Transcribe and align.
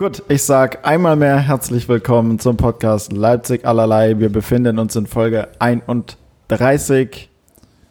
Gut, 0.00 0.22
ich 0.30 0.42
sag 0.44 0.88
einmal 0.88 1.14
mehr 1.14 1.36
herzlich 1.36 1.86
willkommen 1.86 2.38
zum 2.38 2.56
Podcast 2.56 3.12
Leipzig 3.12 3.66
allerlei. 3.66 4.18
Wir 4.18 4.32
befinden 4.32 4.78
uns 4.78 4.96
in 4.96 5.06
Folge 5.06 5.48
31. 5.58 7.28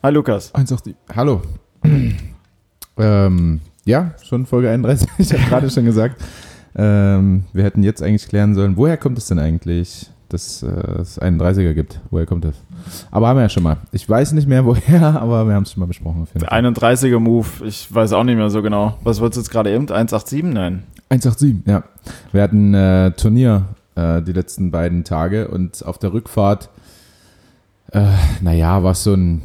Hi 0.01 0.11
Lukas. 0.11 0.51
187. 0.55 0.95
Hallo. 1.15 1.43
ähm, 2.97 3.61
ja, 3.85 4.15
schon 4.27 4.47
Folge 4.47 4.71
31. 4.71 5.07
Ich 5.19 5.31
habe 5.33 5.43
gerade 5.43 5.69
schon 5.69 5.85
gesagt, 5.85 6.19
ähm, 6.75 7.43
wir 7.53 7.63
hätten 7.63 7.83
jetzt 7.83 8.01
eigentlich 8.01 8.27
klären 8.27 8.55
sollen, 8.55 8.75
woher 8.75 8.97
kommt 8.97 9.19
es 9.19 9.27
denn 9.27 9.37
eigentlich, 9.37 10.09
dass 10.29 10.63
äh, 10.63 10.67
es 10.99 11.21
31er 11.21 11.75
gibt? 11.75 12.01
Woher 12.09 12.25
kommt 12.25 12.43
das? 12.43 12.55
Aber 13.11 13.27
haben 13.27 13.37
wir 13.37 13.43
ja 13.43 13.49
schon 13.49 13.61
mal. 13.61 13.77
Ich 13.91 14.09
weiß 14.09 14.31
nicht 14.31 14.47
mehr 14.47 14.65
woher, 14.65 15.21
aber 15.21 15.45
wir 15.45 15.53
haben 15.53 15.61
es 15.61 15.73
schon 15.73 15.81
mal 15.81 15.85
besprochen. 15.85 16.23
Auf 16.23 16.29
jeden 16.33 16.39
Der 16.39 16.53
31er 16.53 17.19
Move, 17.19 17.45
ich 17.65 17.93
weiß 17.93 18.13
auch 18.13 18.23
nicht 18.23 18.35
mehr 18.35 18.49
so 18.49 18.63
genau. 18.63 18.97
Was 19.03 19.21
wird 19.21 19.33
es 19.33 19.37
jetzt 19.37 19.51
gerade 19.51 19.69
eben? 19.69 19.87
187? 19.87 20.43
Nein. 20.43 20.85
187, 21.09 21.65
ja. 21.65 21.83
Wir 22.31 22.43
hatten 22.43 22.73
äh, 22.73 23.11
Turnier 23.11 23.65
äh, 23.95 24.21
die 24.21 24.31
letzten 24.31 24.71
beiden 24.71 25.03
Tage 25.03 25.47
und 25.47 25.83
auf 25.85 25.97
der 25.97 26.13
Rückfahrt, 26.13 26.69
äh, 27.91 28.05
naja, 28.41 28.83
war 28.83 28.91
es 28.91 29.03
so 29.03 29.13
ein, 29.13 29.41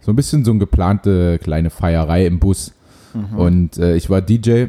so 0.00 0.12
ein 0.12 0.16
bisschen 0.16 0.44
so 0.44 0.52
eine 0.52 0.60
geplante 0.60 1.38
kleine 1.38 1.70
Feierei 1.70 2.26
im 2.26 2.38
Bus. 2.38 2.72
Mhm. 3.12 3.38
Und 3.38 3.78
äh, 3.78 3.96
ich 3.96 4.08
war 4.08 4.20
DJ 4.20 4.66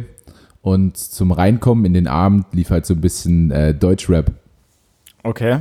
und 0.61 0.97
zum 0.97 1.31
Reinkommen 1.31 1.85
in 1.85 1.93
den 1.93 2.07
Abend 2.07 2.45
lief 2.53 2.71
halt 2.71 2.85
so 2.85 2.93
ein 2.95 3.01
bisschen 3.01 3.51
äh, 3.51 3.73
Deutschrap 3.73 4.31
Okay. 5.23 5.59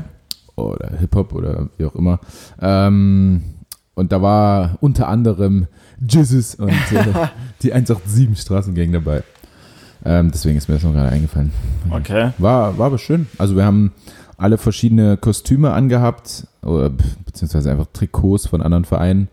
oder 0.56 0.96
Hip-Hop 0.98 1.34
oder 1.34 1.68
wie 1.76 1.84
auch 1.84 1.94
immer. 1.94 2.20
Ähm, 2.60 3.42
und 3.94 4.12
da 4.12 4.22
war 4.22 4.78
unter 4.80 5.08
anderem 5.08 5.66
Jizzes 6.00 6.54
und 6.54 6.70
äh, 6.70 7.28
die 7.62 7.72
187 7.72 8.40
Straßengang 8.40 8.92
dabei. 8.92 9.22
Ähm, 10.04 10.30
deswegen 10.32 10.56
ist 10.58 10.68
mir 10.68 10.74
das 10.74 10.84
noch 10.84 10.92
gerade 10.92 11.10
eingefallen. 11.10 11.50
Okay. 11.90 12.30
War, 12.38 12.78
war 12.78 12.86
aber 12.86 12.98
schön. 12.98 13.26
Also 13.38 13.56
wir 13.56 13.64
haben 13.64 13.92
alle 14.36 14.58
verschiedene 14.58 15.16
Kostüme 15.16 15.72
angehabt, 15.72 16.46
oder, 16.62 16.90
be- 16.90 17.04
beziehungsweise 17.26 17.70
einfach 17.70 17.86
Trikots 17.92 18.46
von 18.46 18.62
anderen 18.62 18.84
Vereinen. 18.84 19.28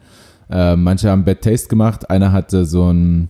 Äh, 0.49 0.75
manche 0.75 1.09
haben 1.09 1.23
Bad 1.25 1.41
Taste 1.41 1.67
gemacht. 1.69 2.09
Einer 2.09 2.31
hatte 2.31 2.65
so 2.65 2.91
ein, 2.91 3.29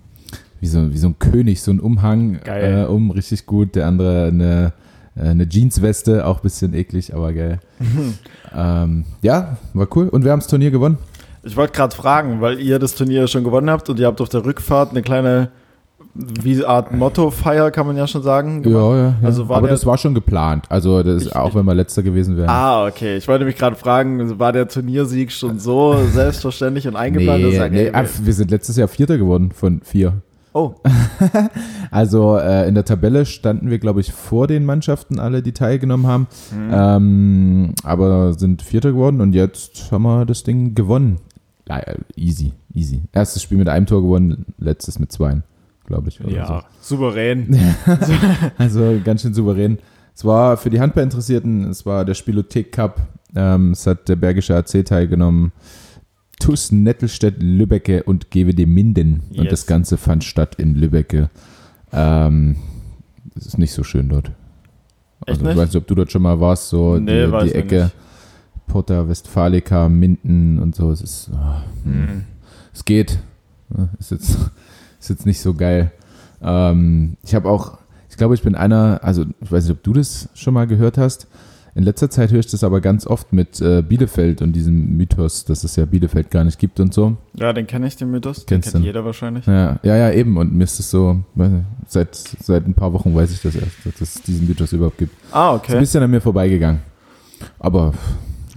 wie 0.61 0.67
so, 0.67 0.91
wie 0.93 0.97
so 0.97 1.07
ein 1.07 1.19
König, 1.19 1.61
so 1.61 1.71
ein 1.71 1.79
Umhang 1.79 2.39
Geil. 2.43 2.83
äh, 2.83 2.85
um, 2.85 3.11
richtig 3.11 3.45
gut. 3.45 3.75
Der 3.75 3.87
andere 3.87 4.27
eine, 4.27 4.73
äh, 5.17 5.29
eine 5.29 5.47
Jeansweste, 5.49 6.25
auch 6.25 6.37
ein 6.37 6.43
bisschen 6.43 6.73
eklig, 6.73 7.13
aber 7.13 7.33
geil. 7.33 7.59
ähm, 8.55 9.05
ja, 9.21 9.57
war 9.73 9.87
cool. 9.95 10.07
Und 10.09 10.23
wir 10.23 10.31
haben 10.31 10.39
das 10.39 10.47
Turnier 10.47 10.71
gewonnen. 10.71 10.97
Ich 11.43 11.55
wollte 11.55 11.73
gerade 11.73 11.95
fragen, 11.95 12.41
weil 12.41 12.59
ihr 12.59 12.79
das 12.79 12.95
Turnier 12.95 13.27
schon 13.27 13.43
gewonnen 13.43 13.69
habt 13.69 13.89
und 13.89 13.99
ihr 13.99 14.07
habt 14.07 14.19
auf 14.21 14.29
der 14.29 14.43
Rückfahrt 14.45 14.91
eine 14.91 15.01
kleine, 15.03 15.49
wie 16.15 16.55
eine 16.55 16.67
Art 16.67 16.93
Motto-Feier, 16.93 17.71
kann 17.71 17.85
man 17.87 17.97
ja 17.97 18.07
schon 18.07 18.23
sagen. 18.23 18.63
Ja, 18.63 18.69
ja, 18.95 18.97
ja. 19.07 19.15
Also 19.21 19.49
war 19.49 19.57
aber 19.57 19.67
der- 19.67 19.75
das 19.75 19.85
war 19.85 19.97
schon 19.97 20.13
geplant. 20.15 20.65
Also 20.69 21.03
das, 21.03 21.23
Ich- 21.25 21.35
auch 21.35 21.53
wenn 21.55 21.65
wir 21.65 21.73
letzter 21.75 22.03
gewesen 22.03 22.37
wären. 22.37 22.49
Ah, 22.49 22.87
okay. 22.87 23.17
Ich 23.17 23.27
wollte 23.27 23.43
mich 23.43 23.57
gerade 23.57 23.75
fragen, 23.75 24.39
war 24.39 24.53
der 24.53 24.67
Turniersieg 24.67 25.31
schon 25.31 25.59
so 25.59 25.97
selbstverständlich 26.13 26.87
und 26.87 26.95
eingeplant? 26.95 27.43
Nee, 27.43 27.69
nee, 27.69 27.89
ah, 27.91 28.05
wir 28.21 28.33
sind 28.33 28.49
letztes 28.51 28.77
Jahr 28.77 28.87
Vierter 28.87 29.17
geworden 29.17 29.51
von 29.51 29.81
vier. 29.83 30.13
oh, 30.53 30.75
Also 31.91 32.37
äh, 32.37 32.67
in 32.67 32.75
der 32.75 32.85
Tabelle 32.85 33.25
standen 33.25 33.69
wir, 33.69 33.79
glaube 33.79 34.01
ich, 34.01 34.11
vor 34.13 34.47
den 34.47 34.65
Mannschaften 34.65 35.19
alle, 35.19 35.41
die 35.41 35.51
teilgenommen 35.51 36.07
haben. 36.07 36.27
Mhm. 36.51 36.71
Ähm, 36.73 37.73
aber 37.83 38.33
sind 38.33 38.61
Vierter 38.61 38.91
geworden 38.91 39.21
und 39.21 39.33
jetzt 39.33 39.91
haben 39.91 40.03
wir 40.03 40.25
das 40.25 40.43
Ding 40.43 40.75
gewonnen. 40.75 41.17
Easy, 42.15 42.53
easy. 42.73 43.01
Erstes 43.11 43.41
Spiel 43.41 43.57
mit 43.57 43.67
einem 43.69 43.85
Tor 43.87 44.01
gewonnen, 44.01 44.45
letztes 44.59 44.99
mit 44.99 45.11
zwei, 45.11 45.41
glaube 45.85 46.09
ich. 46.09 46.19
oder 46.23 46.31
ja, 46.35 46.63
souverän. 46.81 47.53
So. 47.85 48.13
Also 48.57 48.99
ganz 49.03 49.21
schön 49.21 49.33
souverän. 49.33 49.77
Es 50.15 50.23
war 50.25 50.57
für 50.57 50.69
die 50.69 50.79
Handballinteressierten, 50.79 51.69
es 51.69 51.85
war 51.85 52.05
der 52.05 52.13
Spielothek 52.13 52.71
Cup. 52.71 53.01
Ähm, 53.35 53.71
es 53.71 53.85
hat 53.85 54.07
der 54.07 54.15
Bergische 54.15 54.55
AC 54.55 54.85
teilgenommen. 54.85 55.51
TUS 56.39 56.71
Nettelstedt, 56.71 57.41
Lübbecke 57.41 58.03
und 58.03 58.29
GWD 58.31 58.65
Minden. 58.65 59.23
Und 59.31 59.43
Yes. 59.45 59.49
das 59.51 59.65
Ganze 59.67 59.97
fand 59.97 60.23
statt 60.23 60.55
in 60.55 60.75
Lübbecke. 60.75 61.29
Ähm, 61.91 62.55
es 63.35 63.45
ist 63.47 63.57
nicht 63.57 63.73
so 63.73 63.83
schön 63.83 64.09
dort. 64.09 64.31
Echt 65.25 65.39
Also, 65.39 65.49
ich 65.49 65.57
weiß 65.57 65.67
nicht, 65.69 65.75
ob 65.77 65.87
du 65.87 65.95
dort 65.95 66.11
schon 66.11 66.21
mal 66.21 66.39
warst, 66.39 66.69
so 66.69 66.97
Nee, 66.97 67.25
die, 67.27 67.45
die 67.49 67.55
Ecke 67.55 67.83
nicht. 67.83 67.95
Porta 68.67 69.07
Westfalica, 69.07 69.87
Minden 69.89 70.59
und 70.59 70.75
so. 70.75 70.91
Es 70.91 71.01
ist, 71.01 71.29
ah, 71.33 71.63
Mhm. 71.83 72.23
es 72.73 72.83
geht. 72.85 73.19
Ist 73.99 74.11
jetzt, 74.11 74.37
ist 75.05 75.09
jetzt 75.09 75.25
nicht 75.25 75.39
so 75.41 75.53
geil. 75.53 75.91
Ähm, 76.41 77.17
ich 77.23 77.35
habe 77.35 77.49
auch, 77.49 77.77
ich 78.09 78.17
glaube, 78.17 78.35
ich 78.35 78.41
bin 78.41 78.55
einer, 78.55 78.99
also 79.03 79.25
ich 79.41 79.51
weiß 79.51 79.65
nicht, 79.65 79.77
ob 79.77 79.83
du 79.83 79.93
das 79.93 80.29
schon 80.33 80.53
mal 80.53 80.67
gehört 80.67 80.97
hast. 80.97 81.27
In 81.75 81.83
letzter 81.83 82.09
Zeit 82.09 82.31
höre 82.31 82.39
ich 82.39 82.47
das 82.47 82.63
aber 82.63 82.79
ganz 82.79 83.05
oft 83.05 83.33
mit 83.33 83.59
äh, 83.59 83.81
Bielefeld 83.81 84.41
und 84.41 84.53
diesem 84.53 84.95
Mythos, 84.95 85.43
dass 85.43 85.65
es 85.65 85.75
ja 85.75 85.83
Bielefeld 85.85 86.31
gar 86.31 86.45
nicht 86.45 86.57
gibt 86.57 86.79
und 86.79 86.93
so. 86.93 87.17
Ja, 87.33 87.51
den 87.51 87.67
kenne 87.67 87.85
ich, 87.87 87.97
den 87.97 88.11
Mythos. 88.11 88.45
Den 88.45 88.61
Kennst 88.61 88.71
kennt 88.71 88.83
du? 88.83 88.87
jeder 88.87 89.03
wahrscheinlich. 89.03 89.45
Ja, 89.45 89.77
ja, 89.83 89.97
ja, 89.97 90.11
eben. 90.11 90.37
Und 90.37 90.53
mir 90.53 90.63
ist 90.63 90.79
es 90.79 90.89
so, 90.89 91.21
nicht, 91.35 91.51
seit, 91.87 92.15
seit 92.15 92.65
ein 92.65 92.73
paar 92.73 92.93
Wochen 92.93 93.13
weiß 93.13 93.29
ich 93.31 93.41
das 93.41 93.55
erst, 93.55 93.85
dass 93.85 94.01
es 94.01 94.21
diesen 94.21 94.47
Mythos 94.47 94.71
überhaupt 94.71 94.97
gibt. 94.97 95.13
Ah, 95.31 95.49
Ist 95.49 95.51
ein 95.51 95.55
okay. 95.73 95.79
bisschen 95.79 96.01
an 96.03 96.11
mir 96.11 96.21
vorbeigegangen. 96.21 96.79
Aber 97.59 97.93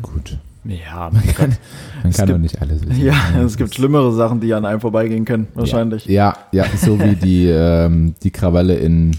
gut, 0.00 0.38
Ja, 0.68 1.08
man 1.10 1.22
kann, 1.34 1.56
man 2.02 2.10
Es 2.10 2.18
kann 2.18 2.28
doch 2.28 2.36
nicht 2.36 2.60
alles 2.60 2.86
wissen. 2.86 3.02
ja, 3.02 3.14
es 3.42 3.56
gibt 3.56 3.74
schlimmere 3.74 4.12
Sachen, 4.12 4.38
die 4.40 4.52
an 4.52 4.66
einem 4.66 4.80
vorbeigehen 4.80 5.24
können, 5.24 5.48
wahrscheinlich. 5.54 6.04
Ja, 6.04 6.36
ja, 6.52 6.66
so 6.76 7.00
wie 7.00 7.16
die, 7.16 7.46
ähm, 7.50 8.14
die 8.22 8.30
Krawalle 8.30 8.74
in, 8.74 9.16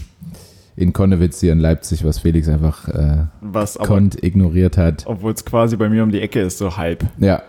in 0.76 0.92
Konnewitz 0.92 1.40
hier 1.40 1.52
in 1.52 1.58
Leipzig, 1.58 2.04
was 2.04 2.20
Felix 2.20 2.48
einfach 2.48 2.86
äh, 2.88 3.24
Was 3.40 3.76
aber, 3.76 3.88
konnt 3.88 4.22
ignoriert 4.22 4.76
hat. 4.78 5.02
obwohl 5.06 5.32
es 5.32 5.44
quasi 5.44 5.76
bei 5.76 5.88
mir 5.88 6.04
um 6.04 6.12
die 6.12 6.20
Ecke 6.20 6.40
ist, 6.40 6.58
so 6.58 6.76
halb. 6.76 7.04
Ja, 7.18 7.42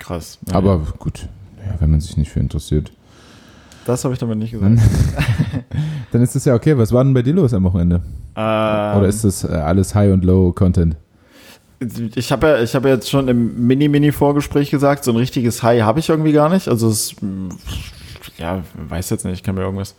Krass. 0.00 0.38
aber 0.50 0.80
gut, 0.98 1.28
ja, 1.64 1.74
wenn 1.78 1.90
man 1.92 2.00
sich 2.00 2.16
nicht 2.16 2.32
für 2.32 2.40
interessiert. 2.40 2.90
Das 3.86 4.02
habe 4.02 4.14
ich 4.14 4.18
damit 4.18 4.38
nicht 4.38 4.50
gesagt. 4.52 4.80
Dann, 6.10 6.22
ist 6.22 6.34
das 6.34 6.44
ja 6.46 6.54
okay. 6.54 6.76
Was 6.78 6.90
war 6.90 7.04
denn 7.04 7.12
bei 7.14 7.22
dir 7.22 7.34
los 7.34 7.52
am 7.52 7.64
Wochenende? 7.64 7.96
Ähm, 8.34 8.98
Oder 8.98 9.06
ist 9.06 9.24
das 9.24 9.44
äh, 9.44 9.48
alles 9.48 9.94
High- 9.94 10.12
und 10.12 10.24
Low-Content? 10.24 10.96
Ich 12.14 12.32
habe 12.32 12.46
ja, 12.48 12.62
ich 12.62 12.74
habe 12.74 12.88
jetzt 12.88 13.10
schon 13.10 13.28
im 13.28 13.66
Mini-Mini-Vorgespräch 13.66 14.70
gesagt, 14.70 15.04
so 15.04 15.10
ein 15.12 15.16
richtiges 15.16 15.62
High 15.62 15.82
habe 15.82 16.00
ich 16.00 16.08
irgendwie 16.08 16.32
gar 16.32 16.48
nicht. 16.48 16.68
Also 16.68 16.88
es, 16.88 17.14
mh, 17.20 17.54
ja, 18.38 18.62
weiß 18.88 19.10
jetzt 19.10 19.24
nicht, 19.24 19.34
ich 19.34 19.42
kann 19.42 19.54
mir 19.54 19.62
irgendwas. 19.62 19.94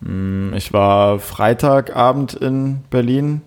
Mh, 0.00 0.56
Ich 0.56 0.72
war 0.72 1.18
Freitagabend 1.18 2.34
in 2.34 2.80
Berlin 2.90 3.40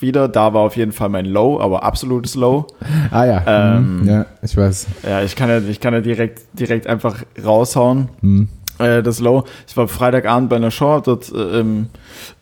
wieder. 0.00 0.28
Da 0.28 0.52
war 0.54 0.62
auf 0.62 0.76
jeden 0.76 0.92
Fall 0.92 1.08
mein 1.08 1.26
Low, 1.26 1.60
aber 1.60 1.82
absolutes 1.84 2.34
Low. 2.34 2.66
Ah 3.10 3.24
ja, 3.26 3.42
Ähm, 3.46 4.00
mhm. 4.02 4.08
ja, 4.08 4.26
ich 4.42 4.56
weiß. 4.56 4.86
Ja, 5.08 5.22
ich 5.22 5.36
kann 5.36 5.48
ja, 5.48 5.58
ich 5.60 5.80
kann 5.80 5.94
ja 5.94 6.00
direkt, 6.00 6.42
direkt 6.58 6.86
einfach 6.86 7.22
raushauen. 7.44 8.08
Mhm. 8.22 8.48
äh, 8.78 9.02
das 9.02 9.20
Low. 9.20 9.44
Ich 9.68 9.76
war 9.76 9.86
Freitagabend 9.88 10.48
bei 10.50 10.56
einer 10.56 10.70
Show, 10.72 10.88
hab 10.90 11.04
dort, 11.04 11.30
äh, 11.32 11.60
ähm, 11.60 11.88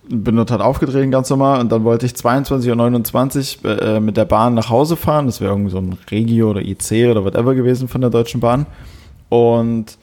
bin 0.09 0.37
dort 0.37 0.51
halt 0.51 0.61
aufgetreten 0.61 1.11
ganz 1.11 1.31
normal 1.31 1.61
und 1.61 1.71
dann 1.71 1.85
wollte 1.85 2.07
ich 2.07 2.13
22.29 2.13 3.65
Uhr 3.65 3.83
äh, 3.83 4.01
mit 4.01 4.17
der 4.17 4.25
Bahn 4.25 4.55
nach 4.55 4.69
Hause 4.71 4.97
fahren. 4.97 5.27
Das 5.27 5.41
wäre 5.41 5.53
irgendwie 5.53 5.71
so 5.71 5.79
ein 5.79 5.97
Regio 6.11 6.51
oder 6.51 6.61
IC 6.63 7.11
oder 7.11 7.25
whatever 7.25 7.55
gewesen 7.55 7.89
von 7.89 8.01
der 8.01 8.11
Deutschen 8.11 8.41
Bahn. 8.41 8.67
Und 9.29 9.97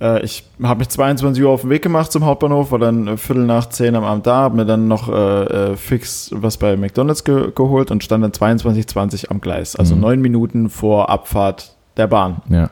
äh, 0.00 0.22
ich 0.24 0.44
habe 0.62 0.78
mich 0.78 0.88
22 0.88 1.42
Uhr 1.42 1.50
auf 1.50 1.62
den 1.62 1.70
Weg 1.70 1.82
gemacht 1.82 2.10
zum 2.12 2.24
Hauptbahnhof, 2.24 2.70
war 2.72 2.78
dann 2.78 3.06
äh, 3.08 3.16
Viertel 3.16 3.44
nach 3.44 3.68
zehn 3.68 3.94
am 3.96 4.04
Abend 4.04 4.26
da, 4.26 4.36
habe 4.36 4.56
mir 4.56 4.64
dann 4.66 4.88
noch 4.88 5.08
äh, 5.08 5.12
äh, 5.72 5.76
fix 5.76 6.30
was 6.34 6.56
bei 6.56 6.76
McDonalds 6.76 7.24
ge 7.24 7.50
geholt 7.54 7.90
und 7.90 8.02
stand 8.04 8.24
dann 8.24 8.32
22.20 8.32 9.30
am 9.30 9.40
Gleis. 9.40 9.76
Also 9.76 9.94
Mhm. 9.94 10.00
neun 10.00 10.20
Minuten 10.20 10.70
vor 10.70 11.10
Abfahrt 11.10 11.74
der 11.96 12.06
Bahn. 12.06 12.42
Ja. 12.48 12.70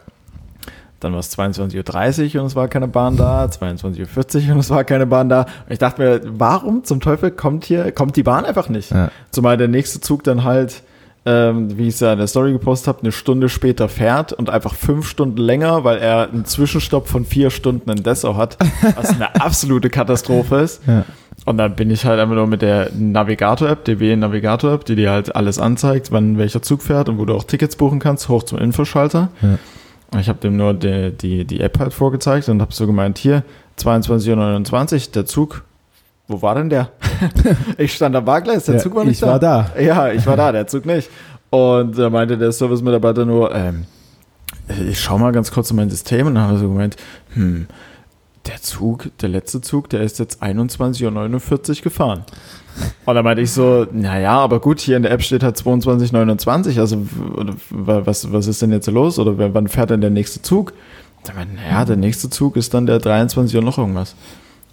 Dann 1.01 1.13
war 1.13 1.21
es 1.21 1.37
22.30 1.37 2.35
Uhr 2.35 2.41
und 2.41 2.49
es 2.49 2.57
war 2.57 2.67
keine 2.67 2.89
Bahn 2.89 3.17
da, 3.17 3.45
22.40 3.45 4.49
Uhr 4.49 4.55
und 4.55 4.61
es 4.61 4.71
war 4.71 4.83
keine 4.85 5.07
Bahn 5.07 5.29
da. 5.29 5.43
Und 5.43 5.73
ich 5.73 5.79
dachte 5.79 6.03
mir, 6.03 6.21
warum 6.25 6.83
zum 6.85 7.01
Teufel 7.01 7.31
kommt 7.31 7.65
hier, 7.65 7.93
kommt 7.93 8.17
die 8.17 8.25
Bahn 8.25 8.45
einfach 8.45 8.69
nicht? 8.69 8.91
Ja. 8.91 9.11
Zumal 9.31 9.57
der 9.57 9.69
nächste 9.69 10.01
Zug 10.01 10.25
dann 10.25 10.43
halt, 10.43 10.83
ähm, 11.25 11.79
wie 11.79 11.87
ich 11.87 11.95
es 11.95 12.01
ja 12.01 12.13
in 12.13 12.19
der 12.19 12.27
Story 12.27 12.53
gepostet 12.53 12.89
habe, 12.89 13.01
eine 13.03 13.13
Stunde 13.13 13.49
später 13.49 13.89
fährt 13.89 14.33
und 14.33 14.51
einfach 14.51 14.75
fünf 14.75 15.09
Stunden 15.09 15.39
länger, 15.39 15.85
weil 15.85 15.99
er 15.99 16.31
einen 16.31 16.45
Zwischenstopp 16.45 17.07
von 17.07 17.25
vier 17.25 17.51
Stunden 17.51 17.91
in 17.91 18.03
Dessau 18.03 18.37
hat, 18.37 18.57
was 18.97 19.11
eine 19.11 19.35
absolute 19.41 19.91
Katastrophe 19.91 20.57
ist. 20.57 20.83
Ja. 20.87 21.05
Und 21.45 21.59
dann 21.59 21.77
bin 21.77 21.91
ich 21.91 22.05
halt 22.05 22.19
einfach 22.19 22.35
nur 22.35 22.49
mit 22.49 22.63
der 22.63 22.91
Navigator-App, 22.93 23.85
DB 23.85 24.17
Navigator-App, 24.17 24.85
die 24.85 24.97
dir 24.97 25.13
halt 25.13 25.37
alles 25.37 25.61
anzeigt, 25.61 26.11
wann 26.11 26.39
welcher 26.39 26.63
Zug 26.63 26.83
fährt 26.83 27.09
und 27.09 27.19
wo 27.19 27.25
du 27.25 27.35
auch 27.35 27.45
Tickets 27.45 27.77
buchen 27.77 28.01
kannst, 28.01 28.29
hoch 28.29 28.43
zum 28.43 28.59
Infoschalter. 28.59 29.29
Ja. 29.41 29.59
Ich 30.19 30.29
habe 30.29 30.39
dem 30.39 30.57
nur 30.57 30.73
die, 30.75 31.13
die, 31.13 31.45
die 31.45 31.61
App 31.61 31.79
halt 31.79 31.93
vorgezeigt 31.93 32.49
und 32.49 32.61
habe 32.63 32.73
so 32.73 32.87
gemeint, 32.87 33.19
hier, 33.19 33.43
22.29 33.79 35.07
Uhr, 35.09 35.13
der 35.13 35.27
Zug, 35.27 35.65
wo 36.29 36.41
war 36.43 36.55
denn 36.55 36.71
der? 36.71 36.91
ich 37.79 37.95
stand 37.95 38.17
am 38.17 38.25
Bargleis, 38.25 38.65
der 38.67 38.77
Ja, 38.77 38.81
Zug 38.81 38.95
war 38.95 39.05
nicht 39.05 39.15
ich 39.15 39.21
da. 39.21 39.27
war 39.29 39.39
da. 39.39 39.71
Ja, 39.81 40.11
ich 40.11 40.27
war 40.27 40.37
da, 40.37 40.53
der 40.53 40.67
Zug 40.67 40.87
nicht. 40.87 41.11
Und 41.51 41.99
da 41.99 42.11
meinte 42.11 42.37
der 42.37 42.53
Service-Mitarbeiter 42.53 43.25
nur, 43.25 43.55
ähm, 43.55 43.85
ich 44.89 45.01
schau 45.01 45.19
mal 45.19 45.33
ganz 45.33 45.51
kurz 45.51 45.71
in 45.71 45.77
mein 45.77 45.89
System 45.91 46.27
und 46.27 46.35
dann 46.35 46.45
haben 46.45 46.53
wir 46.53 46.59
so 46.59 46.69
gemeint, 46.69 46.97
hm, 47.35 47.67
der 48.47 48.61
Zug, 48.63 49.11
der 49.21 49.29
letzte 49.29 49.61
Zug, 49.61 49.91
der 49.91 50.01
ist 50.01 50.19
jetzt 50.19 50.43
21.49 50.43 51.79
Uhr 51.79 51.83
gefahren. 51.83 52.25
Und 53.05 53.15
dann 53.15 53.25
meinte 53.25 53.43
ich 53.43 53.51
so, 53.51 53.87
naja, 53.93 54.39
aber 54.39 54.61
gut, 54.61 54.81
hier 54.81 54.97
in 54.97 55.03
der 55.03 55.13
App 55.13 55.23
steht 55.23 55.43
halt 55.43 55.57
22.29 55.57 56.79
also 56.79 57.07
was, 57.71 58.33
was 58.33 58.47
ist 58.47 58.63
denn 58.63 58.73
jetzt 58.73 58.87
los? 58.89 59.19
Oder 59.19 59.53
wann 59.55 59.69
fährt 59.69 59.91
denn 59.91 60.01
der 60.01 60.11
nächste 60.11 60.43
Zug? 60.43 60.73
Dann 61.25 61.37
meinte, 61.37 61.57
naja, 61.57 61.85
der 61.85 61.97
nächste 61.97 62.31
Zug 62.31 62.57
ist 62.57 62.73
dann 62.75 62.87
der 62.87 63.01
23 63.01 63.57
Uhr 63.57 63.63
noch 63.63 63.79
irgendwas. 63.79 64.15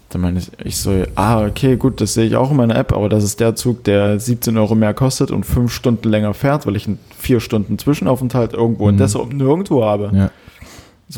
Dann 0.10 0.22
meine 0.22 0.38
ich, 0.40 0.52
ich 0.64 0.78
so, 0.78 1.04
ah, 1.16 1.46
okay, 1.46 1.78
gut, 1.78 2.00
das 2.00 2.14
sehe 2.14 2.26
ich 2.28 2.36
auch 2.36 2.52
in 2.52 2.58
meiner 2.58 2.76
App, 2.76 2.94
aber 2.94 3.10
das 3.10 3.24
ist 3.24 3.40
der 3.40 3.56
Zug, 3.56 3.84
der 3.86 4.20
17 4.20 4.56
Euro 4.58 4.76
mehr 4.76 4.94
kostet 4.94 5.32
und 5.32 5.46
fünf 5.46 5.74
Stunden 5.74 6.08
länger 6.08 6.34
fährt, 6.36 6.68
weil 6.68 6.76
ich 6.76 6.86
einen 6.88 7.00
vier 7.18 7.40
Stunden 7.40 7.80
Zwischenaufenthalt 7.80 8.54
irgendwo 8.54 8.88
in 8.88 8.96
Mhm. 8.96 9.00
Dessau 9.00 9.26
nirgendwo 9.26 9.84
habe. 9.84 10.12
Ja. 10.14 10.32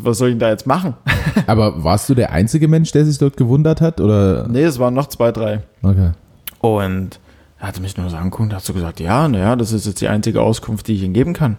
Was 0.01 0.18
soll 0.18 0.30
ich 0.30 0.34
denn 0.34 0.39
da 0.39 0.50
jetzt 0.50 0.68
machen? 0.68 0.95
Aber 1.48 1.84
warst 1.84 2.10
du 2.10 2.13
der 2.16 2.31
einzige 2.31 2.68
Mensch, 2.68 2.92
der 2.92 3.06
sich 3.06 3.18
dort 3.18 3.38
gewundert 3.38 3.80
hat? 3.81 4.01
Oder? 4.01 4.48
Nee, 4.48 4.63
es 4.63 4.80
waren 4.80 4.94
noch 4.94 5.07
zwei, 5.07 5.31
drei. 5.31 5.62
Okay. 5.81 6.12
Und 6.60 7.19
er 7.60 7.68
hatte 7.68 7.81
mich 7.81 7.98
nur 7.98 8.10
so 8.10 8.18
angeguckt 8.18 8.50
und 8.50 8.56
hat 8.56 8.63
so 8.63 8.74
gesagt, 8.74 9.00
ja, 9.00 9.28
naja, 9.28 9.56
das 9.56 9.72
ist 9.72 9.86
jetzt 9.86 10.01
die 10.01 10.07
einzige 10.10 10.42
Auskunft, 10.42 10.88
die 10.88 10.94
ich 10.95 11.04
Ihnen 11.04 11.13
geben 11.13 11.34
kann. 11.34 11.57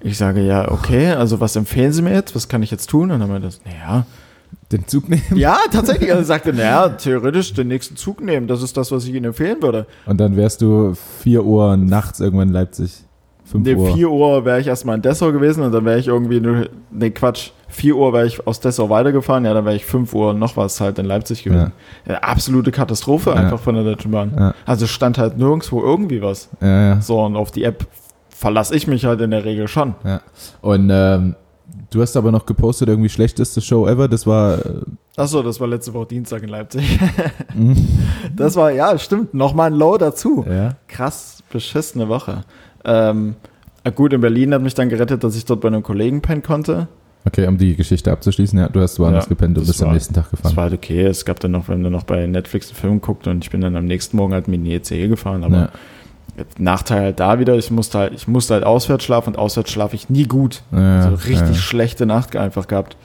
Ich 0.00 0.16
sage, 0.18 0.42
ja, 0.42 0.70
okay, 0.70 1.12
also 1.12 1.40
was 1.40 1.56
empfehlen 1.56 1.92
Sie 1.92 2.02
mir 2.02 2.12
jetzt? 2.14 2.34
Was 2.34 2.48
kann 2.48 2.62
ich 2.62 2.70
jetzt 2.70 2.88
tun? 2.90 3.10
Und 3.10 3.20
dann 3.20 3.28
meinte 3.30 3.48
er, 3.48 3.70
naja, 3.72 4.06
Den 4.72 4.86
Zug 4.86 5.08
nehmen? 5.08 5.22
ja, 5.34 5.56
tatsächlich. 5.72 6.10
Also 6.10 6.22
er 6.22 6.26
sagte, 6.26 6.52
naja, 6.52 6.88
theoretisch 6.98 7.52
den 7.54 7.68
nächsten 7.68 7.96
Zug 7.96 8.20
nehmen, 8.22 8.46
das 8.48 8.62
ist 8.62 8.76
das, 8.76 8.90
was 8.92 9.04
ich 9.04 9.14
Ihnen 9.14 9.26
empfehlen 9.26 9.62
würde. 9.62 9.86
Und 10.06 10.18
dann 10.18 10.36
wärst 10.36 10.62
du 10.62 10.94
4 11.22 11.44
Uhr 11.44 11.76
nachts 11.76 12.20
irgendwann 12.20 12.48
in 12.48 12.54
Leipzig. 12.54 13.04
5 13.44 13.64
Nee, 13.64 13.74
Uhr. 13.74 13.94
4 13.94 14.10
Uhr 14.10 14.44
wäre 14.44 14.60
ich 14.60 14.66
erstmal 14.66 14.96
in 14.96 15.02
Dessau 15.02 15.32
gewesen 15.32 15.62
und 15.62 15.72
dann 15.72 15.84
wäre 15.84 15.98
ich 15.98 16.06
irgendwie, 16.08 16.40
nur- 16.40 16.68
nee, 16.90 17.10
Quatsch, 17.10 17.50
4 17.68 17.94
Uhr 17.96 18.12
wäre 18.12 18.26
ich 18.26 18.46
aus 18.46 18.60
Dessau 18.60 18.88
weitergefahren, 18.90 19.44
ja, 19.44 19.54
dann 19.54 19.64
wäre 19.64 19.76
ich 19.76 19.84
5 19.84 20.12
Uhr 20.14 20.34
noch 20.34 20.56
was 20.56 20.80
halt 20.80 20.98
in 20.98 21.06
Leipzig 21.06 21.44
gewesen. 21.44 21.72
Ja. 22.08 22.16
absolute 22.18 22.70
Katastrophe 22.72 23.30
Ja. 23.30 23.36
einfach 23.36 23.60
von 23.60 23.74
der 23.74 23.84
Deutschen 23.84 24.10
Bahn. 24.10 24.32
Ja. 24.36 24.54
Also 24.66 24.86
stand 24.86 25.18
halt 25.18 25.36
nirgendwo 25.38 25.82
irgendwie 25.82 26.22
was. 26.22 26.48
Ja, 26.60 26.88
ja. 26.94 27.00
So, 27.00 27.20
und 27.22 27.36
auf 27.36 27.50
die 27.50 27.64
App 27.64 27.86
verlasse 28.30 28.74
ich 28.74 28.86
mich 28.86 29.04
halt 29.04 29.20
in 29.20 29.30
der 29.30 29.44
Regel 29.44 29.68
schon. 29.68 29.94
ja. 30.04 30.20
Und 30.62 30.88
ähm, 30.92 31.34
du 31.90 32.00
hast 32.00 32.16
aber 32.16 32.30
noch 32.32 32.46
gepostet, 32.46 32.88
irgendwie 32.88 33.08
schlechteste 33.08 33.60
Show 33.60 33.86
ever. 33.86 34.08
Das 34.08 34.26
war. 34.26 34.58
äh, 34.64 34.80
Achso, 35.16 35.42
das 35.42 35.58
war 35.60 35.66
letzte 35.66 35.92
Woche 35.94 36.06
Dienstag 36.06 36.42
in 36.44 36.48
Leipzig. 36.48 36.98
Mhm. 37.54 37.76
Das 38.36 38.54
war, 38.56 38.70
ja, 38.70 38.96
stimmt, 38.98 39.34
nochmal 39.34 39.70
ein 39.72 39.76
Low 39.76 39.98
dazu. 39.98 40.44
Ja. 40.48 40.76
Krass 40.86 41.42
beschissene 41.50 42.08
Woche. 42.08 42.44
Ähm, 42.84 43.34
äh, 43.84 43.90
gut, 43.90 44.12
in 44.12 44.20
Berlin 44.20 44.54
hat 44.54 44.62
mich 44.62 44.74
dann 44.74 44.88
gerettet, 44.88 45.24
dass 45.24 45.34
ich 45.34 45.44
dort 45.44 45.60
bei 45.60 45.68
einem 45.68 45.82
Kollegen 45.82 46.20
pennen 46.22 46.42
konnte. 46.42 46.86
Okay, 47.24 47.46
um 47.46 47.58
die 47.58 47.76
Geschichte 47.76 48.10
abzuschließen, 48.10 48.58
ja, 48.58 48.68
du 48.68 48.80
hast 48.80 48.98
woanders 48.98 49.24
Ja, 49.24 49.28
gepennt 49.28 49.58
und 49.58 49.62
das 49.62 49.68
bist 49.68 49.82
am 49.82 49.88
war- 49.88 49.94
nächsten 49.94 50.14
Tag 50.14 50.24
Das 50.30 50.40
gefahren. 50.40 50.56
war 50.56 50.64
halt 50.64 50.74
okay. 50.74 51.04
Es 51.04 51.24
gab 51.24 51.40
dann 51.40 51.50
noch, 51.50 51.68
wenn 51.68 51.82
du 51.82 51.90
noch 51.90 52.04
bei 52.04 52.26
Netflix 52.26 52.68
einen 52.68 52.76
Film 52.76 53.00
guckt 53.00 53.26
und 53.26 53.44
ich 53.44 53.50
bin 53.50 53.60
dann 53.60 53.76
am 53.76 53.84
nächsten 53.84 54.16
Morgen 54.16 54.32
halt 54.32 54.48
mit 54.48 54.60
in 54.60 54.64
die 54.64 54.74
ECE 54.74 55.08
gefahren. 55.08 55.44
Aber 55.44 55.56
ja. 55.56 55.68
Nachteil 56.56 57.02
halt 57.02 57.20
da 57.20 57.38
wieder, 57.40 57.56
ich 57.56 57.70
musste 57.70 57.98
halt, 57.98 58.12
ich 58.14 58.28
musste 58.28 58.54
halt 58.54 58.64
auswärts 58.64 59.04
schlafen 59.04 59.30
und 59.30 59.38
auswärts 59.38 59.70
schlafe 59.72 59.96
ich 59.96 60.08
nie 60.08 60.24
gut. 60.24 60.62
Ja, 60.72 61.00
also 61.06 61.28
richtig 61.28 61.60
schlechte 61.60 62.06
Nacht 62.06 62.36
einfach 62.36 62.68
gehabt. 62.68 62.96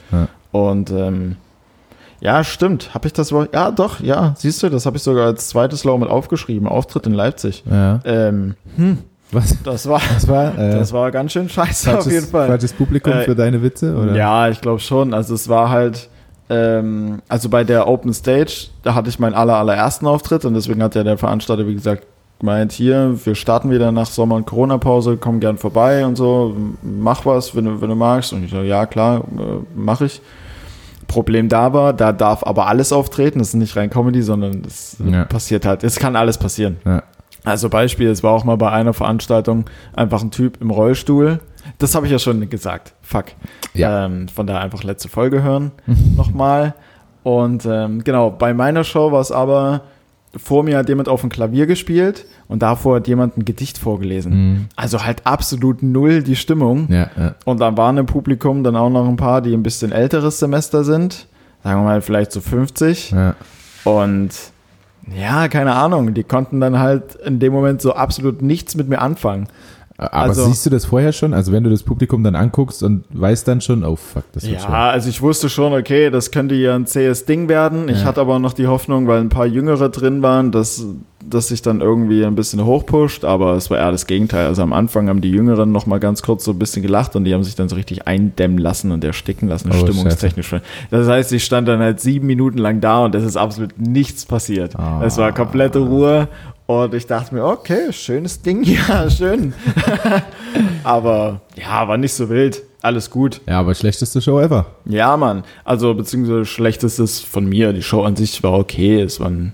Und 0.52 0.92
ähm, 0.92 1.38
ja, 2.22 2.44
stimmt. 2.44 2.94
Habe 2.94 3.08
ich 3.08 3.14
das 3.14 3.32
wohl? 3.32 3.50
Ja, 3.52 3.72
doch, 3.72 4.00
ja. 4.00 4.36
Siehst 4.38 4.62
du, 4.64 4.70
das 4.70 4.86
habe 4.86 4.98
ich 4.98 5.04
sogar 5.04 5.26
als 5.26 5.50
zweites 5.50 5.84
Low 5.84 5.98
mit 5.98 6.10
aufgeschrieben. 6.10 6.68
Auftritt 6.68 7.08
in 7.08 7.14
Leipzig. 7.14 7.64
ja. 7.70 8.00
Ähm, 8.06 8.54
hm, 8.78 9.00
Was, 9.34 9.58
das 9.64 9.88
war, 9.88 10.02
was 10.14 10.28
war? 10.28 10.58
Äh, 10.58 10.72
das 10.72 10.94
war 10.94 11.12
ganz 11.12 11.32
schön 11.34 11.50
scheiße 11.50 11.90
falsches, 11.90 12.08
auf 12.08 12.12
jeden 12.14 12.28
Fall. 12.28 12.48
falsches 12.48 12.74
Publikum 12.74 13.14
Äh, 13.14 13.24
für 13.24 13.36
deine 13.36 13.62
Witze? 13.62 13.96
Oder? 13.96 14.16
Ja, 14.16 14.50
ich 14.50 14.62
glaube 14.62 14.80
schon. 14.80 15.14
Also 15.14 15.34
es 15.34 15.50
war 15.50 15.70
halt, 15.70 16.10
ähm, 16.50 17.22
also 17.30 17.50
bei 17.50 17.64
der 17.64 17.88
Open 17.88 18.14
Stage, 18.14 18.68
da 18.84 18.96
hatte 18.96 19.10
ich 19.10 19.20
meinen 19.20 19.34
aller, 19.34 19.56
allerersten 19.56 20.06
Auftritt 20.08 20.46
und 20.46 20.54
deswegen 20.54 20.82
hat 20.84 20.96
ja 20.96 21.04
der 21.04 21.18
Veranstalter, 21.18 21.68
wie 21.68 21.74
gesagt, 21.74 22.06
gemeint, 22.40 22.72
hier, 22.74 23.18
wir 23.24 23.36
starten 23.36 23.72
wieder 23.72 23.92
nach 23.92 24.06
Sommer- 24.08 24.36
und 24.36 24.46
Corona-Pause, 24.46 25.18
komm 25.18 25.40
gern 25.40 25.58
vorbei 25.58 26.06
und 26.06 26.16
so, 26.18 26.56
mach 26.82 27.26
was, 27.26 27.56
wenn 27.56 27.66
du, 27.66 27.82
wenn 27.82 27.90
du 27.90 27.96
magst. 27.96 28.34
Und 28.34 28.44
ich 28.44 28.52
so, 28.52 28.62
ja 28.62 28.86
klar, 28.86 29.20
äh, 29.38 29.42
mach 29.76 30.02
ich. 30.02 30.22
Problem 31.08 31.48
da 31.48 31.74
war, 31.74 31.94
da 31.94 32.12
darf 32.12 32.44
aber 32.44 32.68
alles 32.68 32.92
auftreten, 32.92 33.40
das 33.40 33.50
ist 33.50 33.54
nicht 33.56 33.76
rein 33.76 33.90
Comedy, 33.90 34.22
sondern 34.22 34.64
es 34.66 34.98
Ja. 35.06 35.26
passiert 35.26 35.66
halt, 35.66 35.84
es 35.84 35.98
kann 35.98 36.16
alles 36.16 36.38
passieren. 36.38 36.78
Ja. 36.86 37.04
Also 37.44 37.70
Beispiel, 37.70 38.10
es 38.10 38.24
war 38.24 38.32
auch 38.32 38.44
mal 38.44 38.58
bei 38.58 38.72
einer 38.72 38.94
Veranstaltung 38.94 39.66
einfach 39.94 40.22
ein 40.22 40.32
Typ 40.32 40.62
im 40.62 40.70
Rollstuhl. 40.70 41.40
Das 41.78 41.96
habe 41.96 42.06
ich 42.06 42.12
ja 42.12 42.20
schon 42.20 42.50
gesagt. 42.50 42.94
Fuck. 43.02 43.26
Ja. 43.74 44.06
Ähm, 44.06 44.28
von 44.28 44.48
daher 44.48 44.62
einfach 44.62 44.84
letzte 44.84 45.10
Folge 45.10 45.44
hören 45.44 45.72
nochmal. 46.16 46.74
Und 47.24 47.66
ähm, 47.66 48.04
genau, 48.04 48.32
bei 48.32 48.54
meiner 48.54 48.84
Show 48.84 49.12
war 49.12 49.22
es 49.22 49.32
aber, 49.32 49.82
vor 50.36 50.64
mir 50.64 50.78
hat 50.78 50.90
jemand 50.90 51.08
auf 51.08 51.22
dem 51.22 51.30
Klavier 51.30 51.68
gespielt 51.68 52.26
und 52.48 52.62
davor 52.62 52.98
hat 52.98 53.08
jemand 53.08 53.38
ein 53.38 53.46
Gedicht 53.46 53.78
vorgelesen. 53.78 54.32
Mhm. 54.34 54.66
Also 54.76 55.06
halt 55.06 55.26
absolut 55.26 55.84
null 55.84 56.24
die 56.24 56.36
Stimmung. 56.36 56.88
Ja, 56.90 57.10
ja. 57.18 57.36
Und 57.46 57.60
dann 57.60 57.78
waren 57.78 57.98
im 57.98 58.06
Publikum 58.06 58.64
dann 58.64 58.76
auch 58.76 58.90
noch 58.90 59.08
ein 59.08 59.16
paar, 59.16 59.42
die 59.42 59.54
ein 59.54 59.64
bisschen 59.64 59.92
älteres 59.92 60.40
Semester 60.40 60.84
sind. 60.84 61.28
Sagen 61.64 61.80
wir 61.80 61.86
mal 61.86 62.02
vielleicht 62.02 62.32
so 62.32 62.42
50. 62.42 63.12
ja. 63.12 63.36
Und 63.86 64.32
ja, 65.12 65.48
keine 65.48 65.74
Ahnung, 65.74 66.14
die 66.14 66.24
konnten 66.24 66.60
dann 66.60 66.80
halt 66.80 67.16
in 67.16 67.40
dem 67.40 67.54
Moment 67.54 67.82
so 67.82 67.94
absolut 67.94 68.42
nichts 68.42 68.76
mit 68.76 68.88
mir 68.88 69.02
anfangen. 69.02 69.48
Aber 70.12 70.30
Also- 70.30 70.46
siehst 70.46 70.66
du 70.66 70.70
das 70.70 70.86
vorher 70.86 71.12
schon? 71.12 71.34
Also 71.34 71.52
wenn 71.52 71.64
du 71.64 71.70
das 71.70 71.84
Publikum 71.84 72.24
dann 72.24 72.36
anguckst 72.36 72.84
und 72.84 73.04
weißt 73.14 73.48
dann 73.48 73.62
schon, 73.62 73.84
oh 73.84 73.96
fuck, 73.96 74.24
das 74.34 74.44
wird 74.44 74.54
Ja, 74.56 74.60
schon. 74.60 74.74
also 74.74 75.10
ich 75.10 75.22
wusste 75.22 75.50
schon, 75.50 75.74
okay, 75.74 76.10
das 76.10 76.32
könnte 76.32 76.56
hier 76.56 76.74
ein 76.74 76.86
zähes 76.86 77.26
Ding 77.26 77.48
werden. 77.50 77.90
Ich 77.90 78.00
Ja. 78.02 78.06
hatte 78.06 78.22
aber 78.22 78.40
noch 78.40 78.54
die 78.54 78.68
Hoffnung, 78.68 79.08
weil 79.08 79.22
ein 79.22 79.30
paar 79.30 79.46
Jüngere 79.46 79.90
drin 79.90 80.22
waren, 80.22 80.52
dass 80.52 80.86
das 81.26 81.48
sich 81.48 81.62
dann 81.62 81.80
irgendwie 81.80 82.26
ein 82.26 82.36
bisschen 82.36 82.66
hochpusht, 82.66 83.24
aber 83.24 83.54
es 83.56 83.70
war 83.70 83.78
eher 83.78 83.92
das 83.92 84.08
Gegenteil. 84.08 84.46
Also 84.48 84.62
am 84.62 84.74
Anfang 84.74 85.08
haben 85.08 85.22
die 85.22 85.32
Jüngeren 85.32 85.72
noch 85.72 85.86
mal 85.86 86.00
ganz 86.00 86.22
kurz 86.22 86.44
so 86.44 86.52
ein 86.52 86.60
bisschen 86.60 86.82
gelacht 86.84 87.16
und 87.16 87.24
die 87.24 87.34
haben 87.34 87.46
sich 87.46 87.56
dann 87.56 87.70
so 87.70 87.78
richtig 87.78 88.08
eindämmen 88.08 88.58
lassen 88.58 88.92
und 88.92 89.04
ersticken 89.06 89.48
lassen, 89.48 89.70
Oh, 89.74 89.78
stimmungstechnisch. 89.78 90.54
Das 90.92 91.08
heißt, 91.08 91.32
ich 91.32 91.46
stand 91.46 91.70
dann 91.70 91.80
halt 91.80 92.02
sieben 92.02 92.28
Minuten 92.28 92.58
lang 92.58 92.82
da 92.82 93.06
und 93.06 93.16
es 93.16 93.24
ist 93.24 93.38
absolut 93.38 93.80
nichts 93.80 94.26
passiert. 94.26 94.76
Ah. 94.78 95.02
Es 95.06 95.18
war 95.18 95.32
komplette 95.32 95.80
Ruhe 95.80 96.28
und 96.66 96.94
ich 96.94 97.06
dachte 97.08 97.36
mir, 97.36 97.46
okay, 97.46 97.92
schönes 97.92 98.42
Ding, 98.42 98.64
ja, 98.64 99.10
schön. 99.10 99.54
aber 100.84 101.42
ja, 101.56 101.88
war 101.88 101.98
nicht 101.98 102.14
so 102.14 102.30
wild. 102.30 102.62
Alles 102.82 103.10
gut. 103.10 103.40
Ja, 103.48 103.60
aber 103.62 103.76
schlechteste 103.76 104.22
Show 104.22 104.40
ever. 104.42 104.66
Ja, 104.86 105.16
Mann. 105.16 105.44
Also, 105.64 105.94
beziehungsweise 105.94 106.46
schlechtestes 106.46 107.22
von 107.22 107.46
mir. 107.46 107.72
Die 107.72 107.82
Show 107.82 108.04
an 108.04 108.18
sich 108.18 108.44
war 108.44 108.54
okay. 108.54 109.02
Es 109.02 109.22
war 109.22 109.30
ein, 109.30 109.54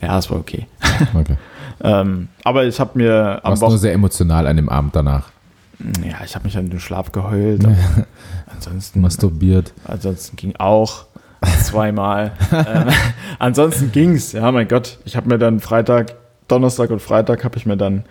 ja, 0.00 0.18
es 0.18 0.30
war 0.30 0.38
okay. 0.38 0.66
Okay. 1.14 1.36
Ähm, 1.84 2.28
aber 2.44 2.64
ich 2.64 2.78
habe 2.78 2.96
mir 2.96 3.40
am 3.42 3.50
Warst 3.50 3.60
nur 3.60 3.68
Wochenende, 3.68 3.78
sehr 3.78 3.92
emotional 3.92 4.46
an 4.46 4.56
dem 4.56 4.68
Abend 4.68 4.94
danach. 4.94 5.30
ja, 6.02 6.24
ich 6.24 6.34
habe 6.34 6.44
mich 6.44 6.56
an 6.56 6.70
den 6.70 6.78
Schlaf 6.78 7.10
geheult. 7.12 7.66
ansonsten, 8.46 9.00
Masturbiert. 9.00 9.72
ansonsten 9.84 10.36
ging 10.36 10.54
auch 10.58 11.06
zweimal. 11.62 12.32
ähm, 12.52 12.88
ansonsten 13.38 13.90
ging's. 13.90 14.32
Ja, 14.32 14.52
mein 14.52 14.68
Gott. 14.68 14.98
Ich 15.04 15.16
habe 15.16 15.28
mir 15.28 15.38
dann 15.38 15.58
Freitag, 15.60 16.14
Donnerstag 16.52 16.90
und 16.90 17.00
Freitag 17.02 17.44
habe 17.44 17.56
ich 17.56 17.66
mir 17.66 17.76
dann 17.76 18.04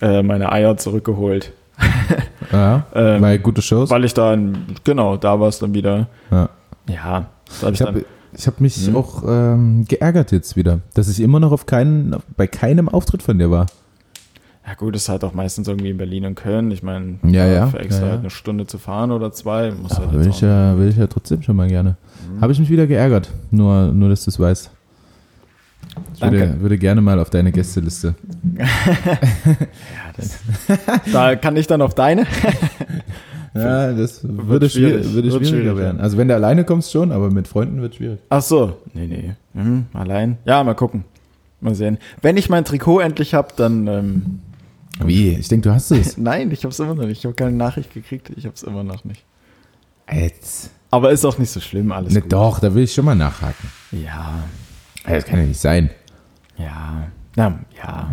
äh, 0.00 0.22
meine 0.22 0.50
Eier 0.52 0.76
zurückgeholt, 0.76 1.52
Ja, 2.52 2.86
Ähm, 2.94 3.20
weil 3.22 3.38
gute 3.38 3.60
Shows. 3.62 3.90
weil 3.90 4.04
ich 4.04 4.14
dann 4.14 4.66
genau 4.84 5.16
da 5.16 5.38
war 5.40 5.48
es 5.48 5.58
dann 5.58 5.74
wieder. 5.74 6.06
Ja. 6.30 6.48
Ja, 6.88 7.26
da 7.60 7.66
habe 7.66 7.74
ich 7.74 7.80
Ich 7.80 7.86
habe 7.86 8.04
hab 8.46 8.60
mich 8.60 8.86
Hm? 8.86 8.96
auch 8.96 9.22
ähm, 9.26 9.84
geärgert 9.88 10.32
jetzt 10.32 10.56
wieder, 10.56 10.80
dass 10.94 11.08
ich 11.08 11.20
immer 11.20 11.40
noch 11.40 11.52
auf 11.52 11.66
keinen, 11.66 12.16
bei 12.36 12.46
keinem 12.46 12.88
Auftritt 12.88 13.22
von 13.22 13.38
dir 13.38 13.50
war. 13.50 13.66
Ja 14.66 14.74
gut, 14.74 14.94
ist 14.94 15.08
halt 15.08 15.24
auch 15.24 15.34
meistens 15.34 15.66
irgendwie 15.66 15.90
in 15.90 15.96
Berlin 15.98 16.24
und 16.24 16.36
Köln. 16.36 16.70
Ich 16.70 16.82
meine, 16.84 17.18
Ja, 17.24 17.46
ja, 17.46 17.66
für 17.66 17.80
extra 17.80 18.00
ja, 18.02 18.06
ja. 18.06 18.12
halt 18.12 18.20
eine 18.20 18.30
Stunde 18.30 18.66
zu 18.66 18.78
fahren 18.78 19.10
oder 19.10 19.32
zwei, 19.32 19.72
muss 19.72 19.98
halt 19.98 20.08
Aber 20.08 20.20
will 20.20 20.28
ich, 20.30 20.40
ja, 20.40 20.78
will 20.78 20.88
ich 20.88 20.96
ja 20.96 21.08
trotzdem 21.08 21.42
schon 21.42 21.56
mal 21.56 21.66
gerne. 21.68 21.96
Mhm. 22.36 22.40
Habe 22.40 22.52
ich 22.52 22.60
mich 22.60 22.70
wieder 22.70 22.86
geärgert, 22.86 23.28
nur, 23.50 23.88
nur 23.88 24.08
dass 24.08 24.24
du 24.24 24.30
es 24.30 24.38
weißt. 24.38 24.70
Ich 26.14 26.20
Danke. 26.20 26.38
würde, 26.38 26.60
würde 26.60 26.78
gerne 26.78 27.00
mal 27.00 27.18
auf 27.18 27.30
deine 27.30 27.52
Gästeliste. 27.52 28.14
Ja, 30.68 31.00
da 31.12 31.36
kann 31.36 31.56
ich 31.56 31.66
dann 31.66 31.82
auf 31.82 31.94
deine. 31.94 32.26
Ja, 33.54 33.92
das 33.92 34.20
würde, 34.22 34.70
schwierig, 34.70 35.04
schwierig, 35.04 35.12
würde 35.12 35.30
wird 35.30 35.46
schwieriger 35.46 35.72
schwierig, 35.72 35.76
werden. 35.76 36.00
Also 36.00 36.16
wenn 36.16 36.26
du 36.26 36.34
alleine 36.34 36.64
kommst 36.64 36.90
schon, 36.90 37.12
aber 37.12 37.30
mit 37.30 37.46
Freunden 37.46 37.82
wird 37.82 37.96
schwierig. 37.96 38.18
Ach 38.30 38.40
so, 38.40 38.78
nee, 38.94 39.06
nee. 39.06 39.34
Mhm, 39.52 39.84
allein. 39.92 40.38
Ja, 40.46 40.64
mal 40.64 40.72
gucken. 40.72 41.04
Mal 41.60 41.74
sehen. 41.74 41.98
Wenn 42.22 42.38
ich 42.38 42.48
mein 42.48 42.64
Trikot 42.64 43.00
endlich 43.00 43.34
hab, 43.34 43.54
dann. 43.58 43.86
Ähm, 43.88 44.38
Wie? 45.04 45.34
Ich 45.34 45.48
denke, 45.48 45.68
du 45.68 45.74
hast 45.74 45.90
es. 45.90 46.16
nein, 46.16 46.50
ich 46.50 46.64
hab's 46.64 46.78
immer 46.80 46.94
noch 46.94 47.04
nicht. 47.04 47.18
Ich 47.18 47.24
habe 47.26 47.34
keine 47.34 47.52
Nachricht 47.52 47.92
gekriegt. 47.92 48.30
Ich 48.36 48.46
hab's 48.46 48.62
immer 48.62 48.84
noch 48.84 49.04
nicht. 49.04 49.22
Jetzt. 50.10 50.70
Aber 50.90 51.10
ist 51.12 51.26
auch 51.26 51.36
nicht 51.36 51.50
so 51.50 51.60
schlimm, 51.60 51.92
alles 51.92 52.14
Ne, 52.14 52.22
gut. 52.22 52.32
doch, 52.32 52.58
da 52.58 52.74
will 52.74 52.84
ich 52.84 52.94
schon 52.94 53.04
mal 53.04 53.14
nachhaken. 53.14 53.68
Ja, 53.92 54.44
Das 55.06 55.26
kann 55.26 55.40
ja 55.40 55.44
nicht 55.44 55.60
sein. 55.60 55.90
Ja. 56.62 57.06
Na, 57.36 57.58
ja. 57.82 58.10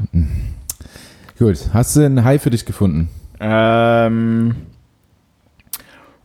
Gut, 1.37 1.69
hast 1.73 1.95
du 1.95 2.05
einen 2.05 2.23
Hai 2.23 2.39
für 2.39 2.49
dich 2.49 2.65
gefunden? 2.65 3.09
Ähm, 3.39 4.55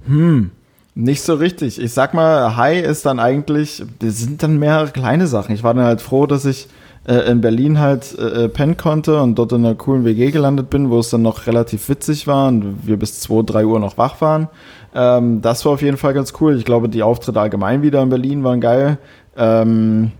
hm, 0.06 0.50
Nicht 0.94 1.22
so 1.22 1.34
richtig. 1.34 1.80
Ich 1.80 1.92
sag 1.92 2.14
mal, 2.14 2.56
High 2.56 2.84
ist 2.84 3.06
dann 3.06 3.18
eigentlich, 3.18 3.82
das 3.98 4.18
sind 4.18 4.42
dann 4.42 4.58
mehrere 4.58 4.90
kleine 4.90 5.26
Sachen. 5.26 5.54
Ich 5.54 5.62
war 5.62 5.74
dann 5.74 5.84
halt 5.84 6.00
froh, 6.00 6.26
dass 6.26 6.44
ich 6.44 6.68
äh, 7.06 7.30
in 7.30 7.40
Berlin 7.40 7.78
halt 7.80 8.16
äh, 8.18 8.48
pennen 8.48 8.76
konnte 8.76 9.20
und 9.20 9.36
dort 9.36 9.52
in 9.52 9.64
einer 9.64 9.74
coolen 9.74 10.04
WG 10.04 10.30
gelandet 10.30 10.70
bin, 10.70 10.90
wo 10.90 10.98
es 11.00 11.10
dann 11.10 11.22
noch 11.22 11.46
relativ 11.46 11.88
witzig 11.88 12.26
war 12.26 12.48
und 12.48 12.86
wir 12.86 12.96
bis 12.96 13.20
2, 13.20 13.42
3 13.44 13.66
Uhr 13.66 13.80
noch 13.80 13.98
wach 13.98 14.20
waren. 14.20 14.48
Ähm, 14.94 15.42
das 15.42 15.64
war 15.64 15.72
auf 15.72 15.82
jeden 15.82 15.96
Fall 15.96 16.14
ganz 16.14 16.32
cool. 16.40 16.56
Ich 16.56 16.64
glaube, 16.64 16.88
die 16.88 17.02
Auftritte 17.02 17.40
allgemein 17.40 17.82
wieder 17.82 18.02
in 18.02 18.08
Berlin 18.08 18.44
waren 18.44 18.60
geil. 18.60 18.98
Ähm, 19.36 20.12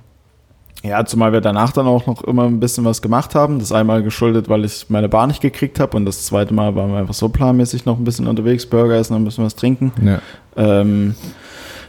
ja, 0.85 1.03
zumal 1.07 1.33
wir 1.33 1.41
danach 1.41 1.73
dann 1.73 1.87
auch 1.87 2.07
noch 2.07 2.23
immer 2.25 2.45
ein 2.45 2.61
bisschen 2.61 2.85
was 2.85 3.01
gemacht 3.01 3.35
haben. 3.35 3.59
Das 3.59 3.73
einmal 3.73 4.03
geschuldet, 4.03 4.51
weil 4.51 4.67
ich 4.67 4.91
meine 4.91 5.09
Bar 5.09 5.27
nicht 5.27 5.41
gekriegt 5.41 5.81
habe 5.81 5.97
und 5.97 6.05
das 6.05 6.27
zweite 6.27 6.53
Mal 6.53 6.77
waren 6.77 6.93
wir 6.93 6.99
einfach 6.99 7.15
so 7.15 7.31
planmäßig 7.31 7.87
noch 7.87 7.97
ein 7.99 8.05
bisschen 8.05 8.27
unterwegs, 8.27 8.67
Burger 8.67 8.95
essen, 8.95 9.15
ein 9.15 9.25
bisschen 9.25 9.45
was 9.45 9.57
trinken. 9.57 9.93
Ja. 10.05 10.21
Ähm, 10.57 11.15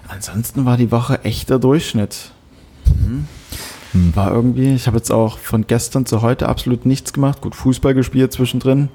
ansonsten 0.08 0.64
war 0.64 0.78
die 0.78 0.92
Woche 0.92 1.26
echter 1.26 1.60
Durchschnitt. 1.60 2.32
Mhm. 2.86 3.28
Hm. 3.92 4.16
War 4.16 4.32
irgendwie, 4.32 4.74
ich 4.74 4.88
habe 4.88 4.96
jetzt 4.96 5.12
auch 5.12 5.40
von 5.40 5.68
gestern 5.68 6.06
zu 6.06 6.22
heute 6.22 6.48
absolut 6.48 6.86
nichts 6.86 7.12
gemacht. 7.12 7.42
Gut, 7.42 7.54
Fußball 7.54 7.94
gespielt 7.94 8.32
zwischendrin 8.32 8.88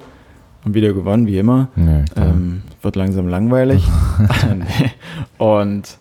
und 0.64 0.72
wieder 0.72 0.94
gewonnen, 0.94 1.26
wie 1.26 1.38
immer. 1.38 1.68
Ja. 1.76 2.04
Ähm, 2.16 2.62
wird 2.80 2.96
langsam 2.96 3.28
langweilig. 3.28 3.86
Und 5.38 5.98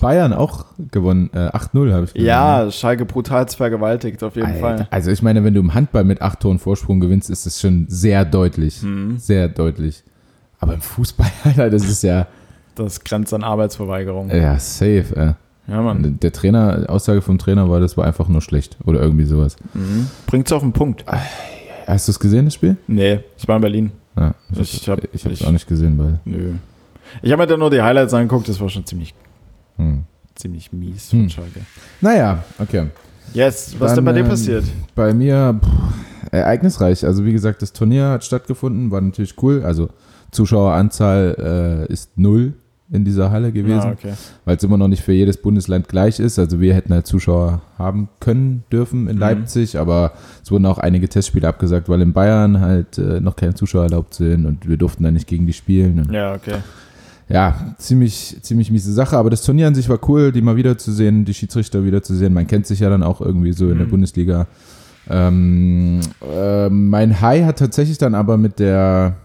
Bayern 0.00 0.32
auch 0.32 0.64
gewonnen. 0.90 1.30
Äh, 1.32 1.48
8-0 1.50 1.92
habe 1.92 2.04
ich 2.04 2.12
gesehen. 2.14 2.26
ja, 2.26 2.70
Schalke 2.70 3.04
brutal 3.04 3.46
vergewaltigt, 3.48 4.22
auf 4.24 4.34
jeden 4.36 4.48
Alter, 4.48 4.60
Fall. 4.60 4.88
Also 4.90 5.10
ich 5.10 5.22
meine, 5.22 5.44
wenn 5.44 5.54
du 5.54 5.60
im 5.60 5.74
Handball 5.74 6.04
mit 6.04 6.20
acht 6.20 6.40
Toren 6.40 6.58
Vorsprung 6.58 6.98
gewinnst, 7.00 7.30
ist 7.30 7.46
das 7.46 7.60
schon 7.60 7.86
sehr 7.88 8.24
deutlich. 8.24 8.82
Mhm. 8.82 9.18
Sehr 9.18 9.48
deutlich. 9.48 10.02
Aber 10.60 10.74
im 10.74 10.80
Fußball, 10.80 11.28
Alter, 11.44 11.70
das 11.70 11.84
ist 11.88 12.02
ja, 12.02 12.26
Das 12.74 13.04
grenzt 13.04 13.32
an 13.32 13.44
Arbeitsverweigerung. 13.44 14.30
ja 14.30 14.58
safe. 14.58 15.04
Äh. 15.14 15.32
Ja, 15.70 15.82
Mann. 15.82 16.18
Der 16.22 16.32
Trainer, 16.32 16.86
Aussage 16.88 17.20
vom 17.20 17.38
Trainer 17.38 17.68
war, 17.68 17.78
das 17.78 17.96
war 17.96 18.06
einfach 18.06 18.26
nur 18.28 18.40
schlecht 18.40 18.76
oder 18.86 19.00
irgendwie 19.02 19.26
sowas. 19.26 19.56
Mhm. 19.74 20.08
Bringt's 20.26 20.50
auf 20.50 20.62
den 20.62 20.72
Punkt. 20.72 21.04
Hast 21.86 22.08
du 22.08 22.12
es 22.12 22.18
gesehen, 22.18 22.46
das 22.46 22.54
Spiel? 22.54 22.76
Nee, 22.86 23.20
ich 23.36 23.46
war 23.46 23.56
in 23.56 23.62
Berlin. 23.62 23.92
Ja, 24.16 24.34
Ich 24.52 24.74
ich 24.82 24.88
hab- 24.88 24.98
habe 25.02 25.08
ich- 25.32 25.46
auch 25.46 25.50
nicht 25.52 25.68
gesehen, 25.68 25.98
weil. 25.98 26.18
Nö. 26.24 26.52
Ich 27.22 27.30
habe 27.32 27.42
mir 27.42 27.46
dann 27.46 27.60
nur 27.60 27.70
die 27.70 27.80
Highlights 27.82 28.12
angeguckt, 28.14 28.48
das 28.48 28.58
war 28.60 28.68
schon 28.68 28.84
ziemlich, 28.84 29.14
Hm. 29.78 30.02
ziemlich 30.34 30.72
mies 30.72 31.08
von 31.10 31.20
Hm. 31.20 31.28
Schalke. 31.30 31.60
Naja, 32.00 32.44
okay. 32.58 32.86
Yes, 33.34 33.74
was 33.78 33.88
Dann, 33.90 33.96
denn 33.96 34.04
bei 34.04 34.12
dir 34.12 34.20
ähm, 34.20 34.28
passiert? 34.28 34.64
Bei 34.94 35.12
mir 35.14 35.58
pff, 35.62 36.32
ereignisreich. 36.32 37.04
Also 37.04 37.24
wie 37.24 37.32
gesagt, 37.32 37.62
das 37.62 37.72
Turnier 37.72 38.08
hat 38.10 38.24
stattgefunden, 38.24 38.90
war 38.90 39.00
natürlich 39.00 39.34
cool. 39.42 39.62
Also 39.64 39.88
Zuschaueranzahl 40.30 41.86
äh, 41.88 41.92
ist 41.92 42.16
null 42.18 42.54
in 42.90 43.04
dieser 43.04 43.30
Halle 43.30 43.52
gewesen, 43.52 43.80
Ah, 43.82 43.90
okay. 43.92 44.14
weil 44.46 44.56
es 44.56 44.62
immer 44.62 44.78
noch 44.78 44.88
nicht 44.88 45.02
für 45.02 45.12
jedes 45.12 45.36
Bundesland 45.36 45.88
gleich 45.88 46.18
ist. 46.20 46.38
Also 46.38 46.58
wir 46.58 46.74
hätten 46.74 46.92
halt 46.94 47.06
Zuschauer 47.06 47.60
haben 47.76 48.08
können 48.18 48.64
dürfen 48.72 49.08
in 49.08 49.16
Mhm. 49.16 49.20
Leipzig, 49.20 49.78
aber 49.78 50.12
es 50.42 50.50
wurden 50.50 50.64
auch 50.64 50.78
einige 50.78 51.06
Testspiele 51.06 51.46
abgesagt, 51.46 51.90
weil 51.90 52.00
in 52.00 52.14
Bayern 52.14 52.60
halt 52.60 52.96
äh, 52.96 53.20
noch 53.20 53.36
keine 53.36 53.52
Zuschauer 53.54 53.82
erlaubt 53.84 54.14
sind 54.14 54.46
und 54.46 54.66
wir 54.66 54.78
durften 54.78 55.02
da 55.04 55.10
nicht 55.10 55.26
gegen 55.26 55.46
die 55.46 55.52
spielen. 55.52 56.08
Ja, 56.10 56.32
okay. 56.34 56.56
Ja, 57.28 57.74
ziemlich, 57.78 58.38
ziemlich 58.42 58.70
miese 58.70 58.92
Sache, 58.92 59.16
aber 59.18 59.30
das 59.30 59.42
Turnier 59.42 59.66
an 59.66 59.74
sich 59.74 59.88
war 59.88 59.98
cool, 60.08 60.32
die 60.32 60.40
mal 60.40 60.56
wiederzusehen, 60.56 61.24
die 61.24 61.34
Schiedsrichter 61.34 61.84
wiederzusehen. 61.84 62.32
Man 62.32 62.46
kennt 62.46 62.66
sich 62.66 62.80
ja 62.80 62.88
dann 62.88 63.02
auch 63.02 63.20
irgendwie 63.20 63.52
so 63.52 63.70
in 63.70 63.76
der 63.78 63.86
Mhm. 63.86 63.90
Bundesliga. 63.90 64.46
Ähm, 65.10 66.00
äh, 66.22 66.68
mein 66.68 67.20
High 67.20 67.44
hat 67.44 67.58
tatsächlich 67.58 67.98
dann 67.98 68.14
aber 68.14 68.36
mit 68.36 68.58
der, 68.58 69.16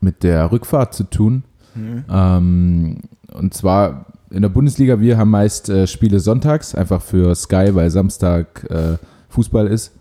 mit 0.00 0.22
der 0.22 0.50
Rückfahrt 0.50 0.94
zu 0.94 1.04
tun. 1.04 1.44
Mhm. 1.74 2.04
Ähm, 2.10 2.96
und 3.32 3.54
zwar 3.54 4.06
in 4.30 4.42
der 4.42 4.48
Bundesliga, 4.48 4.98
wir 5.00 5.16
haben 5.16 5.30
meist 5.30 5.68
äh, 5.68 5.86
Spiele 5.86 6.18
sonntags, 6.20 6.74
einfach 6.74 7.02
für 7.02 7.34
Sky, 7.34 7.74
weil 7.74 7.90
Samstag 7.90 8.64
äh, 8.70 8.96
Fußball 9.28 9.66
ist. 9.68 9.92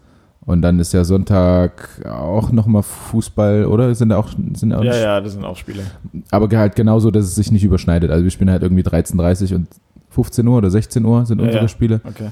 Und 0.45 0.61
dann 0.61 0.79
ist 0.79 0.91
ja 0.93 1.03
Sonntag 1.05 1.89
auch 2.05 2.51
nochmal 2.51 2.83
Fußball, 2.83 3.65
oder? 3.65 3.95
Sind 3.95 4.09
da 4.09 4.17
auch, 4.17 4.29
sind 4.55 4.73
auch 4.73 4.83
Ja, 4.83 4.95
ja, 4.95 5.21
das 5.21 5.33
sind 5.33 5.45
auch 5.45 5.55
Spiele. 5.55 5.83
aber 6.31 6.49
halt 6.57 6.75
genauso, 6.75 7.11
dass 7.11 7.25
es 7.25 7.35
sich 7.35 7.51
nicht 7.51 7.63
überschneidet. 7.63 8.11
Also 8.11 8.23
wir 8.23 8.31
spielen 8.31 8.49
halt 8.49 8.61
irgendwie 8.61 8.83
13.30 8.83 9.55
und 9.55 9.67
15 10.09 10.47
Uhr 10.47 10.57
oder 10.57 10.69
16 10.69 11.05
Uhr 11.05 11.25
sind 11.25 11.39
Ja, 11.39 11.45
unsere 11.45 11.63
ja. 11.63 11.67
Spiele. 11.69 12.01
Okay. 12.03 12.29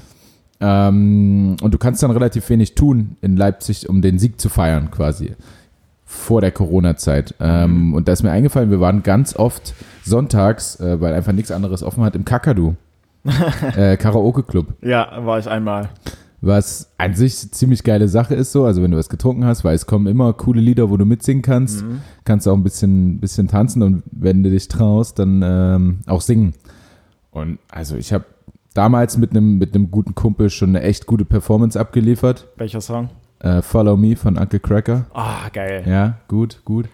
Ähm, 0.60 1.56
und 1.62 1.72
du 1.74 1.78
kannst 1.78 2.02
dann 2.02 2.10
relativ 2.10 2.48
wenig 2.50 2.74
tun 2.74 3.16
in 3.20 3.36
Leipzig, 3.36 3.88
um 3.88 4.02
den 4.02 4.18
Sieg 4.18 4.40
zu 4.40 4.48
feiern 4.48 4.90
quasi. 4.90 5.32
Vor 6.04 6.42
der 6.42 6.52
Corona-Zeit. 6.52 7.34
Ähm, 7.40 7.94
und 7.94 8.06
da 8.06 8.12
ist 8.12 8.22
mir 8.22 8.30
eingefallen, 8.30 8.70
wir 8.70 8.80
waren 8.80 9.02
ganz 9.02 9.34
oft 9.34 9.74
sonntags, 10.04 10.78
äh, 10.78 11.00
weil 11.00 11.14
einfach 11.14 11.32
nichts 11.32 11.50
anderes 11.50 11.82
offen 11.82 12.04
hat, 12.04 12.14
im 12.14 12.24
Kakadu. 12.26 12.74
äh, 13.76 13.96
Karaoke-Club. 13.96 14.66
Ja, 14.82 15.24
war 15.24 15.38
ich 15.38 15.48
einmal. 15.48 15.88
Was 16.44 16.90
an 16.98 17.14
sich 17.14 17.52
ziemlich 17.52 17.84
geile 17.84 18.08
Sache 18.08 18.34
ist 18.34 18.50
so, 18.50 18.64
also 18.64 18.82
wenn 18.82 18.90
du 18.90 18.96
was 18.98 19.08
getrunken 19.08 19.44
hast, 19.44 19.62
weil 19.64 19.76
es 19.76 19.86
kommen 19.86 20.08
immer 20.08 20.32
coole 20.32 20.60
Lieder, 20.60 20.90
wo 20.90 20.96
du 20.96 21.04
mitsingen 21.06 21.40
kannst, 21.42 21.84
Mhm. 21.84 22.00
kannst 22.24 22.46
du 22.46 22.50
auch 22.50 22.56
ein 22.56 22.64
bisschen, 22.64 23.20
bisschen 23.20 23.46
tanzen 23.46 23.80
und 23.82 24.02
wenn 24.10 24.42
du 24.42 24.50
dich 24.50 24.66
traust, 24.66 25.20
dann 25.20 25.40
ähm, 25.44 25.98
auch 26.06 26.20
singen. 26.20 26.54
Und 27.30 27.58
also 27.70 27.94
ich 27.96 28.12
habe 28.12 28.24
damals 28.74 29.16
mit 29.18 29.30
einem 29.30 29.58
mit 29.58 29.74
einem 29.74 29.90
guten 29.92 30.14
Kumpel 30.16 30.50
schon 30.50 30.70
eine 30.70 30.82
echt 30.82 31.06
gute 31.06 31.24
Performance 31.24 31.78
abgeliefert. 31.78 32.48
Welcher 32.56 32.80
Song? 32.80 33.10
Äh, 33.38 33.62
Follow 33.62 33.96
Me 33.96 34.16
von 34.16 34.36
Uncle 34.36 34.60
Cracker. 34.60 35.06
Ah, 35.14 35.48
geil. 35.52 35.84
Ja, 35.86 36.18
gut, 36.28 36.60
gut. 36.64 36.86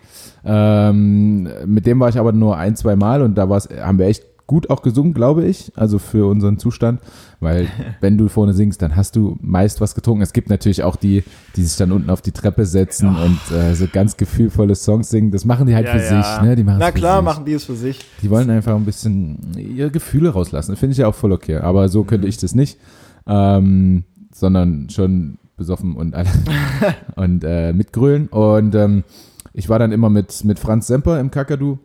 Ähm, 0.44 1.48
mit 1.66 1.86
dem 1.86 2.00
war 2.00 2.08
ich 2.10 2.18
aber 2.18 2.32
nur 2.32 2.56
ein, 2.56 2.76
zwei 2.76 2.96
Mal 2.96 3.22
und 3.22 3.34
da 3.36 3.48
haben 3.48 3.98
wir 3.98 4.06
echt 4.06 4.24
gut 4.48 4.68
auch 4.70 4.82
gesungen, 4.82 5.14
glaube 5.14 5.44
ich, 5.44 5.70
also 5.76 6.00
für 6.00 6.26
unseren 6.28 6.58
Zustand, 6.58 7.00
weil 7.38 7.68
wenn 8.00 8.18
du 8.18 8.26
vorne 8.28 8.52
singst, 8.54 8.82
dann 8.82 8.96
hast 8.96 9.14
du 9.14 9.36
meist 9.40 9.80
was 9.80 9.94
getrunken. 9.94 10.22
Es 10.22 10.32
gibt 10.32 10.48
natürlich 10.50 10.82
auch 10.82 10.96
die, 10.96 11.22
die 11.54 11.62
sich 11.62 11.76
dann 11.76 11.92
unten 11.92 12.10
auf 12.10 12.22
die 12.22 12.32
Treppe 12.32 12.66
setzen 12.66 13.14
und 13.14 13.38
äh, 13.56 13.74
so 13.76 13.86
ganz 13.92 14.16
gefühlvolle 14.16 14.74
Songs 14.74 15.10
singen. 15.10 15.30
Das 15.30 15.44
machen 15.44 15.66
die 15.68 15.74
halt 15.76 15.86
Ja, 15.86 15.92
für 15.92 15.98
ja. 16.14 16.22
sich, 16.22 16.42
ne? 16.42 16.56
Die 16.56 16.64
machen 16.64 16.78
Na 16.80 16.86
es 16.88 16.92
für 16.94 16.98
klar, 16.98 17.18
sich. 17.18 17.24
machen 17.24 17.44
die 17.44 17.52
es 17.52 17.64
für 17.64 17.76
sich. 17.76 18.00
Die 18.22 18.30
wollen 18.30 18.50
einfach 18.50 18.74
ein 18.74 18.84
bisschen 18.84 19.38
ihre 19.56 19.90
Gefühle 19.92 20.30
rauslassen. 20.30 20.74
Finde 20.76 20.92
ich 20.92 20.98
ja 20.98 21.06
auch 21.06 21.14
voll 21.14 21.30
okay. 21.32 21.58
Aber 21.58 21.88
so 21.88 22.02
könnte 22.04 22.26
ich 22.26 22.38
das 22.38 22.54
nicht. 22.56 22.78
Ähm, 23.26 24.04
sondern 24.34 24.88
schon 24.90 25.38
besoffen 25.56 25.94
und, 25.94 26.14
alle- 26.14 26.28
und 27.16 27.44
äh, 27.44 27.72
mitgrölen. 27.72 28.28
Und 28.28 28.74
ähm, 28.74 29.04
ich 29.52 29.68
war 29.68 29.78
dann 29.78 29.92
immer 29.92 30.08
mit, 30.08 30.44
mit 30.44 30.58
Franz 30.58 30.86
Semper 30.86 31.20
im 31.20 31.30
Kakadu. 31.30 31.78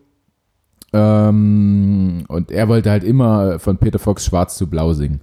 Ähm, 0.93 2.23
und 2.27 2.51
er 2.51 2.67
wollte 2.67 2.91
halt 2.91 3.03
immer 3.03 3.59
von 3.59 3.77
Peter 3.77 3.99
Fox 3.99 4.25
Schwarz 4.25 4.55
zu 4.55 4.67
Blau 4.67 4.93
singen. 4.93 5.21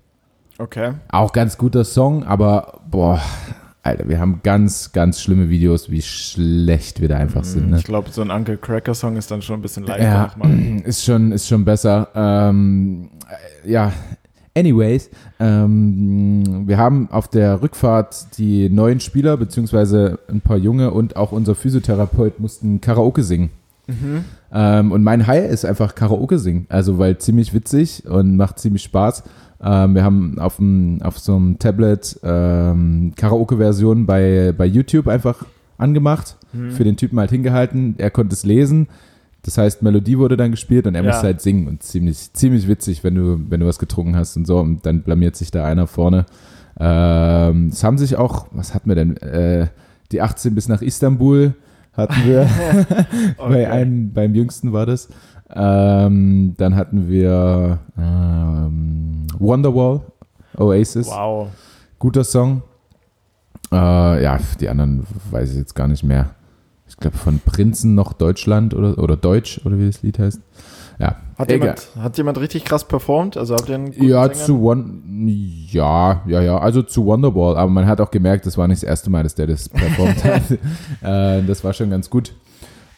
Okay. 0.59 0.93
Auch 1.09 1.33
ganz 1.33 1.57
guter 1.57 1.85
Song, 1.85 2.25
aber 2.25 2.81
boah, 2.91 3.21
Alter, 3.83 4.09
wir 4.09 4.21
haben 4.21 4.41
ganz, 4.43 4.93
ganz 4.93 5.23
schlimme 5.23 5.49
Videos, 5.49 5.91
wie 5.91 6.03
schlecht 6.03 7.01
wir 7.01 7.09
da 7.09 7.17
einfach 7.17 7.45
sind. 7.45 7.71
Ne? 7.71 7.79
Ich 7.79 7.85
glaube, 7.85 8.11
so 8.11 8.21
ein 8.21 8.31
Uncle 8.31 8.59
Cracker 8.59 8.95
Song 8.95 9.17
ist 9.17 9.31
dann 9.31 9.41
schon 9.41 9.61
ein 9.61 9.63
bisschen 9.63 9.85
leichter. 9.85 10.05
Ja, 10.05 10.51
ist 10.85 11.05
schon, 11.05 11.33
ist 11.33 11.49
schon 11.49 11.65
besser. 11.65 12.09
Ähm, 12.15 13.09
äh, 13.65 13.71
ja, 13.71 13.91
anyways, 14.55 15.09
ähm, 15.39 16.69
wir 16.69 16.77
haben 16.77 17.09
auf 17.11 17.29
der 17.29 17.63
Rückfahrt 17.63 18.37
die 18.37 18.69
neuen 18.69 19.01
Spieler, 19.01 19.39
beziehungsweise 19.39 20.19
ein 20.29 20.43
paar 20.43 20.59
Junge 20.59 20.91
und 20.91 21.17
auch 21.17 21.33
unser 21.33 21.55
Physiotherapeut 21.55 22.39
mussten 22.39 22.83
Karaoke 22.83 23.23
singen. 23.23 23.51
Mhm. 23.91 24.25
Ähm, 24.53 24.93
und 24.93 25.03
mein 25.03 25.27
High 25.27 25.51
ist 25.51 25.65
einfach 25.65 25.95
Karaoke 25.95 26.39
singen. 26.39 26.67
Also, 26.69 26.99
weil 26.99 27.19
ziemlich 27.19 27.53
witzig 27.55 28.05
und 28.09 28.37
macht 28.37 28.59
ziemlich 28.59 28.83
Spaß. 28.85 29.23
Ähm, 29.63 29.95
wir 29.95 30.03
haben 30.05 30.39
auf, 30.39 30.57
dem, 30.57 31.01
auf 31.03 31.19
so 31.19 31.37
einem 31.37 31.59
Tablet 31.59 32.19
ähm, 32.23 33.13
Karaoke-Version 33.17 34.07
bei, 34.07 34.55
bei 34.57 34.67
YouTube 34.67 35.07
einfach 35.09 35.45
angemacht, 35.79 36.37
Mhm. 36.53 36.73
für 36.73 36.83
den 36.85 36.97
Typen 36.97 37.19
halt 37.21 37.31
hingehalten. 37.31 37.95
Er 37.99 38.11
konnte 38.11 38.35
es 38.35 38.45
lesen. 38.45 38.89
Das 39.43 39.57
heißt, 39.57 39.83
Melodie 39.83 40.19
wurde 40.19 40.37
dann 40.37 40.51
gespielt 40.51 40.87
und 40.89 40.95
er 40.97 41.03
Ja. 41.05 41.09
musste 41.11 41.27
halt 41.27 41.41
singen. 41.41 41.69
Und 41.69 41.83
ziemlich, 41.85 42.33
ziemlich 42.33 42.67
witzig, 42.67 43.05
wenn 43.05 43.15
du, 43.15 43.39
wenn 43.49 43.61
du 43.61 43.67
was 43.67 43.79
getrunken 43.79 44.17
hast 44.17 44.37
und 44.37 44.47
so. 44.47 44.59
Und 44.59 44.85
dann 44.85 45.03
blamiert 45.03 45.37
sich 45.37 45.51
da 45.53 45.65
einer 45.65 45.87
vorne. 45.87 46.27
Ähm, 46.79 47.69
es 47.69 47.85
haben 47.85 47.99
sich 47.99 48.17
auch, 48.17 48.47
was 48.53 48.75
hatten 48.75 48.89
wir 48.89 48.97
denn? 48.97 49.17
Äh, 49.19 49.69
die 50.13 50.21
18 50.23 50.55
bis 50.55 50.67
nach 50.69 50.83
Istanbul 50.83 51.55
hatten 51.93 52.25
wir. 52.25 52.49
Okay. 53.39 53.53
Bei 53.55 53.71
einem, 53.71 54.13
beim 54.13 54.35
jüngsten 54.35 54.73
war 54.73 54.87
das. 54.87 55.09
Ähm, 55.53 56.55
dann 56.57 56.77
hatten 56.77 57.09
wir 57.09 57.79
ähm, 57.99 59.27
Wonderwall, 59.39 60.01
Oasis, 60.57 61.09
Wow. 61.09 61.49
guter 61.99 62.23
Song. 62.25 62.63
Äh, 63.73 64.23
ja, 64.23 64.39
die 64.61 64.69
anderen 64.69 65.07
weiß 65.31 65.51
ich 65.53 65.57
jetzt 65.57 65.75
gar 65.75 65.89
nicht 65.89 66.05
mehr. 66.05 66.31
Ich 66.89 66.97
glaube 66.97 67.17
von 67.17 67.39
Prinzen 67.41 67.95
noch 67.95 68.13
Deutschland 68.13 68.75
oder, 68.75 68.99
oder 68.99 69.17
Deutsch 69.17 69.61
oder 69.65 69.79
wie 69.79 69.87
das 69.87 70.03
Lied 70.03 70.19
heißt. 70.19 70.41
Ja, 71.01 71.17
Hat 71.39 71.49
egal. 71.51 71.61
jemand, 71.69 71.89
hat 71.99 72.19
jemand 72.19 72.39
richtig 72.41 72.65
krass 72.67 72.85
performt? 72.87 73.37
Also 73.39 73.55
habt 73.57 73.69
ihr 73.71 73.75
einen 73.77 73.93
Ja, 73.95 74.23
Sänger? 74.25 74.33
zu 74.35 74.63
One, 74.63 75.01
ja, 75.27 76.21
ja, 76.27 76.43
ja, 76.43 76.59
also 76.59 76.83
zu 76.83 77.07
Wonderball, 77.07 77.57
aber 77.57 77.71
man 77.71 77.87
hat 77.87 78.03
auch 78.03 78.11
gemerkt, 78.11 78.45
das 78.45 78.59
war 78.59 78.69
nicht 78.69 78.83
das 78.83 78.89
erste 78.89 79.09
Mal, 79.09 79.23
dass 79.23 79.35
der 79.35 79.47
das 79.47 79.69
performt 79.71 80.23
hat. 80.25 80.43
äh, 81.03 81.43
das 81.43 81.65
war 81.65 81.73
schon 81.73 81.89
ganz 81.91 82.11
gut. 82.11 82.35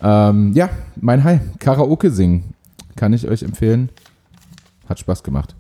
Ähm, 0.02 0.52
ja, 0.54 0.68
mein 1.00 1.22
High, 1.22 1.40
Karaoke 1.60 2.10
singen. 2.10 2.54
kann 2.96 3.12
ich 3.12 3.28
euch 3.28 3.44
empfehlen. 3.44 3.88
Hat 4.88 4.98
Spaß 4.98 5.22
gemacht. 5.22 5.54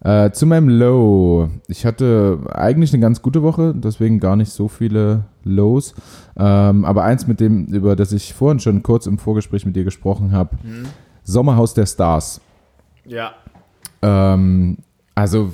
Äh, 0.00 0.30
zu 0.32 0.46
meinem 0.46 0.68
Low. 0.70 1.50
Ich 1.68 1.84
hatte 1.84 2.38
eigentlich 2.52 2.92
eine 2.94 3.02
ganz 3.02 3.20
gute 3.22 3.42
Woche, 3.42 3.74
deswegen 3.76 4.18
gar 4.18 4.34
nicht 4.36 4.50
so 4.50 4.66
viele 4.68 5.26
Lows. 5.44 5.94
Ähm, 6.38 6.86
aber 6.86 7.04
eins, 7.04 7.26
mit 7.26 7.38
dem, 7.38 7.66
über 7.66 7.94
das 7.96 8.12
ich 8.12 8.32
vorhin 8.32 8.58
schon 8.60 8.82
kurz 8.82 9.06
im 9.06 9.18
Vorgespräch 9.18 9.66
mit 9.66 9.76
dir 9.76 9.84
gesprochen 9.84 10.32
habe: 10.32 10.56
Mhm. 10.64 10.86
Sommerhaus 11.24 11.74
der 11.74 11.86
Stars. 11.86 12.40
Ja. 13.04 13.32
Ähm, 14.02 14.78
also, 15.14 15.52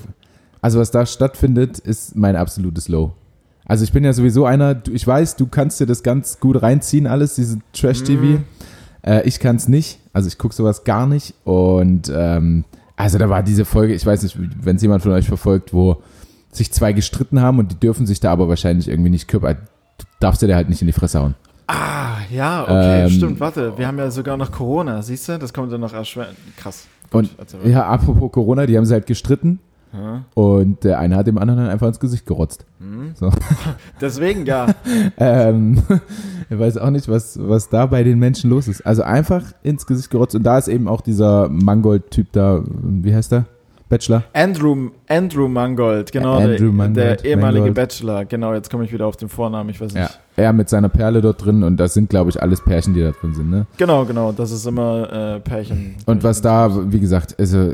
also, 0.61 0.81
was 0.81 0.91
da 0.91 1.07
stattfindet, 1.07 1.79
ist 1.79 2.17
mein 2.17 2.37
absolutes 2.37 2.89
Low. 2.89 3.13
Also, 3.65 3.85
ich 3.85 3.93
bin 3.93 4.05
ja 4.05 4.13
sowieso 4.13 4.47
einer, 4.47 4.81
ich 4.91 5.07
weiß, 5.07 5.37
du 5.37 5.47
kannst 5.47 5.81
dir 5.81 5.87
das 5.87 6.03
ganz 6.03 6.41
gut 6.41 6.63
reinziehen, 6.63 7.07
alles, 7.07 7.35
diese 7.35 7.59
Trash-TV. 7.73 8.23
Mhm. 8.23 8.45
Äh, 9.03 9.23
ich 9.27 9.41
kann 9.41 9.57
es 9.57 9.69
nicht. 9.69 9.99
Also, 10.13 10.29
ich 10.29 10.39
gucke 10.39 10.55
sowas 10.55 10.85
gar 10.85 11.07
nicht. 11.07 11.35
Und, 11.45 12.11
ähm, 12.15 12.65
also, 12.97 13.19
da 13.19 13.29
war 13.29 13.43
diese 13.43 13.65
Folge, 13.65 13.95
ich 13.95 14.05
weiß 14.05 14.23
nicht, 14.23 14.37
wenn 14.39 14.77
es 14.77 14.83
jemand 14.83 15.03
von 15.03 15.13
euch 15.13 15.29
verfolgt, 15.29 15.73
wo 15.73 16.03
sich 16.51 16.73
zwei 16.73 16.93
gestritten 16.93 17.41
haben 17.41 17.59
und 17.59 17.73
die 17.73 17.81
dürfen 17.81 18.07
sich 18.07 18.21
da 18.21 18.33
aber 18.33 18.49
wahrscheinlich 18.49 18.89
irgendwie 18.89 19.11
nicht 19.11 19.29
kümmern. 19.29 19.59
Du 19.99 20.05
darfst 20.21 20.43
dir 20.43 20.49
da 20.49 20.55
halt 20.55 20.69
nicht 20.69 20.81
in 20.81 20.87
die 20.87 20.93
Fresse 20.93 21.21
hauen. 21.21 21.35
Ah, 21.71 22.17
ja, 22.31 22.63
okay, 22.63 23.03
Ähm, 23.05 23.11
stimmt. 23.11 23.41
Warte, 23.41 23.77
wir 23.77 23.87
haben 23.87 23.99
ja 23.99 24.11
sogar 24.11 24.37
noch 24.39 24.51
Corona, 24.51 25.03
siehst 25.03 25.29
du? 25.29 25.39
Das 25.39 25.53
kommt 25.53 25.71
dann 25.71 25.83
noch 25.83 25.93
erschweren. 25.93 26.35
Krass. 26.57 26.87
Und 27.13 27.31
Erzähl 27.39 27.61
weiter. 27.61 27.69
ja, 27.71 27.87
apropos 27.87 28.33
Corona, 28.33 28.65
die 28.67 28.77
haben 28.77 28.87
sie 28.87 28.95
halt 28.95 29.07
gestritten 29.07 29.61
Ja. 29.93 30.25
und 30.35 30.83
der 30.85 30.99
eine 30.99 31.17
hat 31.17 31.27
dem 31.27 31.37
anderen 31.37 31.61
dann 31.61 31.69
einfach 31.71 31.87
ins 31.89 32.01
Gesicht 32.01 32.25
gerotzt. 32.25 32.65
Hm. 32.81 33.13
So. 33.15 33.31
Deswegen, 34.01 34.47
ja. 34.47 34.67
Ähm, 35.19 35.83
ich 36.51 36.59
weiß 36.59 36.79
auch 36.79 36.89
nicht, 36.91 37.07
was, 37.09 37.39
was 37.41 37.69
da 37.69 37.85
bei 37.87 38.03
den 38.03 38.19
Menschen 38.19 38.49
los 38.49 38.67
ist. 38.67 38.87
Also 38.87 39.03
einfach 39.03 39.43
ins 39.63 39.87
Gesicht 39.87 40.11
gerotzt. 40.11 40.35
Und 40.35 40.45
da 40.45 40.57
ist 40.57 40.69
eben 40.69 40.89
auch 40.89 41.03
dieser 41.03 41.49
Mangold-Typ 41.51 42.33
da, 42.33 42.63
wie 42.67 43.15
heißt 43.15 43.33
der? 43.33 43.45
Bachelor? 43.91 44.23
Andrew, 44.35 44.91
Andrew 45.09 45.49
Mangold, 45.49 46.13
genau, 46.13 46.37
Andrew 46.37 46.57
der, 46.57 46.73
Mangold, 46.73 46.97
der 46.97 47.25
ehemalige 47.25 47.59
Mangold. 47.61 47.75
Bachelor. 47.75 48.25
Genau, 48.27 48.53
jetzt 48.55 48.71
komme 48.71 48.85
ich 48.85 48.93
wieder 48.93 49.07
auf 49.07 49.17
den 49.17 49.29
Vornamen, 49.31 49.71
ich 49.71 49.81
weiß 49.81 49.95
nicht. 49.95 50.03
Ja. 50.03 50.11
Er 50.39 50.53
mit 50.53 50.69
seiner 50.69 50.89
Perle 50.89 51.21
dort 51.21 51.45
drin 51.45 51.65
und 51.65 51.79
das 51.79 51.95
sind, 51.95 52.11
glaube 52.11 52.31
ich, 52.31 52.41
alles 52.41 52.61
Pärchen, 52.63 52.95
die 52.95 53.01
da 53.01 53.11
drin 53.11 53.35
sind. 53.35 53.51
Ne? 53.51 53.67
Genau, 53.77 54.05
genau, 54.05 54.31
das 54.31 54.53
ist 54.53 54.65
immer 54.67 55.13
äh, 55.13 55.41
Pärchen. 55.41 55.97
Und 56.07 56.23
was 56.23 56.41
da, 56.41 56.93
wie 56.93 57.01
gesagt, 57.01 57.35
also 57.41 57.73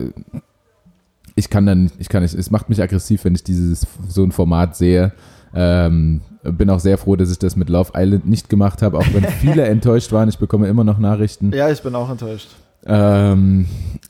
ich 1.34 1.50
kann 1.50 1.66
dann, 1.66 1.90
ich 1.98 2.08
kann 2.08 2.22
nicht, 2.22 2.34
es 2.34 2.50
macht 2.50 2.70
mich 2.70 2.80
aggressiv, 2.80 3.24
wenn 3.24 3.34
ich 3.34 3.44
dieses 3.44 3.86
so 4.08 4.24
ein 4.24 4.32
Format 4.32 4.76
sehe. 4.76 5.12
Ähm, 5.54 6.22
bin 6.42 6.70
auch 6.70 6.80
sehr 6.80 6.96
froh, 6.96 7.16
dass 7.16 7.30
ich 7.30 7.38
das 7.38 7.54
mit 7.54 7.68
Love 7.68 7.92
Island 7.94 8.26
nicht 8.26 8.48
gemacht 8.48 8.80
habe, 8.80 8.98
auch 8.98 9.06
wenn 9.12 9.24
viele 9.40 9.64
enttäuscht 9.64 10.12
waren. 10.12 10.30
Ich 10.30 10.38
bekomme 10.38 10.66
immer 10.66 10.84
noch 10.84 10.98
Nachrichten. 10.98 11.52
Ja, 11.52 11.70
ich 11.70 11.82
bin 11.82 11.94
auch 11.94 12.10
enttäuscht. 12.10 12.48
Ähm, 12.86 13.66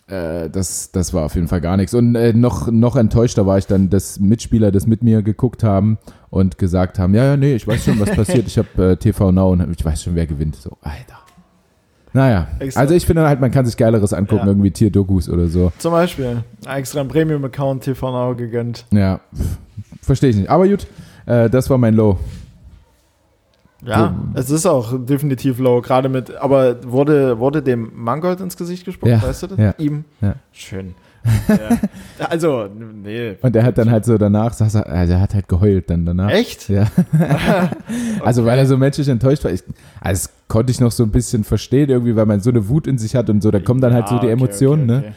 äh, 0.09 0.51
das, 0.51 0.91
das 0.93 1.13
war 1.15 1.25
auf 1.25 1.35
jeden 1.35 1.49
Fall 1.49 1.61
gar 1.61 1.77
nichts. 1.77 1.95
Und 1.95 2.15
äh, 2.15 2.33
noch, 2.33 2.71
noch 2.71 2.97
enttäuschter 2.97 3.47
war 3.47 3.59
ich 3.59 3.67
dann, 3.67 3.91
dass 3.91 4.21
Mitspieler 4.21 4.71
das 4.71 4.87
mit 4.87 5.03
mir 5.03 5.23
geguckt 5.23 5.63
haben 5.63 5.99
und 6.31 6.59
gesagt 6.59 6.99
haben, 6.99 7.15
ja, 7.15 7.25
ja, 7.25 7.37
nee, 7.37 7.55
ich 7.55 7.67
weiß 7.67 7.85
schon, 7.85 8.01
was 8.01 8.11
passiert. 8.11 8.47
Ich 8.47 8.59
habe 8.59 8.93
äh, 8.93 8.97
TV 8.97 9.33
Now 9.33 9.51
und 9.53 9.71
ich 9.79 9.85
weiß 9.85 10.03
schon, 10.03 10.15
wer 10.15 10.27
gewinnt. 10.27 10.57
So, 10.57 10.77
Alter. 10.83 11.19
Naja, 12.13 12.47
Extra. 12.61 12.81
also 12.83 12.95
ich 12.95 13.05
finde 13.07 13.27
halt, 13.27 13.41
man 13.41 13.51
kann 13.51 13.67
sich 13.67 13.77
Geileres 13.77 14.13
angucken, 14.13 14.43
Ja. 14.43 14.47
irgendwie 14.47 14.71
Tierdokus 14.71 15.29
oder 15.29 15.49
so. 15.49 15.73
Zum 15.79 15.91
Beispiel 15.91 16.45
extra 16.65 17.01
ein 17.01 17.09
Premium-Account 17.09 17.83
TV 17.83 18.11
Now 18.13 18.37
gegönnt. 18.37 18.87
Ja, 18.93 19.19
verstehe 20.01 20.31
ich 20.31 20.37
nicht. 20.37 20.49
Aber 20.49 20.69
gut, 20.69 20.87
äh, 21.27 21.51
das 21.51 21.69
war 21.71 21.79
mein 21.79 21.95
Low. 21.95 22.19
Ja, 23.87 24.15
es 24.35 24.51
ist 24.51 24.67
auch 24.67 24.95
definitiv 25.05 25.59
low, 25.59 25.81
gerade 25.81 26.09
mit, 26.09 26.35
aber 26.37 26.77
wurde, 26.85 27.39
wurde 27.39 27.63
dem 27.63 27.91
Mangold 27.95 28.41
ins 28.41 28.57
Gesicht 28.57 28.85
gesprochen, 28.85 29.11
Ja, 29.13 29.23
weißt 29.23 29.43
du 29.43 29.47
das? 29.49 29.59
ja, 29.59 29.75
Ihm? 29.79 30.05
ja. 30.21 30.35
Schön. 30.53 30.95
ja. 31.49 32.27
Also, 32.29 32.67
nee. 33.03 33.37
Und 33.41 33.57
er 33.57 33.63
hat 33.63 33.79
dann 33.79 33.91
halt 33.91 34.05
so 34.05 34.19
danach, 34.19 34.53
saß 34.53 34.75
er, 34.75 34.87
also 34.87 35.15
er 35.15 35.21
hat 35.23 35.33
halt 35.35 35.49
geheult 35.49 35.89
dann 35.89 36.05
danach. 36.05 36.31
Echt? 36.31 36.69
Ja. 36.69 36.87
Also 38.25 38.45
weil 38.45 38.59
er 38.59 38.67
so 38.67 38.77
menschlich 38.77 39.09
enttäuscht 39.09 39.45
war. 39.45 39.51
Ich, 39.53 39.63
also 40.01 40.27
das 40.27 40.33
konnte 40.49 40.71
ich 40.73 40.81
noch 40.81 40.93
so 40.93 41.03
ein 41.03 41.11
bisschen 41.11 41.45
verstehen, 41.45 41.91
irgendwie, 41.91 42.17
weil 42.17 42.27
man 42.27 42.41
so 42.41 42.51
eine 42.51 42.69
Wut 42.69 42.87
in 42.87 42.99
sich 42.99 43.15
hat 43.17 43.29
und 43.31 43.43
so, 43.43 43.51
da 43.51 43.61
kommen 43.61 43.81
dann 43.81 43.93
halt 43.93 44.09
so 44.09 44.15
Ja, 44.17 44.21
die 44.21 44.27
okay, 44.27 44.33
Emotionen, 44.35 44.91
okay, 44.91 45.07
ne? 45.09 45.15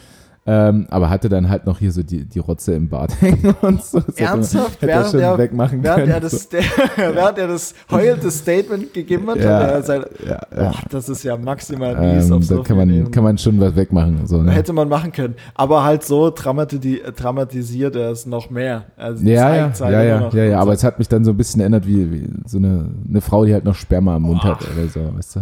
Ähm, 0.49 0.87
aber 0.89 1.09
hatte 1.09 1.27
dann 1.27 1.49
halt 1.49 1.65
noch 1.65 1.79
hier 1.79 1.91
so 1.91 2.03
die, 2.03 2.23
die 2.23 2.39
Rotze 2.39 2.73
im 2.73 2.87
Bart 2.87 3.11
hängen 3.21 3.53
und 3.61 3.83
so. 3.83 3.99
Das 3.99 4.15
Ernsthaft? 4.15 4.75
Hätte 4.81 4.87
Während 4.87 5.11
schon 5.11 5.19
er- 5.19 5.37
wegmachen 5.37 5.83
Während 5.83 5.99
können. 6.03 6.11
er, 6.13 6.19
das, 6.21 6.43
Sta- 6.43 6.57
während 6.95 7.37
er 7.37 7.47
das 7.49 7.73
heulende 7.91 8.31
Statement 8.31 8.93
gegeben 8.93 9.29
hat, 9.29 9.39
Ja, 9.39 9.59
hat 9.59 9.71
er 9.71 9.83
sein, 9.83 10.05
ja, 10.25 10.31
ja. 10.31 10.39
Boah, 10.71 10.73
das 10.89 11.09
ist 11.09 11.23
ja 11.23 11.35
maximal 11.35 11.95
mies 12.15 12.27
Ähm, 12.27 12.33
auf 12.33 12.39
da 12.47 12.55
so 12.55 12.63
kann 12.63 12.77
vielen 12.77 13.03
man, 13.03 13.11
kann 13.11 13.23
man 13.25 13.37
schon 13.37 13.59
was 13.59 13.75
wegmachen. 13.75 14.25
So, 14.25 14.41
ne? 14.41 14.51
Hätte 14.51 14.71
man 14.71 14.87
machen 14.87 15.11
können. 15.11 15.35
Aber 15.53 15.83
halt 15.83 16.03
so 16.05 16.29
dramatisi 16.33 17.01
dramatisiert 17.17 17.97
er 17.97 18.11
es 18.11 18.25
noch 18.25 18.49
mehr. 18.49 18.85
Also 18.95 19.25
Ja, 19.25 19.53
ja, 19.53 19.63
halt 19.63 19.79
ja, 19.81 19.89
ja, 19.89 20.03
ja, 20.03 20.43
ja, 20.45 20.55
Und 20.55 20.61
aber 20.61 20.71
so. 20.71 20.75
es 20.75 20.83
hat 20.85 20.97
mich 20.97 21.09
dann 21.09 21.25
so 21.25 21.31
ein 21.31 21.37
bisschen 21.37 21.59
erinnert, 21.59 21.85
wie, 21.85 22.09
wie 22.09 22.29
so 22.45 22.57
eine, 22.57 22.89
eine 23.09 23.19
Frau, 23.19 23.43
die 23.43 23.53
halt 23.53 23.65
noch 23.65 23.75
Sperma 23.75 24.15
am 24.15 24.21
Mund 24.21 24.41
Boah. 24.41 24.51
hat 24.51 24.61
oder 24.61 24.87
so, 24.87 25.01
weißt 25.17 25.35
du. 25.35 25.39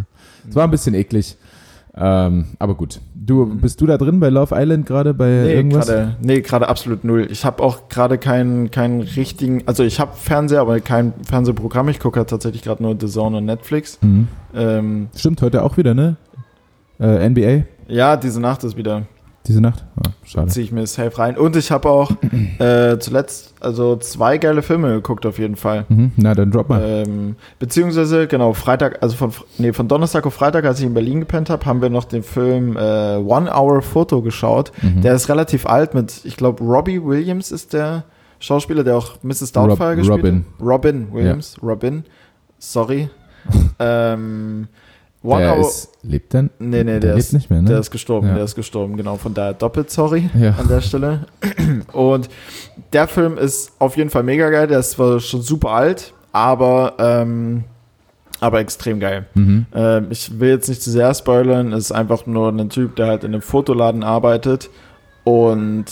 Es 0.50 0.56
war 0.56 0.64
ein 0.64 0.72
bisschen 0.72 0.96
eklig. 0.96 1.38
Ähm, 1.98 2.46
aber 2.60 2.76
gut. 2.76 3.00
Du, 3.14 3.46
bist 3.46 3.80
du 3.82 3.86
da 3.88 3.98
drin 3.98 4.20
bei 4.20 4.30
Love 4.30 4.54
Island 4.56 4.86
gerade 4.86 5.14
bei 5.14 5.44
Nee, 5.46 5.54
irgendwas? 5.54 5.88
gerade 5.88 6.16
nee, 6.22 6.42
gerade 6.42 6.68
absolut 6.68 7.04
null. 7.04 7.28
Ich 7.32 7.46
habe 7.46 7.64
auch 7.64 7.88
gerade 7.90 8.18
keinen 8.18 8.70
keinen 8.70 9.02
richtigen, 9.02 9.64
also 9.66 9.84
ich 9.84 10.00
habe 10.00 10.12
Fernseher, 10.16 10.62
aber 10.62 10.80
kein 10.82 11.14
Fernsehprogramm. 11.28 11.88
Ich 11.90 12.00
gucke 12.00 12.20
halt 12.20 12.30
tatsächlich 12.30 12.64
gerade 12.64 12.84
nur 12.84 12.96
The 13.00 13.08
Zone 13.08 13.38
und 13.38 13.46
Netflix. 13.46 13.98
Mhm. 14.02 14.28
Ähm, 14.54 15.08
Stimmt, 15.16 15.42
heute 15.42 15.64
auch 15.64 15.78
wieder, 15.78 15.94
ne? 15.94 16.18
Äh, 17.00 17.30
NBA, 17.30 17.64
ja, 17.88 18.18
diese 18.18 18.40
Nacht 18.42 18.64
ist 18.64 18.78
wieder. 18.78 19.04
Diese 19.48 19.62
Nacht? 19.62 19.86
Ah, 19.98 20.10
schade. 20.26 20.48
Ziehe 20.48 20.66
ich 20.66 20.72
mir 20.72 20.86
safe 20.88 21.18
rein. 21.18 21.38
Und 21.38 21.56
ich 21.56 21.72
habe 21.72 21.90
auch 21.90 22.12
äh, 22.60 22.98
zuletzt 23.00 23.54
also 23.60 23.96
zwei 23.98 24.38
geile 24.38 24.62
Filme 24.62 24.90
geguckt 24.94 25.26
auf 25.26 25.38
jeden 25.40 25.56
Fall. 25.56 25.86
Mhm. 25.90 26.12
Na, 26.18 26.34
dann 26.36 26.52
drop 26.52 26.70
mal. 26.70 26.82
Ähm, 26.84 27.36
beziehungsweise, 27.60 28.28
genau, 28.28 28.54
Freitag, 28.54 29.02
also 29.02 29.16
von, 29.16 29.32
nee, 29.58 29.74
von 29.74 29.88
Donnerstag 29.88 30.26
auf 30.26 30.34
Freitag, 30.34 30.66
als 30.66 30.80
ich 30.80 30.86
in 30.86 30.94
Berlin 30.94 31.20
gepennt 31.22 31.50
habe, 31.50 31.66
haben 31.66 31.82
wir 31.82 31.90
noch 31.90 32.06
den 32.06 32.24
Film 32.24 32.76
äh, 32.78 33.16
One 33.18 33.52
Hour 33.54 33.82
Photo 33.82 34.22
geschaut. 34.22 34.72
Mhm. 34.82 35.02
Der 35.02 35.14
ist 35.14 35.30
relativ 35.30 35.66
alt 35.66 35.94
mit, 35.94 36.22
ich 36.26 36.38
glaube, 36.38 36.64
Robbie 36.64 37.04
Williams 37.04 37.52
ist 37.52 37.74
der 37.74 38.04
Schauspieler, 38.40 38.84
der 38.84 38.98
auch 38.98 39.24
Mrs. 39.24 39.52
Doubtfire 39.54 39.90
Rob- 39.90 39.96
gespielt 39.98 40.18
Robin. 40.20 40.46
hat. 40.60 40.66
Robin 40.66 41.14
Williams, 41.14 41.58
Robin. 41.64 42.04
Sorry. 42.60 43.10
ähm, 43.80 44.68
One 45.26 45.42
der 45.42 45.58
ist, 45.58 45.90
lebt 46.04 46.34
denn? 46.34 46.50
nee, 46.60 46.84
nee, 46.84 46.84
der 46.84 47.00
der, 47.00 47.10
lebt 47.16 47.20
ist, 47.20 47.34
nicht 47.34 47.50
mehr, 47.50 47.62
ne? 47.62 47.70
der 47.70 47.80
ist 47.80 47.92
gestorben, 47.92 48.28
Ja. 48.28 48.36
der 48.36 48.44
ist 48.44 48.56
gestorben, 48.56 48.96
genau. 48.98 49.16
Von 49.18 49.34
daher 49.34 49.54
doppelt 49.54 49.90
sorry 49.92 50.30
Ja. 50.40 50.52
an 50.60 50.68
der 50.68 50.82
Stelle. 50.82 51.26
Und 51.94 52.30
der 52.94 53.08
Film 53.08 53.38
ist 53.38 53.72
auf 53.80 53.98
jeden 53.98 54.10
Fall 54.10 54.24
mega 54.24 54.50
geil. 54.50 54.68
Der 54.68 54.80
ist 54.80 54.92
zwar 54.92 55.20
schon 55.20 55.42
super 55.42 55.72
alt, 55.72 56.14
aber, 56.32 56.94
ähm, 57.00 57.64
aber 58.40 58.60
extrem 58.60 59.00
geil. 59.00 59.26
Mhm. 59.34 59.66
Ähm, 59.74 60.08
ich 60.10 60.40
will 60.40 60.50
jetzt 60.50 60.68
nicht 60.70 60.82
zu 60.82 60.92
sehr 60.92 61.14
spoilern. 61.14 61.74
Es 61.74 61.86
ist 61.86 61.92
einfach 61.92 62.26
nur 62.26 62.50
ein 62.50 62.70
Typ, 62.70 62.96
der 62.98 63.08
halt 63.08 63.24
in 63.24 63.34
einem 63.34 63.42
Fotoladen 63.42 64.04
arbeitet 64.04 64.70
und 65.24 65.86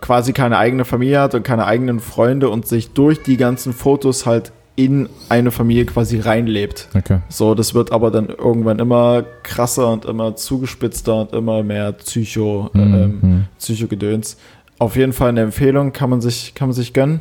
quasi 0.00 0.32
keine 0.32 0.58
eigene 0.58 0.84
Familie 0.84 1.20
hat 1.20 1.34
und 1.34 1.42
keine 1.44 1.64
eigenen 1.64 2.00
Freunde 2.00 2.50
und 2.50 2.66
sich 2.66 2.92
durch 2.92 3.22
die 3.22 3.36
ganzen 3.38 3.72
Fotos 3.72 4.26
halt 4.26 4.52
in 4.78 5.08
eine 5.28 5.50
Familie 5.50 5.86
quasi 5.86 6.20
reinlebt. 6.20 6.88
Okay. 6.96 7.18
So, 7.28 7.56
das 7.56 7.74
wird 7.74 7.90
aber 7.90 8.12
dann 8.12 8.28
irgendwann 8.28 8.78
immer 8.78 9.24
krasser 9.42 9.90
und 9.92 10.04
immer 10.04 10.36
zugespitzter 10.36 11.22
und 11.22 11.32
immer 11.32 11.64
mehr 11.64 11.90
Psycho, 11.92 12.70
Mhm. 12.72 12.94
ähm. 12.94 13.44
Psychogedöns. 13.58 14.36
Auf 14.78 14.94
jeden 14.94 15.12
Fall 15.12 15.30
eine 15.30 15.40
Empfehlung, 15.40 15.92
kann 15.92 16.10
man 16.10 16.20
sich, 16.20 16.54
kann 16.54 16.68
man 16.68 16.74
sich 16.76 16.94
gönnen. 16.94 17.20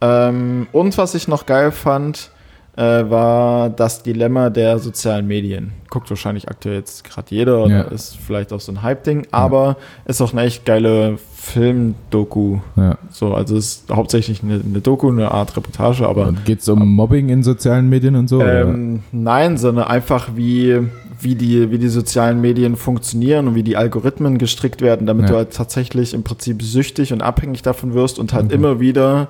Ähm, 0.00 0.66
und 0.72 0.96
was 0.96 1.14
ich 1.14 1.28
noch 1.28 1.44
geil 1.44 1.72
fand, 1.72 2.30
äh, 2.76 2.82
war 3.10 3.68
das 3.68 4.02
Dilemma 4.02 4.48
der 4.48 4.78
sozialen 4.78 5.26
Medien. 5.26 5.72
Guckt 5.90 6.08
wahrscheinlich 6.08 6.48
aktuell 6.48 6.76
jetzt 6.76 7.04
gerade 7.04 7.26
jeder 7.34 7.64
oder 7.64 7.74
Ja. 7.74 7.82
ist 7.82 8.16
vielleicht 8.16 8.52
auch 8.52 8.60
so 8.60 8.72
ein 8.72 8.82
Hype-Ding, 8.82 9.26
aber 9.30 9.76
ist 10.06 10.22
auch 10.22 10.32
eine 10.32 10.42
echt 10.44 10.64
geile 10.64 11.18
Film-Doku. 11.48 12.58
Ja. 12.76 12.98
So, 13.10 13.34
also 13.34 13.56
es 13.56 13.66
ist 13.82 13.90
hauptsächlich 13.90 14.42
eine, 14.42 14.60
eine 14.64 14.80
Doku, 14.80 15.08
eine 15.10 15.30
Art 15.32 15.56
Reportage, 15.56 16.06
aber 16.08 16.28
Und 16.28 16.44
geht's 16.44 16.68
um 16.68 16.86
Mobbing 16.94 17.28
in 17.28 17.42
sozialen 17.42 17.88
Medien 17.88 18.16
und 18.16 18.28
so? 18.28 18.42
ähm, 18.42 19.02
nein, 19.12 19.56
sondern 19.58 19.86
einfach 19.86 20.30
wie, 20.36 20.78
wie, 21.20 21.34
die, 21.34 21.70
wie 21.70 21.78
die 21.78 21.88
sozialen 21.88 22.40
Medien 22.40 22.76
funktionieren 22.76 23.48
und 23.48 23.54
wie 23.54 23.62
die 23.62 23.76
Algorithmen 23.76 24.38
gestrickt 24.38 24.80
werden, 24.82 25.06
damit 25.06 25.24
Ja. 25.24 25.30
du 25.30 25.36
halt 25.36 25.52
tatsächlich 25.54 26.14
im 26.14 26.22
Prinzip 26.22 26.62
süchtig 26.62 27.12
und 27.12 27.22
abhängig 27.22 27.62
davon 27.62 27.94
wirst 27.94 28.18
und 28.18 28.32
halt 28.32 28.46
Okay. 28.46 28.54
immer 28.54 28.80
wieder 28.80 29.28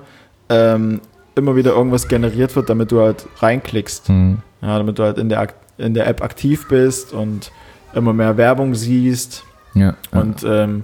ähm, 0.49 1.01
immer 1.35 1.55
wieder 1.55 1.71
irgendwas 1.73 2.07
generiert 2.07 2.55
wird, 2.55 2.69
damit 2.69 2.91
du 2.91 2.99
halt 2.99 3.25
reinklickst. 3.37 4.09
Mhm. 4.09 4.39
Ja, 4.61 4.77
damit 4.77 4.99
du 4.99 5.03
halt 5.03 5.17
in 5.17 5.29
der, 5.29 5.47
in 5.77 5.93
der 5.93 6.07
App 6.07 6.21
aktiv 6.21 6.67
bist 6.67 7.13
und 7.13 7.51
immer 7.93 8.11
mehr 8.13 8.35
Werbung 8.35 8.75
siehst 8.75 9.43
Ja. 9.73 9.93
und, 10.11 10.43
ähm, 10.45 10.83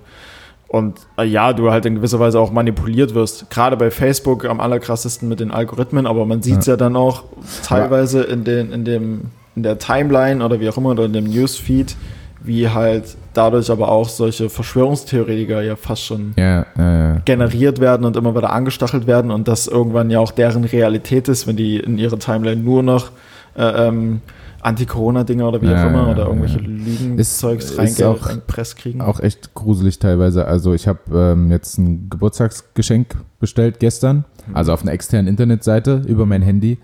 und 0.67 0.99
äh, 1.17 1.23
ja, 1.23 1.53
du 1.53 1.71
halt 1.71 1.85
in 1.85 1.95
gewisser 1.95 2.19
Weise 2.19 2.39
auch 2.39 2.51
manipuliert 2.51 3.13
wirst. 3.13 3.49
Gerade 3.49 3.77
bei 3.77 3.91
Facebook 3.91 4.45
am 4.45 4.59
allerkrassesten 4.59 5.29
mit 5.29 5.39
den 5.39 5.51
Algorithmen, 5.51 6.07
aber 6.07 6.25
man 6.25 6.41
sieht 6.41 6.59
es 6.59 6.65
ja. 6.65 6.75
dann 6.75 6.95
auch 6.95 7.23
teilweise 7.63 8.23
in, 8.23 8.43
den, 8.43 8.71
in, 8.71 8.85
dem, 8.85 9.21
in 9.55 9.63
der 9.63 9.77
Timeline 9.77 10.43
oder 10.43 10.59
wie 10.59 10.67
auch 10.69 10.77
immer 10.77 10.91
oder 10.91 11.05
in 11.05 11.13
dem 11.13 11.25
Newsfeed, 11.25 11.95
wie 12.43 12.69
halt 12.69 13.15
dadurch 13.33 13.69
aber 13.69 13.89
auch 13.89 14.09
solche 14.09 14.49
Verschwörungstheoretiker 14.49 15.61
ja 15.61 15.75
fast 15.75 16.03
schon 16.03 16.33
Ja, 16.37 16.65
äh, 16.77 17.19
generiert 17.25 17.79
werden 17.79 18.05
und 18.05 18.15
immer 18.17 18.35
wieder 18.35 18.51
angestachelt 18.51 19.07
werden 19.07 19.31
und 19.31 19.47
das 19.47 19.67
irgendwann 19.67 20.09
ja 20.09 20.19
auch 20.19 20.31
deren 20.31 20.63
Realität 20.63 21.27
ist, 21.27 21.47
wenn 21.47 21.55
die 21.55 21.77
in 21.77 21.97
ihre 21.97 22.17
Timeline 22.17 22.61
nur 22.61 22.81
noch 22.81 23.11
äh, 23.57 23.87
ähm, 23.87 24.21
Anti-Corona-Dinger 24.65 25.47
oder 25.47 25.61
wie 25.61 25.67
Ja, 25.67 25.83
auch 25.85 25.89
immer 25.89 26.05
ja, 26.07 26.11
oder 26.11 26.21
ja. 26.23 26.27
irgendwelche 26.27 26.59
Ist- 26.59 26.65
Lügenzeugs 27.01 27.77
reingepresst 27.77 28.77
kriegen. 28.77 29.01
auch 29.01 29.19
echt 29.19 29.53
gruselig 29.53 29.99
teilweise. 29.99 30.45
Also 30.45 30.73
ich 30.73 30.87
habe 30.87 30.99
ähm, 31.13 31.51
jetzt 31.51 31.77
ein 31.77 32.09
Geburtstagsgeschenk 32.09 33.15
bestellt 33.39 33.79
gestern, 33.79 34.25
also 34.53 34.73
auf 34.73 34.81
einer 34.81 34.91
externen 34.93 35.27
Internetseite 35.27 36.01
über 36.07 36.25
mein 36.25 36.41
Handy. 36.41 36.79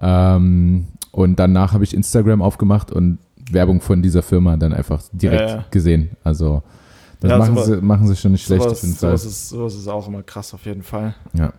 Ähm, 0.00 0.86
und 1.12 1.38
danach 1.38 1.72
habe 1.72 1.84
ich 1.84 1.94
Instagram 1.94 2.42
aufgemacht 2.42 2.90
und 2.92 3.18
Werbung 3.50 3.80
von 3.80 4.02
dieser 4.02 4.22
Firma 4.22 4.56
dann 4.56 4.72
einfach 4.72 5.02
direkt 5.12 5.48
Ja, 5.50 5.56
ja. 5.56 5.64
gesehen. 5.70 6.10
Also 6.22 6.62
das 7.20 7.30
Ja, 7.32 7.38
machen, 7.38 7.54
sowas- 7.56 7.66
sie, 7.66 7.76
machen 7.80 8.06
sie 8.06 8.14
schon 8.16 8.32
nicht 8.32 8.44
schlecht 8.46 8.62
sowas, 8.62 8.80
sowas, 8.82 9.24
ist, 9.24 9.48
sowas 9.48 9.74
ist 9.74 9.88
auch 9.88 10.06
immer 10.06 10.22
krass 10.22 10.54
auf 10.54 10.64
jeden 10.66 10.82
Fall. 10.82 11.14
Ja. 11.32 11.52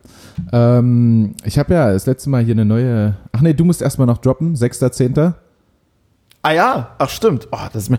Ähm, 0.53 1.33
ich 1.43 1.59
habe 1.59 1.73
ja 1.73 1.91
das 1.91 2.05
letzte 2.05 2.29
Mal 2.29 2.43
hier 2.43 2.53
eine 2.53 2.65
neue. 2.65 3.17
Ach 3.33 3.41
nee, 3.41 3.53
du 3.53 3.65
musst 3.65 3.81
erstmal 3.81 4.07
noch 4.07 4.19
droppen, 4.19 4.55
6.10. 4.55 5.33
Ah 6.41 6.51
ja, 6.53 6.95
ach 6.97 7.09
stimmt. 7.09 7.47
Oh, 7.51 7.57
das, 7.73 7.89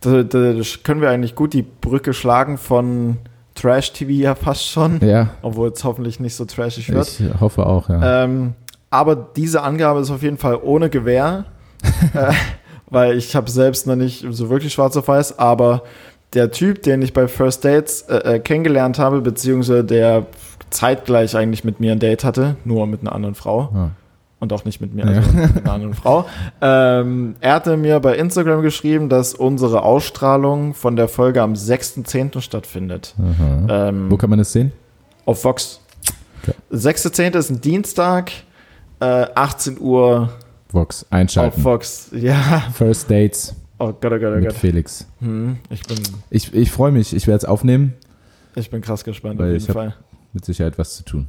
da, 0.00 0.22
da 0.22 0.54
können 0.84 1.00
wir 1.00 1.10
eigentlich 1.10 1.34
gut 1.34 1.52
die 1.52 1.62
Brücke 1.62 2.12
schlagen 2.14 2.58
von 2.58 3.18
Trash-TV 3.54 4.10
ja 4.12 4.34
fast 4.36 4.66
schon, 4.68 5.00
Ja, 5.04 5.30
obwohl 5.42 5.70
es 5.70 5.82
hoffentlich 5.82 6.20
nicht 6.20 6.36
so 6.36 6.44
trashig 6.44 6.92
wird. 6.92 7.08
ich 7.20 7.40
hoffe 7.40 7.66
auch, 7.66 7.88
ja. 7.88 8.24
Ähm, 8.24 8.54
aber 8.90 9.16
diese 9.16 9.62
Angabe 9.62 10.00
ist 10.00 10.10
auf 10.10 10.22
jeden 10.22 10.38
Fall 10.38 10.58
ohne 10.62 10.88
Gewehr, 10.90 11.44
äh, 12.14 12.32
weil 12.88 13.16
ich 13.18 13.34
habe 13.34 13.50
selbst 13.50 13.86
noch 13.86 13.96
nicht 13.96 14.24
so 14.30 14.48
wirklich 14.48 14.72
schwarz 14.72 14.96
auf 14.96 15.08
weiß, 15.08 15.38
aber 15.40 15.82
der 16.34 16.50
Typ, 16.52 16.82
den 16.82 17.02
ich 17.02 17.12
bei 17.12 17.26
First 17.26 17.64
Dates 17.64 18.02
äh, 18.02 18.36
äh, 18.36 18.38
kennengelernt 18.38 18.98
habe, 18.98 19.20
beziehungsweise 19.22 19.82
der 19.84 20.26
zeitgleich 20.70 21.36
eigentlich 21.36 21.64
mit 21.64 21.80
mir 21.80 21.92
ein 21.92 21.98
Date 21.98 22.22
hatte, 22.24 22.56
nur 22.64 22.86
mit 22.86 23.00
einer 23.00 23.12
anderen 23.12 23.34
Frau 23.34 23.70
Ah. 23.74 23.90
Und 24.40 24.52
auch 24.52 24.64
nicht 24.64 24.80
mit 24.80 24.94
mir, 24.94 25.04
also 25.06 25.30
mit 25.32 25.56
einer 25.64 25.72
anderen 25.72 25.94
Frau. 25.94 26.26
Ähm, 26.60 27.36
er 27.40 27.54
hatte 27.54 27.76
mir 27.76 27.98
bei 28.00 28.16
Instagram 28.16 28.62
geschrieben, 28.62 29.08
dass 29.08 29.34
unsere 29.34 29.82
Ausstrahlung 29.82 30.74
von 30.74 30.96
der 30.96 31.08
Folge 31.08 31.42
am 31.42 31.54
6.10. 31.54 32.40
stattfindet. 32.40 33.14
Ähm, 33.68 34.10
Wo 34.10 34.16
kann 34.16 34.30
man 34.30 34.38
das 34.38 34.52
sehen? 34.52 34.72
auf 35.24 35.44
Vox. 35.44 35.80
Okay. 36.42 36.54
6.10. 36.72 37.36
ist 37.36 37.50
ein 37.50 37.60
Dienstag, 37.60 38.32
äh, 39.00 39.26
18 39.34 39.78
Uhr 39.78 40.30
Vox, 40.70 41.02
auf 41.04 41.12
einschalten. 41.12 41.60
Fox. 41.60 42.10
Ja. 42.12 42.64
First 42.72 43.10
Dates 43.10 43.54
Oh 43.80 43.92
Gott, 43.92 44.12
oh 44.12 44.18
Gott, 44.18 44.32
oh 44.32 44.36
mit 44.36 44.44
Gott. 44.46 44.54
Felix. 44.54 45.06
Hm, 45.20 45.58
ich, 45.70 45.82
bin, 45.84 45.98
Ich, 46.30 46.52
ich 46.52 46.70
freue 46.72 46.90
mich, 46.90 47.14
ich 47.14 47.26
werde 47.26 47.38
es 47.38 47.44
aufnehmen, 47.44 47.94
ich 48.56 48.70
bin 48.70 48.80
krass 48.80 49.04
gespannt 49.04 49.40
auf 49.40 49.46
jeden 49.46 49.72
Fall. 49.72 49.94
mit 50.32 50.44
Sicherheit 50.44 50.78
was 50.78 50.96
zu 50.96 51.04
tun. 51.04 51.28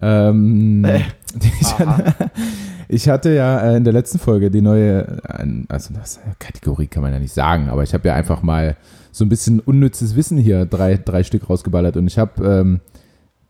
Ähm, 0.00 0.84
Äh. 0.88 1.00
ich, 2.88 3.08
hatte, 3.08 3.34
ja 3.34 3.60
äh, 3.60 3.76
in 3.76 3.84
der 3.84 3.92
letzten 3.92 4.18
Folge 4.18 4.50
die 4.50 4.62
neue, 4.62 5.20
äh, 5.24 5.46
also 5.68 5.92
das, 5.94 6.20
Kategorie 6.38 6.86
kann 6.86 7.02
man 7.02 7.12
ja 7.12 7.18
nicht 7.18 7.34
sagen, 7.34 7.68
aber 7.68 7.82
ich 7.82 7.92
habe 7.94 8.08
ja 8.08 8.14
einfach 8.14 8.42
mal 8.42 8.76
so 9.12 9.24
ein 9.24 9.28
bisschen 9.28 9.60
unnützes 9.60 10.16
Wissen 10.16 10.38
hier, 10.38 10.64
drei, 10.64 10.96
drei 10.96 11.22
Stück 11.22 11.50
rausgeballert 11.50 11.96
und 11.96 12.06
ich 12.06 12.18
habe 12.18 12.44
ähm, 12.44 12.80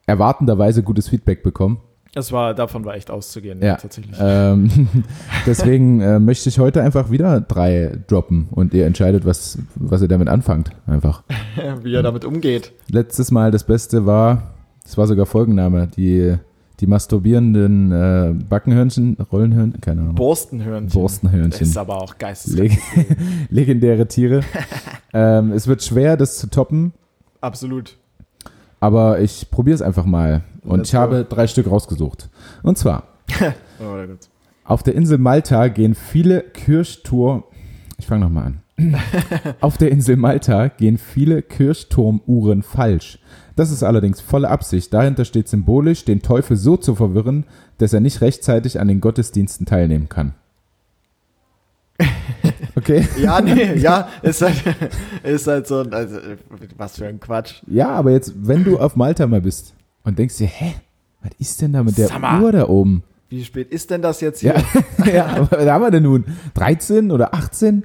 erwartenderweise 0.06 0.82
gutes 0.82 1.08
Feedback 1.08 1.42
bekommen. 1.42 1.78
Das 2.14 2.32
war, 2.32 2.54
davon 2.54 2.84
war 2.84 2.94
echt 2.94 3.11
auszugehen, 3.11 3.62
Ja. 3.62 3.76
tatsächlich. 3.76 4.16
Ähm, 4.18 4.88
deswegen 5.46 6.00
äh, 6.00 6.18
möchte 6.18 6.48
ich 6.48 6.58
heute 6.58 6.82
einfach 6.82 7.11
wieder 7.11 7.40
drei 7.40 7.92
droppen 8.08 8.48
und 8.50 8.74
ihr 8.74 8.87
entscheidet, 8.87 9.24
was, 9.24 9.58
was 9.76 10.02
ihr 10.02 10.08
damit 10.08 10.28
anfangt. 10.28 10.70
Einfach. 10.87 11.22
Wie 11.82 11.94
er 11.94 12.02
damit 12.02 12.24
umgeht. 12.24 12.72
Letztes 12.90 13.30
Mal 13.30 13.50
das 13.50 13.64
Beste 13.64 14.06
war, 14.06 14.54
das 14.88 14.96
war 14.96 15.07
sogar 15.07 15.27
Folgenname, 15.27 15.87
die, 15.87 16.35
die 16.81 16.87
masturbierenden 16.87 17.92
äh, 17.92 18.33
Backenhörnchen, 18.48 19.18
Rollenhörnchen, 19.31 19.83
keine 19.83 20.01
Ahnung. 20.01 20.14
Borstenhörnchen. 20.14 20.87
Das 20.87 20.94
Borstenhörnchen. 20.94 21.61
ist 21.61 21.77
aber 21.77 22.01
auch 22.01 22.16
geistes. 22.16 22.55
Leg 22.55 22.79
legendäre 23.51 24.09
Tiere. 24.09 24.40
ähm, 25.12 25.53
es 25.53 25.66
wird 25.66 25.83
schwer, 25.83 26.16
das 26.16 26.38
zu 26.38 26.48
toppen, 26.48 26.94
Absolut. 27.42 27.98
aber 28.81 29.20
ich 29.20 29.51
probiere 29.51 29.74
es 29.74 29.83
einfach 29.83 30.07
mal. 30.07 30.44
Und 30.62 30.79
Let's 30.79 30.88
ich 30.88 30.94
habe 30.94 31.27
drei 31.29 31.46
Stück 31.46 31.70
rausgesucht. 31.70 32.31
Und 32.62 32.79
zwar, 32.79 33.09
Oh. 33.81 33.98
Auf 34.64 34.83
der 34.83 34.94
Insel 34.94 35.18
Malta 35.18 35.68
gehen 35.68 35.94
viele 35.94 36.40
Kirchturm. 36.40 37.44
Ich 37.98 38.07
fange 38.07 38.24
nochmal 38.24 38.55
an. 38.79 38.96
Auf 39.61 39.77
der 39.77 39.90
Insel 39.90 40.16
Malta 40.16 40.68
gehen 40.68 40.96
viele 40.98 41.42
Kirchturmuhren 41.42 42.62
falsch. 42.62 43.18
Das 43.58 43.72
ist 43.72 43.82
allerdings 43.82 44.20
volle 44.20 44.50
Absicht. 44.50 44.94
Dahinter 44.94 45.24
steht 45.24 45.48
symbolisch, 45.48 46.04
den 46.04 46.22
Teufel 46.22 46.56
so 46.56 46.76
zu 46.76 46.94
verwirren, 46.94 47.44
dass 47.78 47.92
er 47.92 47.98
nicht 47.98 48.20
rechtzeitig 48.20 48.78
an 48.78 48.86
den 48.86 49.00
Gottesdiensten 49.00 49.66
teilnehmen 49.66 50.08
kann. 50.08 50.34
Okay? 52.76 53.08
Ja, 53.20 53.40
nee, 53.40 53.74
ja, 53.78 54.08
ist 54.22 54.40
halt, 54.40 54.62
ist 55.24 55.48
halt 55.48 55.66
so 55.66 55.80
ein, 55.80 55.92
also, 55.92 56.16
was 56.76 56.96
für 56.96 57.06
ein 57.06 57.18
Quatsch. 57.18 57.62
Ja, 57.66 57.88
aber 57.88 58.12
jetzt, 58.12 58.34
wenn 58.36 58.62
du 58.62 58.78
auf 58.78 58.94
Malta 58.94 59.26
mal 59.26 59.40
bist 59.40 59.74
und 60.04 60.16
denkst 60.16 60.36
dir, 60.36 60.46
hä, 60.46 60.74
was 61.20 61.32
ist 61.40 61.60
denn 61.60 61.72
da 61.72 61.82
mit 61.82 61.98
der 61.98 62.16
mal. 62.16 62.40
Uhr 62.40 62.52
da 62.52 62.68
oben? 62.68 63.02
Wie 63.30 63.44
spät 63.44 63.72
ist 63.72 63.90
denn 63.90 64.00
das 64.00 64.20
jetzt 64.20 64.40
hier? 64.40 64.54
Ja, 64.98 65.06
ja 65.12 65.26
aber 65.26 65.50
was 65.50 65.68
haben 65.68 65.82
wir 65.82 65.90
denn 65.90 66.04
nun? 66.04 66.24
13 66.54 67.10
oder 67.10 67.34
18? 67.34 67.84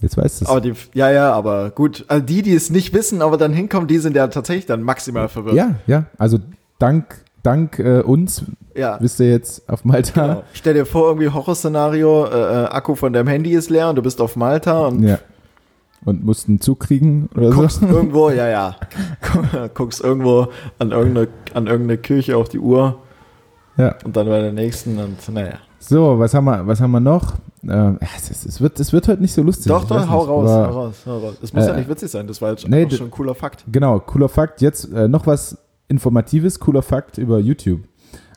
Jetzt 0.00 0.16
weißt 0.16 0.40
du 0.40 0.44
es. 0.44 0.50
Aber 0.50 0.60
die, 0.60 0.74
ja, 0.94 1.10
ja, 1.10 1.32
aber 1.32 1.70
gut. 1.70 2.04
Also 2.08 2.24
die, 2.24 2.42
die 2.42 2.54
es 2.54 2.70
nicht 2.70 2.94
wissen, 2.94 3.20
aber 3.20 3.36
dann 3.36 3.52
hinkommen, 3.52 3.88
die 3.88 3.98
sind 3.98 4.14
ja 4.14 4.28
tatsächlich 4.28 4.66
dann 4.66 4.82
maximal 4.82 5.28
verwirrt. 5.28 5.56
Ja, 5.56 5.74
ja. 5.86 6.04
Also 6.18 6.38
dank, 6.78 7.16
dank 7.42 7.78
äh, 7.78 8.00
uns 8.00 8.44
ja. 8.74 8.96
wisst 9.00 9.18
ihr 9.20 9.30
jetzt 9.30 9.68
auf 9.68 9.84
Malta. 9.84 10.26
Genau. 10.26 10.42
Stell 10.52 10.74
dir 10.74 10.86
vor, 10.86 11.08
irgendwie 11.08 11.28
Horrorszenario, 11.28 12.26
äh, 12.26 12.30
äh, 12.30 12.64
Akku 12.66 12.94
von 12.94 13.12
deinem 13.12 13.26
Handy 13.28 13.54
ist 13.54 13.70
leer 13.70 13.88
und 13.90 13.96
du 13.96 14.02
bist 14.02 14.20
auf 14.20 14.36
Malta 14.36 14.86
und 14.86 15.02
Ja. 15.02 15.18
Und 16.04 16.24
mussten 16.24 16.52
einen 16.52 16.60
Zug 16.60 16.78
kriegen 16.78 17.28
oder 17.34 17.50
guckst 17.50 17.80
so. 17.80 17.86
irgendwo, 17.88 18.30
ja, 18.30 18.46
ja, 18.48 18.76
guckst 19.74 20.00
irgendwo 20.00 20.46
an 20.78 20.92
irgendeine, 20.92 21.26
an 21.54 21.66
irgendeine 21.66 21.98
Kirche 21.98 22.36
auf 22.36 22.48
die 22.48 22.60
Uhr 22.60 23.00
Ja. 23.76 23.96
und 24.04 24.16
dann 24.16 24.28
bei 24.28 24.40
der 24.40 24.52
nächsten 24.52 24.96
und 24.98 25.28
naja. 25.34 25.54
So, 25.80 26.18
was 26.18 26.34
haben 26.34 26.44
wir, 26.46 26.66
was 26.66 26.80
haben 26.80 26.90
wir 26.90 27.00
noch? 27.00 27.34
Ähm, 27.62 27.98
es, 28.00 28.44
es, 28.44 28.60
wird, 28.60 28.78
es 28.80 28.92
wird 28.92 29.08
heute 29.08 29.22
nicht 29.22 29.32
so 29.32 29.42
lustig. 29.42 29.66
Doch, 29.66 29.84
doch, 29.84 30.08
hau 30.08 30.20
nicht, 30.20 30.28
raus, 30.28 30.50
hau 30.50 30.64
raus, 30.70 30.94
hau 31.06 31.18
raus. 31.18 31.34
Es 31.42 31.52
muss 31.52 31.64
Äh, 31.64 31.68
ja 31.68 31.76
nicht 31.76 31.88
witzig 31.88 32.10
sein, 32.10 32.26
das 32.26 32.40
war 32.42 32.50
jetzt 32.50 32.68
nee, 32.68 32.88
schon 32.90 33.08
ein 33.08 33.10
cooler 33.10 33.34
Fakt. 33.34 33.64
Genau, 33.70 33.98
cooler 34.00 34.28
Fakt. 34.28 34.60
Jetzt 34.60 34.92
äh, 34.92 35.08
noch 35.08 35.26
was 35.26 35.56
Informatives, 35.88 36.58
cooler 36.60 36.82
Fakt 36.82 37.18
über 37.18 37.38
YouTube. 37.38 37.80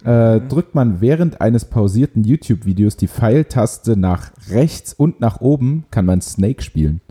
Äh, 0.06 0.40
Mhm. 0.40 0.50
Drückt 0.50 0.74
man 0.76 1.00
während 1.02 1.42
eines 1.42 1.66
pausierten 1.66 2.24
YouTube-Videos 2.24 2.98
die 2.98 3.08
Pfeiltaste 3.08 3.96
nach 3.98 4.32
rechts 4.50 4.94
und 4.94 5.20
nach 5.20 5.42
oben, 5.42 5.86
kann 5.92 6.06
man 6.06 6.22
Snake 6.22 6.64
spielen. 6.64 7.02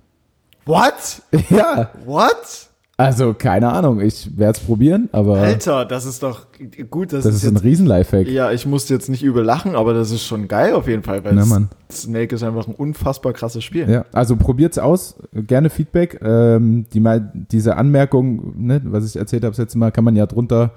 What? 0.66 1.22
ja, 1.50 1.90
What? 2.04 2.68
Also 3.00 3.34
keine 3.34 3.72
Ahnung, 3.72 4.00
ich 4.00 4.36
werde 4.38 4.58
es 4.58 4.64
probieren, 4.64 5.08
aber 5.12 5.38
Alter, 5.38 5.84
das 5.84 6.04
ist 6.06 6.22
doch 6.22 6.46
gut, 6.90 7.12
das, 7.12 7.24
das 7.24 7.34
ist 7.34 7.42
ist 7.44 7.48
ein 7.50 7.54
jetzt 7.54 7.64
Riesen-Lifehack. 7.64 8.28
Ja, 8.28 8.52
ich 8.52 8.66
musste 8.66 8.94
jetzt 8.94 9.08
nicht 9.08 9.22
übel 9.22 9.42
lachen, 9.44 9.74
aber 9.74 9.94
das 9.94 10.10
ist 10.10 10.24
schon 10.26 10.48
geil 10.48 10.74
auf 10.74 10.86
jeden 10.86 11.02
Fall, 11.02 11.24
weil 11.24 11.34
Na, 11.34 11.44
Mann. 11.46 11.68
Snake 11.90 12.34
ist 12.34 12.42
einfach 12.42 12.68
ein 12.68 12.74
unfassbar 12.74 13.32
krasses 13.32 13.64
Spiel. 13.64 13.88
Ja, 13.90 14.04
also 14.12 14.36
probiert's 14.36 14.78
aus, 14.78 15.16
gerne 15.32 15.70
Feedback. 15.70 16.20
Ähm, 16.22 16.86
die, 16.92 17.00
mal- 17.00 17.32
diese 17.50 17.76
Anmerkung, 17.76 18.54
ne, 18.56 18.80
was 18.84 19.06
ich 19.06 19.16
erzählt 19.16 19.42
habe 19.44 19.52
das 19.52 19.58
letzte 19.58 19.78
Mal, 19.78 19.90
kann 19.90 20.04
man 20.04 20.16
ja 20.16 20.26
drunter, 20.26 20.72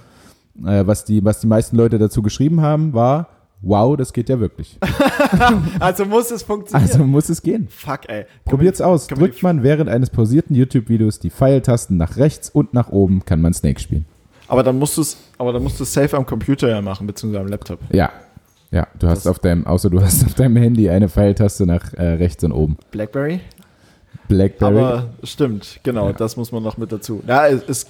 äh, 0.66 0.86
was, 0.86 1.06
die, 1.06 1.24
was 1.24 1.40
die 1.40 1.48
meisten 1.48 1.76
Leute 1.76 1.98
dazu 2.00 2.22
geschrieben 2.22 2.62
haben, 2.62 2.94
war, 2.94 3.28
wow, 3.64 3.98
das 3.98 4.14
geht 4.14 4.30
ja 4.30 4.40
wirklich. 4.40 4.78
Also 5.80 6.06
muss 6.06 6.30
es 6.32 6.44
funktionieren. 6.44 6.90
Also 6.92 7.04
muss 7.06 7.30
es 7.30 7.42
gehen. 7.42 7.68
Fuck, 7.70 8.08
ey. 8.10 8.26
Probiert's 8.46 8.80
man- 8.80 8.90
aus. 8.90 9.08
kann 9.08 9.20
man 9.20 9.28
Drückt 9.30 9.42
man 9.44 9.64
während 9.64 9.90
eines 9.90 10.10
pausierten 10.10 10.56
YouTube-Videos 10.56 11.20
die 11.20 11.30
Pfeiltasten 11.32 11.98
nach 11.98 12.18
rechts 12.18 12.50
und 12.50 12.74
nach 12.74 12.90
oben, 12.90 13.26
kann 13.26 13.42
man 13.42 13.54
Snake 13.54 13.80
spielen. 13.80 14.06
Aber 14.48 14.62
dann 14.64 14.78
musst 14.78 14.98
du 14.98 15.02
es, 15.02 15.18
aber 15.38 15.52
dann 15.54 15.64
musst 15.64 15.80
du 15.80 15.84
safe 15.86 16.16
am 16.16 16.26
Computer 16.26 16.70
ja 16.70 16.82
machen, 16.82 17.08
beziehungsweise 17.08 17.42
am 17.44 17.48
Laptop. 17.50 17.80
Ja. 17.92 18.12
Ja, 18.72 18.88
du 19.00 19.08
hast 19.08 19.26
Das- 19.26 19.28
auf 19.32 19.40
deinem, 19.40 19.66
außer 19.68 19.90
du 19.90 20.02
hast 20.02 20.26
auf 20.26 20.34
deinem 20.34 20.56
Handy 20.58 20.90
eine 20.90 21.08
Pfeiltaste 21.10 21.66
nach 21.66 21.94
äh, 21.94 22.04
rechts 22.14 22.44
und 22.44 22.52
oben. 22.52 22.78
Blackberry? 22.92 23.40
Blackberry. 24.28 24.78
Aber 24.80 25.10
stimmt, 25.24 25.80
genau, 25.84 26.08
Ja. 26.08 26.14
das 26.14 26.38
muss 26.38 26.52
man 26.52 26.64
noch 26.64 26.78
mit 26.78 26.92
dazu. 26.92 27.22
Ja, 27.28 27.48
es, 27.48 27.62
es 27.68 27.88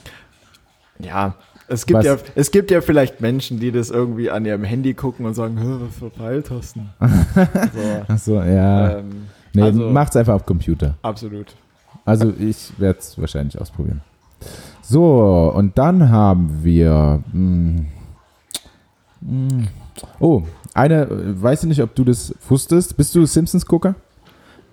ja, 0.99 1.35
es 1.67 1.85
gibt 1.85 1.99
Was? 1.99 2.05
ja, 2.05 2.17
es 2.35 2.51
gibt 2.51 2.71
ja 2.71 2.81
vielleicht 2.81 3.21
Menschen, 3.21 3.59
die 3.59 3.71
das 3.71 3.89
irgendwie 3.89 4.29
an 4.29 4.45
ihrem 4.45 4.63
Handy 4.63 4.93
gucken 4.93 5.25
und 5.25 5.33
sagen, 5.33 5.57
"Hä, 5.57 5.65
was 5.87 5.95
für 5.97 6.09
Pfeiltasten. 6.11 6.89
so, 6.99 8.13
Achso, 8.13 8.41
ja. 8.43 8.99
ähm, 8.99 9.27
nee, 9.53 9.61
also- 9.63 9.89
macht's 9.89 10.15
einfach 10.15 10.33
auf 10.35 10.45
Computer. 10.45 10.95
absolut. 11.01 11.55
Also 12.05 12.33
ich 12.37 12.73
werde 12.79 12.99
es 12.99 13.17
wahrscheinlich 13.17 13.59
ausprobieren. 13.61 14.01
So, 14.81 15.53
und 15.55 15.77
dann 15.77 16.09
haben 16.09 16.59
wir. 16.63 17.23
Mh, 17.31 17.83
mh, 19.21 19.67
oh, 20.19 20.43
eine, 20.73 21.07
weiß 21.41 21.63
ich 21.63 21.69
nicht, 21.69 21.81
ob 21.81 21.95
du 21.95 22.03
das 22.03 22.35
wusstest. 22.49 22.97
Bist 22.97 23.15
du 23.15 23.25
Simpsons-Gucker? 23.25 23.95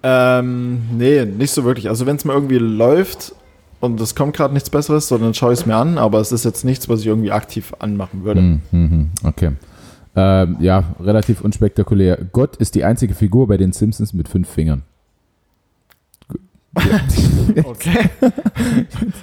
Ähm, 0.03 0.81
nee, 0.97 1.25
nicht 1.25 1.53
so 1.53 1.63
wirklich. 1.65 1.89
Also 1.89 2.07
wenn 2.07 2.17
es 2.17 2.25
mal 2.25 2.33
irgendwie 2.33 2.59
läuft 2.59 3.33
und 3.81 4.01
es 4.01 4.15
kommt 4.15 4.37
gerade 4.37 4.55
nichts 4.55 4.71
Besseres, 4.71 5.09
so, 5.09 5.19
dann 5.19 5.35
schaue 5.35 5.53
ich 5.53 5.61
es 5.61 5.67
mir 5.67 5.77
an, 5.77 5.99
aber 5.99 6.21
es 6.21 6.33
ist 6.33 6.45
jetzt 6.45 6.65
nichts, 6.65 6.89
was 6.89 7.01
ich 7.01 7.07
irgendwie 7.07 7.33
aktiv 7.33 7.73
anmachen 7.79 8.25
würde. 8.25 8.41
Hm, 8.41 8.61
hm, 8.71 8.91
hm, 8.91 9.11
okay. 9.25 9.51
Ähm, 10.17 10.57
ja, 10.61 10.85
relativ 11.01 11.41
unspektakulär. 11.41 12.19
Gott 12.33 12.57
ist 12.57 12.75
die 12.75 12.85
einzige 12.85 13.15
Figur 13.15 13.47
bei 13.47 13.57
den 13.57 13.73
Simpsons 13.73 14.13
mit 14.13 14.29
fünf 14.29 14.49
Fingern. 14.49 14.83
Okay. 17.65 18.11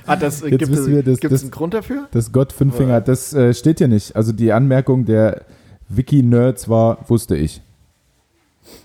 Hat 0.05 0.21
das, 0.21 0.41
Jetzt 0.41 0.49
gibt 0.49 0.61
es 0.63 0.69
wissen 0.69 0.87
wir, 0.93 1.07
es 1.07 1.19
das- 1.21 1.41
einen 1.43 1.51
Grund 1.51 1.73
dafür? 1.73 2.07
Dass 2.11 2.31
Gott 2.33 2.51
fünf 2.51 2.75
Finger 2.75 2.95
hat, 2.95 3.07
das 3.07 3.33
äh, 3.33 3.53
steht 3.53 3.77
hier 3.77 3.87
nicht. 3.87 4.15
Also 4.17 4.33
die 4.33 4.51
Anmerkung 4.51 5.05
der 5.05 5.43
Wiki-Nerds 5.87 6.67
war, 6.67 6.97
wusste 7.09 7.37
ich. 7.37 7.61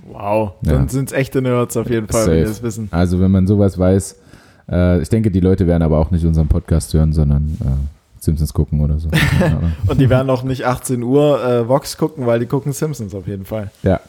Wow, 0.09 0.53
Ja. 0.63 0.73
dann 0.75 0.89
sind 0.89 1.11
es 1.11 1.13
echte 1.13 1.43
Nerds 1.43 1.77
auf 1.77 1.91
jeden 1.91 2.07
Fall, 2.07 2.27
wenn 2.29 2.35
die 2.35 2.41
Safe. 2.43 2.53
das 2.55 2.63
wissen. 2.63 2.89
Also 2.93 3.19
wenn 3.19 3.33
man 3.33 3.49
sowas 3.49 3.77
weiß, 3.79 4.17
äh, 4.73 5.03
ich 5.03 5.09
denke, 5.09 5.31
die 5.31 5.41
Leute 5.41 5.67
werden 5.67 5.83
aber 5.83 5.99
auch 5.99 6.11
nicht 6.11 6.25
unseren 6.25 6.49
Podcast 6.49 6.93
hören, 6.95 7.13
sondern 7.13 7.59
äh, 7.61 8.23
Simpsons 8.23 8.53
gucken 8.53 8.81
oder 8.81 8.99
so. 8.99 9.09
Und 9.87 10.01
die 10.01 10.09
werden 10.09 10.31
auch 10.31 10.43
nicht 10.43 10.65
18 10.65 11.03
Uhr 11.03 11.45
äh, 11.45 11.69
Vox 11.69 11.97
gucken, 11.97 12.27
weil 12.27 12.41
die 12.41 12.47
gucken 12.47 12.73
Simpsons 12.73 13.15
auf 13.15 13.27
jeden 13.27 13.45
Fall. 13.45 13.71
ja. 13.83 14.01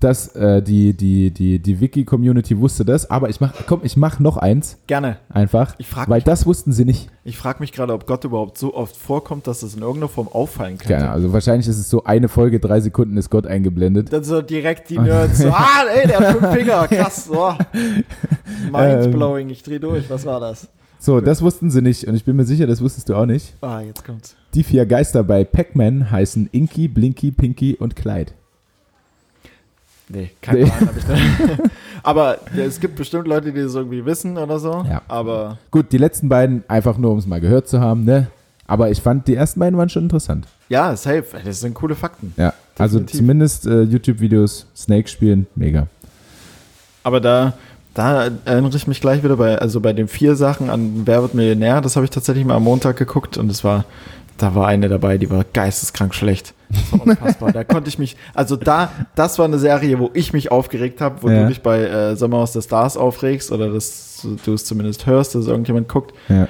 Das, 0.00 0.34
äh, 0.36 0.62
die, 0.62 0.94
die, 0.94 1.30
die, 1.30 1.58
die 1.58 1.80
Wiki-Community 1.80 2.58
wusste 2.58 2.84
das, 2.84 3.10
aber 3.10 3.30
ich 3.30 3.40
mach, 3.40 3.52
komm, 3.66 3.80
ich 3.82 3.96
mach 3.96 4.18
noch 4.20 4.36
eins, 4.36 4.76
Gerne. 4.86 5.18
einfach, 5.28 5.74
Ich 5.78 5.88
frage 5.88 6.10
weil 6.10 6.18
mich, 6.18 6.24
das 6.24 6.44
wussten 6.46 6.72
sie 6.72 6.84
nicht. 6.84 7.08
ich 7.24 7.38
frag 7.38 7.60
mich 7.60 7.72
gerade, 7.72 7.92
ob 7.92 8.06
Gott 8.06 8.24
überhaupt 8.24 8.58
so 8.58 8.74
oft 8.74 8.96
vorkommt, 8.96 9.46
dass 9.46 9.62
es 9.62 9.74
in 9.74 9.80
irgendeiner 9.80 10.08
Form 10.08 10.28
auffallen. 10.28 10.76
Keine 10.78 10.98
Ahnung, 10.98 11.10
also 11.10 11.32
wahrscheinlich 11.32 11.66
ist 11.68 11.78
es 11.78 11.88
so 11.88 12.04
eine 12.04 12.28
Folge, 12.28 12.60
drei 12.60 12.80
Sekunden 12.80 13.16
ist 13.16 13.30
Gott 13.30 13.46
eingeblendet. 13.46 14.12
Dann 14.12 14.24
so 14.24 14.42
direkt 14.42 14.90
die 14.90 14.98
Nerds 14.98 15.38
so, 15.38 15.48
ah, 15.48 15.84
ey, 15.94 16.06
der 16.06 16.20
hat 16.20 16.36
fünf 16.36 16.52
Finger, 16.54 16.88
krass, 16.88 17.24
so. 17.24 17.54
Mindblowing, 18.72 19.48
ich 19.50 19.62
dreh 19.62 19.78
durch, 19.78 20.08
was 20.10 20.24
war 20.26 20.40
das? 20.40 20.68
So, 20.98 21.20
das 21.20 21.42
wussten 21.42 21.70
sie 21.70 21.82
nicht 21.82 22.04
und 22.08 22.14
ich 22.14 22.24
bin 22.24 22.36
mir 22.36 22.44
sicher, 22.44 22.66
das 22.66 22.80
wusstest 22.80 23.08
du 23.08 23.14
auch 23.14 23.26
nicht. 23.26 23.54
Ah, 23.60 23.80
jetzt 23.80 24.04
kommt's. 24.04 24.34
Die 24.54 24.62
vier 24.64 24.86
Geister 24.86 25.22
bei 25.24 25.44
Pac-Man 25.44 26.10
heißen 26.10 26.48
Inky, 26.52 26.88
Blinky, 26.88 27.30
Pinky 27.30 27.76
und 27.76 27.96
Clyde. 27.96 28.32
Nee, 30.08 30.30
kein 30.40 30.54
Nee. 30.56 30.64
Plan 30.64 30.80
hab 30.88 30.96
ich 30.96 31.04
da. 31.04 31.14
Aber 32.02 32.38
ja, 32.56 32.64
es 32.64 32.78
gibt 32.78 32.96
bestimmt 32.96 33.26
Leute, 33.26 33.52
die 33.52 33.60
das 33.60 33.74
irgendwie 33.74 34.04
wissen 34.04 34.38
oder 34.38 34.58
so. 34.60 34.84
Ja. 34.88 35.02
Aber 35.08 35.58
Gut, 35.70 35.90
die 35.90 35.98
letzten 35.98 36.28
beiden 36.28 36.62
einfach 36.68 36.96
nur, 36.98 37.10
um 37.12 37.18
es 37.18 37.26
mal 37.26 37.40
gehört 37.40 37.68
zu 37.68 37.80
haben, 37.80 38.04
ne? 38.04 38.28
Aber 38.68 38.90
ich 38.90 39.00
fand, 39.00 39.26
die 39.28 39.34
ersten 39.34 39.60
beiden 39.60 39.76
waren 39.78 39.88
schon 39.88 40.04
interessant. 40.04 40.46
ja, 40.68 40.94
safe. 40.96 41.24
Das 41.44 41.60
sind 41.60 41.74
coole 41.74 41.94
Fakten. 41.94 42.34
Ja, 42.36 42.52
also 42.78 42.98
Definitiv. 42.98 43.18
zumindest 43.20 43.66
äh, 43.66 43.82
YouTube-Videos, 43.82 44.66
Snake 44.76 45.08
spielen, 45.08 45.46
mega. 45.54 45.86
Aber 47.04 47.20
da, 47.20 47.52
da 47.94 48.28
erinnere 48.44 48.76
ich 48.76 48.86
mich 48.88 49.00
gleich 49.00 49.22
wieder 49.22 49.36
bei, 49.36 49.58
also 49.58 49.80
bei 49.80 49.92
den 49.92 50.08
vier 50.08 50.34
Sachen 50.36 50.70
an 50.70 51.02
Wer 51.04 51.22
wird 51.22 51.34
Millionär, 51.34 51.80
das 51.80 51.94
habe 51.96 52.04
ich 52.04 52.10
tatsächlich 52.10 52.44
mal 52.44 52.56
am 52.56 52.64
Montag 52.64 52.96
geguckt 52.96 53.38
und 53.38 53.50
es 53.50 53.62
war, 53.62 53.84
da 54.38 54.54
war 54.54 54.66
eine 54.66 54.88
dabei, 54.88 55.18
die 55.18 55.30
war 55.30 55.44
geisteskrank 55.52 56.14
schlecht. 56.14 56.54
Das 56.68 56.92
war 56.92 57.06
unfassbar. 57.06 57.52
da 57.52 57.64
konnte 57.64 57.88
ich 57.88 57.98
mich, 57.98 58.16
also 58.34 58.56
da, 58.56 58.90
das 59.14 59.38
war 59.38 59.44
eine 59.44 59.58
Serie, 59.58 59.98
wo 59.98 60.10
ich 60.14 60.32
mich 60.32 60.50
aufgeregt 60.50 61.00
habe, 61.00 61.22
wo 61.22 61.28
Ja. 61.30 61.42
du 61.42 61.48
dich 61.48 61.62
bei 61.62 61.80
äh, 61.84 62.16
Sommerhaus 62.16 62.52
der 62.52 62.62
Stars 62.62 62.96
aufregst 62.96 63.52
oder 63.52 63.70
dass 63.70 64.26
du 64.44 64.52
es 64.52 64.64
zumindest 64.64 65.06
hörst, 65.06 65.34
dass 65.34 65.46
irgendjemand 65.46 65.88
guckt. 65.88 66.14
Ja. 66.28 66.48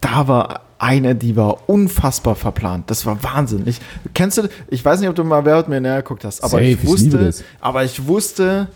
Da 0.00 0.26
war 0.26 0.60
eine, 0.78 1.14
die 1.14 1.36
war 1.36 1.68
unfassbar 1.68 2.34
verplant. 2.34 2.90
Das 2.90 3.06
war 3.06 3.22
Wahnsinn. 3.22 3.62
Ich, 3.66 3.78
kennst 4.14 4.38
du, 4.38 4.48
ich 4.68 4.84
weiß 4.84 4.98
nicht, 5.00 5.08
ob 5.08 5.14
du 5.14 5.22
mal 5.22 5.44
Wer 5.44 5.56
wird 5.56 5.68
Millionär 5.68 6.02
geguckt 6.02 6.24
hast, 6.24 6.40
aber 6.42 6.50
Safe, 6.50 6.64
ich 6.64 6.82
ich 6.82 6.86
wusste, 6.86 7.18
das. 7.18 7.44
aber 7.60 7.84
ich 7.84 8.06
wusste 8.08 8.66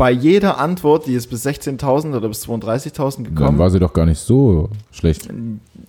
bei 0.00 0.12
jeder 0.12 0.56
Antwort, 0.56 1.06
die 1.06 1.12
ist 1.12 1.26
bis 1.26 1.44
16.000 1.44 2.16
oder 2.16 2.28
bis 2.28 2.48
32.000 2.48 3.16
Dann 3.16 3.34
gekommen, 3.34 3.58
war 3.58 3.68
sie 3.68 3.78
doch 3.78 3.92
gar 3.92 4.06
nicht 4.06 4.18
so 4.18 4.70
schlecht. 4.90 5.28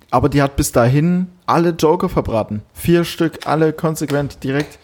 aber 0.10 0.28
die 0.28 0.42
hat 0.42 0.58
bis 0.58 0.74
dahin 0.74 1.28
alle 1.46 1.70
Joker 1.70 2.10
verbraten. 2.10 2.62
Vier 2.74 3.06
Stück, 3.06 3.48
alle 3.48 3.72
konsequent 3.72 4.44
direkt. 4.44 4.80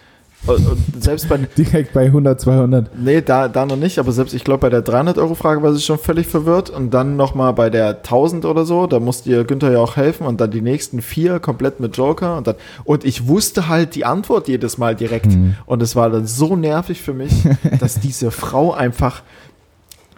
Und, 0.47 1.03
selbst 1.03 1.27
bei, 1.29 1.37
Direkt 1.57 1.93
bei 1.93 2.05
100, 2.05 2.39
200. 2.39 2.97
nee, 2.97 3.21
da, 3.21 3.47
da 3.47 3.65
noch 3.65 3.75
nicht, 3.75 3.99
aber 3.99 4.11
selbst, 4.11 4.33
ich 4.33 4.43
glaube, 4.43 4.61
bei 4.61 4.69
der 4.69 4.83
300-Euro-Frage 4.85 5.61
war 5.61 5.73
sie 5.73 5.81
schon 5.81 5.97
völlig 5.99 6.27
verwirrt. 6.27 6.69
Und 6.69 6.93
dann 6.93 7.15
nochmal 7.15 7.53
bei 7.53 7.69
der 7.69 7.89
1000 7.97 8.45
oder 8.45 8.65
so, 8.65 8.87
da 8.87 8.99
musste 8.99 9.29
ihr 9.29 9.43
Günther 9.43 9.71
ja 9.71 9.79
auch 9.79 9.95
helfen. 9.95 10.25
Und 10.25 10.39
dann 10.41 10.51
die 10.51 10.61
nächsten 10.61 11.01
vier 11.01 11.39
komplett 11.39 11.79
mit 11.79 11.97
Joker. 11.97 12.37
Und, 12.37 12.47
dann, 12.47 12.55
und 12.83 13.05
ich 13.05 13.27
wusste 13.27 13.67
halt 13.67 13.95
die 13.95 14.05
Antwort 14.05 14.47
jedes 14.47 14.77
Mal 14.77 14.95
direkt. 14.95 15.27
Mhm. 15.27 15.55
Und 15.65 15.81
es 15.81 15.95
war 15.95 16.09
dann 16.09 16.25
so 16.27 16.55
nervig 16.55 17.01
für 17.01 17.13
mich, 17.13 17.31
dass 17.79 17.99
diese 17.99 18.31
Frau 18.31 18.73
einfach 18.73 19.21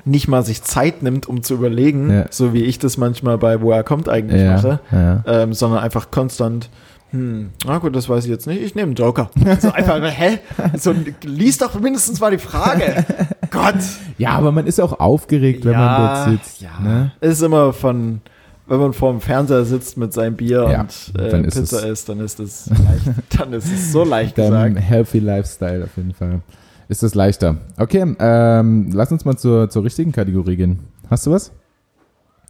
nicht 0.05 0.27
mal 0.27 0.43
sich 0.43 0.63
Zeit 0.63 1.03
nimmt, 1.03 1.27
um 1.27 1.43
zu 1.43 1.53
überlegen, 1.55 2.09
Ja. 2.11 2.25
so 2.31 2.53
wie 2.53 2.63
ich 2.63 2.79
das 2.79 2.97
manchmal 2.97 3.37
bei 3.37 3.61
Woher 3.61 3.83
kommt 3.83 4.07
eigentlich 4.09 4.41
Ja, 4.41 4.53
mache, 4.53 4.79
ja. 4.91 5.23
ähm, 5.27 5.53
sondern 5.53 5.81
einfach 5.83 6.09
konstant, 6.09 6.69
hm, 7.11 7.49
na 7.65 7.77
gut, 7.79 7.95
das 7.95 8.07
weiß 8.07 8.25
ich 8.25 8.29
jetzt 8.29 8.45
nicht, 8.45 8.61
ich 8.61 8.75
nehme 8.75 8.87
einen 8.87 8.95
Joker. 8.95 9.31
So 9.59 9.71
einfach, 9.71 9.99
hä? 10.03 10.39
So, 10.77 10.93
lies 11.23 11.57
doch 11.57 11.79
mindestens 11.79 12.19
mal 12.19 12.31
die 12.31 12.37
Frage. 12.37 13.05
Gott. 13.51 13.75
ja, 14.17 14.31
aber 14.31 14.51
man 14.51 14.67
ist 14.67 14.79
auch 14.79 14.99
aufgeregt, 14.99 15.65
wenn 15.65 15.73
man 15.73 16.01
dort 16.01 16.29
sitzt. 16.29 16.61
ja. 16.61 16.79
Ne? 16.81 17.11
Ist 17.21 17.41
immer 17.41 17.73
von, 17.73 18.21
wenn 18.67 18.79
man 18.79 18.93
vor 18.93 19.11
dem 19.11 19.21
Fernseher 19.21 19.65
sitzt 19.65 19.97
mit 19.97 20.13
seinem 20.13 20.35
Bier 20.35 20.69
Ja, 20.71 20.81
und 20.81 21.19
äh, 21.19 21.41
Pizza 21.43 21.87
isst, 21.87 22.07
dann 22.09 22.19
ist 22.19 22.39
es 22.39 22.69
leicht, 22.69 23.17
dann 23.39 23.53
ist 23.53 23.65
es 23.71 23.91
so 23.91 24.03
leicht 24.03 24.37
Dann 24.37 24.73
gesagt. 24.75 24.89
Healthy 24.89 25.19
Lifestyle 25.19 25.83
auf 25.85 25.97
jeden 25.97 26.13
Fall. 26.13 26.41
Ist 26.87 27.01
das 27.03 27.15
leichter. 27.15 27.57
Okay, 27.77 28.15
ähm, 28.19 28.91
lass 28.93 29.11
uns 29.11 29.25
mal 29.25 29.37
zur, 29.37 29.69
zur 29.69 29.83
richtigen 29.83 30.11
Kategorie 30.11 30.55
gehen. 30.55 30.79
Hast 31.09 31.25
du 31.25 31.31
was? 31.31 31.51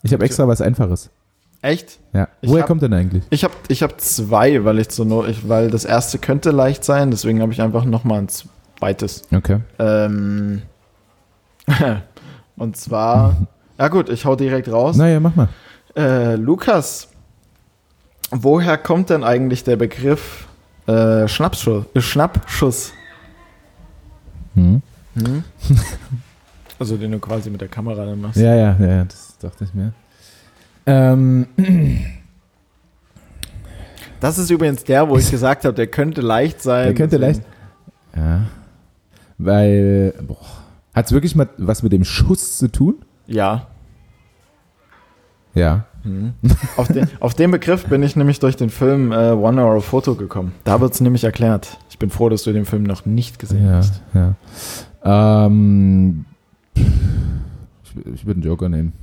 Ich 0.03 0.13
habe 0.13 0.23
extra 0.25 0.47
was 0.47 0.61
Einfaches. 0.61 1.09
Echt? 1.61 1.99
Ja. 2.13 2.29
Ich 2.41 2.49
Woher 2.49 2.61
hab- 2.61 2.67
kommt 2.67 2.81
denn 2.81 2.93
eigentlich? 2.93 3.23
Ich 3.29 3.43
habe 3.43 3.53
ich 3.67 3.83
hab 3.83 3.99
zwei, 3.99 4.63
weil 4.63 4.79
ich 4.79 4.91
so 4.91 5.03
nur, 5.03 5.27
ich, 5.27 5.47
weil 5.49 5.69
das 5.69 5.83
erste 5.83 6.17
könnte 6.17 6.51
leicht 6.51 6.83
sein, 6.85 7.11
deswegen 7.11 7.41
habe 7.41 7.51
ich 7.51 7.61
einfach 7.61 7.83
noch 7.83 8.03
mal 8.05 8.19
ein 8.19 8.29
zweites. 8.29 9.23
Okay. 9.33 9.59
Ähm, 9.77 10.61
und 12.55 12.77
zwar, 12.77 13.35
ja 13.77 13.87
gut, 13.89 14.09
ich 14.09 14.25
hau 14.25 14.35
direkt 14.35 14.71
raus. 14.71 14.95
Naja, 14.95 15.19
mach 15.19 15.35
mal. 15.35 15.49
Äh, 15.97 16.35
Lukas, 16.35 17.09
woher 18.31 18.77
kommt 18.77 19.09
denn 19.09 19.23
eigentlich 19.25 19.65
der 19.65 19.75
Begriff 19.75 20.47
äh, 20.87 21.27
Schnappschuss? 21.27 21.85
Äh, 21.93 21.99
Schnappschuss? 21.99 22.93
Hm? 24.55 24.81
Hm? 25.15 25.43
also 26.79 26.95
den 26.95 27.11
du 27.11 27.19
quasi 27.19 27.49
mit 27.49 27.59
der 27.59 27.67
Kamera 27.67 28.05
dann 28.05 28.21
machst. 28.21 28.37
Ja, 28.39 28.55
ja, 28.55 28.77
ja, 28.79 28.87
ja, 28.87 29.03
das 29.03 29.37
dachte 29.39 29.65
ich 29.65 29.73
mir. 29.73 29.91
Ähm, 30.89 31.45
Das 34.19 34.37
ist 34.37 34.49
übrigens 34.49 34.83
der, 34.83 35.07
wo 35.07 35.17
ich 35.17 35.29
gesagt 35.31 35.63
habe, 35.65 35.73
der 35.75 35.87
könnte 35.87 36.21
leicht 36.21 36.61
sein. 36.61 36.87
Der 36.87 36.95
könnte 36.95 37.19
deswegen- 37.19 37.45
ja. 38.15 38.41
Weil, 39.37 40.13
hat 40.93 41.05
es 41.05 41.11
wirklich 41.13 41.35
mal 41.35 41.47
was 41.57 41.83
mit 41.83 41.93
dem 41.93 42.03
Schuss 42.03 42.57
zu 42.57 42.69
tun? 42.69 42.95
Ja. 43.27 43.67
Ja. 45.53 45.85
Mhm. 46.03 46.33
auf, 46.77 46.87
den, 46.87 47.07
auf 47.19 47.33
den 47.33 47.51
Begriff 47.51 47.85
bin 47.85 48.03
ich 48.03 48.15
nämlich 48.15 48.39
durch 48.39 48.55
den 48.55 48.69
Film 48.69 49.11
äh, 49.11 49.31
One 49.31 49.61
Hour 49.63 49.81
Photo 49.81 50.15
gekommen. 50.15 50.53
Da 50.63 50.79
wird 50.81 50.93
es 50.93 51.01
nämlich 51.01 51.23
erklärt. 51.25 51.77
Ich 51.89 51.99
bin 51.99 52.09
froh, 52.09 52.29
dass 52.29 52.43
du 52.43 52.51
den 52.53 52.65
Film 52.65 52.83
noch 52.83 53.05
nicht 53.05 53.37
gesehen 53.39 53.65
Ja, 53.65 53.73
hast. 53.75 54.01
ja. 54.13 55.45
Ähm, 55.45 56.25
ich, 56.73 56.85
ich 58.13 58.25
würde 58.25 58.39
einen 58.39 58.47
Joker 58.49 58.69
nehmen. 58.69 58.93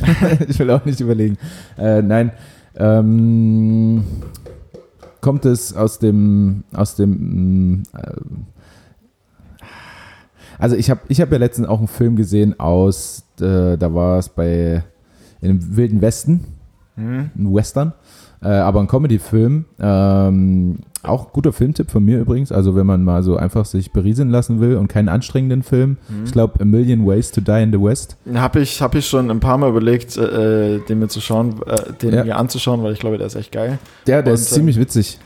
ich 0.48 0.58
will 0.58 0.70
auch 0.70 0.84
nicht 0.84 1.00
überlegen. 1.00 1.38
Äh, 1.78 2.02
nein. 2.02 2.32
Ähm, 2.76 4.02
kommt 5.20 5.44
es 5.44 5.74
aus 5.74 5.98
dem, 5.98 6.64
aus 6.72 6.96
dem, 6.96 7.10
mm, 7.10 7.82
äh, 7.94 8.12
also 10.58 10.76
ich 10.76 10.90
habe 10.90 11.00
ich 11.08 11.20
hab 11.20 11.30
ja 11.32 11.38
letztens 11.38 11.68
auch 11.68 11.78
einen 11.78 11.88
Film 11.88 12.16
gesehen 12.16 12.58
aus, 12.60 13.24
äh, 13.40 13.76
da 13.76 13.94
war 13.94 14.18
es 14.18 14.28
bei, 14.28 14.84
in 15.40 15.48
dem 15.48 15.76
Wilden 15.76 16.00
Westen, 16.00 16.44
Mhm. 16.94 17.30
ein 17.36 17.54
Western, 17.54 17.94
äh, 18.42 18.48
aber 18.48 18.80
ein 18.80 18.86
Comedy-Film. 18.88 19.64
Ähm, 19.80 20.78
auch 21.02 21.32
guter 21.32 21.52
Filmtipp 21.52 21.90
von 21.90 22.04
mir 22.04 22.20
übrigens. 22.20 22.52
Also 22.52 22.76
wenn 22.76 22.86
man 22.86 23.02
mal 23.02 23.22
so 23.22 23.36
einfach 23.36 23.64
sich 23.64 23.92
berieseln 23.92 24.30
lassen 24.30 24.60
will 24.60 24.76
und 24.76 24.88
keinen 24.88 25.08
anstrengenden 25.08 25.62
Film. 25.62 25.96
Mhm. 26.08 26.24
Ich 26.26 26.32
glaube, 26.32 26.60
A 26.60 26.64
Million 26.64 27.06
Ways 27.06 27.32
to 27.32 27.40
Die 27.40 27.62
in 27.62 27.72
the 27.72 27.80
West. 27.80 28.16
Habe 28.34 28.60
ich, 28.60 28.80
hab 28.80 28.94
ich 28.94 29.06
schon 29.06 29.30
ein 29.30 29.40
paar 29.40 29.58
Mal 29.58 29.68
überlegt, 29.70 30.16
äh, 30.16 30.78
den 30.88 30.98
mir 31.00 31.08
zu 31.08 31.20
schauen, 31.20 31.60
äh, 31.66 31.92
den 32.00 32.14
Ja. 32.14 32.24
mir 32.24 32.36
anzuschauen, 32.36 32.82
weil 32.82 32.92
ich 32.92 33.00
glaube, 33.00 33.18
der 33.18 33.26
ist 33.26 33.34
echt 33.34 33.50
geil. 33.52 33.78
Der, 34.06 34.22
der 34.22 34.32
Und, 34.32 34.38
ist 34.40 34.52
ähm, 34.52 34.56
ziemlich 34.56 34.78
witzig. 34.78 35.18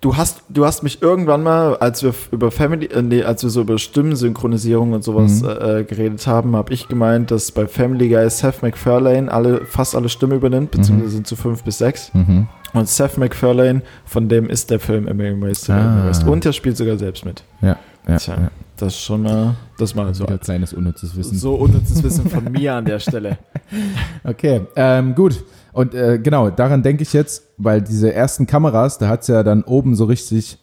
Du 0.00 0.16
hast, 0.16 0.42
du 0.48 0.64
hast 0.64 0.82
mich 0.82 1.02
irgendwann 1.02 1.42
mal, 1.42 1.76
als 1.76 2.02
wir 2.02 2.14
über 2.32 2.50
Family, 2.50 2.86
äh, 2.86 3.02
nee, 3.02 3.22
als 3.22 3.42
wir 3.42 3.50
so 3.50 3.60
über 3.60 3.78
Stimmensynchronisierung 3.78 4.94
und 4.94 5.04
sowas 5.04 5.42
Mhm. 5.42 5.48
äh, 5.50 5.84
geredet 5.84 6.26
haben, 6.26 6.56
habe 6.56 6.72
ich 6.72 6.88
gemeint, 6.88 7.30
dass 7.30 7.52
bei 7.52 7.66
Family 7.66 8.08
Guy 8.08 8.30
Seth 8.30 8.62
MacFarlane 8.62 9.30
alle, 9.30 9.66
fast 9.66 9.94
alle 9.94 10.08
Stimmen 10.08 10.38
übernimmt, 10.38 10.70
beziehungsweise 10.70 11.10
sind 11.12 11.26
zu 11.26 11.36
fünf 11.36 11.64
bis 11.64 11.76
sechs. 11.78 12.10
Mhm. 12.14 12.46
Und 12.72 12.88
Seth 12.88 13.18
MacFarlane, 13.18 13.82
von 14.06 14.28
dem 14.30 14.48
ist 14.48 14.70
der 14.70 14.80
Film 14.80 15.06
A 15.06 15.12
Million 15.12 15.42
Ways 15.42 15.60
to 15.62 15.72
Ah. 15.74 16.06
West. 16.06 16.24
Und 16.26 16.46
er 16.46 16.54
spielt 16.54 16.78
sogar 16.78 16.96
selbst 16.96 17.26
mit. 17.26 17.42
Ja, 17.60 17.76
ja, 18.08 18.16
Tja. 18.16 18.34
ja. 18.40 18.50
Das 18.78 18.94
ist 18.94 19.00
schon 19.02 19.22
mal, 19.22 19.54
das 19.76 19.94
mal 19.94 20.14
so, 20.14 20.24
Wieder 20.24 20.38
kleines 20.38 20.72
unnützes 20.72 21.14
Wissen. 21.14 21.36
so 21.36 21.56
unnützes 21.56 22.02
Wissen 22.02 22.30
von 22.30 22.44
mir 22.50 22.74
an 22.74 22.86
der 22.86 23.00
Stelle. 23.00 23.36
Okay, 24.24 24.62
ähm, 24.76 25.14
gut. 25.14 25.44
Und 25.72 25.94
äh, 25.94 26.18
genau, 26.18 26.50
daran 26.50 26.82
denke 26.82 27.02
ich 27.02 27.12
jetzt, 27.12 27.44
weil 27.56 27.80
diese 27.82 28.12
ersten 28.12 28.46
Kameras, 28.46 28.98
da 28.98 29.08
hat 29.08 29.22
es 29.22 29.28
ja 29.28 29.42
dann 29.42 29.62
oben 29.62 29.94
so 29.94 30.04
richtig, 30.04 30.58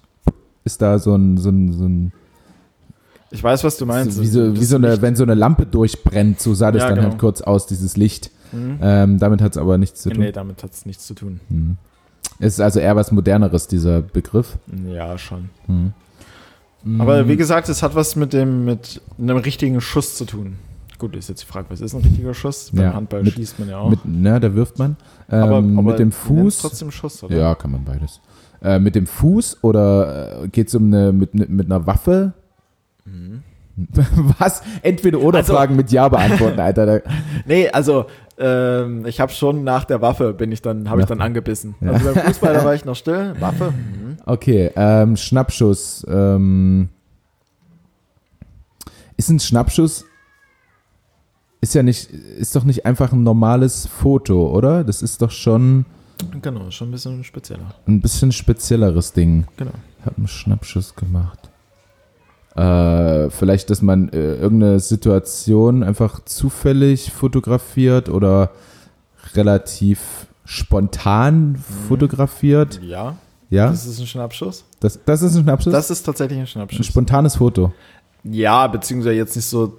ist 0.64 0.82
da 0.82 1.00
so 1.00 1.16
ein, 1.16 1.38
so 1.38 1.50
ein, 1.50 1.72
so 1.74 1.86
ein 1.86 2.12
Ich 3.32 3.42
weiß, 3.44 3.64
was 3.64 3.78
du 3.78 3.86
meinst. 3.86 4.20
wie, 4.22 4.28
so, 4.28 4.54
wie 4.60 4.66
so 4.66 4.76
eine, 4.76 4.90
Licht- 4.92 5.02
wenn 5.02 5.16
so 5.16 5.24
eine 5.24 5.34
Lampe 5.36 5.66
durchbrennt, 5.66 6.42
so 6.42 6.54
sah 6.54 6.72
das 6.72 6.84
Ja, 6.84 6.90
dann 6.90 6.98
genau. 6.98 7.10
halt 7.12 7.20
kurz 7.20 7.42
aus, 7.42 7.68
dieses 7.68 7.96
Licht. 7.98 8.32
Mhm. 8.52 8.80
Ähm, 8.82 9.20
damit 9.20 9.42
hat 9.42 9.52
es 9.54 9.58
aber 9.58 9.78
nichts 9.78 10.02
zu 10.02 10.10
tun. 10.10 10.20
Nee, 10.24 10.32
damit 10.32 10.64
hat 10.64 10.74
es 10.74 10.86
nichts 10.86 11.06
zu 11.08 11.14
tun. 11.14 11.40
Mhm. 11.50 11.78
Es 12.40 12.54
ist 12.56 12.60
also 12.62 12.80
eher 12.80 12.96
was 12.96 13.12
Moderneres, 13.12 13.68
dieser 13.68 14.02
Begriff. 14.02 14.58
Ja, 14.94 15.18
schon. 15.18 15.50
Mhm. 15.68 15.94
Aber 17.02 17.28
wie 17.28 17.36
gesagt, 17.36 17.68
es 17.70 17.84
hat 17.84 17.96
was 17.96 18.16
mit 18.16 18.32
dem, 18.34 18.64
mit 18.64 19.02
einem 19.18 19.38
richtigen 19.38 19.82
Schuss 19.82 20.16
zu 20.16 20.24
tun. 20.26 20.56
Gut, 21.00 21.16
ist 21.16 21.30
jetzt 21.30 21.42
die 21.44 21.46
Frage, 21.46 21.68
was 21.70 21.80
ist 21.82 21.94
ein 21.94 22.02
richtiger 22.02 22.34
Schuss? 22.34 22.72
Beim 22.74 22.86
Ja, 22.86 22.94
Handball 22.94 23.22
mit- 23.24 23.34
schießt 23.34 23.60
man 23.60 23.70
ja 23.70 23.78
auch. 23.78 23.90
Mit, 23.90 24.00
na, 24.04 24.40
da 24.40 24.54
wirft 24.56 24.80
man. 24.80 24.96
Ähm, 25.30 25.44
aber, 25.44 25.58
aber 25.58 25.82
mit 25.84 26.00
dem 26.00 26.12
Fuß. 26.12 26.60
trotzdem 26.60 26.90
Schuss, 26.92 27.24
oder? 27.24 27.36
Ja, 27.38 27.54
kann 27.56 27.72
man 27.72 27.84
beides. 27.84 28.20
Äh, 28.64 28.80
mit 28.80 28.96
dem 28.96 29.06
Fuß 29.06 29.64
oder 29.64 30.48
geht 30.52 30.70
es 30.70 30.76
um 30.76 30.86
eine 30.88 31.12
mit, 31.14 31.34
mit 31.36 31.66
einer 31.68 31.86
Waffe? 31.86 32.34
Was? 34.40 34.64
Entweder 34.82 35.20
oder 35.20 35.38
Mhm. 35.40 35.44
Also- 35.44 35.54
Fragen 35.54 35.76
mit 35.76 35.92
Ja 35.92 36.10
beantworten, 36.10 36.60
Alter. 36.60 37.02
Nee, 37.46 37.70
also 37.70 38.08
ähm, 38.40 39.06
ich 39.06 39.20
habe 39.20 39.32
schon 39.32 39.64
nach 39.64 39.86
der 39.86 40.02
Waffe 40.02 40.34
bin 40.34 40.52
ich 40.52 40.62
dann, 40.64 40.90
habe 40.90 41.02
ich 41.02 41.08
dann 41.08 41.22
angebissen. 41.22 41.76
Ja. 41.82 41.92
Also 41.92 42.12
beim 42.14 42.24
Fußball 42.26 42.54
da 42.56 42.66
war 42.66 42.74
ich 42.74 42.86
noch 42.86 42.96
still. 42.96 43.36
Waffe? 43.40 43.72
Mhm. 43.72 44.18
Okay, 44.26 44.72
ähm, 44.76 45.16
Schnappschuss. 45.16 46.06
Ähm, 46.10 46.90
ist 49.16 49.30
ein 49.30 49.40
Schnappschuss 49.40 50.06
ist 51.62 51.74
ja 51.76 51.84
nicht, 51.84 52.10
ist 52.12 52.56
doch 52.56 52.64
nicht 52.64 52.86
einfach 52.86 53.12
ein 53.12 53.24
normales 53.24 53.88
Foto, 53.88 54.50
oder? 54.52 54.84
Das 54.84 55.02
ist 55.02 55.22
doch 55.22 55.32
schon 55.32 55.86
Genau, 56.42 56.72
schon 56.72 56.88
ein 56.90 56.92
bisschen 56.92 57.24
spezieller. 57.24 57.76
ein 57.88 58.02
bisschen 58.02 58.32
spezielleres 58.32 59.14
Ding. 59.14 59.46
Genau. 59.58 59.72
Hab 60.06 60.18
einen 60.18 60.28
Schnappschuss 60.28 60.96
gemacht. 60.96 61.40
Äh, 62.56 63.30
vielleicht, 63.30 63.70
dass 63.70 63.82
man 63.84 64.10
äh, 64.10 64.34
irgendeine 64.36 64.80
Situation 64.80 65.84
einfach 65.84 66.26
zufällig 66.26 67.12
fotografiert 67.12 68.10
oder 68.10 68.50
relativ 69.36 70.28
spontan 70.44 71.56
fotografiert. 71.88 72.80
Ja, 72.82 73.18
Ja, 73.50 73.70
das 73.70 73.86
ist 73.86 74.00
ein 74.00 74.08
Schnappschuss. 74.08 74.66
das, 74.80 75.00
das 75.06 75.22
ist 75.22 75.36
ein 75.36 75.44
Schnappschuss. 75.44 75.72
Das 75.72 75.92
ist 75.92 76.02
tatsächlich 76.04 76.38
ein 76.40 76.44
ein 76.44 76.48
Schnappschuss. 76.48 76.86
spontanes 76.88 77.36
Foto. 77.36 77.74
Ja, 78.32 78.68
beziehungsweise 78.68 79.16
jetzt 79.16 79.36
nicht 79.36 79.46
so, 79.46 79.74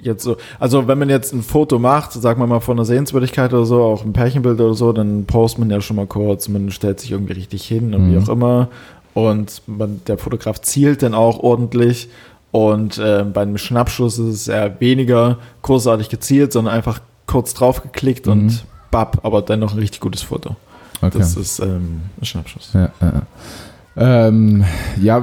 jetzt 0.00 0.22
so, 0.22 0.36
also 0.60 0.86
wenn 0.88 0.98
man 0.98 1.08
jetzt 1.10 1.32
ein 1.32 1.42
Foto 1.42 1.78
macht, 1.78 2.12
sagen 2.12 2.40
wir 2.40 2.46
mal 2.46 2.60
von 2.60 2.76
einer 2.78 2.84
Sehenswürdigkeit 2.84 3.52
oder 3.52 3.64
so, 3.64 3.82
auch 3.82 4.04
ein 4.04 4.12
Pärchenbild 4.12 4.60
oder 4.60 4.74
so, 4.74 4.92
dann 4.92 5.24
postet 5.24 5.60
man 5.60 5.70
ja 5.70 5.80
schon 5.80 5.96
mal 5.96 6.06
kurz, 6.06 6.48
man 6.48 6.70
stellt 6.70 7.00
sich 7.00 7.10
irgendwie 7.12 7.32
richtig 7.34 7.64
hin 7.64 7.94
und 7.94 8.08
wie 8.10 8.16
Mhm. 8.16 8.22
auch 8.24 8.28
immer 8.28 8.68
und 9.14 9.62
man, 9.66 10.00
der 10.06 10.18
Fotograf 10.18 10.60
zielt 10.60 11.02
dann 11.02 11.14
auch 11.14 11.38
ordentlich 11.40 12.08
und 12.50 12.98
äh, 12.98 13.24
bei 13.24 13.42
einem 13.42 13.58
Schnappschuss 13.58 14.18
ist 14.18 14.34
es 14.34 14.48
eher 14.48 14.78
weniger 14.80 15.38
großartig 15.62 16.08
gezielt, 16.08 16.52
sondern 16.52 16.74
einfach 16.74 17.00
kurz 17.26 17.54
drauf 17.54 17.82
geklickt 17.82 18.26
Mhm. 18.26 18.32
und 18.32 18.64
bap, 18.90 19.20
aber 19.22 19.40
dennoch 19.42 19.72
ein 19.72 19.78
richtig 19.78 20.00
gutes 20.00 20.22
Foto. 20.22 20.56
Okay. 21.00 21.18
Das 21.18 21.36
ist 21.36 21.58
ähm, 21.60 22.02
ein 22.20 22.24
Schnappschuss. 22.24 22.70
ja, 22.74 22.90
ja, 23.00 23.06
ja. 23.06 23.22
Ähm, 23.96 24.64
ja, 25.00 25.22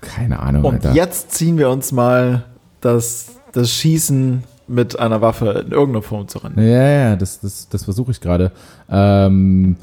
keine 0.00 0.40
Ahnung. 0.40 0.64
Und 0.64 0.74
Alter. 0.74 0.92
jetzt 0.92 1.32
ziehen 1.32 1.58
wir 1.58 1.70
uns 1.70 1.92
mal 1.92 2.44
das, 2.80 3.36
das 3.52 3.70
Schießen 3.70 4.44
mit 4.68 4.98
einer 4.98 5.20
Waffe 5.20 5.64
in 5.66 5.72
irgendeiner 5.72 6.02
Form 6.02 6.28
zu 6.28 6.38
rennen. 6.38 6.58
Ja, 6.58 6.88
ja, 6.88 7.16
das, 7.16 7.40
das, 7.40 7.68
das 7.68 7.84
versuche 7.84 8.10
ich 8.10 8.20
gerade. 8.20 8.52
Ähm, 8.88 9.76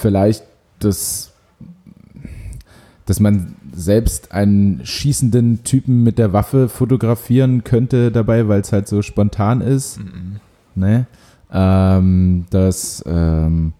vielleicht 0.00 0.44
das, 0.80 1.32
dass 3.06 3.20
man 3.20 3.56
selbst 3.72 4.32
einen 4.32 4.84
schießenden 4.84 5.64
Typen 5.64 6.02
mit 6.02 6.18
der 6.18 6.32
Waffe 6.32 6.68
fotografieren 6.68 7.64
könnte 7.64 8.10
dabei, 8.10 8.48
weil 8.48 8.60
es 8.60 8.72
halt 8.72 8.88
so 8.88 9.02
spontan 9.02 9.60
ist. 9.60 9.98
Ne? 10.74 11.06
Ähm, 11.52 12.46
dass 12.50 13.02
ähm, 13.06 13.72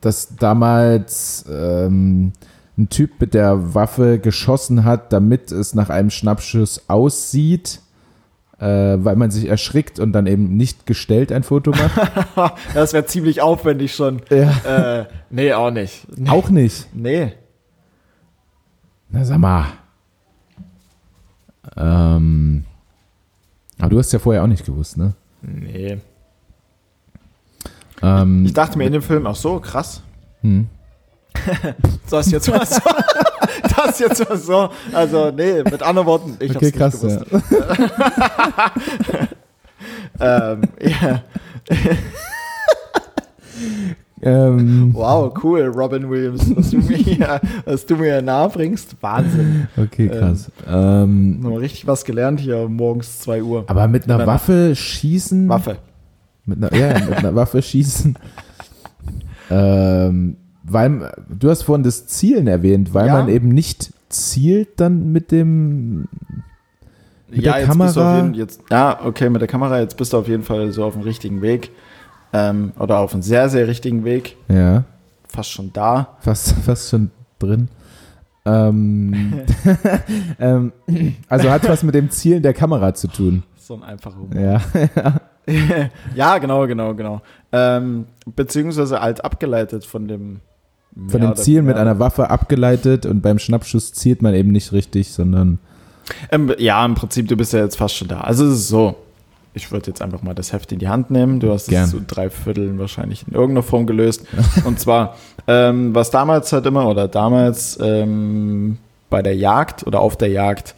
dass 0.00 0.36
damals 0.36 1.44
ähm, 1.50 2.32
ein 2.78 2.88
Typ 2.88 3.20
mit 3.20 3.34
der 3.34 3.74
Waffe 3.74 4.18
geschossen 4.18 4.84
hat, 4.84 5.12
damit 5.12 5.50
es 5.50 5.74
nach 5.74 5.88
einem 5.88 6.10
Schnappschuss 6.10 6.88
aussieht, 6.88 7.80
äh, 8.58 8.66
weil 8.66 9.16
man 9.16 9.30
sich 9.30 9.46
erschrickt 9.46 9.98
und 9.98 10.12
dann 10.12 10.26
eben 10.26 10.56
nicht 10.56 10.86
gestellt 10.86 11.32
ein 11.32 11.42
Foto 11.42 11.70
macht. 11.70 12.54
Das 12.74 12.92
wäre 12.92 13.06
ziemlich 13.06 13.40
aufwendig 13.40 13.94
schon. 13.94 14.22
ja. 14.30 15.00
äh, 15.00 15.06
nee, 15.30 15.52
auch 15.52 15.70
nicht. 15.70 16.06
Nee. 16.16 16.28
Auch 16.30 16.50
nicht. 16.50 16.88
Nee. 16.94 17.32
Na 19.08 19.24
sag 19.24 19.38
mal. 19.38 19.66
Ähm, 21.76 22.64
aber 23.78 23.90
du 23.90 23.98
hast 23.98 24.12
ja 24.12 24.18
vorher 24.18 24.42
auch 24.42 24.46
nicht 24.48 24.64
gewusst, 24.64 24.96
ne? 24.96 25.14
Nee. 25.42 25.98
Ähm, 28.02 28.44
Ich 28.44 28.52
dachte 28.52 28.76
mir 28.78 28.84
in 28.86 28.92
dem 28.92 29.02
Film, 29.02 29.26
ach 29.26 29.36
so, 29.36 29.58
krass. 29.60 30.02
hm. 30.42 30.66
Das 32.10 32.30
jetzt 32.30 32.48
mal 32.48 32.64
so. 32.66 32.80
Das 33.76 33.98
jetzt 33.98 34.28
mal 34.28 34.36
so. 34.36 34.68
Also, 34.92 35.30
nee, 35.30 35.62
mit 35.62 35.82
anderen 35.82 36.06
Worten, 36.06 36.36
ich 36.40 36.54
okay, 36.54 36.72
hab's 36.78 37.00
krass. 37.00 37.02
nicht 37.02 37.14
Ja. 37.14 37.24
gewusst. 37.24 37.46
Ähm, 40.18 40.62
ja. 40.80 41.22
Ähm, 44.22 44.94
Wow, 44.94 45.32
cool, 45.44 45.66
Robin 45.74 46.08
Williams, 46.08 46.50
was 46.56 46.70
du 46.70 46.78
mir 46.78 46.96
hier, 46.96 47.40
was 47.66 47.84
du 47.84 47.96
mir 47.96 48.22
nahe 48.22 48.48
bringst. 48.48 48.96
Wahnsinn. 49.02 49.68
okay, 49.76 50.08
krass. 50.08 50.50
Ähm, 50.66 51.40
Nochmal 51.40 51.58
richtig 51.60 51.86
was 51.86 52.04
gelernt 52.04 52.40
hier 52.40 52.66
morgens 52.68 53.20
2 53.20 53.42
Uhr. 53.42 53.64
aber 53.66 53.86
mit 53.88 54.04
einer. 54.04 54.26
Waffe 54.26 54.74
schießen? 54.74 55.48
Waffe. 55.50 55.76
Mit 56.46 56.58
einer, 56.62 56.74
ja, 56.74 56.98
mit 57.00 57.18
einer 57.18 57.34
Waffe 57.34 57.60
schießen. 57.60 58.16
ähm, 59.50 60.36
weil, 60.64 61.12
du 61.28 61.50
hast 61.50 61.62
vorhin 61.62 61.82
das 61.84 62.06
Zielen 62.06 62.46
erwähnt, 62.46 62.92
weil 62.94 63.06
Ja. 63.06 63.14
man 63.14 63.28
eben 63.28 63.48
nicht 63.48 63.92
zielt 64.08 64.80
dann 64.80 65.12
mit 65.12 65.30
dem. 65.30 66.08
Mit 67.28 67.44
der 67.44 67.58
jetzt 67.60 67.66
bist 67.66 67.96
du 67.96 68.00
Kamera? 68.00 68.10
auf 68.18 68.22
jeden, 68.24 68.34
jetzt, 68.34 68.60
ja, 68.70 69.00
okay, 69.04 69.28
mit 69.30 69.40
der 69.40 69.48
Kamera, 69.48 69.80
jetzt 69.80 69.96
bist 69.96 70.12
du 70.12 70.18
auf 70.18 70.28
jeden 70.28 70.44
Fall 70.44 70.70
so 70.72 70.84
auf 70.84 70.94
dem 70.94 71.02
richtigen 71.02 71.42
Weg. 71.42 71.70
Ähm, 72.32 72.72
oder 72.78 72.98
auf 72.98 73.12
einem 73.12 73.22
sehr, 73.22 73.48
sehr 73.48 73.66
richtigen 73.68 74.04
Weg. 74.04 74.36
Ja, 74.48 74.84
Fast 75.28 75.50
schon 75.50 75.72
da. 75.72 76.16
fast, 76.20 76.52
fast 76.64 76.90
schon 76.90 77.10
drin. 77.38 77.68
Ähm, 78.44 79.40
ähm, 80.38 80.72
also 81.28 81.50
hat 81.50 81.68
was 81.68 81.82
mit 81.82 81.94
dem 81.94 82.10
Zielen 82.10 82.42
der 82.42 82.54
Kamera 82.54 82.94
zu 82.94 83.08
tun. 83.08 83.42
So 83.56 83.74
ein 83.74 83.82
einfacher 83.82 84.16
Humor. 84.18 84.34
Ja. 84.40 84.60
ja, 84.96 85.20
genau, 86.40 86.66
genau, 86.66 86.94
genau. 86.94 87.22
Ähm, 87.52 88.06
beziehungsweise 88.34 89.00
alt 89.00 89.24
abgeleitet 89.24 89.84
von 89.84 90.08
dem 90.08 90.40
Von 91.08 91.20
dem 91.20 91.36
Zielen 91.36 91.66
mit 91.66 91.76
ja. 91.76 91.82
einer 91.82 91.98
Waffe 91.98 92.30
abgeleitet 92.30 93.06
und 93.06 93.20
beim 93.20 93.38
Schnappschuss 93.38 93.92
zielt 93.92 94.22
man 94.22 94.34
eben 94.34 94.50
nicht 94.50 94.72
richtig, 94.72 95.12
sondern. 95.12 95.58
Ähm, 96.30 96.52
ja, 96.58 96.84
im 96.84 96.94
Prinzip, 96.94 97.28
du 97.28 97.36
bist 97.36 97.52
ja 97.52 97.60
jetzt 97.60 97.76
fast 97.76 97.96
schon 97.96 98.08
da. 98.08 98.20
Also 98.20 98.46
es 98.46 98.54
ist 98.54 98.68
so, 98.68 98.96
ich 99.56 99.72
würde 99.72 99.86
jetzt 99.88 100.02
einfach 100.02 100.22
mal 100.22 100.34
das 100.34 100.52
Heft 100.52 100.70
in 100.72 100.78
die 100.78 100.88
Hand 100.88 101.10
nehmen. 101.10 101.40
Du 101.40 101.50
hast 101.50 101.68
Gern. 101.68 101.84
es 101.84 101.90
zu 101.90 102.00
drei 102.06 102.28
Vierteln 102.28 102.78
wahrscheinlich 102.78 103.26
in 103.26 103.34
irgendeiner 103.34 103.62
Form 103.62 103.86
gelöst. 103.86 104.26
Und 104.64 104.78
zwar, 104.78 105.16
ähm, 105.46 105.94
was 105.94 106.10
damals 106.10 106.52
halt 106.52 106.66
immer, 106.66 106.88
oder 106.88 107.08
damals 107.08 107.78
ähm, 107.80 108.78
bei 109.08 109.22
der 109.22 109.34
Jagd 109.34 109.86
oder 109.86 110.00
auf 110.00 110.16
der 110.16 110.28
Jagd, 110.28 110.74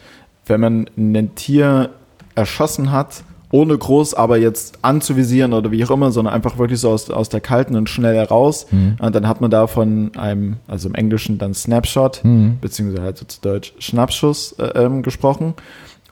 wenn 0.47 0.61
man 0.61 0.91
ein 0.97 1.35
Tier 1.35 1.91
erschossen 2.37 2.93
hat, 2.93 3.25
ohne 3.51 3.76
groß 3.78 4.14
aber 4.14 4.36
jetzt 4.36 4.78
anzuvisieren 4.82 5.53
oder 5.55 5.70
wie 5.70 5.82
auch 5.84 5.90
immer, 5.90 6.11
sondern 6.11 6.34
einfach 6.34 6.59
wirklich 6.59 6.80
so 6.80 6.90
aus, 6.90 7.09
aus 7.11 7.28
der 7.30 7.40
Kalten 7.40 7.76
und 7.76 7.88
schnell 7.88 8.14
heraus. 8.14 8.66
Und 8.99 9.14
dann 9.14 9.26
hat 9.26 9.40
man 9.40 9.51
da 9.51 9.66
von 9.66 10.11
einem, 10.16 10.57
also 10.66 10.88
im 10.88 10.94
Englischen 10.94 11.38
dann 11.38 11.55
Snapshot, 11.55 12.20
Mhm. 12.24 12.59
beziehungsweise 12.61 13.03
halt 13.03 13.18
so 13.18 13.24
zu 13.24 13.40
Deutsch 13.40 13.72
Schnappschuss 13.78 14.53
äh, 14.59 14.64
ähm, 14.84 15.03
gesprochen. 15.03 15.55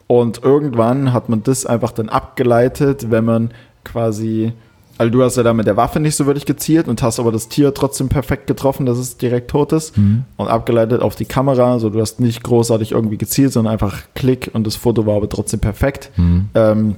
Und 0.07 0.41
irgendwann 0.43 1.13
hat 1.13 1.29
man 1.29 1.43
das 1.43 1.65
einfach 1.65 1.91
dann 1.91 2.09
abgeleitet, 2.09 3.11
wenn 3.11 3.25
man 3.25 3.51
quasi, 3.83 4.53
also 4.97 5.11
du 5.11 5.21
hast 5.23 5.37
ja 5.37 5.43
da 5.43 5.53
mit 5.53 5.67
der 5.67 5.77
Waffe 5.77 5.99
nicht 5.99 6.15
so 6.15 6.25
wirklich 6.25 6.45
gezielt 6.45 6.87
und 6.87 7.03
hast 7.03 7.19
aber 7.19 7.31
das 7.31 7.49
Tier 7.49 7.73
trotzdem 7.73 8.09
perfekt 8.09 8.47
getroffen, 8.47 8.85
dass 8.85 8.97
es 8.97 9.17
direkt 9.17 9.51
tot 9.51 9.73
ist. 9.73 9.97
Mhm. 9.97 10.23
Und 10.37 10.47
abgeleitet 10.47 11.01
auf 11.01 11.15
die 11.15 11.25
Kamera, 11.25 11.77
so 11.77 11.89
du 11.89 11.99
hast 12.01 12.19
nicht 12.19 12.41
großartig 12.43 12.93
irgendwie 12.93 13.17
gezielt, 13.17 13.51
sondern 13.53 13.73
einfach 13.73 13.99
Klick 14.15 14.49
und 14.53 14.65
das 14.65 14.75
Foto 14.75 15.05
war 15.05 15.17
aber 15.17 15.29
trotzdem 15.29 15.59
perfekt. 15.59 16.09
Mhm. 16.15 16.49
Ähm, 16.55 16.95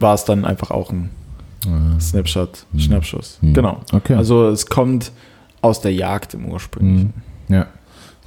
war 0.00 0.14
es 0.14 0.24
dann 0.24 0.44
einfach 0.44 0.70
auch 0.70 0.90
ein 0.92 1.10
Snapshot, 2.00 2.66
Schnappschuss. 2.76 3.38
Mhm. 3.40 3.54
Genau. 3.54 3.80
Okay. 3.92 4.14
Also 4.14 4.48
es 4.48 4.66
kommt 4.66 5.10
aus 5.60 5.80
der 5.80 5.92
Jagd 5.92 6.34
im 6.34 6.46
ursprünglichen. 6.46 7.12
Mhm. 7.48 7.54
Ja. 7.54 7.66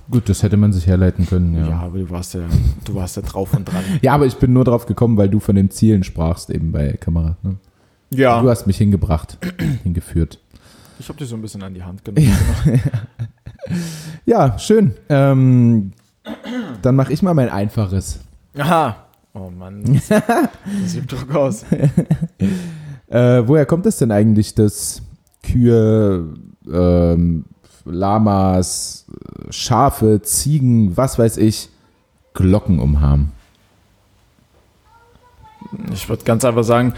Gut, 0.10 0.28
das 0.28 0.44
hätte 0.44 0.58
man 0.58 0.74
sich 0.74 0.86
herleiten 0.88 1.26
können, 1.26 1.54
ja. 1.56 1.62
Ja, 1.62 1.70
Ja, 1.70 1.80
aber 1.80 2.00
du 2.00 2.10
warst 2.10 2.34
ja, 2.34 2.42
du 2.84 2.96
warst 2.96 3.16
ja 3.16 3.22
drauf 3.22 3.54
und 3.54 3.66
dran. 3.72 3.84
aber 4.06 4.26
ich 4.26 4.36
bin 4.36 4.52
nur 4.52 4.66
drauf 4.66 4.86
gekommen, 4.86 5.16
weil 5.16 5.30
du 5.30 5.40
von 5.40 5.56
den 5.56 5.72
Zielen 5.72 6.04
sprachst 6.04 6.50
eben 6.50 6.72
bei 6.74 6.94
Kamera. 6.94 7.38
Ne? 7.42 7.56
Ja, 8.10 8.42
Du 8.42 8.50
hast 8.50 8.68
mich 8.68 8.78
hingebracht, 8.78 9.38
hingeführt. 9.84 10.40
ich 11.00 11.08
habe 11.08 11.18
dich 11.18 11.30
so 11.30 11.36
ein 11.36 11.42
bisschen 11.42 11.64
an 11.64 11.74
die 11.74 11.82
Hand 11.84 12.04
genommen. 12.06 12.36
Ja, 14.26 14.60
schön. 14.60 14.96
Ähm, 15.08 15.94
dann 16.82 16.96
mache 16.96 17.14
ich 17.14 17.22
mal 17.24 17.34
mein 17.34 17.50
einfaches. 17.50 18.20
Aha. 18.58 18.98
Oh 19.34 19.50
Mann, 19.50 19.84
das, 19.94 20.08
das 20.10 20.52
sieht 20.86 21.12
Druck 21.12 21.34
aus. 21.36 21.66
Äh, 23.12 23.46
woher 23.46 23.66
kommt 23.66 23.86
es 23.88 23.98
denn 23.98 24.10
eigentlich, 24.10 24.56
dass 24.56 25.02
Kühe, 25.44 26.34
ähm, 26.72 27.44
Lamas, 27.84 29.06
Schafe, 29.50 30.22
Ziegen, 30.22 30.96
was 30.96 31.20
weiß 31.20 31.36
ich, 31.36 31.68
Glocken 32.34 32.80
umhaben? 32.80 33.34
Ich 35.92 36.08
würde 36.08 36.24
ganz 36.24 36.46
einfach 36.46 36.64
sagen, 36.64 36.94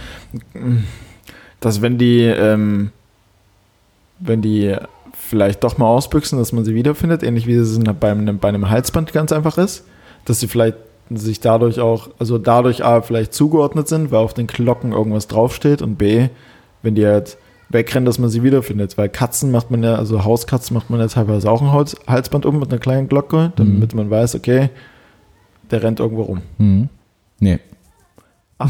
dass 1.60 1.82
wenn 1.82 1.98
die, 1.98 2.22
ähm, 2.22 2.92
wenn 4.20 4.44
die 4.44 4.76
vielleicht 5.14 5.64
doch 5.64 5.80
mal 5.80 5.88
ausbüchsen, 5.88 6.38
dass 6.38 6.52
man 6.52 6.64
sie 6.64 6.76
wiederfindet, 6.76 7.24
ähnlich 7.24 7.48
wie 7.48 7.56
es 7.56 7.80
bei 8.00 8.12
einem, 8.12 8.38
bei 8.38 8.50
einem 8.50 8.70
Halsband 8.70 9.14
ganz 9.14 9.32
einfach 9.32 9.58
ist, 9.58 9.84
dass 10.26 10.40
sie 10.40 10.48
vielleicht 10.48 10.78
sich 11.10 11.40
dadurch 11.40 11.80
auch, 11.80 12.10
also 12.20 12.38
dadurch 12.38 12.84
A, 12.84 13.02
vielleicht 13.02 13.34
zugeordnet 13.34 13.88
sind, 13.88 14.12
weil 14.12 14.20
auf 14.20 14.34
den 14.34 14.48
Glocken 14.48 14.92
irgendwas 14.92 15.28
draufsteht 15.28 15.82
und 15.82 15.98
B, 15.98 16.30
wenn 16.82 16.96
die 16.96 17.06
halt 17.06 17.38
wegrennen, 17.70 18.06
dass 18.06 18.20
man 18.20 18.30
sie 18.30 18.44
wiederfindet, 18.44 18.98
weil 18.98 19.10
Katzen 19.10 19.52
macht 19.52 19.72
man 19.72 19.84
ja, 19.84 19.96
also 19.96 20.24
Hauskatzen 20.24 20.74
macht 20.74 20.90
man 20.90 21.00
ja 21.00 21.08
teilweise 21.08 21.50
auch 21.50 21.62
ein 21.62 21.72
Halsband 22.08 22.46
um 22.46 22.60
mit 22.60 22.72
einer 22.72 22.80
kleinen 22.80 23.08
Glocke, 23.08 23.52
damit 23.56 23.94
man 23.96 24.10
weiß, 24.10 24.36
okay, 24.36 24.70
der 25.72 25.84
rennt 25.84 26.00
irgendwo 26.00 26.24
rum. 26.24 26.42
Hm. 26.58 26.90
Nee. 27.40 27.60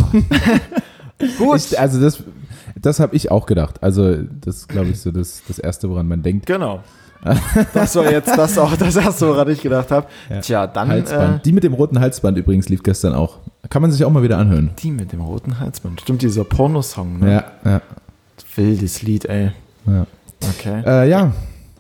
Gut. 1.38 1.58
Ich, 1.58 1.80
also 1.80 2.00
das, 2.02 2.24
das 2.80 3.00
habe 3.00 3.16
ich 3.16 3.30
auch 3.30 3.46
gedacht. 3.46 3.82
Also 3.84 4.16
das 4.16 4.58
ist, 4.58 4.70
glaube 4.70 4.90
ich, 4.90 5.00
so 5.00 5.12
das, 5.12 5.44
das 5.48 5.60
Erste, 5.60 5.90
woran 5.90 6.08
man 6.08 6.24
denkt. 6.24 6.46
Genau. 6.46 6.82
Das 7.74 7.96
war 7.96 8.12
jetzt 8.12 8.36
das 8.38 8.58
auch 8.58 8.76
das 8.76 8.96
erste, 8.96 9.28
woran 9.28 9.50
ich 9.50 9.62
gedacht 9.62 9.92
habe. 9.92 10.08
Ja. 10.30 10.42
Tja, 10.42 10.68
dann 10.68 10.90
Halsband. 10.90 11.38
äh, 11.38 11.40
Die 11.44 11.52
mit 11.54 11.64
dem 11.64 11.74
roten 11.74 12.00
Halsband 12.00 12.38
übrigens 12.38 12.68
lief 12.70 12.84
gestern 12.84 13.14
auch. 13.14 13.38
Kann 13.70 13.82
man 13.82 13.92
sich 13.92 14.04
auch 14.04 14.10
mal 14.12 14.24
wieder 14.24 14.38
anhören. 14.38 14.72
die 14.80 14.92
mit 14.92 15.12
dem 15.14 15.22
roten 15.22 15.60
Halsband. 15.60 16.02
Stimmt, 16.02 16.22
dieser 16.22 16.44
Pornosong. 16.44 17.20
Ne? 17.20 17.32
Ja, 17.32 17.44
ja, 17.72 17.82
Wildes 18.56 19.02
Lied, 19.04 19.26
ey. 19.26 19.52
ja. 19.86 20.06
Okay. 20.42 20.84
Äh, 20.86 21.10
ja. 21.10 21.32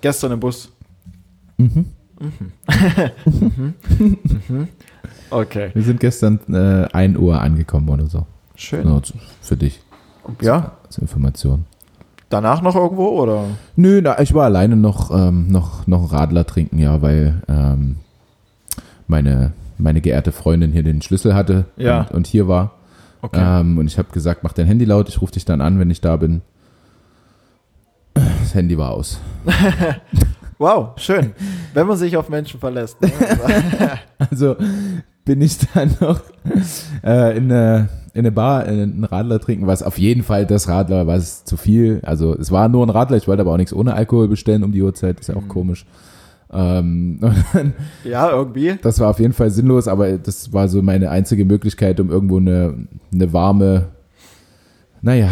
Gestern 0.01 0.31
im 0.33 0.39
Bus. 0.39 0.69
Mhm. 1.57 1.85
Okay. 5.29 5.71
Wir 5.73 5.81
sind 5.83 5.99
gestern 5.99 6.39
äh, 6.53 6.87
1 6.93 7.17
Uhr 7.17 7.41
angekommen 7.41 7.89
oder 7.89 8.05
so. 8.05 8.25
Schön. 8.55 8.83
Zu- 9.03 9.13
für 9.41 9.57
dich 9.57 9.81
Ja. 10.41 10.73
zur 10.89 11.01
Information. 11.03 11.65
Danach 12.33 12.63
noch 12.63 12.75
irgendwo 12.75 13.09
oder? 13.09 13.43
Nö, 13.75 14.01
na, 14.03 14.19
ich 14.19 14.33
war 14.33 14.45
alleine 14.45 14.75
noch, 14.75 15.11
ähm, 15.15 15.49
noch, 15.51 15.85
noch 15.85 15.99
einen 15.99 16.07
Radler 16.09 16.47
trinken, 16.47 16.79
ja, 16.79 16.99
weil 17.03 17.43
ähm, 17.47 17.97
meine, 19.05 19.53
meine 19.77 20.01
geehrte 20.01 20.31
Freundin 20.31 20.71
hier 20.71 20.81
den 20.81 21.03
Schlüssel 21.03 21.35
hatte 21.35 21.65
Ja. 21.77 21.99
und, 22.01 22.11
und 22.11 22.27
hier 22.27 22.47
war. 22.47 22.71
Okay. 23.21 23.39
Ähm, 23.39 23.77
und 23.77 23.85
ich 23.85 23.99
habe 23.99 24.07
gesagt, 24.11 24.43
mach 24.43 24.53
dein 24.53 24.65
Handy 24.65 24.83
laut, 24.85 25.09
ich 25.09 25.21
rufe 25.21 25.33
dich 25.33 25.45
dann 25.45 25.61
an, 25.61 25.77
wenn 25.79 25.91
ich 25.91 26.01
da 26.01 26.15
bin. 26.15 26.41
Das 28.15 28.55
Handy 28.55 28.77
war 28.79 28.89
aus. 28.91 29.19
Wow, 30.59 30.91
schön. 30.97 31.33
Wenn 31.73 31.87
man 31.87 31.97
sich 31.97 32.15
auf 32.15 32.29
Menschen 32.29 32.59
verlässt. 32.59 33.01
Ne? 33.01 33.11
Also 34.31 34.55
bin 35.25 35.41
ich 35.41 35.57
dann 35.73 35.95
noch 35.99 36.21
äh, 37.03 37.35
in, 37.37 37.51
eine, 37.51 37.89
in 38.13 38.19
eine 38.19 38.31
Bar 38.31 38.65
äh, 38.67 38.69
einen 38.69 39.03
Radler 39.03 39.39
trinken, 39.39 39.67
was 39.67 39.83
auf 39.83 39.97
jeden 39.97 40.23
Fall 40.23 40.45
das 40.45 40.67
Radler 40.67 41.07
war 41.07 41.15
es 41.15 41.45
zu 41.45 41.57
viel. 41.57 41.99
Also 42.03 42.35
es 42.37 42.51
war 42.51 42.69
nur 42.69 42.85
ein 42.85 42.89
Radler, 42.89 43.17
ich 43.17 43.27
wollte 43.27 43.41
aber 43.41 43.53
auch 43.53 43.57
nichts 43.57 43.73
ohne 43.73 43.93
Alkohol 43.95 44.27
bestellen 44.27 44.63
um 44.63 44.71
die 44.71 44.81
Uhrzeit, 44.81 45.19
ist 45.19 45.29
ja 45.29 45.35
auch 45.35 45.47
komisch. 45.47 45.85
Ähm, 46.51 47.17
dann, 47.53 47.73
ja, 48.03 48.29
irgendwie. 48.29 48.75
das 48.81 48.99
war 48.99 49.09
auf 49.09 49.19
jeden 49.19 49.33
Fall 49.33 49.49
sinnlos, 49.49 49.87
aber 49.87 50.11
das 50.19 50.53
war 50.53 50.67
so 50.67 50.81
meine 50.83 51.09
einzige 51.09 51.45
Möglichkeit, 51.45 51.99
um 51.99 52.11
irgendwo 52.11 52.37
eine, 52.37 52.87
eine 53.11 53.33
warme, 53.33 53.85
naja, 55.01 55.29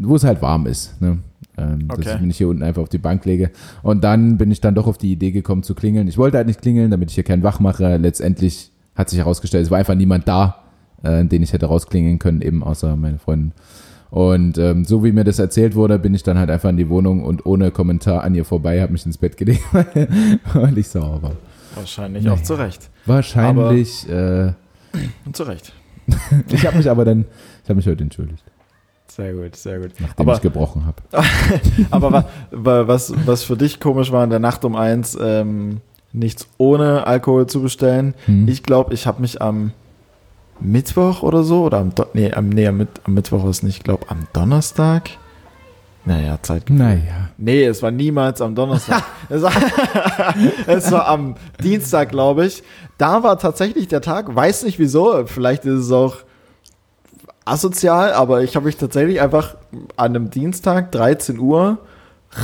wo 0.00 0.16
es 0.16 0.24
halt 0.24 0.40
warm 0.40 0.66
ist. 0.66 1.00
Ne? 1.02 1.18
Ähm, 1.58 1.86
Dass 1.88 1.98
Okay. 1.98 2.14
ich 2.16 2.20
mich 2.22 2.38
hier 2.38 2.48
unten 2.48 2.62
einfach 2.62 2.80
auf 2.82 2.88
die 2.88 2.96
Bank 2.98 3.26
lege. 3.26 3.50
Und 3.82 4.02
dann 4.02 4.38
bin 4.38 4.50
ich 4.50 4.62
dann 4.62 4.74
doch 4.74 4.86
auf 4.86 4.96
die 4.96 5.12
Idee 5.12 5.32
gekommen 5.32 5.62
zu 5.62 5.74
klingeln. 5.74 6.08
Ich 6.08 6.16
wollte 6.16 6.38
halt 6.38 6.46
nicht 6.46 6.62
klingeln, 6.62 6.90
damit 6.90 7.10
ich 7.10 7.14
hier 7.16 7.24
keinen 7.24 7.42
Wach 7.42 7.60
mache. 7.60 7.98
Letztendlich 7.98 8.72
hat 8.94 9.10
sich 9.10 9.18
herausgestellt, 9.18 9.64
es 9.66 9.70
war 9.70 9.78
einfach 9.78 9.94
niemand 9.94 10.26
da, 10.26 10.61
äh, 11.02 11.24
den 11.24 11.42
ich 11.42 11.52
hätte 11.52 11.66
rausklingeln 11.66 12.18
können, 12.18 12.42
eben 12.42 12.62
außer 12.62 12.96
meine 12.96 13.18
Freundin. 13.18 13.52
Und 14.10 14.58
ähm, 14.58 14.84
so 14.84 15.02
wie 15.04 15.12
mir 15.12 15.24
das 15.24 15.38
erzählt 15.38 15.74
wurde, 15.74 15.98
bin 15.98 16.14
ich 16.14 16.22
dann 16.22 16.38
halt 16.38 16.50
einfach 16.50 16.68
in 16.68 16.76
die 16.76 16.90
Wohnung 16.90 17.24
und 17.24 17.46
ohne 17.46 17.70
Kommentar 17.70 18.22
an 18.24 18.34
ihr 18.34 18.44
vorbei, 18.44 18.82
habe 18.82 18.92
mich 18.92 19.06
ins 19.06 19.16
Bett 19.16 19.36
gelegt, 19.38 19.62
weil 20.52 20.76
ich 20.76 20.88
sauer 20.88 21.22
war. 21.22 21.32
Wahrscheinlich 21.74 22.24
Naja. 22.24 22.36
auch 22.36 22.42
zu 22.42 22.54
Recht. 22.54 22.90
Wahrscheinlich, 23.06 24.06
äh, 24.10 24.52
Und 25.24 25.34
zu 25.34 25.44
Recht. 25.44 25.72
ich 26.50 26.66
habe 26.66 26.76
mich 26.76 26.90
aber 26.90 27.04
dann, 27.06 27.24
ich 27.62 27.68
habe 27.70 27.76
mich 27.76 27.86
heute 27.86 28.02
entschuldigt, 28.02 28.42
Sehr 29.06 29.32
gut, 29.32 29.56
sehr 29.56 29.78
gut. 29.78 29.92
nachdem 29.98 30.14
Aber, 30.28 30.34
ich 30.34 30.42
gebrochen 30.42 30.84
habe. 30.84 30.96
aber 31.90 32.12
wa- 32.12 32.24
wa- 32.50 32.88
was, 32.88 33.14
was 33.24 33.44
für 33.44 33.56
dich 33.56 33.80
komisch 33.80 34.12
war 34.12 34.22
in 34.24 34.30
der 34.30 34.40
Nacht 34.40 34.64
um 34.66 34.76
eins, 34.76 35.16
ähm, 35.18 35.80
nichts 36.12 36.46
ohne 36.58 37.06
Alkohol 37.06 37.46
zu 37.46 37.62
bestellen. 37.62 38.12
Hm. 38.26 38.46
Ich 38.48 38.62
glaube, 38.62 38.92
ich 38.92 39.06
habe 39.06 39.22
mich 39.22 39.40
am 39.40 39.72
Mittwoch 40.60 41.22
oder 41.22 41.42
so, 41.42 41.64
oder 41.64 41.78
am, 41.78 41.94
Do 41.94 42.06
nee, 42.14 42.32
am, 42.32 42.48
nee, 42.48 42.66
am, 42.66 42.86
am 43.04 43.14
Mittwoch 43.14 43.48
ist 43.48 43.62
nicht, 43.62 43.78
ich 43.78 43.82
glaube 43.84 44.06
am 44.08 44.26
Donnerstag. 44.32 45.10
Naja, 46.04 46.38
Zeit. 46.42 46.68
Naja, 46.68 47.22
Nee, 47.38 47.64
es 47.64 47.82
war 47.82 47.90
niemals 47.90 48.40
am 48.40 48.54
Donnerstag. 48.54 49.04
es, 49.28 49.42
war, 49.42 49.52
es 50.66 50.90
war 50.90 51.08
am 51.08 51.36
Dienstag, 51.62 52.10
glaube 52.10 52.46
ich. 52.46 52.62
Da 52.98 53.22
war 53.22 53.38
tatsächlich 53.38 53.88
der 53.88 54.00
Tag, 54.00 54.34
weiß 54.34 54.64
nicht 54.64 54.78
wieso, 54.78 55.26
vielleicht 55.26 55.64
ist 55.64 55.80
es 55.80 55.92
auch 55.92 56.18
asozial, 57.44 58.12
aber 58.12 58.42
ich 58.42 58.54
habe 58.54 58.66
mich 58.66 58.76
tatsächlich 58.76 59.20
einfach 59.20 59.56
an 59.96 60.14
einem 60.14 60.30
Dienstag, 60.30 60.92
13 60.92 61.38
Uhr, 61.38 61.78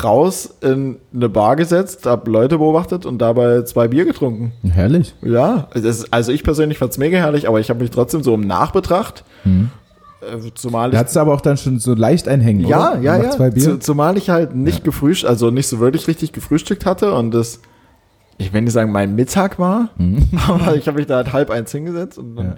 raus 0.05 0.55
in 0.61 0.97
eine 1.15 1.29
Bar 1.29 1.57
gesetzt, 1.57 2.05
habe 2.07 2.31
Leute 2.31 2.59
beobachtet 2.59 3.07
und 3.07 3.19
dabei 3.19 3.63
zwei 3.63 3.89
Bier 3.89 4.05
getrunken. 4.05 4.53
herrlich. 4.71 5.15
Ja, 5.23 5.69
das, 5.75 6.13
also 6.13 6.31
ich 6.33 6.43
persönlich 6.45 6.79
fand 6.79 6.93
es 6.93 6.99
mega 6.99 7.17
herrlich, 7.19 7.49
aber 7.49 7.59
ich 7.61 7.71
habe 7.71 7.81
mich 7.81 7.91
trotzdem 7.91 8.23
so 8.23 8.35
im 8.35 8.43
Nachbetracht, 8.43 9.25
Hm. 9.45 9.71
äh, 10.21 10.51
zumal 10.55 10.91
Da 10.91 11.01
ich 11.03 11.13
du 11.13 11.21
aber 11.21 11.33
auch 11.33 11.41
dann 11.41 11.57
schon 11.57 11.79
so 11.79 11.95
leicht 11.95 12.29
einhängen, 12.29 12.67
ja, 12.67 12.93
oder? 12.93 13.01
ja, 13.01 13.17
ja. 13.17 13.31
Zwei 13.31 13.51
Bier? 13.51 13.63
Zu, 13.63 13.79
zumal 13.79 14.19
ich 14.19 14.29
halt 14.29 14.55
nicht 14.55 14.85
gefrühstückt, 14.85 15.31
also 15.31 15.51
nicht 15.51 15.69
so 15.69 15.79
wirklich 15.81 16.07
richtig 16.07 16.33
gefrühstückt 16.33 16.85
hatte 16.85 17.15
und 17.15 17.33
das, 17.33 17.61
ich 18.37 18.53
will 18.53 18.61
nicht 18.61 18.73
sagen, 18.75 18.93
mein 18.93 19.15
Mittag 19.15 19.59
war, 19.59 19.89
aber 20.49 20.77
ich 20.77 20.87
habe 20.87 20.99
mich 20.99 21.07
da 21.07 21.17
halt 21.17 21.33
halb 21.33 21.49
eins 21.51 21.73
hingesetzt 21.73 22.19
und 22.19 22.37
dann, 22.37 22.45
Mhm. 22.47 22.53
Ja. 22.53 22.57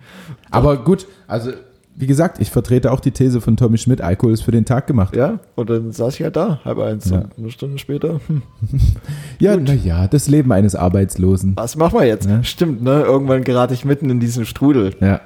Aber 0.50 0.78
gut, 0.82 1.06
also 1.28 1.52
wie 2.00 2.06
gesagt, 2.06 2.40
ich 2.40 2.50
vertrete 2.50 2.90
auch 2.92 3.00
die 3.00 3.10
These 3.12 3.40
von 3.40 3.56
Tommy 3.56 3.78
Schmidt, 3.78 4.00
Alkohol 4.00 4.32
ist 4.32 4.42
für 4.42 4.50
den 4.50 4.64
Tag 4.64 4.86
gemacht. 4.86 5.14
ja, 5.14 5.38
und 5.54 5.70
dann 5.70 5.92
saß 5.92 6.14
ich 6.14 6.22
halt 6.22 6.36
da, 6.36 6.60
halb 6.64 6.78
eins 6.78 7.10
Ja. 7.10 7.24
eine 7.38 7.50
Stunde 7.50 7.78
später, 7.78 8.20
hm, 8.26 8.42
Ja, 9.38 9.56
naja, 9.56 10.06
das 10.08 10.28
Leben 10.28 10.50
eines 10.52 10.74
Arbeitslosen. 10.74 11.54
was 11.56 11.76
machen 11.76 11.98
wir 11.98 12.06
jetzt? 12.06 12.28
Ja. 12.28 12.42
Stimmt, 12.42 12.82
ne? 12.82 13.02
Irgendwann 13.02 13.44
gerate 13.44 13.74
ich 13.74 13.84
mitten 13.84 14.10
in 14.10 14.20
diesen 14.20 14.46
Strudel 14.46 14.94
ja. 15.00 15.20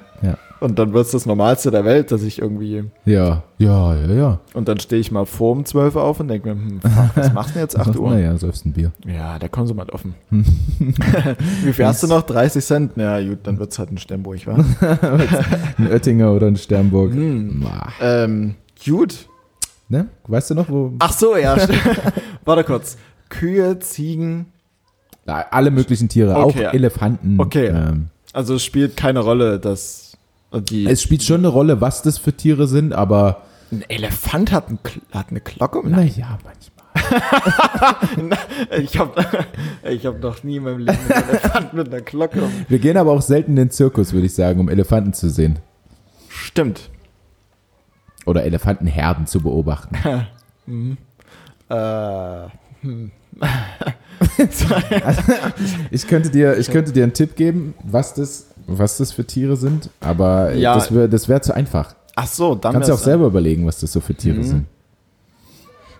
Und 0.64 0.78
dann 0.78 0.92
wird's 0.92 1.10
das 1.12 1.26
Normalste 1.26 1.70
der 1.70 1.84
Welt, 1.84 2.10
dass 2.10 2.22
ich 2.22 2.40
irgendwie, 2.40 2.84
Ja, 3.04 3.42
ja, 3.58 3.94
ja, 3.96 4.12
ja. 4.14 4.40
und 4.54 4.66
dann 4.68 4.80
stehe 4.80 5.00
ich 5.00 5.10
mal 5.10 5.26
vor 5.26 5.52
um 5.52 5.64
12 5.64 5.94
Uhr 5.96 6.02
auf 6.02 6.20
und 6.20 6.28
denke 6.28 6.54
mir, 6.54 6.54
hm, 6.60 6.80
fuck, 6.80 7.10
was 7.16 7.32
machst 7.34 7.50
du 7.50 7.54
denn 7.54 7.62
jetzt 7.62 7.78
8 7.78 7.96
Uhr? 7.96 8.10
Naja, 8.10 8.36
säufst 8.36 8.64
ein 8.66 8.72
Bier. 8.72 8.92
Ja, 9.06 9.38
der 9.38 9.48
Konsum 9.48 9.78
hat 9.80 9.92
offen. 9.92 10.14
Wie 10.30 11.72
viel 11.72 11.86
hast 11.86 12.02
du 12.02 12.06
noch? 12.06 12.22
30 12.22 12.64
Cent? 12.64 12.92
Ja, 12.96 13.20
gut, 13.20 13.38
dann 13.44 13.58
wird's 13.58 13.78
halt 13.78 13.90
ein 13.92 13.98
Sternburg, 13.98 14.46
wa? 14.46 14.56
Ein 15.78 15.88
Oettinger 15.90 16.32
oder 16.32 16.46
ein 16.48 16.56
Sternburg. 16.56 17.12
Hm. 17.12 17.64
Ähm, 18.00 18.54
gut. 18.84 19.26
Ne? 19.88 20.08
Weißt 20.26 20.50
du 20.50 20.54
noch, 20.54 20.68
wo 20.68 20.92
Ach 20.98 21.12
so, 21.12 21.36
ja. 21.36 21.58
stimmt. 21.58 21.80
Warte 22.44 22.64
kurz. 22.64 22.96
Kühe, 23.28 23.78
Ziegen. 23.80 24.46
Ja, 25.26 25.46
alle 25.50 25.70
möglichen 25.70 26.08
Tiere, 26.08 26.34
Okay. 26.36 26.66
auch 26.68 26.72
Elefanten. 26.74 27.40
Okay. 27.40 27.66
Ähm, 27.66 28.08
Also 28.32 28.54
es 28.56 28.64
spielt 28.64 28.96
keine 28.96 29.20
Rolle, 29.20 29.58
dass 29.58 30.03
die. 30.60 30.86
es 30.86 31.02
spielt 31.02 31.22
schon 31.22 31.40
eine 31.40 31.48
Rolle, 31.48 31.80
was 31.80 32.02
das 32.02 32.18
für 32.18 32.32
Tiere 32.32 32.66
sind, 32.66 32.92
aber 32.92 33.42
ein 33.72 33.82
Elefant 33.88 34.52
hat, 34.52 34.68
ein, 34.70 34.78
hat 35.12 35.30
eine 35.30 35.40
Glocke 35.40 35.78
um 35.80 35.90
naja, 35.90 36.38
manchmal. 36.44 36.74
Ich 38.78 38.98
habe 38.98 39.26
ich 39.88 40.06
hab 40.06 40.20
noch 40.22 40.42
nie 40.44 40.56
in 40.56 40.62
meinem 40.62 40.78
Leben 40.78 40.96
einen 41.10 41.28
Elefant 41.28 41.72
mit 41.74 41.88
einer 41.88 42.00
Glocke. 42.02 42.42
um- 42.42 42.52
Wir 42.68 42.78
gehen 42.78 42.96
aber 42.96 43.10
auch 43.12 43.22
selten 43.22 43.50
in 43.52 43.56
den 43.56 43.70
Zirkus, 43.70 44.12
würde 44.12 44.26
ich 44.26 44.34
sagen, 44.34 44.60
um 44.60 44.68
Elefanten 44.68 45.12
zu 45.12 45.28
sehen. 45.28 45.58
Stimmt. 46.28 46.90
Oder 48.26 48.44
Elefantenherden 48.44 49.26
zu 49.26 49.40
beobachten. 49.40 49.96
Äh, 51.70 52.48
hm. 52.82 53.10
Also, 54.38 54.66
ich, 55.90 56.06
könnte 56.06 56.30
dir, 56.30 56.56
ich 56.58 56.70
könnte 56.70 56.92
dir 56.92 57.02
einen 57.02 57.12
Tipp 57.14 57.36
geben, 57.36 57.74
was 57.82 58.14
das, 58.14 58.46
was 58.66 58.96
das 58.98 59.12
für 59.12 59.24
Tiere 59.26 59.56
sind, 59.56 59.90
aber 60.00 60.54
Ja. 60.54 60.74
das 60.74 60.92
wäre 60.94 61.08
das 61.08 61.28
wär 61.28 61.42
zu 61.42 61.54
einfach. 61.54 61.94
Ach 62.16 62.26
so, 62.26 62.54
dann 62.54 62.72
Kannst 62.74 62.88
du 62.88 62.94
auch 62.94 62.98
selber 62.98 63.26
überlegen, 63.26 63.66
was 63.66 63.80
das 63.80 63.92
so 63.92 64.00
für 64.00 64.14
Tiere 64.14 64.38
Mhm. 64.38 64.42
sind. 64.44 64.64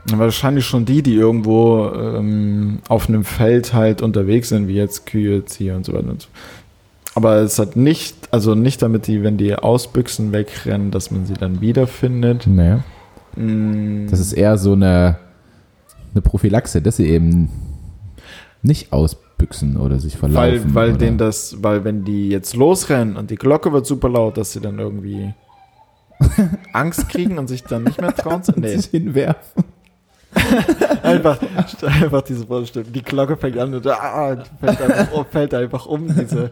Wahrscheinlich 0.07 0.67
schon 0.67 0.85
die, 0.85 1.03
die 1.03 1.15
irgendwo 1.15 1.87
ähm, 1.95 2.81
auf 2.89 3.09
einem 3.09 3.25
Feld 3.25 3.73
halt 3.73 4.03
unterwegs 4.03 4.51
sind, 4.51 4.69
wie 4.69 4.75
jetzt 4.75 5.07
Kühe, 5.07 5.45
Zieh 5.47 5.71
und 5.71 5.87
so 5.87 5.95
weiter 5.95 6.11
und 6.11 6.23
so. 6.23 6.29
Aber 7.15 7.37
es 7.37 7.59
hat 7.59 7.75
nicht, 7.77 8.15
also 8.31 8.55
nicht 8.55 8.83
damit 8.83 9.07
die, 9.07 9.23
wenn 9.23 9.39
die 9.39 9.55
aus 9.55 9.91
Büchsen 9.91 10.33
wegrennen, 10.33 10.91
dass 10.91 11.11
man 11.11 11.25
sie 11.27 11.35
dann 11.35 11.61
wiederfindet. 11.63 12.47
Naja. 12.47 12.85
Mm, 13.37 14.09
Das 14.11 14.21
ist 14.21 14.33
eher 14.35 14.59
so 14.59 14.73
eine, 14.73 15.17
eine 16.13 16.21
Prophylaxe, 16.23 16.83
dass 16.83 16.97
sie 16.99 17.07
eben 17.09 17.49
nicht 18.63 18.93
ausbüchsen 19.35 19.77
oder 19.77 19.99
sich 19.99 20.17
verlaufen. 20.17 20.39
weil, 20.39 20.75
weil 20.75 20.89
oder 20.91 20.99
denen 20.99 21.19
das, 21.19 21.63
weil 21.63 21.85
wenn 21.85 22.05
die 22.05 22.29
jetzt 22.29 22.55
losrennen 22.55 23.17
und 23.17 23.31
die 23.31 23.37
Glocke 23.37 23.73
wird 23.73 23.87
super 23.87 24.09
laut, 24.09 24.37
dass 24.37 24.53
sie 24.53 24.61
dann 24.61 24.79
irgendwie 24.79 25.35
Angst 26.73 27.09
kriegen 27.09 27.39
und 27.39 27.49
sich 27.49 27.65
dann 27.65 27.85
nicht 27.85 28.01
mehr 28.01 28.15
trauen 28.15 28.43
zu. 28.43 28.53
Nee, 28.57 28.77
sich 28.77 28.87
hinwerfen. 28.87 29.65
einfach, 31.03 31.39
einfach 31.87 32.23
diese 32.23 32.47
Vorstellung. 32.47 32.93
Die 32.93 33.03
Glocke 33.03 33.37
fängt 33.37 33.57
an 33.57 33.73
und 33.73 33.87
ah, 33.87 34.37
fällt, 34.61 34.81
einfach, 34.81 35.13
um- 35.13 35.27
fällt 35.27 35.55
einfach 35.55 35.87
um, 35.87 36.09
diese 36.09 36.51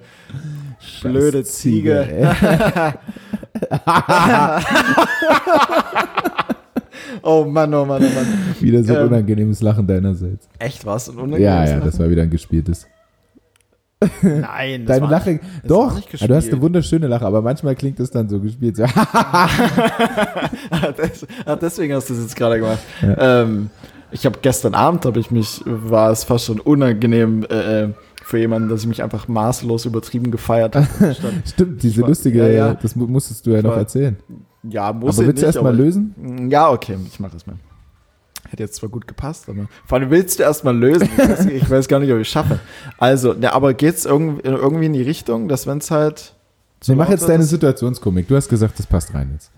blöde 1.02 1.42
Ziege. 1.42 2.06
ey. 2.08 2.92
Oh 7.22 7.44
Mann, 7.44 7.72
oh 7.74 7.84
Mann, 7.84 8.02
oh 8.02 8.14
Mann. 8.14 8.26
Wieder 8.60 8.82
so 8.84 8.94
ein 8.94 9.00
Ähm, 9.00 9.06
unangenehmes 9.08 9.60
Lachen 9.62 9.86
deinerseits. 9.86 10.48
Echt 10.58 10.84
was? 10.86 11.08
Ein 11.08 11.16
Ja, 11.16 11.22
unangenehmes 11.22 11.68
ja, 11.70 11.74
Lachen? 11.76 11.84
das 11.90 11.98
war 11.98 12.10
wieder 12.10 12.22
ein 12.22 12.30
gespieltes. 12.30 12.86
Nein, 14.20 14.84
das 14.84 14.96
Deine 14.96 15.02
war, 15.02 15.10
Lache, 15.12 15.38
das 15.62 15.70
war 15.70 15.88
doch, 15.90 15.94
nicht 15.94 16.20
ja, 16.20 16.26
du 16.26 16.34
hast 16.34 16.50
eine 16.50 16.60
wunderschöne 16.60 17.06
Lache, 17.06 17.24
aber 17.24 17.40
manchmal 17.40 17.76
klingt 17.76 18.00
es 18.00 18.10
dann 18.10 18.28
so 18.28 18.40
gespielt. 18.40 18.76
So, 18.76 18.84
ah, 19.02 19.48
deswegen 21.60 21.94
hast 21.94 22.10
du 22.10 22.14
es 22.14 22.20
jetzt 22.20 22.36
gerade 22.36 22.58
gemacht. 22.58 22.80
Ähm, 23.02 23.70
ich 24.10 24.26
habe 24.26 24.38
gestern 24.42 24.74
Abend, 24.74 25.04
habe 25.06 25.20
ich 25.20 25.30
mich, 25.30 25.62
war 25.64 26.10
es 26.10 26.24
fast 26.24 26.46
schon 26.46 26.58
unangenehm 26.60 27.44
äh, 27.48 27.82
äh, 27.84 27.88
für 28.24 28.38
jemanden, 28.38 28.68
dass 28.68 28.80
ich 28.82 28.86
mich 28.88 29.02
einfach 29.02 29.28
maßlos 29.28 29.84
übertrieben 29.86 30.30
gefeiert 30.30 30.76
habe. 30.76 30.86
Stimmt, 31.46 31.82
diese 31.82 32.02
war- 32.02 32.08
lustige, 32.08 32.38
ja, 32.40 32.48
ja. 32.68 32.74
das 32.74 32.96
mu- 32.96 33.06
musstest 33.06 33.46
du 33.46 33.50
ja 33.52 33.62
noch 33.62 33.70
war- 33.70 33.78
erzählen. 33.78 34.16
Ja, 34.62 34.92
muss 34.92 35.16
Aber 35.16 35.22
ich 35.22 35.28
willst 35.28 35.42
du 35.42 35.46
nicht, 35.46 35.56
erst 35.56 35.62
mal 35.62 35.68
aber- 35.68 35.72
lösen? 35.78 36.48
Ja, 36.50 36.70
okay, 36.70 36.96
ich 37.06 37.20
mache 37.20 37.32
das 37.32 37.46
mal. 37.46 37.56
Hätte 38.48 38.64
jetzt 38.64 38.74
zwar 38.74 38.90
gut 38.90 39.06
gepasst, 39.06 39.48
aber 39.48 39.66
vor 39.86 39.98
allem 39.98 40.10
willst 40.10 40.38
du 40.38 40.42
erst 40.42 40.64
mal 40.64 40.76
lösen. 40.76 41.08
Ich 41.12 41.18
weiß, 41.18 41.46
ich 41.46 41.70
weiß 41.70 41.88
gar 41.88 42.00
nicht, 42.00 42.10
ob 42.12 42.16
ich 42.18 42.26
es 42.26 42.32
schaffe. 42.32 42.58
Also, 42.98 43.32
ne, 43.32 43.52
aber 43.52 43.72
geht's 43.72 44.04
irgendwie, 44.04 44.42
irgendwie 44.46 44.86
in 44.86 44.92
die 44.92 45.02
Richtung, 45.02 45.48
dass 45.48 45.66
wenn 45.66 45.78
es 45.78 45.90
halt. 45.90 46.34
Nee, 46.86 46.96
mach 46.96 47.08
jetzt 47.08 47.28
deine 47.28 47.44
Situationskomik. 47.44 48.26
Du 48.28 48.34
hast 48.36 48.48
gesagt, 48.48 48.78
das 48.78 48.86
passt 48.86 49.14
rein 49.14 49.30
jetzt. 49.32 49.52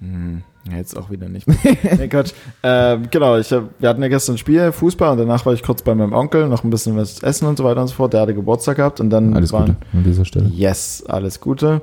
Hm, 0.00 0.42
jetzt 0.70 0.94
auch 0.96 1.10
wieder 1.10 1.28
nicht. 1.28 1.46
nee, 1.98 2.08
Quatsch. 2.08 2.32
Ähm, 2.62 3.08
genau, 3.10 3.38
ich 3.38 3.50
hab, 3.50 3.70
wir 3.78 3.88
hatten 3.88 4.02
ja 4.02 4.08
gestern 4.08 4.34
ein 4.34 4.38
Spiel, 4.38 4.70
Fußball, 4.70 5.12
und 5.12 5.18
danach 5.18 5.46
war 5.46 5.54
ich 5.54 5.62
kurz 5.62 5.80
bei 5.82 5.94
meinem 5.94 6.12
Onkel, 6.12 6.48
noch 6.48 6.62
ein 6.62 6.70
bisschen 6.70 6.94
was 6.98 7.22
essen 7.22 7.46
und 7.48 7.56
so 7.56 7.64
weiter 7.64 7.80
und 7.80 7.88
so 7.88 7.94
fort. 7.94 8.12
Der 8.12 8.20
hatte 8.20 8.34
Geburtstag 8.34 8.76
gehabt 8.76 9.00
und 9.00 9.08
dann 9.08 9.34
Alles 9.34 9.52
waren, 9.54 9.68
Gute 9.68 9.78
an 9.94 10.04
dieser 10.04 10.24
Stelle. 10.26 10.48
Yes, 10.50 11.02
alles 11.08 11.40
Gute. 11.40 11.80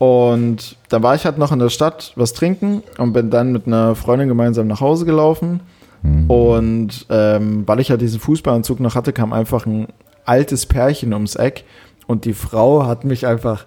Und 0.00 0.76
dann 0.88 1.02
war 1.02 1.14
ich 1.14 1.26
halt 1.26 1.36
noch 1.36 1.52
in 1.52 1.58
der 1.58 1.68
Stadt 1.68 2.14
was 2.16 2.32
trinken 2.32 2.82
und 2.96 3.12
bin 3.12 3.28
dann 3.28 3.52
mit 3.52 3.66
einer 3.66 3.94
Freundin 3.94 4.28
gemeinsam 4.28 4.66
nach 4.66 4.80
Hause 4.80 5.04
gelaufen. 5.04 5.60
Mhm. 6.02 6.30
Und 6.30 7.06
ähm, 7.10 7.64
weil 7.66 7.80
ich 7.80 7.88
ja 7.88 7.98
diesen 7.98 8.18
Fußballanzug 8.18 8.80
noch 8.80 8.94
hatte, 8.94 9.12
kam 9.12 9.34
einfach 9.34 9.66
ein 9.66 9.88
altes 10.24 10.64
Pärchen 10.64 11.12
ums 11.12 11.36
Eck 11.36 11.64
und 12.06 12.24
die 12.24 12.32
Frau 12.32 12.86
hat 12.86 13.04
mich 13.04 13.26
einfach. 13.26 13.66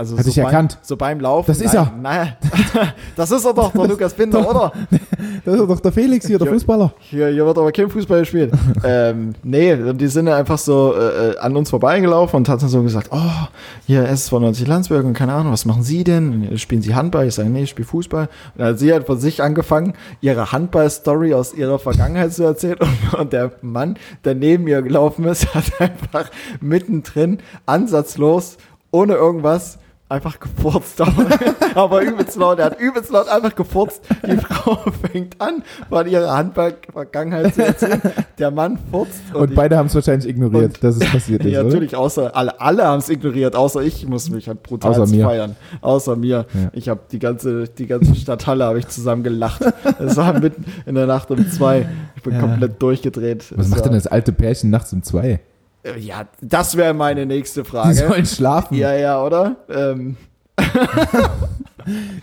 Also 0.00 0.16
Hat 0.16 0.24
so 0.24 0.32
beim, 0.34 0.44
erkannt? 0.46 0.78
So 0.80 0.96
beim 0.96 1.20
Laufen. 1.20 1.46
Das 1.48 1.60
ist 1.60 1.74
nein, 1.74 1.84
er. 1.84 1.92
Nein, 2.00 2.32
das 3.16 3.30
ist 3.30 3.44
er 3.44 3.52
doch, 3.52 3.70
der 3.70 3.86
Lukas 3.86 4.14
Binder, 4.14 4.48
oder? 4.48 4.72
Das 5.44 5.54
ist 5.54 5.68
doch 5.68 5.80
der 5.80 5.92
Felix 5.92 6.26
hier, 6.26 6.38
der 6.38 6.46
Ja. 6.46 6.52
Fußballer. 6.54 6.92
Hier, 6.98 7.28
hier 7.28 7.44
wird 7.44 7.56
aber 7.58 7.72
kein 7.72 7.88
Fußball 7.88 8.20
gespielt. 8.20 8.52
ähm, 8.84 9.34
nee, 9.42 9.74
die 9.94 10.06
sind 10.06 10.28
einfach 10.28 10.56
so 10.58 10.94
äh, 10.94 11.30
äh, 11.32 11.38
an 11.38 11.56
uns 11.56 11.70
vorbeigelaufen 11.70 12.38
und 12.38 12.48
hat 12.48 12.62
dann 12.62 12.68
so 12.68 12.82
gesagt, 12.82 13.08
oh, 13.10 13.46
hier 13.86 14.06
SSV 14.08 14.32
90 14.32 14.66
Landsberg 14.66 15.04
und 15.04 15.14
keine 15.14 15.32
Ahnung, 15.32 15.52
was 15.52 15.64
machen 15.66 15.82
Sie 15.82 16.04
denn? 16.04 16.56
Spielen 16.56 16.80
Sie 16.82 16.94
Handball? 16.94 17.26
Ich 17.26 17.34
sage, 17.34 17.48
nee, 17.50 17.62
ich 17.64 17.70
spiele 17.70 17.86
Fußball. 17.86 18.24
Und 18.24 18.58
dann 18.58 18.68
hat 18.68 18.78
sie 18.78 18.92
halt 18.92 19.06
von 19.06 19.18
sich 19.18 19.42
angefangen, 19.42 19.94
ihre 20.22 20.52
Handball-Story 20.52 21.34
aus 21.34 21.52
ihrer 21.54 21.78
Vergangenheit 21.78 22.32
zu 22.32 22.44
erzählen 22.44 22.78
und, 22.80 23.20
und 23.20 23.32
der 23.32 23.52
Mann, 23.62 23.98
der 24.24 24.34
neben 24.34 24.66
ihr 24.66 24.80
gelaufen 24.82 25.24
ist, 25.24 25.54
hat 25.54 25.78
einfach 25.78 26.30
mittendrin, 26.60 27.38
ansatzlos, 27.66 28.56
ohne 28.90 29.14
irgendwas, 29.14 29.78
einfach 30.10 30.38
gefurzt, 30.40 31.00
aber, 31.00 31.26
aber 31.74 32.02
übelst 32.02 32.36
laut. 32.36 32.58
Er 32.58 32.66
hat 32.66 32.80
übelst 32.80 33.10
laut 33.10 33.28
einfach 33.28 33.54
gefurzt. 33.54 34.02
Die 34.26 34.36
Frau 34.44 34.76
fängt 35.10 35.40
an, 35.40 35.62
von 35.88 36.06
ihrer 36.06 36.36
Handball-Vergangenheit 36.36 37.54
zu 37.54 37.64
erzählen. 37.64 38.00
Der 38.38 38.50
Mann 38.50 38.78
furzt. 38.90 39.20
Und 39.34 39.50
ich- 39.50 39.56
beide 39.56 39.76
haben 39.76 39.86
es 39.86 39.94
wahrscheinlich 39.94 40.28
ignoriert, 40.28 40.74
Und- 40.76 40.84
dass 40.84 40.96
es 40.96 41.10
passiert 41.10 41.44
ist, 41.44 41.52
ja, 41.52 41.62
natürlich, 41.62 41.94
außer 41.96 42.34
alle, 42.36 42.60
alle 42.60 42.84
haben 42.84 42.98
es 42.98 43.08
ignoriert, 43.08 43.54
außer 43.56 43.82
ich 43.82 44.06
musste 44.06 44.32
mich 44.32 44.48
halt 44.48 44.62
brutal 44.62 44.90
Außer 44.92 45.06
mir. 45.06 45.24
feiern. 45.24 45.56
Außer 45.80 46.16
mir. 46.16 46.46
Ja. 46.52 46.70
Ich 46.72 46.88
habe 46.88 47.00
die 47.10 47.18
ganze, 47.18 47.64
die 47.68 47.86
ganze 47.86 48.14
Stadthalle 48.14 48.64
habe 48.64 48.78
ich 48.78 48.88
zusammen 48.88 49.22
gelacht. 49.22 49.62
Es 49.98 50.16
war 50.16 50.32
mitten 50.38 50.64
in 50.86 50.94
der 50.96 51.06
Nacht 51.06 51.30
um 51.30 51.48
zwei. 51.50 51.88
Ich 52.16 52.22
bin 52.22 52.34
Ja. 52.34 52.40
komplett 52.40 52.82
durchgedreht. 52.82 53.44
Was 53.56 53.66
Es 53.66 53.70
macht 53.70 53.80
war- 53.80 53.88
denn 53.88 53.94
das 53.94 54.06
alte 54.06 54.32
Pärchen 54.32 54.70
nachts 54.70 54.92
um 54.92 55.02
zwei? 55.02 55.40
Äh, 55.82 55.98
Ja, 55.98 56.26
das 56.40 56.76
wäre 56.76 56.94
meine 56.94 57.26
nächste 57.26 57.62
Die 57.62 57.68
Frage. 57.70 57.94
sollen 57.94 58.26
schlafen. 58.26 58.74
Ja, 58.76 58.92
ja, 58.94 59.22
oder? 59.22 59.56
Ähm, 59.68 60.16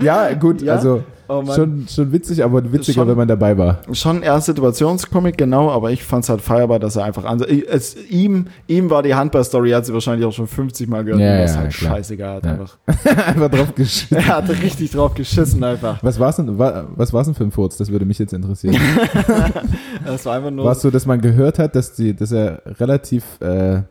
Ja, 0.01 0.33
gut, 0.33 0.61
Ja? 0.61 0.73
also 0.75 1.03
oh 1.27 1.43
schon, 1.53 1.85
schon 1.89 2.11
witzig, 2.11 2.43
aber 2.43 2.63
witziger, 2.71 3.01
Schon- 3.01 3.07
wenn 3.09 3.17
man 3.17 3.27
dabei 3.27 3.57
war. 3.57 3.79
Schon 3.91 4.23
eher 4.23 4.39
Situationskomik, 4.39 5.37
genau, 5.37 5.69
aber 5.71 5.91
ich 5.91 6.03
fand 6.03 6.23
es 6.23 6.29
halt 6.29 6.41
feierbar, 6.41 6.79
dass 6.79 6.95
er 6.95 7.03
einfach 7.05 7.25
an. 7.25 7.41
Es, 7.41 7.95
ihm, 8.09 8.45
ihm 8.67 8.89
war 8.89 9.03
die 9.03 9.13
Handball-Story, 9.15 9.71
hat 9.71 9.85
sie 9.85 9.93
wahrscheinlich 9.93 10.25
auch 10.25 10.31
schon 10.31 10.47
50 10.47 10.87
Mal 10.87 11.03
gehört. 11.03 11.21
Ja, 11.21 11.39
ja, 11.45 11.55
halt 11.55 11.73
klar. 11.73 11.95
scheißegal. 11.95 12.35
Hat 12.37 12.45
Ja. 12.45 12.51
einfach. 12.51 12.77
Einfach 13.27 13.49
drauf 13.49 13.75
geschissen. 13.75 14.17
Er 14.17 14.27
hatte 14.37 14.51
richtig 14.61 14.91
drauf 14.91 15.13
geschissen 15.13 15.63
einfach. 15.63 16.01
Was 16.03 16.19
war's 16.19 16.35
denn, 16.37 16.57
wa- 16.57 16.85
was 16.95 17.11
war's 17.13 17.27
denn 17.27 17.35
für 17.35 17.43
ein 17.43 17.51
Furz? 17.51 17.77
Das 17.77 17.91
würde 17.91 18.05
mich 18.05 18.19
jetzt 18.19 18.33
interessieren. 18.33 18.75
Das 20.05 20.25
war 20.25 20.35
einfach 20.37 20.51
nur. 20.51 20.65
War 20.65 20.71
es 20.73 20.81
so, 20.81 20.89
dass 20.89 21.05
man 21.05 21.19
gehört 21.21 21.59
hat, 21.59 21.75
dass, 21.75 21.93
die, 21.93 22.15
dass 22.15 22.31
er 22.31 22.61
relativ 22.79 23.23
äh, 23.41 23.81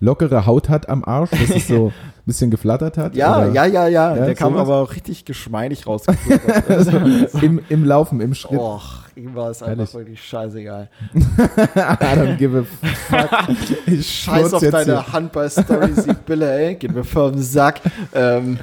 lockere 0.00 0.44
Haut 0.46 0.68
hat 0.68 0.88
am 0.88 1.04
Arsch, 1.04 1.30
dass 1.30 1.50
es 1.50 1.66
so 1.68 1.92
bisschen 2.26 2.50
geflattert 2.50 2.96
hat? 2.98 3.14
Ja, 3.14 3.46
ja, 3.46 3.64
ja, 3.66 3.88
ja. 3.88 4.14
Der 4.14 4.34
kam 4.34 4.56
aber 4.56 4.76
auch 4.76 4.92
richtig 4.94 5.24
geschmeidig 5.24 5.86
rausgeführt. 5.86 6.40
also, 6.68 6.92
Im, 7.40 7.60
Im 7.68 7.84
Laufen, 7.84 8.20
im 8.20 8.34
Schritt. 8.34 8.58
Och, 8.58 9.04
ihm 9.16 9.34
war 9.34 9.50
es 9.50 9.62
einfach 9.62 9.92
wirklich 9.94 10.22
scheißegal. 10.22 10.88
I 11.14 11.18
don't 11.18 12.36
give 12.36 12.58
a 12.58 12.64
fuck. 13.08 13.56
Ich 13.86 14.08
Scheiß 14.24 14.54
auf 14.54 14.62
deine 14.70 15.12
Handball-Story, 15.12 15.92
Sibylle, 15.94 16.52
ey. 16.52 16.74
Geht 16.76 16.94
mir 16.94 17.04
voll 17.04 17.28
auf 17.28 17.32
den 17.32 17.42
Sack. 17.42 17.80
Ähm, 18.14 18.58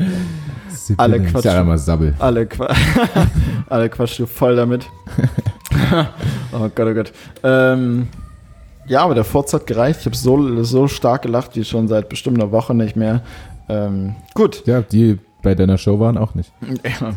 alle 0.98 1.18
Ich 1.18 1.32
Quatsch. 1.32 1.44
sag 1.44 1.62
immer 1.62 1.78
Sabbel. 1.78 2.14
alle, 2.20 2.46
Qua 2.48 2.74
alle 3.68 3.90
quatsch 3.90 4.20
du 4.20 4.26
voll 4.26 4.56
damit. 4.56 4.88
oh 6.54 6.70
Gott, 6.74 6.88
oh 6.88 6.94
Gott. 6.94 7.12
Ähm, 7.44 8.08
ja, 8.88 9.04
aber 9.04 9.14
der 9.14 9.24
Furz 9.24 9.54
hat 9.54 9.68
gereicht. 9.68 10.00
Ich 10.00 10.06
habe 10.08 10.16
so, 10.16 10.64
so 10.64 10.88
stark 10.88 11.22
gelacht 11.22 11.56
wie 11.56 11.64
schon 11.64 11.88
seit 11.88 12.10
bestimmt 12.10 12.42
einer 12.42 12.52
Woche 12.52 12.74
nicht 12.74 12.96
mehr. 12.96 13.22
Ähm, 13.70 14.16
gut. 14.34 14.64
Ja, 14.66 14.82
die 14.82 15.20
bei 15.42 15.56
deiner 15.56 15.78
Show 15.78 16.00
waren 16.00 16.18
auch 16.18 16.36
nicht. 16.36 16.52
Ja. 16.84 17.14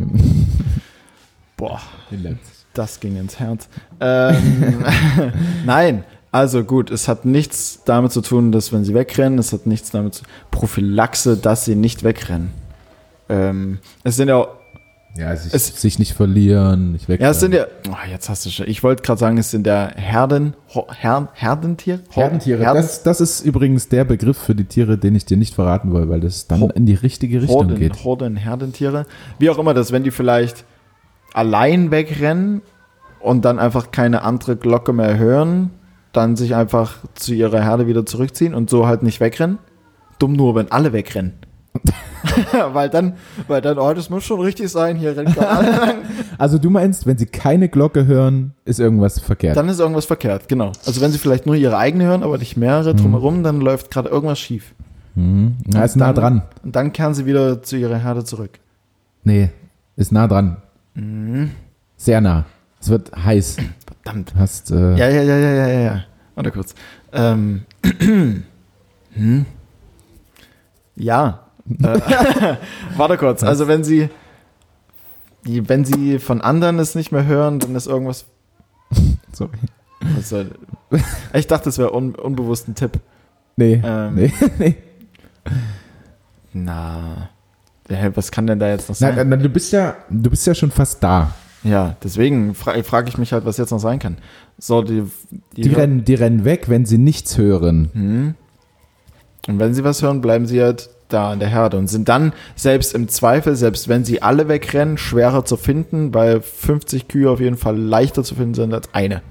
Boah. 1.57 1.81
Das 2.75 3.01
ging 3.01 3.17
ins 3.17 3.39
Herz. 3.39 3.69
Ähm, 4.01 4.85
Nein, 5.67 6.05
also 6.31 6.65
gut, 6.65 6.91
es 6.91 7.09
hat 7.09 7.25
nichts 7.25 7.83
damit 7.85 8.13
zu 8.13 8.21
tun, 8.23 8.53
dass 8.53 8.73
wenn 8.73 8.85
sie 8.85 8.95
wegrennen, 8.95 9.39
es 9.39 9.53
hat 9.53 9.67
nichts 9.67 9.91
damit 9.91 10.15
zu 10.15 10.25
Prophylaxe, 10.51 11.37
dass 11.37 11.65
sie 11.65 11.75
nicht 11.75 12.05
wegrennen. 12.05 12.53
Ähm, 13.29 13.79
es 14.05 14.17
sind 14.17 14.29
ja, 14.29 14.37
auch- 14.37 14.49
Ja, 15.17 15.37
sich, 15.37 15.53
Es- 15.53 15.81
sich 15.81 15.99
nicht 15.99 16.15
verlieren, 16.15 16.93
nicht 16.93 17.07
weg. 17.09 17.21
ja, 17.21 17.31
es 17.31 17.41
sind 17.41 17.53
ja, 17.53 17.67
oh, 17.91 17.95
jetzt 18.11 18.31
hast 18.31 18.47
du 18.47 18.51
schon, 18.51 18.67
ich 18.67 18.83
wollte 18.83 19.03
gerade 19.03 19.21
sagen, 19.21 19.37
es 19.37 19.51
sind 19.51 19.67
ja 19.67 19.91
Herden, 19.95 20.55
Her, 20.69 21.29
Herdentier? 21.35 22.01
Herdentiere. 22.11 22.63
Herden, 22.63 22.81
Das, 22.81 23.03
das 23.03 23.21
ist 23.21 23.43
übrigens 23.45 23.89
der 23.89 24.05
Begriff 24.05 24.39
für 24.39 24.55
die 24.55 24.65
Tiere, 24.65 24.97
den 24.97 25.15
ich 25.15 25.27
dir 25.27 25.37
nicht 25.37 25.55
verraten 25.55 25.93
will, 25.93 26.09
weil 26.09 26.21
das 26.21 26.47
dann 26.49 26.63
Ho- 26.63 26.71
in 26.75 26.87
die 26.87 26.95
richtige 26.95 27.43
Richtung 27.43 27.57
Horden, 27.57 27.79
geht. 27.79 28.05
Horden, 28.05 28.37
Herdentiere. 28.37 29.05
Wie 29.39 29.51
auch 29.51 29.59
immer 29.59 29.75
das, 29.75 29.93
wenn 29.93 30.03
die 30.03 30.11
vielleicht 30.11 30.65
allein 31.35 31.91
wegrennen 31.91 32.63
und 33.21 33.45
dann 33.45 33.59
einfach 33.59 33.91
keine 33.91 34.23
andere 34.23 34.57
Glocke 34.57 34.93
mehr 34.95 35.19
hören, 35.19 35.71
dann 36.13 36.37
sich 36.37 36.55
einfach 36.55 36.97
zu 37.15 37.35
ihrer 37.35 37.63
Herde 37.63 37.87
wieder 37.87 38.05
zurückziehen 38.07 38.55
und 38.55 38.71
so 38.71 38.87
halt 38.87 39.03
nicht 39.03 39.21
wegrennen. 39.21 39.59
Dumm 40.19 40.33
nur, 40.35 40.55
wenn 40.55 40.71
alle 40.73 40.93
wegrennen. 40.95 41.35
Weil 42.73 42.89
dann, 42.89 43.15
weil 43.49 43.61
dann, 43.61 43.79
oh, 43.79 43.93
das 43.95 44.11
muss 44.11 44.25
schon 44.25 44.41
richtig 44.41 44.71
sein, 44.71 44.97
hier 44.97 45.17
rennt. 45.17 45.37
Also 46.39 46.59
du 46.59 46.71
meinst, 46.71 47.07
wenn 47.07 47.19
sie 47.19 47.27
keine 47.27 47.69
Glocke 47.69 48.07
hören, 48.07 48.53
ist 48.65 48.81
irgendwas 48.81 49.21
verkehrt. 49.21 49.57
Dann 49.57 49.69
ist 49.69 49.79
irgendwas 49.81 50.07
verkehrt, 50.07 50.49
genau. 50.49 50.73
Also 50.87 51.01
wenn 51.01 51.13
sie 51.13 51.19
vielleicht 51.19 51.47
nur 51.47 51.55
ihre 51.55 51.77
eigene 51.77 52.05
hören, 52.05 52.23
aber 52.23 52.39
nicht 52.39 52.57
mehrere 52.57 52.95
drumherum, 52.95 53.43
dann 53.43 53.61
läuft 53.61 53.91
gerade 53.91 54.09
irgendwas 54.09 54.41
schief. 54.41 54.75
Mhm. 55.15 55.57
Na, 55.67 55.85
ist 55.85 55.97
nah 55.97 56.13
dann, 56.13 56.15
dran. 56.15 56.43
Und 56.65 56.75
dann 56.75 56.93
kehren 56.93 57.15
sie 57.15 57.27
wieder 57.27 57.63
zu 57.63 57.77
ihrer 57.77 57.99
Herde 57.99 58.25
zurück. 58.25 58.59
Nee, 59.25 59.51
ist 59.97 60.11
nah 60.11 60.27
dran. 60.27 60.57
Mhm. 60.95 61.51
Sehr 61.97 62.21
nah. 62.21 62.45
Es 62.81 62.89
wird 62.89 63.13
heiß. 63.15 63.59
Verdammt. 63.87 64.35
Hast, 64.37 64.71
äh, 64.73 64.97
Ja, 64.97 65.09
ja, 65.09 65.23
ja, 65.23 65.37
ja, 65.37 65.51
ja, 65.51 65.67
ja, 65.69 65.81
ja. 65.81 66.05
Warte 66.35 66.51
kurz. 66.51 66.75
Ähm. 67.13 67.63
hm. 69.13 69.47
Ja. 70.97 71.42
Äh, 71.83 72.57
warte 72.97 73.17
kurz. 73.17 73.43
Also 73.43 73.69
wenn 73.69 73.85
sie, 73.85 74.09
die, 75.47 75.69
wenn 75.69 75.85
sie 75.85 76.19
von 76.19 76.41
anderen 76.41 76.79
es 76.79 76.95
nicht 76.95 77.13
mehr 77.13 77.25
hören, 77.27 77.59
dann 77.59 77.75
ist 77.75 77.87
irgendwas. 77.87 78.27
sorry. 79.33 79.51
Soll, 80.21 80.51
ich 81.33 81.47
dachte, 81.47 81.67
das 81.67 81.79
wäre 81.79 81.93
un, 81.93 82.15
unbewusst 82.15 82.69
ein 82.69 82.75
Tipp. 82.75 82.99
Nee, 83.57 83.81
Ähm. 83.85 84.15
nee, 84.15 84.33
nee. 84.59 84.77
Na. 86.53 87.29
Hä, 87.89 88.11
was 88.15 88.31
kann 88.31 88.47
denn 88.47 88.59
da 88.59 88.69
jetzt 88.69 88.89
noch 88.89 88.97
Na, 89.01 89.15
sein? 89.15 89.29
na, 89.29 89.37
du 89.37 89.49
bist 89.49 89.73
ja, 89.73 89.97
du 90.11 90.31
bist 90.31 90.47
ja 90.47 90.55
schon 90.55 90.71
fast 90.71 91.03
da. 91.03 91.35
Ja, 91.63 91.97
deswegen 92.03 92.55
fra 92.55 92.81
frage 92.83 93.09
ich 93.09 93.19
mich 93.19 93.33
halt, 93.33 93.45
was 93.45 93.57
jetzt 93.57 93.71
noch 93.71 93.79
sein 93.79 93.99
kann. 93.99 94.19
So, 94.59 94.83
die. 94.83 95.05
Die, 95.57 95.73
rennen, 95.73 96.05
die 96.05 96.15
rennen 96.15 96.45
weg, 96.45 96.69
wenn 96.69 96.87
sie 96.87 96.99
nichts 96.99 97.39
hören. 97.39 97.91
Hm. 97.93 98.35
Und 99.49 99.59
wenn 99.59 99.75
sie 99.75 99.85
was 99.85 100.03
hören, 100.03 100.21
bleiben 100.21 100.47
sie 100.47 100.61
halt 100.63 100.91
da 101.13 101.33
in 101.33 101.41
der 101.41 101.49
Herde 101.49 101.79
und 101.79 101.89
sind 101.89 102.09
dann 102.09 102.33
selbst 102.57 102.95
im 102.95 103.09
Zweifel, 103.09 103.57
selbst 103.57 103.89
wenn 103.89 104.05
sie 104.05 104.23
alle 104.23 104.49
wegrennen, 104.49 104.99
schwerer 104.99 105.45
zu 105.45 105.57
finden, 105.57 106.15
weil 106.15 106.41
50 106.41 107.09
Kühe 107.09 107.31
auf 107.31 107.41
jeden 107.41 107.57
Fall 107.57 107.77
leichter 107.77 108.25
zu 108.25 108.35
finden 108.35 108.55
sind 108.55 108.75
als 108.75 108.93
eine. 108.95 109.23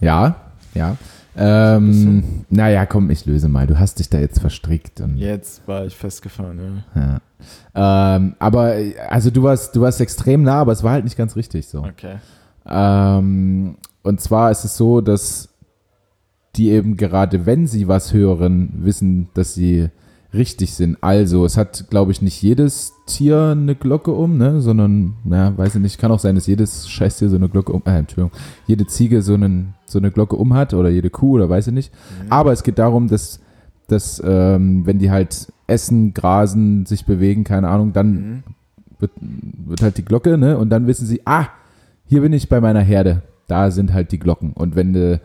Ja, 0.00 0.36
ja. 0.74 0.96
Ähm, 1.34 2.44
naja, 2.50 2.84
komm, 2.84 3.10
ich 3.10 3.24
löse 3.24 3.48
mal. 3.48 3.66
Du 3.66 3.78
hast 3.78 3.98
dich 3.98 4.10
da 4.10 4.18
jetzt 4.18 4.40
verstrickt. 4.40 5.00
Und, 5.00 5.16
Jetzt 5.16 5.66
war 5.66 5.86
ich 5.86 5.96
festgefahren, 5.96 6.84
ja. 6.94 7.20
ja. 7.74 8.16
ähm, 8.16 8.34
aber, 8.38 8.74
also 9.08 9.30
du 9.30 9.42
warst, 9.42 9.74
du 9.74 9.80
warst 9.80 10.00
extrem 10.00 10.42
nah, 10.42 10.60
aber 10.60 10.72
es 10.72 10.82
war 10.82 10.92
halt 10.92 11.04
nicht 11.04 11.16
ganz 11.16 11.36
richtig 11.36 11.68
so. 11.68 11.84
Okay. 11.84 12.16
Ähm, 12.66 13.76
und 14.02 14.20
zwar 14.20 14.50
ist 14.50 14.64
es 14.64 14.76
so, 14.76 15.00
dass 15.00 15.48
die 16.56 16.70
eben 16.70 16.96
gerade, 16.96 17.46
wenn 17.46 17.66
sie 17.66 17.88
was 17.88 18.12
hören, 18.12 18.72
wissen, 18.82 19.28
dass 19.34 19.54
sie 19.54 19.88
richtig 20.34 20.74
sind. 20.74 20.96
Also, 21.02 21.44
es 21.44 21.56
hat, 21.56 21.86
glaube 21.90 22.12
ich, 22.12 22.22
nicht 22.22 22.40
jedes 22.42 22.92
Tier 23.06 23.50
eine 23.50 23.74
Glocke 23.74 24.12
um, 24.12 24.38
ne? 24.38 24.60
sondern, 24.60 25.14
na, 25.24 25.56
weiß 25.56 25.74
ich 25.74 25.80
nicht, 25.82 25.98
kann 25.98 26.10
auch 26.10 26.18
sein, 26.18 26.34
dass 26.34 26.46
jedes 26.46 26.88
Scheißtier 26.88 27.28
so 27.28 27.36
eine 27.36 27.48
Glocke 27.48 27.72
um, 27.72 27.82
äh, 27.84 27.98
Entschuldigung, 27.98 28.30
jede 28.66 28.86
Ziege 28.86 29.22
so, 29.22 29.34
einen, 29.34 29.74
so 29.84 29.98
eine 29.98 30.10
Glocke 30.10 30.36
um 30.36 30.54
hat 30.54 30.72
oder 30.74 30.88
jede 30.88 31.10
Kuh 31.10 31.32
oder 31.34 31.48
weiß 31.48 31.66
ich 31.68 31.74
nicht. 31.74 31.92
Aber 32.30 32.52
es 32.52 32.62
geht 32.62 32.78
darum, 32.78 33.08
dass, 33.08 33.40
dass 33.88 34.22
ähm, 34.24 34.86
wenn 34.86 34.98
die 34.98 35.10
halt 35.10 35.52
essen, 35.66 36.14
grasen, 36.14 36.86
sich 36.86 37.04
bewegen, 37.04 37.44
keine 37.44 37.68
Ahnung, 37.68 37.92
dann 37.92 38.12
Mhm. 38.12 38.42
wird, 38.98 39.12
wird 39.66 39.82
halt 39.82 39.98
die 39.98 40.04
Glocke, 40.04 40.38
ne? 40.38 40.56
Und 40.58 40.70
dann 40.70 40.86
wissen 40.86 41.06
sie, 41.06 41.20
ah, 41.24 41.46
hier 42.06 42.20
bin 42.22 42.32
ich 42.32 42.48
bei 42.48 42.60
meiner 42.60 42.80
Herde. 42.80 43.22
Da 43.48 43.70
sind 43.70 43.92
halt 43.92 44.12
die 44.12 44.18
Glocken. 44.18 44.52
Und 44.52 44.76
wenn 44.76 44.92
du, 44.92 45.20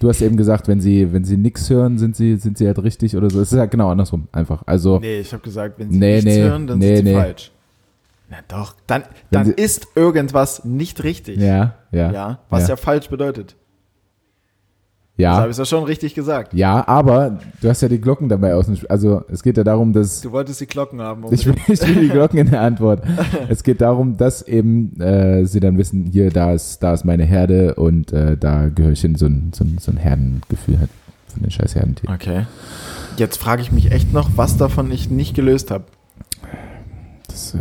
du 0.00 0.08
hast 0.08 0.20
eben 0.22 0.36
gesagt, 0.36 0.68
wenn 0.68 0.80
sie, 0.80 1.12
wenn 1.12 1.24
sie 1.24 1.36
nichts 1.36 1.68
hören, 1.70 1.98
sind 1.98 2.16
sie, 2.16 2.36
sind 2.36 2.58
sie 2.58 2.66
halt 2.66 2.82
richtig 2.82 3.16
oder 3.16 3.28
so. 3.30 3.40
Es 3.40 3.52
ist 3.52 3.58
halt 3.58 3.70
genau 3.70 3.90
andersrum, 3.90 4.28
einfach. 4.32 4.62
Also, 4.66 4.98
Nee, 4.98 5.20
ich 5.20 5.32
habe 5.32 5.42
gesagt, 5.42 5.78
wenn 5.78 5.90
sie 5.90 5.98
Nee, 5.98 6.14
nichts 6.16 6.24
nee, 6.26 6.42
hören, 6.42 6.66
dann 6.66 6.78
nee, 6.78 6.96
sind 6.96 7.06
sie 7.06 7.12
nee. 7.12 7.18
falsch. 7.20 7.52
Na 8.30 8.36
doch, 8.46 8.74
dann, 8.86 9.04
dann 9.30 9.46
sie- 9.46 9.52
ist 9.52 9.88
irgendwas 9.94 10.64
nicht 10.64 11.02
richtig. 11.02 11.38
ja, 11.38 11.74
ja. 11.92 12.12
Ja, 12.12 12.38
was 12.50 12.64
ja, 12.64 12.70
ja. 12.70 12.76
falsch 12.76 13.08
bedeutet. 13.08 13.56
Das 15.18 15.26
habe 15.34 15.44
Ja, 15.46 15.50
ich 15.50 15.56
ja 15.58 15.64
schon 15.64 15.82
richtig 15.84 16.14
gesagt. 16.14 16.54
ja, 16.54 16.86
aber 16.86 17.38
du 17.60 17.68
hast 17.68 17.82
ja 17.82 17.88
die 17.88 18.00
Glocken 18.00 18.28
dabei 18.28 18.54
aus 18.54 18.66
dem 18.66 18.76
Spiel. 18.76 18.88
Also, 18.88 19.22
es 19.28 19.42
geht 19.42 19.56
ja 19.56 19.64
darum, 19.64 19.92
dass. 19.92 20.20
Du 20.20 20.30
wolltest 20.30 20.60
die 20.60 20.66
Glocken 20.66 21.00
haben. 21.00 21.24
Ich 21.32 21.44
will, 21.44 21.56
ich 21.66 21.80
will 21.88 22.02
die 22.02 22.08
Glocken 22.08 22.38
in 22.38 22.50
der 22.50 22.60
Antwort. 22.62 23.02
Es 23.48 23.64
geht 23.64 23.80
darum, 23.80 24.16
dass 24.16 24.42
eben 24.42 24.98
äh, 25.00 25.44
sie 25.44 25.58
dann 25.58 25.76
wissen, 25.76 26.06
hier, 26.06 26.30
da 26.30 26.52
ist, 26.52 26.82
da 26.84 26.94
ist 26.94 27.04
meine 27.04 27.24
Herde 27.24 27.74
und 27.74 28.12
äh, 28.12 28.36
da 28.36 28.68
gehöre 28.68 28.92
ich 28.92 29.00
hin, 29.00 29.16
so 29.16 29.26
ein, 29.26 29.50
so 29.54 29.64
ein, 29.64 29.78
so 29.80 29.90
ein 29.90 29.96
Herdengefühl 29.96 30.78
hat 30.78 30.88
von 31.26 31.42
den 31.42 31.50
scheiß 31.50 31.74
Herdentieren. 31.74 32.14
Okay. 32.14 32.46
Jetzt 33.16 33.38
frage 33.38 33.60
ich 33.62 33.72
mich 33.72 33.90
echt 33.90 34.12
noch, 34.12 34.30
was 34.36 34.56
davon 34.56 34.90
ich 34.92 35.10
nicht 35.10 35.34
gelöst 35.34 35.72
habe. 35.72 35.84
Das, 37.26 37.54
äh, 37.54 37.58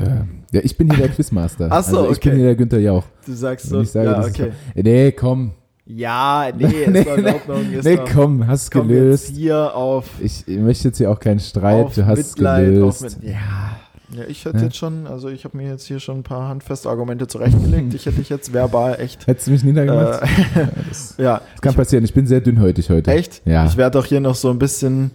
ja, 0.51 0.61
ich 0.63 0.77
bin 0.77 0.89
hier 0.91 0.99
der 1.07 1.09
Quizmaster. 1.15 1.69
Ach 1.71 1.83
so, 1.83 1.97
also 2.01 2.11
ich 2.11 2.17
okay. 2.17 2.29
bin 2.29 2.37
hier 2.37 2.47
der 2.47 2.55
Günther 2.55 2.79
Jauch. 2.79 3.03
Du 3.25 3.33
sagst 3.33 3.67
so, 3.67 3.81
ich 3.81 3.89
sage, 3.91 4.05
ja, 4.09 4.13
das 4.17 4.27
ist 4.27 4.39
okay. 4.39 4.51
ver- 4.75 4.83
Nee, 4.83 5.11
komm. 5.11 5.51
Ja, 5.87 6.49
nee, 6.57 6.65
ist 6.85 6.89
Nee, 6.91 7.03
doch 7.03 7.17
in 7.17 7.25
Ordnung. 7.27 7.73
Ist 7.73 7.85
Nee, 7.85 7.95
doch, 7.97 8.09
komm, 8.13 8.45
hast 8.47 8.71
komm 8.71 8.87
gelöst. 8.87 9.27
hier 9.35 9.73
auf, 9.75 10.05
Ich, 10.19 10.43
ich 10.47 10.57
möchte 10.59 10.89
jetzt 10.89 10.97
hier 10.97 11.09
auch 11.11 11.19
keinen 11.19 11.39
Streit, 11.39 11.95
du 11.95 12.05
hast 12.05 12.17
Mitleid, 12.37 12.65
gelöst. 12.65 13.01
mit, 13.01 13.23
ja. 13.23 13.77
Ja, 14.13 14.23
ich 14.29 14.45
hätte 14.45 14.57
Ja. 14.59 14.63
jetzt 14.63 14.77
schon, 14.77 15.05
also 15.05 15.27
ich 15.27 15.43
habe 15.43 15.57
mir 15.57 15.67
jetzt 15.69 15.85
hier 15.85 15.99
schon 15.99 16.19
ein 16.19 16.23
paar 16.23 16.47
handfeste 16.47 16.87
Argumente 16.89 17.27
zurechtgelegt. 17.27 17.93
Ich 17.93 18.05
hätte 18.05 18.17
dich 18.17 18.29
jetzt 18.29 18.53
verbal 18.53 18.97
echt. 19.01 19.27
Hättest 19.27 19.47
du 19.47 19.51
mich 19.51 19.63
niedergemacht? 19.65 20.21
Äh, 20.23 20.25
ja, 20.59 20.69
das, 20.87 21.15
ja, 21.17 21.41
das 21.51 21.61
kann 21.61 21.73
passieren. 21.75 22.05
Ich 22.05 22.13
bin 22.13 22.25
sehr 22.25 22.39
dünnhäutig 22.39 22.89
heute. 22.89 23.11
echt? 23.11 23.41
Ja. 23.45 23.65
Ich 23.65 23.75
werde 23.75 23.99
auch 23.99 24.05
hier 24.05 24.21
noch 24.21 24.35
so 24.35 24.49
ein 24.49 24.59
bisschen, 24.59 25.11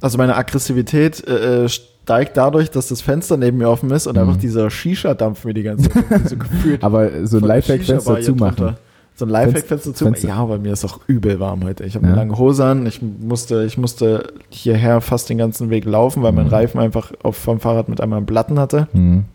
also 0.00 0.18
meine 0.18 0.34
Aggressivität 0.36 1.24
äh, 1.28 1.68
steigt 1.68 2.36
dadurch, 2.36 2.70
dass 2.72 2.88
das 2.88 3.00
Fenster 3.00 3.36
neben 3.36 3.58
mir 3.58 3.68
offen 3.68 3.90
ist 3.92 4.08
und 4.08 4.16
Mhm. 4.16 4.22
einfach 4.22 4.36
dieser 4.40 4.70
Shisha-Dampf 4.70 5.44
mir 5.44 5.54
die 5.54 5.62
ganze 5.62 5.88
Zeit 5.90 6.28
so 6.28 6.36
gefühlt 6.36 6.82
Aber 6.84 7.24
so 7.26 7.36
ein 7.38 7.44
Lifehack-Fenster 7.44 8.20
zumachen. 8.22 8.56
drunter. 8.56 8.78
So 9.22 9.26
ein 9.26 9.30
Lifehack-Fenster 9.30 9.94
zu 9.94 10.04
Fenster. 10.04 10.26
Ja, 10.28 10.44
bei 10.44 10.58
mir 10.58 10.72
ist 10.72 10.84
auch 10.84 10.98
übel 11.06 11.38
warm 11.38 11.62
heute. 11.62 11.84
Ich 11.84 11.94
habe 11.94 12.04
eine 12.06 12.16
Ja. 12.16 12.20
lange 12.22 12.36
Hose 12.38 12.64
an. 12.64 12.86
Ich 12.86 13.00
musste, 13.02 13.62
ich 13.64 13.78
musste 13.78 14.32
hierher 14.48 15.00
fast 15.00 15.30
den 15.30 15.38
ganzen 15.38 15.70
Weg 15.70 15.84
laufen, 15.84 16.24
weil 16.24 16.32
mein 16.32 16.46
Mhm. 16.46 16.50
Reifen 16.50 16.80
einfach 16.80 17.12
auf, 17.22 17.36
vom 17.36 17.60
Fahrrad 17.60 17.88
mit 17.88 18.00
einmal 18.00 18.16
einen 18.16 18.26
Platten 18.26 18.58
hatte. 18.58 18.88
Mhm. 18.92 19.26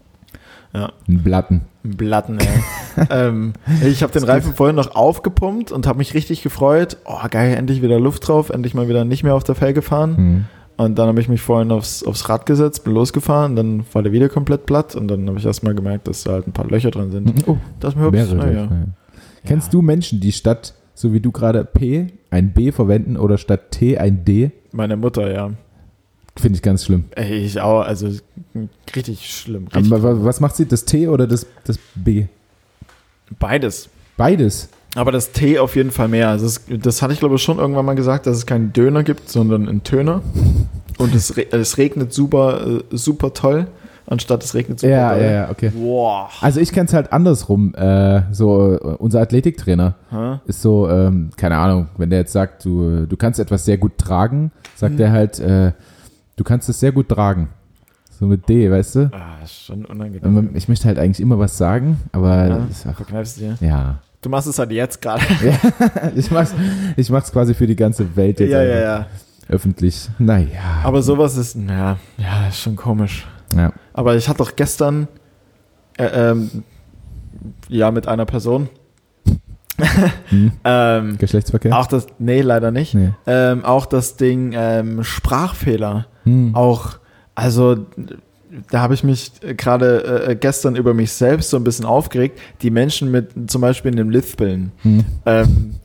Ja. 0.74 0.92
Ein 1.08 1.24
Blatten. 1.24 1.62
Einen 1.86 1.96
Platten, 1.96 2.38
ey. 2.40 2.48
ähm, 3.12 3.54
ich 3.86 4.04
habe 4.04 4.12
den 4.12 4.24
Reifen 4.26 4.54
vorhin 4.54 4.76
noch 4.76 4.94
aufgepumpt 4.94 5.72
und 5.72 5.88
habe 5.88 6.00
mich 6.00 6.14
richtig 6.14 6.44
gefreut. 6.44 6.98
Oh, 7.06 7.16
geil, 7.30 7.56
endlich 7.56 7.82
wieder 7.82 7.98
Luft 7.98 8.28
drauf, 8.28 8.50
endlich 8.50 8.74
mal 8.74 8.90
wieder 8.90 9.06
nicht 9.06 9.24
mehr 9.24 9.36
auf 9.36 9.46
der 9.46 9.56
Felge 9.56 9.82
fahren. 9.82 10.16
Mhm. 10.18 10.46
Und 10.76 11.00
dann 11.00 11.08
habe 11.08 11.22
ich 11.22 11.30
mich 11.30 11.42
vorhin 11.42 11.72
aufs, 11.72 12.04
aufs 12.04 12.28
Rad 12.28 12.46
gesetzt, 12.46 12.84
bin 12.84 12.94
losgefahren, 12.94 13.56
dann 13.56 13.86
war 13.94 14.04
der 14.04 14.12
wieder 14.12 14.28
komplett 14.28 14.66
platt 14.66 14.96
und 14.98 15.08
dann 15.08 15.26
habe 15.30 15.40
ich 15.40 15.46
erstmal 15.46 15.74
gemerkt, 15.74 16.08
dass 16.10 16.26
da 16.26 16.34
halt 16.34 16.46
ein 16.46 16.52
paar 16.52 16.68
Löcher 16.68 16.92
drin 16.92 17.10
sind. 17.10 17.48
Oh, 17.48 17.58
Das 17.80 17.94
ist 17.94 18.00
mir 18.00 18.06
hübsch. 18.08 18.12
mehrere. 18.18 18.36
Na, 18.36 18.44
gleich, 18.44 18.56
ja. 18.56 18.62
ja. 18.64 18.70
Kennst 19.48 19.74
du 19.74 19.82
Menschen, 19.82 20.20
die 20.20 20.32
statt, 20.32 20.74
so 20.94 21.14
wie 21.14 21.20
du 21.20 21.32
gerade 21.32 21.64
P, 21.66 22.08
ein 22.30 22.54
B 22.54 22.72
verwenden 22.72 23.18
oder 23.18 23.38
statt 23.38 23.72
T 23.72 23.98
ein 23.98 24.26
D? 24.26 24.52
Meine 24.72 24.98
Mutter, 24.98 25.32
ja. 25.34 25.52
Finde 26.36 26.58
ich 26.58 26.62
ganz 26.62 26.86
schlimm. 26.86 27.06
Ey, 27.16 27.38
ich 27.46 27.60
auch, 27.60 27.82
also 27.82 28.10
richtig 28.96 29.32
schlimm. 29.32 29.68
Richtig 29.74 29.92
Aber 29.92 30.04
wa- 30.04 30.26
was 30.26 30.40
macht 30.40 30.56
sie, 30.56 30.66
das 30.68 30.86
T 30.86 31.08
oder 31.08 31.26
das, 31.26 31.48
das 31.64 31.80
B? 31.96 32.26
Beides. 33.40 33.90
Beides. 34.18 34.70
Aber 34.96 35.12
das 35.12 35.32
T 35.32 35.60
auf 35.60 35.76
jeden 35.76 35.92
Fall 35.92 36.08
mehr. 36.08 36.30
Also 36.30 36.46
es, 36.46 36.62
das 36.68 37.02
hatte 37.02 37.14
ich 37.14 37.20
glaube 37.20 37.36
ich 37.36 37.42
schon 37.44 37.58
irgendwann 37.60 37.86
mal 37.86 37.96
gesagt, 37.96 38.26
dass 38.28 38.38
es 38.38 38.46
keinen 38.46 38.74
Döner 38.74 39.04
gibt, 39.04 39.30
sondern 39.30 39.68
einen 39.68 39.84
Töner. 39.84 40.22
Und 40.98 41.14
es, 41.14 41.30
es 41.32 41.78
regnet 41.78 42.14
super, 42.14 42.80
äh, 42.92 42.98
super 42.98 43.34
toll, 43.34 43.68
anstatt 44.08 44.44
es 44.44 44.54
regnet 44.56 44.80
super 44.80 44.92
Ja, 44.92 45.14
doll. 45.14 45.22
ja, 45.24 45.32
ja, 45.32 45.50
okay. 45.52 45.70
Boah. 45.70 46.30
Also 46.42 46.60
ich 46.60 46.72
kenne 46.72 46.88
es 46.88 46.94
halt 46.94 47.14
andersrum. 47.14 47.76
Äh, 47.76 48.24
so 48.32 48.74
äh, 48.76 48.78
unser 48.98 49.22
Athletiktrainer 49.22 49.96
Hä? 50.10 50.40
ist 50.46 50.62
so, 50.62 50.90
ähm, 50.90 51.30
keine 51.38 51.58
Ahnung, 51.58 51.88
wenn 51.98 52.10
der 52.10 52.20
jetzt 52.20 52.34
sagt, 52.34 52.66
du, 52.66 53.06
du 53.06 53.18
kannst 53.18 53.40
etwas 53.40 53.66
sehr 53.66 53.78
gut 53.78 53.98
tragen, 53.98 54.52
sagt 54.76 54.96
Mhm. 54.96 55.02
er 55.02 55.12
halt, 55.12 55.40
äh, 55.40 55.72
du 56.36 56.44
kannst 56.44 56.68
es 56.70 56.80
sehr 56.80 56.92
gut 56.92 57.10
tragen. 57.10 57.50
So 58.20 58.26
mit 58.26 58.50
D, 58.50 58.72
weißt 58.72 58.96
du? 58.96 59.12
Ah, 59.14 59.44
ist 59.44 59.66
schon 59.66 59.86
unangenehm. 59.86 60.50
Ich 60.56 60.68
möchte 60.68 60.88
halt 60.88 60.98
eigentlich 60.98 61.20
immer 61.20 61.38
was 61.38 61.56
sagen, 61.58 61.98
aber 62.12 62.48
Ja, 62.48 62.94
verkneifst 62.96 63.38
du 63.38 63.42
dir. 63.42 63.58
ja. 63.62 64.00
Du 64.24 64.30
machst 64.30 64.48
es 64.48 64.58
halt 64.58 64.72
jetzt 64.72 65.00
gerade. 65.02 65.22
Ich 66.16 66.32
mach's, 66.32 66.54
ich 66.96 67.10
mach's 67.12 67.32
quasi 67.32 67.54
für 67.54 67.68
die 67.68 67.76
ganze 67.76 68.16
Welt 68.16 68.40
jetzt 68.40 68.50
ja, 68.50 68.64
ja, 68.64 68.74
einfach 68.74 69.08
ja. 69.50 69.54
öffentlich. 69.54 70.10
Naja. 70.18 70.48
Aber 70.84 71.04
sowas 71.04 71.38
ist, 71.38 71.56
ja, 71.56 71.98
ja, 72.18 72.48
ist 72.50 72.60
schon 72.60 72.76
komisch. 72.76 73.28
Ja. 73.56 73.72
Aber 73.94 74.16
ich 74.16 74.28
hatte 74.30 74.40
doch 74.40 74.56
gestern, 74.56 75.08
äh, 75.98 76.06
ähm, 76.32 76.64
ja, 77.70 77.92
mit 77.92 78.08
einer 78.08 78.26
Person, 78.26 78.70
Hm. 80.30 80.52
ähm, 80.64 81.18
Geschlechtsverkehr? 81.20 81.78
auch 81.78 81.86
das, 81.86 82.08
nee, 82.18 82.42
leider 82.42 82.72
nicht, 82.72 82.96
Nee. 82.96 83.12
ähm, 83.28 83.64
auch 83.64 83.86
das 83.86 84.16
Ding 84.18 84.54
ähm, 84.56 85.04
Sprachfehler. 85.04 86.08
Hm. 86.24 86.56
Auch, 86.56 86.98
also 87.36 87.78
da 88.72 88.80
habe 88.82 88.96
ich 88.96 89.04
mich 89.04 89.32
gerade 89.56 90.26
äh, 90.30 90.36
gestern 90.36 90.76
über 90.76 90.96
mich 90.96 91.12
selbst 91.12 91.52
so 91.52 91.58
ein 91.58 91.64
bisschen 91.64 91.86
aufgeregt. 91.86 92.40
Die 92.64 92.72
Menschen 92.72 93.12
mit 93.12 93.52
zum 93.52 93.62
Beispiel 93.62 93.92
in 93.92 93.98
dem 93.98 94.10
Lispeln, 94.10 94.72
Hm. 94.82 95.06
ähm, 95.28 95.76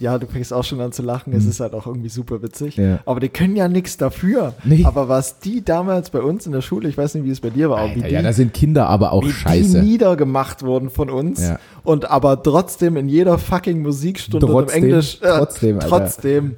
ja, 0.00 0.18
du 0.18 0.26
fängst 0.26 0.52
auch 0.52 0.64
schon 0.64 0.80
an 0.80 0.92
zu 0.92 1.02
lachen, 1.02 1.32
es 1.32 1.44
ist 1.44 1.60
halt 1.60 1.74
auch 1.74 1.86
irgendwie 1.86 2.08
super 2.08 2.42
witzig. 2.42 2.76
Ja. 2.76 3.00
Aber 3.06 3.20
die 3.20 3.28
können 3.28 3.54
ja 3.54 3.68
nichts 3.68 3.96
dafür. 3.96 4.54
Nee. 4.64 4.84
Aber 4.84 5.08
was 5.08 5.38
die 5.38 5.64
damals 5.64 6.10
bei 6.10 6.20
uns 6.20 6.46
in 6.46 6.52
der 6.52 6.62
Schule, 6.62 6.88
ich 6.88 6.96
weiß 6.98 7.14
nicht, 7.14 7.24
wie 7.24 7.30
es 7.30 7.40
bei 7.40 7.50
dir 7.50 7.70
war, 7.70 7.78
aber 7.78 7.90
wie 7.90 7.96
Alter, 7.96 8.08
die, 8.08 8.14
ja, 8.14 8.22
da 8.22 8.32
sind 8.32 8.54
Kinder 8.54 8.88
aber 8.88 9.12
auch 9.12 9.24
wie 9.24 9.30
scheiße. 9.32 9.80
die 9.82 9.86
niedergemacht 9.86 10.62
wurden 10.62 10.90
von 10.90 11.10
uns 11.10 11.40
Ja. 11.46 11.58
und 11.84 12.10
aber 12.10 12.42
trotzdem 12.42 12.96
in 12.96 13.08
jeder 13.08 13.38
fucking 13.38 13.82
Musikstunde 13.82 14.46
und 14.46 14.52
Trotzdem, 14.52 14.82
im 14.82 14.88
Englisch 14.90 15.18
äh, 15.22 15.26
trotzdem, 15.38 15.76
Alter. 15.76 15.88
trotzdem 15.88 16.54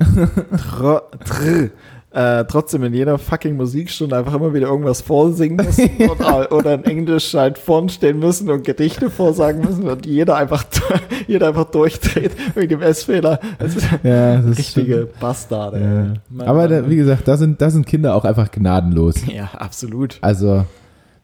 tro, 0.57 1.01
tr, 1.25 1.71
äh, 2.13 2.45
trotzdem 2.45 2.85
in 2.85 2.93
jeder 2.93 3.19
fucking 3.19 3.57
Musikstunde 3.57 4.17
einfach 4.17 4.35
immer 4.35 4.53
wieder 4.53 4.69
irgendwas 4.69 5.01
vorsingen 5.01 5.57
müssen 5.65 5.91
oder, 6.11 6.53
oder 6.53 6.75
in 6.75 6.85
Englisch 6.85 7.33
halt 7.35 7.59
vorn 7.59 7.89
stehen 7.89 8.19
müssen 8.19 8.51
und 8.51 8.65
Gedichte 8.65 9.09
vorsagen 9.09 9.63
müssen 9.63 9.89
und 9.89 10.05
jeder 10.05 10.37
einfach 10.37 10.65
jeder 11.27 11.49
einfach 11.49 11.65
durchdreht 11.65 12.33
wegen 12.55 12.69
dem 12.69 12.83
S-Fehler. 12.83 13.41
Ist 13.59 13.83
Ja, 14.03 14.37
das 14.37 14.45
ist 14.47 14.59
richtige 14.59 15.09
Bastarde. 15.21 16.21
Ja. 16.39 16.47
Aber 16.47 16.69
da, 16.69 16.89
wie 16.89 16.97
gesagt, 16.97 17.27
da 17.29 17.37
sind, 17.37 17.61
da 17.63 17.71
sind 17.71 17.87
Kinder 17.87 18.15
auch 18.15 18.25
einfach 18.25 18.51
gnadenlos. 18.51 19.27
ja, 19.27 19.51
absolut. 19.57 20.19
Also, 20.21 20.65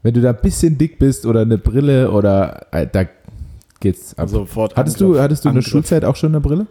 wenn 0.03 0.14
du 0.14 0.20
da 0.20 0.30
ein 0.30 0.41
bisschen 0.41 0.78
dick 0.78 0.99
bist 0.99 1.26
oder 1.26 1.41
eine 1.41 1.59
Brille 1.59 2.11
oder 2.11 2.66
äh, 2.70 2.86
da 2.91 3.05
geht's 3.80 4.16
ab. 4.16 4.28
Sofort 4.28 4.76
hattest 4.76 5.01
Angriff, 5.03 5.16
du, 5.16 5.22
hattest 5.22 5.45
du 5.45 5.49
in 5.49 5.55
der 5.55 5.61
Angriff. 5.61 5.70
Schulzeit 5.70 6.05
auch 6.05 6.16
schon 6.16 6.30
eine 6.30 6.41
Brille? 6.41 6.66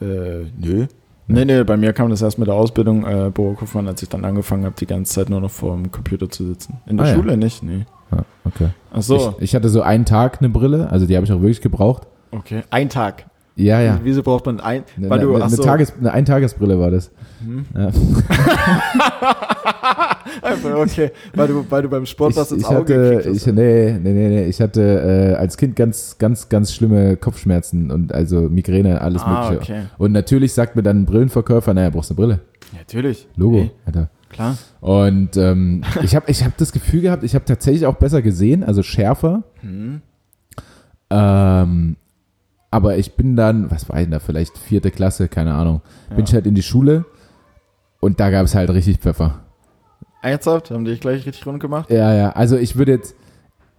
Äh, 0.00 0.46
nö. 0.58 0.86
Nee, 1.28 1.44
nee, 1.44 1.62
bei 1.64 1.76
mir 1.76 1.92
kam 1.92 2.10
das 2.10 2.20
erst 2.20 2.38
mit 2.38 2.48
der 2.48 2.54
Ausbildung, 2.54 3.04
äh, 3.06 3.30
Bürokaufmann, 3.32 3.86
als 3.86 4.02
ich 4.02 4.08
dann 4.08 4.24
angefangen 4.24 4.64
habe, 4.64 4.74
die 4.78 4.86
ganze 4.86 5.14
Zeit 5.14 5.30
nur 5.30 5.40
noch 5.40 5.50
vor 5.50 5.74
dem 5.76 5.90
Computer 5.92 6.28
zu 6.28 6.44
sitzen. 6.44 6.78
In 6.86 6.96
der 6.96 7.06
Ah, 7.06 7.08
ja. 7.10 7.14
Schule 7.14 7.36
nicht, 7.36 7.62
nee. 7.62 7.86
Ja, 8.10 8.18
okay. 8.44 8.68
Ach 8.92 9.02
so, 9.02 9.34
Ich, 9.38 9.44
ich 9.44 9.54
hatte 9.54 9.68
so 9.68 9.82
einen 9.82 10.04
Tag 10.04 10.38
eine 10.40 10.48
Brille, 10.50 10.90
also 10.90 11.06
die 11.06 11.14
habe 11.16 11.24
ich 11.24 11.32
auch 11.32 11.40
wirklich 11.40 11.60
gebraucht. 11.60 12.06
okay. 12.32 12.62
Ein 12.70 12.88
Tag. 12.88 13.26
Ja, 13.54 13.80
ja. 13.80 14.00
Wieso 14.02 14.22
braucht 14.22 14.46
man 14.46 14.60
ein, 14.60 14.82
Eine, 14.96 15.10
weil 15.10 15.20
du, 15.20 15.34
eine, 15.34 15.44
ach 15.44 15.48
eine, 15.48 15.56
so, 15.56 15.62
Tages, 15.62 15.92
eine 15.98 16.10
Eintagesbrille 16.12 16.78
war 16.78 16.90
das. 16.90 17.10
Hm. 17.44 17.66
Ja. 17.76 17.90
einfach, 20.42 20.74
okay, 20.76 21.10
weil 21.34 21.48
du, 21.48 21.66
weil 21.68 21.82
du 21.82 21.88
beim 21.88 22.06
Sport 22.06 22.30
Ich, 22.32 22.36
was 22.36 22.52
ins 22.52 22.62
ich 22.62 22.66
Auge 22.68 23.16
hatte, 23.18 23.30
ich, 23.30 23.46
nee, 23.46 23.92
nee, 24.02 24.12
nee, 24.12 24.28
nee, 24.28 24.44
ich 24.46 24.60
hatte 24.60 25.34
äh, 25.34 25.34
als 25.36 25.56
Kind 25.56 25.76
ganz, 25.76 26.16
ganz, 26.18 26.48
ganz 26.48 26.72
schlimme 26.74 27.16
Kopfschmerzen 27.16 27.90
und 27.90 28.12
also 28.14 28.42
Migräne, 28.42 29.00
alles 29.00 29.22
Ah, 29.22 29.50
mögliche. 29.50 29.74
okay. 29.74 29.82
Und 29.98 30.12
natürlich 30.12 30.52
sagt 30.52 30.76
mir 30.76 30.82
dann 30.82 31.02
ein 31.02 31.06
Brillenverkäufer, 31.06 31.74
naja, 31.74 31.90
brauchst 31.90 32.10
du 32.10 32.14
eine 32.14 32.26
Brille. 32.26 32.40
Natürlich. 32.76 33.28
Logo, 33.36 33.58
Hey, 33.58 33.70
Alter. 33.84 34.08
klar. 34.30 34.56
Und 34.80 35.36
ähm, 35.36 35.82
ich 36.02 36.16
habe 36.16 36.30
ich 36.30 36.42
hab 36.44 36.56
das 36.56 36.72
Gefühl 36.72 37.02
gehabt, 37.02 37.22
ich 37.22 37.34
habe 37.34 37.44
tatsächlich 37.44 37.86
auch 37.86 37.96
besser 37.96 38.22
gesehen, 38.22 38.64
also 38.64 38.82
schärfer. 38.82 39.42
Hm. 39.60 40.00
Ähm, 41.10 41.96
aber 42.72 42.96
ich 42.98 43.14
bin 43.14 43.36
dann, 43.36 43.70
was 43.70 43.88
war 43.88 43.96
ich 43.98 44.02
denn 44.06 44.10
da, 44.10 44.18
vielleicht 44.18 44.58
vierte 44.58 44.90
Klasse, 44.90 45.28
keine 45.28 45.54
Ahnung, 45.54 45.80
bin 46.08 46.18
Ja. 46.18 46.24
ich 46.24 46.34
halt 46.34 46.46
in 46.46 46.54
die 46.56 46.62
Schule 46.62 47.04
und 48.00 48.18
da 48.18 48.30
gab 48.30 48.44
es 48.46 48.54
halt 48.56 48.68
richtig 48.70 48.98
Pfeffer. 48.98 49.38
Ernsthaft? 50.22 50.70
Haben 50.70 50.84
die 50.84 50.90
dich 50.92 51.00
gleich 51.00 51.24
richtig 51.26 51.46
rund 51.46 51.60
gemacht? 51.60 51.90
Ja, 51.90 52.12
ja, 52.14 52.30
also 52.30 52.56
ich 52.56 52.76
würde 52.76 52.92
jetzt, 52.92 53.14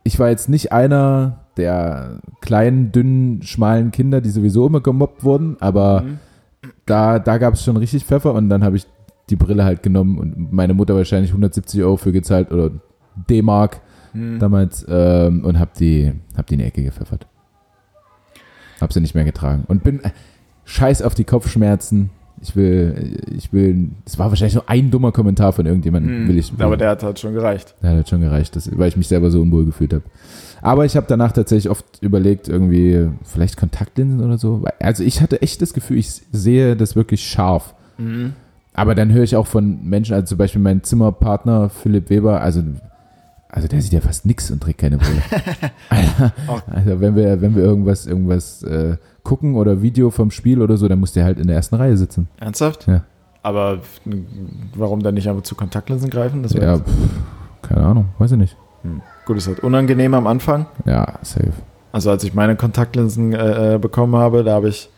ich 0.03 0.19
war 0.19 0.29
jetzt 0.29 0.47
nicht 0.49 0.71
einer 0.71 1.39
der 1.57 2.19
kleinen, 2.41 2.91
dünnen, 2.91 3.41
schmalen 3.43 3.91
Kinder, 3.91 4.21
die 4.21 4.29
sowieso 4.29 4.65
immer 4.67 4.81
gemobbt 4.81 5.23
wurden, 5.23 5.57
aber 5.59 6.01
Mhm. 6.03 6.19
da, 6.85 7.19
da 7.19 7.37
gab 7.37 7.53
es 7.53 7.63
schon 7.63 7.77
richtig 7.77 8.05
Pfeffer 8.05 8.33
und 8.33 8.49
dann 8.49 8.63
habe 8.63 8.75
ich 8.77 8.85
die 9.29 9.35
Brille 9.37 9.63
halt 9.63 9.83
genommen 9.83 10.17
und 10.17 10.51
meine 10.51 10.73
Mutter 10.73 10.95
wahrscheinlich 10.95 11.31
170 11.31 11.81
Euro 11.83 11.95
für 11.97 12.11
gezahlt 12.11 12.51
oder 12.51 12.71
D-Mark 13.29 13.79
Hm. 14.11 14.37
damals 14.39 14.85
ähm, 14.89 15.43
und 15.45 15.57
hab 15.59 15.73
die, 15.75 16.11
hab 16.37 16.45
die 16.47 16.53
in 16.55 16.59
die 16.59 16.65
Ecke 16.65 16.83
gepfeffert. 16.83 17.25
Hab 18.83 18.93
sie 18.93 19.01
nicht 19.01 19.15
mehr 19.15 19.25
getragen 19.25 19.63
und 19.67 19.83
bin 19.83 20.03
äh, 20.03 20.09
scheiß 20.65 21.01
auf 21.01 21.15
die 21.15 21.23
Kopfschmerzen. 21.23 22.09
Ich 22.41 22.55
will, 22.57 23.21
ich 23.37 23.53
will, 23.53 23.91
es 24.05 24.19
war 24.19 24.29
wahrscheinlich 24.29 24.55
nur 24.55 24.69
ein 24.69 24.91
dummer 24.91 25.11
Kommentar 25.13 25.53
von 25.53 25.65
irgendjemandem, 25.65 26.11
Hm. 26.23 26.27
will 26.27 26.37
ich. 26.37 26.57
Will, 26.57 26.65
Aber 26.65 26.75
der 26.75 26.89
hat 26.89 27.01
halt 27.03 27.17
schon 27.19 27.33
gereicht. 27.33 27.73
der 27.81 27.97
hat 27.97 28.09
schon 28.09 28.19
gereicht, 28.21 28.55
das, 28.55 28.69
weil 28.77 28.89
ich 28.89 28.97
mich 28.97 29.07
selber 29.07 29.31
so 29.31 29.41
unwohl 29.41 29.63
gefühlt 29.65 29.93
habe. 29.93 30.03
Aber 30.61 30.83
ich 30.85 30.95
habe 30.97 31.05
danach 31.07 31.31
tatsächlich 31.31 31.69
oft 31.69 31.85
überlegt, 32.01 32.49
irgendwie 32.49 33.07
vielleicht 33.23 33.55
Kontaktlinsen 33.57 34.21
oder 34.23 34.37
so. 34.37 34.63
Also 34.79 35.03
ich 35.03 35.21
hatte 35.21 35.41
echt 35.41 35.61
das 35.61 35.73
Gefühl, 35.73 35.97
ich 35.97 36.09
sehe 36.31 36.75
das 36.75 36.95
wirklich 36.97 37.23
scharf. 37.25 37.75
Mhm. 37.97 38.33
Aber 38.73 38.95
dann 38.95 39.11
höre 39.13 39.23
ich 39.23 39.35
auch 39.35 39.47
von 39.47 39.83
Menschen, 39.87 40.13
also 40.15 40.25
zum 40.27 40.37
Beispiel 40.39 40.61
mein 40.61 40.83
Zimmerpartner 40.83 41.69
Philipp 41.69 42.09
Weber, 42.09 42.41
also, 42.41 42.61
also 43.55 43.67
der 43.67 43.81
sieht 43.81 43.93
ja 43.93 44.01
fast 44.01 44.25
nix 44.25 44.49
und 44.51 44.61
trägt 44.63 44.79
keine 44.79 44.97
Brille. 44.97 45.21
Auch- 46.47 46.61
also 46.73 46.99
wenn 46.99 47.15
wir, 47.15 47.39
wenn 47.41 47.55
wir 47.55 47.63
irgendwas, 47.63 48.05
irgendwas 48.07 48.63
äh, 48.63 48.97
gucken 49.23 49.55
oder 49.55 49.81
Video 49.81 50.09
vom 50.09 50.31
Spiel 50.31 50.61
oder 50.61 50.75
so, 50.77 50.87
dann 50.87 50.99
muss 50.99 51.13
der 51.13 51.23
halt 51.23 51.39
in 51.39 51.47
der 51.47 51.55
ersten 51.55 51.75
Reihe 51.75 51.95
sitzen. 51.95 52.27
Ernsthaft? 52.39 52.87
Ja. 52.87 53.03
Aber 53.43 53.79
warum 54.75 55.03
dann 55.03 55.13
nicht 55.15 55.29
einfach 55.29 55.43
zu 55.43 55.53
Kontaktlinsen 55.55 56.09
greifen? 56.09 56.41
Das 56.43 56.53
Ja, 56.53 56.77
pff, 56.77 56.91
keine 57.61 57.81
Ahnung, 57.85 58.05
weiß 58.17 58.31
ich 58.31 58.37
nicht. 58.37 58.57
hm. 58.81 59.01
Gut, 59.25 59.37
ist 59.37 59.47
halt 59.47 59.59
unangenehm 59.61 60.13
am 60.15 60.27
Anfang. 60.27 60.65
Ja, 60.85 61.19
safe. 61.21 61.51
Also 61.91 62.09
als 62.09 62.23
ich 62.23 62.33
meine 62.33 62.55
Kontaktlinsen 62.55 63.33
äh, 63.33 63.75
äh, 63.75 63.77
bekommen 63.77 64.15
habe, 64.15 64.43
da 64.43 64.53
habe 64.53 64.69
ich, 64.69 64.89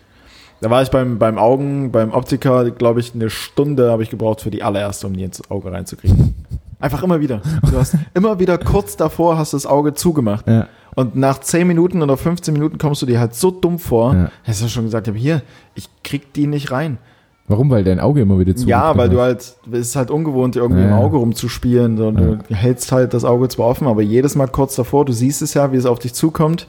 da 0.61 0.69
war 0.69 0.81
ich 0.81 0.89
beim, 0.89 1.19
beim 1.19 1.37
Augen, 1.37 1.91
beim 1.91 2.11
Optiker, 2.11 2.71
glaube 2.71 3.01
ich, 3.01 3.13
eine 3.13 3.29
Stunde 3.29 3.91
habe 3.91 4.01
ich 4.03 4.09
gebraucht 4.09 4.41
für 4.41 4.49
die 4.49 4.63
allererste, 4.63 5.05
um 5.07 5.13
die 5.13 5.23
ins 5.23 5.49
Auge 5.51 5.71
reinzukriegen. 5.71 6.33
Einfach 6.85 7.01
immer 7.03 7.19
wieder. 7.19 7.41
Du 7.71 7.77
hast 7.77 7.95
immer 8.13 8.37
wieder 8.39 8.57
kurz 8.59 8.95
davor 8.95 9.37
hast 9.39 9.53
du 9.53 9.57
das 9.57 9.65
Auge 9.65 9.93
zugemacht. 9.95 10.47
Ja, 10.47 10.67
Und 10.95 11.15
nach 11.15 11.39
10 11.39 11.65
Minuten 11.67 12.01
oder 12.03 12.15
15 12.15 12.53
Minuten 12.53 12.77
kommst 12.77 13.01
du 13.01 13.05
dir 13.07 13.19
halt 13.19 13.33
so 13.33 13.49
dumm 13.49 13.79
vor, 13.79 14.13
Ja. 14.13 14.29
dass 14.45 14.61
ich 14.61 14.71
schon 14.71 14.83
gesagt 14.85 15.07
habe, 15.07 15.17
hier, 15.17 15.41
ich 15.73 15.89
krieg 16.03 16.31
die 16.33 16.45
nicht 16.47 16.71
rein. 16.71 16.99
Warum? 17.47 17.69
Weil 17.69 17.83
dein 17.83 17.99
Auge 17.99 18.21
immer 18.21 18.39
wieder 18.39 18.55
zu 18.55 18.67
Ja, 18.67 18.97
weil 18.97 19.09
du 19.09 19.19
halt, 19.21 19.39
es 19.39 19.55
ist 19.79 19.95
halt 19.95 20.09
ungewohnt, 20.11 20.55
irgendwie 20.55 20.81
Ja. 20.81 20.87
im 20.89 20.93
Auge 20.93 21.17
rumzuspielen. 21.17 21.95
So, 21.97 22.11
Du 22.11 22.39
hältst 22.49 22.91
halt 22.91 23.13
das 23.13 23.23
Auge 23.25 23.47
zwar 23.49 23.67
offen, 23.67 23.87
aber 23.87 24.01
jedes 24.01 24.35
Mal 24.35 24.47
kurz 24.47 24.75
davor, 24.75 25.05
du 25.05 25.13
siehst 25.13 25.41
es 25.43 25.53
ja, 25.53 25.71
wie 25.71 25.77
es 25.77 25.85
auf 25.85 25.99
dich 25.99 26.13
zukommt. 26.13 26.67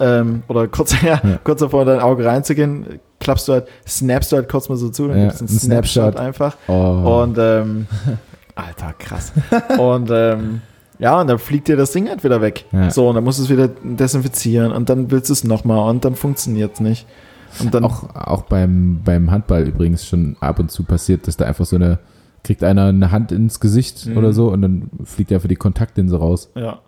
Ähm, 0.00 0.42
oder 0.48 0.66
kurz, 0.68 0.92
ja, 1.02 1.20
Ja. 1.22 1.38
kurz 1.44 1.60
davor, 1.60 1.82
in 1.82 1.88
dein 1.88 2.00
Auge 2.00 2.24
reinzugehen, 2.24 2.98
klappst 3.20 3.46
du 3.48 3.52
halt, 3.54 3.66
snappst 3.86 4.30
du 4.32 4.36
halt 4.36 4.48
kurz 4.48 4.68
mal 4.68 4.76
so 4.76 4.88
zu, 4.90 5.06
dann 5.08 5.16
Ja, 5.16 5.24
gibt's 5.26 5.40
einen 5.40 5.48
ein 5.50 5.58
Snapshot, 5.58 6.14
Snapshot. 6.14 6.16
einfach. 6.20 6.56
Oh. 6.68 7.22
Und, 7.22 7.36
ähm, 7.40 7.86
Alter, 8.56 8.92
krass. 8.98 9.32
und, 9.78 10.10
ähm, 10.12 10.60
ja, 10.98 11.20
und 11.20 11.28
dann 11.28 11.38
fliegt 11.38 11.68
dir 11.68 11.76
das 11.76 11.92
Ding 11.92 12.08
halt 12.08 12.24
wieder 12.24 12.40
weg. 12.40 12.64
Ja. 12.72 12.90
So, 12.90 13.08
und 13.08 13.14
dann 13.14 13.22
musst 13.24 13.38
du 13.38 13.44
es 13.44 13.48
wieder 13.50 13.68
desinfizieren 13.68 14.72
und 14.72 14.88
dann 14.88 15.10
willst 15.10 15.28
du 15.28 15.34
es 15.34 15.44
nochmal 15.44 15.88
und 15.90 16.04
dann 16.04 16.16
funktioniert 16.16 16.74
es 16.74 16.80
nicht. 16.80 17.06
Und 17.60 17.72
dann, 17.74 17.84
auch, 17.84 18.14
auch 18.14 18.42
beim, 18.42 19.00
beim 19.04 19.30
Handball 19.30 19.62
übrigens 19.68 20.04
schon 20.06 20.36
ab 20.40 20.58
und 20.58 20.70
zu 20.70 20.82
passiert, 20.84 21.26
dass 21.28 21.36
da 21.36 21.44
einfach 21.46 21.64
so 21.66 21.76
eine, 21.76 21.98
kriegt 22.44 22.64
einer 22.64 22.86
eine 22.86 23.10
Hand 23.12 23.30
ins 23.32 23.60
Gesicht 23.60 24.06
Mhm. 24.06 24.16
oder 24.16 24.32
so 24.32 24.50
und 24.50 24.62
dann 24.62 24.90
fliegt 25.04 25.32
einfach 25.32 25.48
die 25.48 25.56
Kontaktlinse 25.56 26.16
raus. 26.18 26.50
ja. 26.54 26.80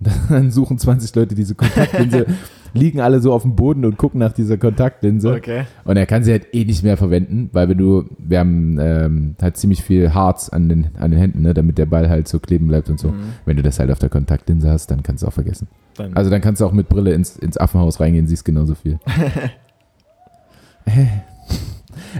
Dann 0.28 0.52
suchen 0.52 0.78
20 0.78 1.12
Leute 1.16 1.34
diese 1.34 1.56
Kontaktlinse, 1.56 2.26
liegen 2.78 3.00
alle 3.00 3.20
so 3.20 3.32
auf 3.32 3.42
dem 3.42 3.56
Boden 3.56 3.84
und 3.84 3.96
gucken 3.96 4.20
nach 4.20 4.32
dieser 4.32 4.56
Kontaktlinse. 4.58 5.32
Okay. 5.34 5.64
Und 5.84 5.96
er 5.96 6.06
kann 6.06 6.24
sie 6.24 6.32
halt 6.32 6.54
eh 6.54 6.64
nicht 6.64 6.82
mehr 6.82 6.96
verwenden, 6.96 7.50
weil 7.52 7.68
wenn 7.68 7.78
du, 7.78 8.04
wir 8.18 8.38
haben 8.40 8.78
ähm, 8.80 9.36
halt 9.40 9.56
ziemlich 9.56 9.82
viel 9.82 10.14
Harz 10.14 10.48
an 10.48 10.68
den, 10.68 10.88
an 10.98 11.10
den 11.10 11.20
Händen, 11.20 11.42
ne, 11.42 11.54
damit 11.54 11.78
der 11.78 11.86
Ball 11.86 12.08
halt 12.08 12.28
so 12.28 12.38
kleben 12.38 12.68
bleibt 12.68 12.88
und 12.90 12.98
so. 12.98 13.08
Mhm. 13.08 13.34
Wenn 13.44 13.56
du 13.56 13.62
das 13.62 13.78
halt 13.78 13.90
auf 13.90 13.98
der 13.98 14.08
Kontaktlinse 14.08 14.70
hast, 14.70 14.90
dann 14.90 15.02
kannst 15.02 15.22
du 15.22 15.26
auch 15.28 15.32
vergessen. 15.32 15.68
Dann, 15.96 16.14
Also 16.14 16.30
dann 16.30 16.40
kannst 16.40 16.60
du 16.60 16.66
auch 16.66 16.72
mit 16.72 16.88
Brille 16.88 17.12
ins, 17.12 17.36
ins 17.36 17.56
Affenhaus 17.58 18.00
reingehen, 18.00 18.26
siehst 18.26 18.44
genauso 18.44 18.74
viel. 18.74 18.98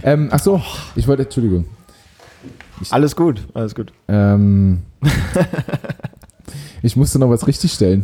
ähm, 0.03 0.29
ach 0.31 0.39
so, 0.39 0.61
ich 0.95 1.07
wollte, 1.07 1.23
Entschuldigung. 1.23 1.65
alles 2.89 3.15
gut, 3.15 3.47
alles 3.53 3.75
gut. 3.75 3.93
Ähm, 4.07 4.83
ich 6.81 6.95
musste 6.95 7.19
noch 7.19 7.29
was 7.29 7.47
richtigstellen. 7.47 8.03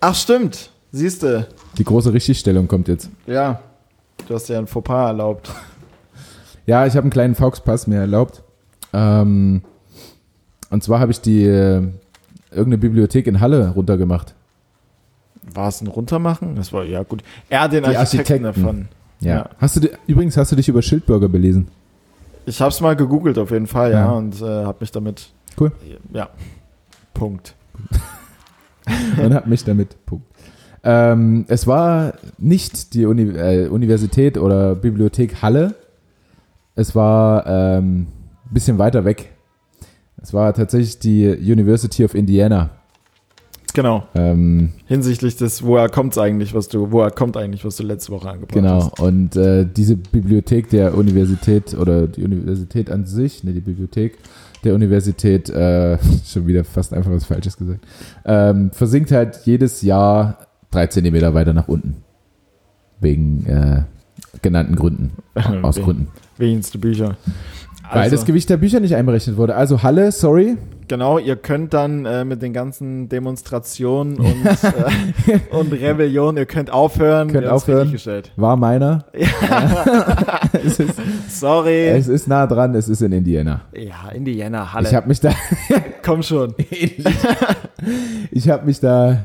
Ach, 0.00 0.14
stimmt. 0.14 0.69
Siehst 0.92 1.22
du. 1.22 1.46
Die 1.78 1.84
große 1.84 2.12
Richtigstellung 2.12 2.66
kommt 2.68 2.88
jetzt. 2.88 3.10
Ja. 3.26 3.60
Du 4.26 4.34
hast 4.34 4.48
ja 4.48 4.58
ein 4.58 4.66
Fauxpas 4.66 5.08
erlaubt. 5.08 5.50
Ja, 6.66 6.86
ich 6.86 6.94
habe 6.94 7.02
einen 7.02 7.10
kleinen 7.10 7.34
Fauxpass 7.34 7.86
mir 7.86 8.00
erlaubt. 8.00 8.42
Ähm, 8.92 9.62
und 10.70 10.82
zwar 10.84 11.00
habe 11.00 11.10
ich 11.12 11.20
die 11.20 11.44
äh, 11.44 11.82
irgendeine 12.50 12.78
Bibliothek 12.78 13.26
in 13.26 13.40
Halle 13.40 13.70
runtergemacht. 13.70 14.34
War 15.54 15.68
es 15.68 15.80
ein 15.80 15.86
Runtermachen? 15.88 16.56
Das 16.56 16.72
war, 16.72 16.84
ja 16.84 17.02
gut. 17.02 17.22
Er 17.48 17.68
den 17.68 17.84
Architekten, 17.84 18.44
Architekten. 18.44 18.44
davon. 18.44 18.88
Ja. 19.20 19.34
Ja. 19.36 19.50
Hast 19.58 19.76
du 19.82 19.88
übrigens 20.06 20.36
hast 20.36 20.52
du 20.52 20.56
dich 20.56 20.68
über 20.68 20.82
Schildbürger 20.82 21.28
belesen? 21.28 21.68
Ich 22.46 22.60
habe 22.60 22.70
es 22.70 22.80
mal 22.80 22.96
gegoogelt 22.96 23.38
auf 23.38 23.50
jeden 23.50 23.66
Fall, 23.66 23.92
ja, 23.92 24.00
Ja. 24.06 24.10
und 24.12 24.40
äh, 24.40 24.44
habe 24.44 24.78
mich 24.80 24.90
damit. 24.92 25.30
Cool. 25.58 25.72
Ja. 26.12 26.28
Punkt. 27.14 27.54
und 29.22 29.34
habe 29.34 29.48
mich 29.48 29.64
damit. 29.64 29.96
Punkt. 30.06 30.24
Ähm, 30.82 31.44
es 31.48 31.66
war 31.66 32.14
nicht 32.38 32.94
die 32.94 33.06
Uni 33.06 33.22
äh, 33.22 33.68
Universität 33.68 34.38
oder 34.38 34.74
Bibliothek 34.74 35.42
Halle. 35.42 35.74
Es 36.74 36.94
war 36.94 37.46
ein 37.46 37.78
ähm, 37.78 38.06
bisschen 38.50 38.78
weiter 38.78 39.04
weg. 39.04 39.32
Es 40.22 40.32
war 40.32 40.52
tatsächlich 40.54 40.98
die 40.98 41.28
University 41.28 42.04
of 42.04 42.14
Indiana. 42.14 42.70
Genau. 43.74 44.04
Ähm, 44.14 44.72
Hinsichtlich 44.86 45.36
des, 45.36 45.62
woher 45.62 45.88
kommt's 45.88 46.18
eigentlich, 46.18 46.54
was 46.54 46.68
du, 46.68 46.90
woher 46.90 47.10
kommt 47.10 47.36
eigentlich, 47.36 47.64
was 47.64 47.76
du 47.76 47.84
letzte 47.84 48.12
Woche 48.12 48.28
angebracht 48.28 48.54
genau. 48.54 48.84
hast. 48.84 49.00
Und 49.00 49.36
äh, 49.36 49.66
diese 49.66 49.96
Bibliothek 49.96 50.70
der 50.70 50.96
Universität 50.96 51.74
oder 51.74 52.06
die 52.06 52.24
Universität 52.24 52.90
an 52.90 53.06
sich, 53.06 53.44
ne, 53.44 53.52
die 53.52 53.60
Bibliothek 53.60 54.18
der 54.64 54.74
Universität, 54.74 55.48
äh, 55.50 55.98
schon 56.26 56.46
wieder 56.46 56.64
fast 56.64 56.92
einfach 56.92 57.10
was 57.10 57.24
Falsches 57.24 57.56
gesagt, 57.56 57.86
ähm, 58.24 58.70
versinkt 58.72 59.12
halt 59.12 59.40
jedes 59.44 59.82
Jahr 59.82 60.38
drei 60.70 60.86
Zentimeter 60.86 61.34
weiter 61.34 61.52
nach 61.52 61.68
unten. 61.68 61.96
Wegen 63.00 63.46
äh, 63.46 63.82
genannten 64.42 64.76
Gründen. 64.76 65.12
Aus 65.62 65.76
Wegen- 65.76 65.84
Gründen. 65.86 66.08
Wenigste 66.38 66.78
Bücher. 66.78 67.16
Weil 67.92 68.02
Also, 68.02 68.16
das 68.16 68.24
Gewicht 68.24 68.48
der 68.48 68.56
Bücher 68.56 68.78
nicht 68.78 68.94
einberechnet 68.94 69.36
wurde. 69.36 69.56
Also 69.56 69.82
Halle, 69.82 70.12
sorry. 70.12 70.56
Genau, 70.86 71.18
ihr 71.18 71.34
könnt 71.36 71.74
dann 71.74 72.04
äh, 72.06 72.24
mit 72.24 72.40
den 72.40 72.52
ganzen 72.52 73.08
Demonstrationen 73.08 74.16
und, 74.18 74.44
äh, 74.46 75.40
und 75.50 75.72
Rebellionen, 75.72 76.36
ihr 76.36 76.46
könnt 76.46 76.70
aufhören. 76.70 77.28
Könnt 77.32 77.46
aufhören. 77.48 77.92
War 78.36 78.56
meiner. 78.56 79.06
es, 80.52 80.78
ist, 80.78 80.94
Sorry. 81.28 81.86
es 81.88 82.06
ist 82.08 82.28
nah 82.28 82.46
dran, 82.46 82.74
es 82.76 82.88
ist 82.88 83.02
in 83.02 83.10
Indiana. 83.12 83.62
ja, 83.72 84.08
Indiana, 84.14 84.72
Halle. 84.72 84.88
Ich 84.88 84.94
habe 84.94 85.08
mich 85.08 85.18
da, 85.20 85.30
Komm 86.04 86.22
schon. 86.22 86.54
ich 88.30 88.48
habe 88.48 88.66
mich 88.66 88.78
da, 88.80 89.24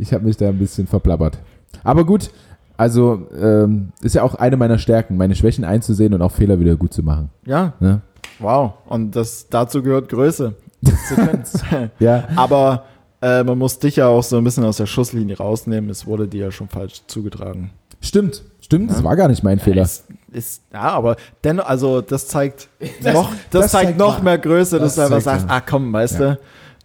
ich 0.00 0.12
habe 0.12 0.24
mich 0.24 0.36
da 0.36 0.48
ein 0.48 0.58
bisschen 0.58 0.86
verplappert. 0.86 1.38
Aber 1.84 2.04
gut, 2.04 2.30
also 2.76 3.26
ähm, 3.38 3.90
ist 4.02 4.14
ja 4.14 4.22
auch 4.22 4.34
eine 4.34 4.56
meiner 4.56 4.78
Stärken, 4.78 5.16
meine 5.16 5.34
Schwächen 5.34 5.64
einzusehen 5.64 6.14
und 6.14 6.22
auch 6.22 6.32
Fehler 6.32 6.58
wieder 6.60 6.76
gut 6.76 6.92
zu 6.92 7.02
machen. 7.02 7.30
Ja, 7.44 7.74
Ne? 7.80 8.00
wow. 8.38 8.72
Und 8.86 9.14
das 9.16 9.48
dazu 9.48 9.82
gehört 9.82 10.08
Größe. 10.08 10.54
Ja, 11.98 12.24
Aber 12.36 12.84
äh, 13.22 13.44
man 13.44 13.58
muss 13.58 13.78
dich 13.78 13.96
ja 13.96 14.06
auch 14.08 14.22
so 14.22 14.38
ein 14.38 14.44
bisschen 14.44 14.64
aus 14.64 14.78
der 14.78 14.86
Schusslinie 14.86 15.36
rausnehmen. 15.36 15.90
Es 15.90 16.06
wurde 16.06 16.26
dir 16.26 16.46
ja 16.46 16.50
schon 16.50 16.68
falsch 16.68 17.02
zugetragen. 17.06 17.70
stimmt, 18.00 18.42
stimmt. 18.60 18.90
Das 18.90 18.98
Ja. 18.98 19.04
war 19.04 19.16
gar 19.16 19.28
nicht 19.28 19.42
mein 19.44 19.58
Fehler. 19.58 19.82
Ist, 19.82 20.06
ist, 20.32 20.62
ja, 20.72 20.80
aber 20.80 21.16
dennoch, 21.44 21.66
also 21.66 22.00
das 22.00 22.28
zeigt 22.28 22.68
noch, 23.02 23.30
das, 23.50 23.62
das 23.62 23.72
zeigt 23.72 23.86
zeigt 23.88 23.98
noch 23.98 24.22
mehr 24.22 24.38
Größe, 24.38 24.78
dass 24.78 24.94
Das 24.94 25.08
du 25.08 25.14
einfach 25.14 25.20
sagst, 25.24 25.46
ah 25.50 25.60
komm, 25.60 25.92
weißt 25.92 26.18
Ja. 26.20 26.34
du, 26.34 26.38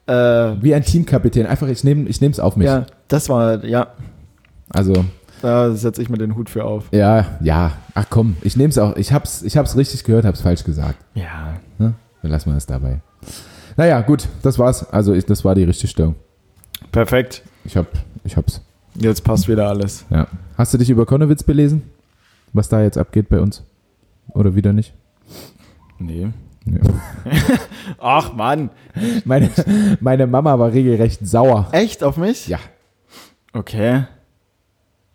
äh, 0.07 0.13
Wie 0.61 0.73
ein 0.75 0.83
Teamkapitän. 0.83 1.45
Einfach, 1.45 1.67
ich 1.67 1.83
nehme, 1.83 2.07
ich 2.09 2.21
es 2.21 2.39
auf 2.39 2.55
mich. 2.55 2.67
ja, 2.67 2.85
das 3.07 3.29
war, 3.29 3.63
ja, 3.65 3.87
Also 4.69 5.05
da 5.41 5.71
setze 5.73 6.01
ich 6.01 6.09
mir 6.09 6.17
den 6.17 6.35
Hut 6.35 6.49
für 6.49 6.63
auf. 6.63 6.85
ja, 6.91 7.25
ja. 7.41 7.71
Ach 7.93 8.05
komm, 8.09 8.37
ich 8.41 8.55
nehme 8.57 8.69
es 8.69 8.77
auch. 8.77 8.95
Ich 8.95 9.11
hab's, 9.13 9.41
ich 9.43 9.57
hab's 9.57 9.75
richtig 9.77 10.03
gehört, 10.03 10.25
hab's 10.25 10.41
falsch 10.41 10.63
gesagt. 10.63 10.97
Ja, 11.13 11.55
Ne? 11.77 11.93
Dann 12.21 12.31
lassen 12.31 12.49
wir 12.51 12.57
es 12.57 12.65
dabei. 12.65 13.01
Naja, 13.77 14.01
gut, 14.01 14.27
das 14.41 14.57
war's. 14.57 14.89
Also 14.91 15.13
ich, 15.13 15.25
das 15.25 15.43
war 15.45 15.53
die 15.55 15.63
Richtigstellung. 15.65 16.15
perfekt. 16.91 17.43
Ich 17.65 17.75
hab, 17.77 17.87
ich 18.23 18.37
hab's. 18.37 18.61
Jetzt 18.95 19.23
passt 19.23 19.47
wieder 19.49 19.67
alles. 19.67 20.05
Ja. 20.09 20.27
Hast 20.57 20.73
du 20.73 20.77
dich 20.77 20.89
über 20.89 21.05
Konnewitz 21.05 21.43
belesen? 21.43 21.83
Was 22.53 22.69
da 22.69 22.81
jetzt 22.81 22.97
abgeht 22.97 23.27
bei 23.27 23.39
uns? 23.41 23.63
Oder 24.29 24.55
wieder 24.55 24.71
nicht? 24.71 24.93
Nee. 25.99 26.29
Ja. 26.65 26.79
Ach 27.99 28.33
Mann, 28.33 28.69
Meine, 29.23 29.49
meine 29.99 30.25
Mama 30.27 30.57
war 30.57 30.71
regelrecht 30.71 31.25
sauer. 31.27 31.67
echt 31.71 32.03
auf 32.03 32.17
mich? 32.17 32.47
Ja. 32.47 32.59
Okay. 33.53 34.05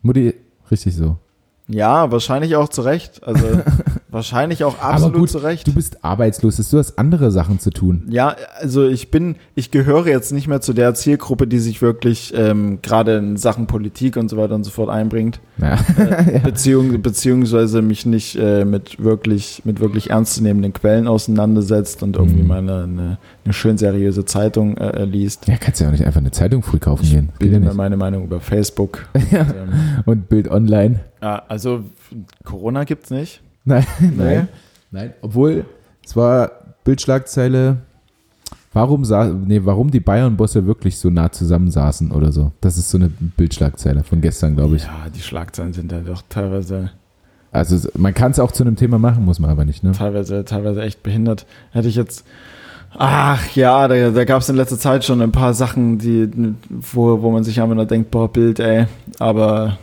Mutti, 0.02 0.34
richtig 0.70 0.94
so. 0.94 1.16
Ja, 1.68 2.10
wahrscheinlich 2.10 2.56
auch 2.56 2.68
zu 2.68 2.82
Recht. 2.82 3.22
Also 3.24 3.46
wahrscheinlich 4.10 4.64
auch 4.64 4.78
absolut 4.80 5.10
Aber 5.14 5.18
gut, 5.20 5.30
zu 5.30 5.38
Recht. 5.38 5.66
du 5.66 5.72
bist 5.72 6.04
arbeitslos, 6.04 6.56
du 6.56 6.78
hast 6.78 6.98
andere 6.98 7.30
Sachen 7.30 7.58
zu 7.58 7.70
tun. 7.70 8.04
Ja, 8.08 8.34
also 8.58 8.86
ich 8.86 9.10
bin, 9.10 9.36
ich 9.54 9.70
gehöre 9.70 10.06
jetzt 10.08 10.32
nicht 10.32 10.48
mehr 10.48 10.60
zu 10.60 10.72
der 10.72 10.94
Zielgruppe, 10.94 11.46
die 11.46 11.58
sich 11.58 11.80
wirklich 11.82 12.32
ähm, 12.36 12.80
gerade 12.82 13.16
in 13.16 13.36
Sachen 13.36 13.66
Politik 13.66 14.16
und 14.16 14.28
so 14.28 14.36
weiter 14.36 14.54
und 14.54 14.64
so 14.64 14.70
fort 14.70 14.90
einbringt, 14.90 15.40
Ja. 15.58 15.78
Beziehung, 16.44 17.00
beziehungsweise 17.02 17.82
mich 17.82 18.06
nicht 18.06 18.36
äh, 18.36 18.64
mit 18.64 19.02
wirklich, 19.02 19.62
mit 19.64 19.80
wirklich 19.80 20.10
ernstzunehmenden 20.10 20.72
Quellen 20.72 21.06
auseinandersetzt 21.06 22.02
und 22.02 22.16
irgendwie 22.16 22.42
Mhm. 22.42 22.48
mal 22.48 22.58
eine, 22.58 22.82
eine, 22.84 23.18
eine 23.44 23.52
schön 23.54 23.78
seriöse 23.78 24.24
Zeitung 24.24 24.76
äh, 24.76 25.04
liest. 25.04 25.46
ja, 25.48 25.56
kannst 25.56 25.80
ja 25.80 25.86
auch 25.88 25.92
nicht 25.92 26.04
einfach 26.04 26.20
eine 26.20 26.30
Zeitung 26.30 26.62
früh 26.62 26.78
kaufen 26.78 27.04
gehen. 27.08 27.26
Geht 27.30 27.38
Bilde 27.38 27.54
ja 27.54 27.60
mir 27.60 27.74
meine 27.74 27.96
Meinung 27.96 28.24
über 28.24 28.40
Facebook. 28.40 29.06
ähm, 29.14 29.44
Und 30.04 30.28
Bild 30.28 30.48
online. 30.50 31.00
ja, 31.22 31.42
also 31.48 31.84
Corona 32.44 32.84
gibt's 32.84 33.10
nicht. 33.10 33.42
Nein, 33.64 33.86
nein. 34.16 34.48
Nein, 34.90 35.12
obwohl 35.20 35.66
es 36.04 36.16
war 36.16 36.50
Bildschlagzeile, 36.82 37.78
warum, 38.72 39.02
nee, 39.46 39.60
warum 39.64 39.90
die 39.90 40.00
Bayern-Bosse 40.00 40.66
wirklich 40.66 40.98
so 40.98 41.10
nah 41.10 41.30
zusammensaßen 41.30 42.10
oder 42.10 42.32
so. 42.32 42.52
Das 42.60 42.78
ist 42.78 42.90
so 42.90 42.98
eine 42.98 43.08
Bildschlagzeile 43.08 44.02
von 44.02 44.20
gestern, 44.20 44.56
glaube 44.56 44.76
ich. 44.76 44.84
Ja, 44.84 45.06
die 45.14 45.20
Schlagzeilen 45.20 45.72
sind 45.72 45.92
ja 45.92 46.00
doch 46.00 46.22
teilweise, 46.28 46.90
Also 47.52 47.88
man 47.96 48.14
kann 48.14 48.32
es 48.32 48.38
auch 48.38 48.52
zu 48.52 48.64
einem 48.64 48.76
Thema 48.76 48.98
machen, 48.98 49.24
muss 49.24 49.38
man 49.38 49.50
aber 49.50 49.64
nicht, 49.64 49.84
ne? 49.84 49.92
teilweise, 49.92 50.44
teilweise 50.44 50.82
echt 50.82 51.02
behindert. 51.02 51.46
Hätte 51.72 51.88
ich 51.88 51.96
jetzt. 51.96 52.24
Ach 52.98 53.54
ja, 53.54 53.86
da, 53.86 54.10
da 54.10 54.24
gab 54.24 54.42
es 54.42 54.48
in 54.48 54.56
letzter 54.56 54.78
Zeit 54.78 55.04
schon 55.04 55.22
ein 55.22 55.30
paar 55.30 55.54
Sachen, 55.54 55.98
die, 55.98 56.28
wo, 56.68 57.22
wo 57.22 57.30
man 57.30 57.44
sich 57.44 57.60
einfach 57.60 57.76
nur 57.76 57.86
denkt, 57.86 58.10
boah, 58.10 58.32
Bild, 58.32 58.58
ey. 58.58 58.86
Aber 59.20 59.78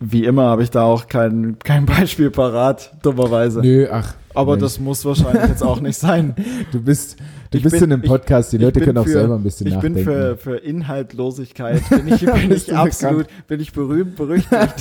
wie 0.00 0.24
immer 0.24 0.44
habe 0.44 0.62
ich 0.62 0.70
da 0.70 0.82
auch 0.84 1.06
kein, 1.06 1.56
kein 1.62 1.86
Beispiel 1.86 2.30
parat, 2.30 2.92
dummerweise. 3.02 3.60
Nö, 3.60 3.86
ach. 3.90 4.14
Aber 4.36 4.52
Mensch. 4.54 4.62
das 4.64 4.80
muss 4.80 5.04
wahrscheinlich 5.04 5.44
jetzt 5.48 5.62
auch 5.62 5.80
nicht 5.80 5.96
sein. 5.96 6.34
Du 6.72 6.82
bist, 6.82 7.18
du 7.52 7.58
Ich 7.58 7.62
bist 7.62 7.76
bin- 7.76 7.84
in 7.84 7.92
einem 7.92 8.02
ich- 8.02 8.08
Podcast, 8.10 8.50
die 8.52 8.56
ich 8.56 8.62
Leute 8.62 8.80
bin 8.80 8.86
können 8.86 8.98
auch 8.98 9.04
für- 9.04 9.10
selber 9.12 9.36
ein 9.36 9.44
bisschen 9.44 9.68
Ich 9.68 9.78
bin 9.78 9.92
nachdenken. 9.92 10.04
für, 10.12 10.36
für 10.36 10.56
Inhaltlosigkeit, 10.56 11.80
bin 11.88 12.08
ich, 12.08 12.20
bin 12.26 12.50
ich 12.50 12.74
absolut, 12.74 13.26
bin 13.46 13.60
ich 13.60 13.72
berühmt, 13.72 14.16
berüchtigt. 14.16 14.74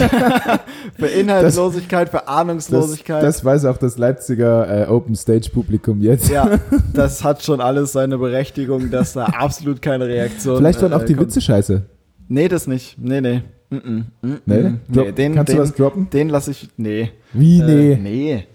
für 0.97 1.05
Inhaltlosigkeit, 1.05 2.09
für 2.09 2.18
das, 2.18 2.28
Ahnungslosigkeit. 2.28 3.22
das 3.24 3.45
weiß 3.45 3.66
auch 3.66 3.78
das 3.78 3.99
Leipziger 3.99 4.88
äh, 4.88 4.89
Open 4.89 5.16
Stage 5.16 5.49
Publikum 5.53 6.01
jetzt. 6.01 6.30
ja, 6.30 6.59
das 6.93 7.24
hat 7.24 7.43
schon 7.43 7.61
alles 7.61 7.91
seine 7.91 8.18
Berechtigung, 8.18 8.89
dass 8.89 9.14
da 9.14 9.26
absolut 9.26 9.82
keine 9.84 10.07
Reaktion 10.07 10.57
Vielleicht 10.57 10.82
waren 10.82 10.93
auch 10.93 11.01
äh, 11.03 11.05
die 11.05 11.14
kommt. 11.14 11.28
Witze 11.28 11.41
scheiße. 11.41 11.84
Nee, 12.28 12.47
das 12.47 12.66
nicht. 12.66 12.97
Nee, 12.99 13.22
nee. 13.22 13.43
Mm 13.74 14.06
-mm. 14.22 14.28
Mm 14.28 14.38
Nee? 14.46 14.62
Drop- 14.92 15.06
nee 15.06 15.12
den, 15.12 15.36
Kannst 15.36 15.50
den, 15.50 15.58
du 15.58 15.64
was 15.64 15.74
droppen? 15.76 16.10
Den 16.12 16.30
lasse 16.30 16.52
ich. 16.52 16.70
Nee. 16.78 17.12
Wie? 17.34 17.62
Nee. 17.62 17.92
Äh, 17.94 17.98
nee. 17.98 18.48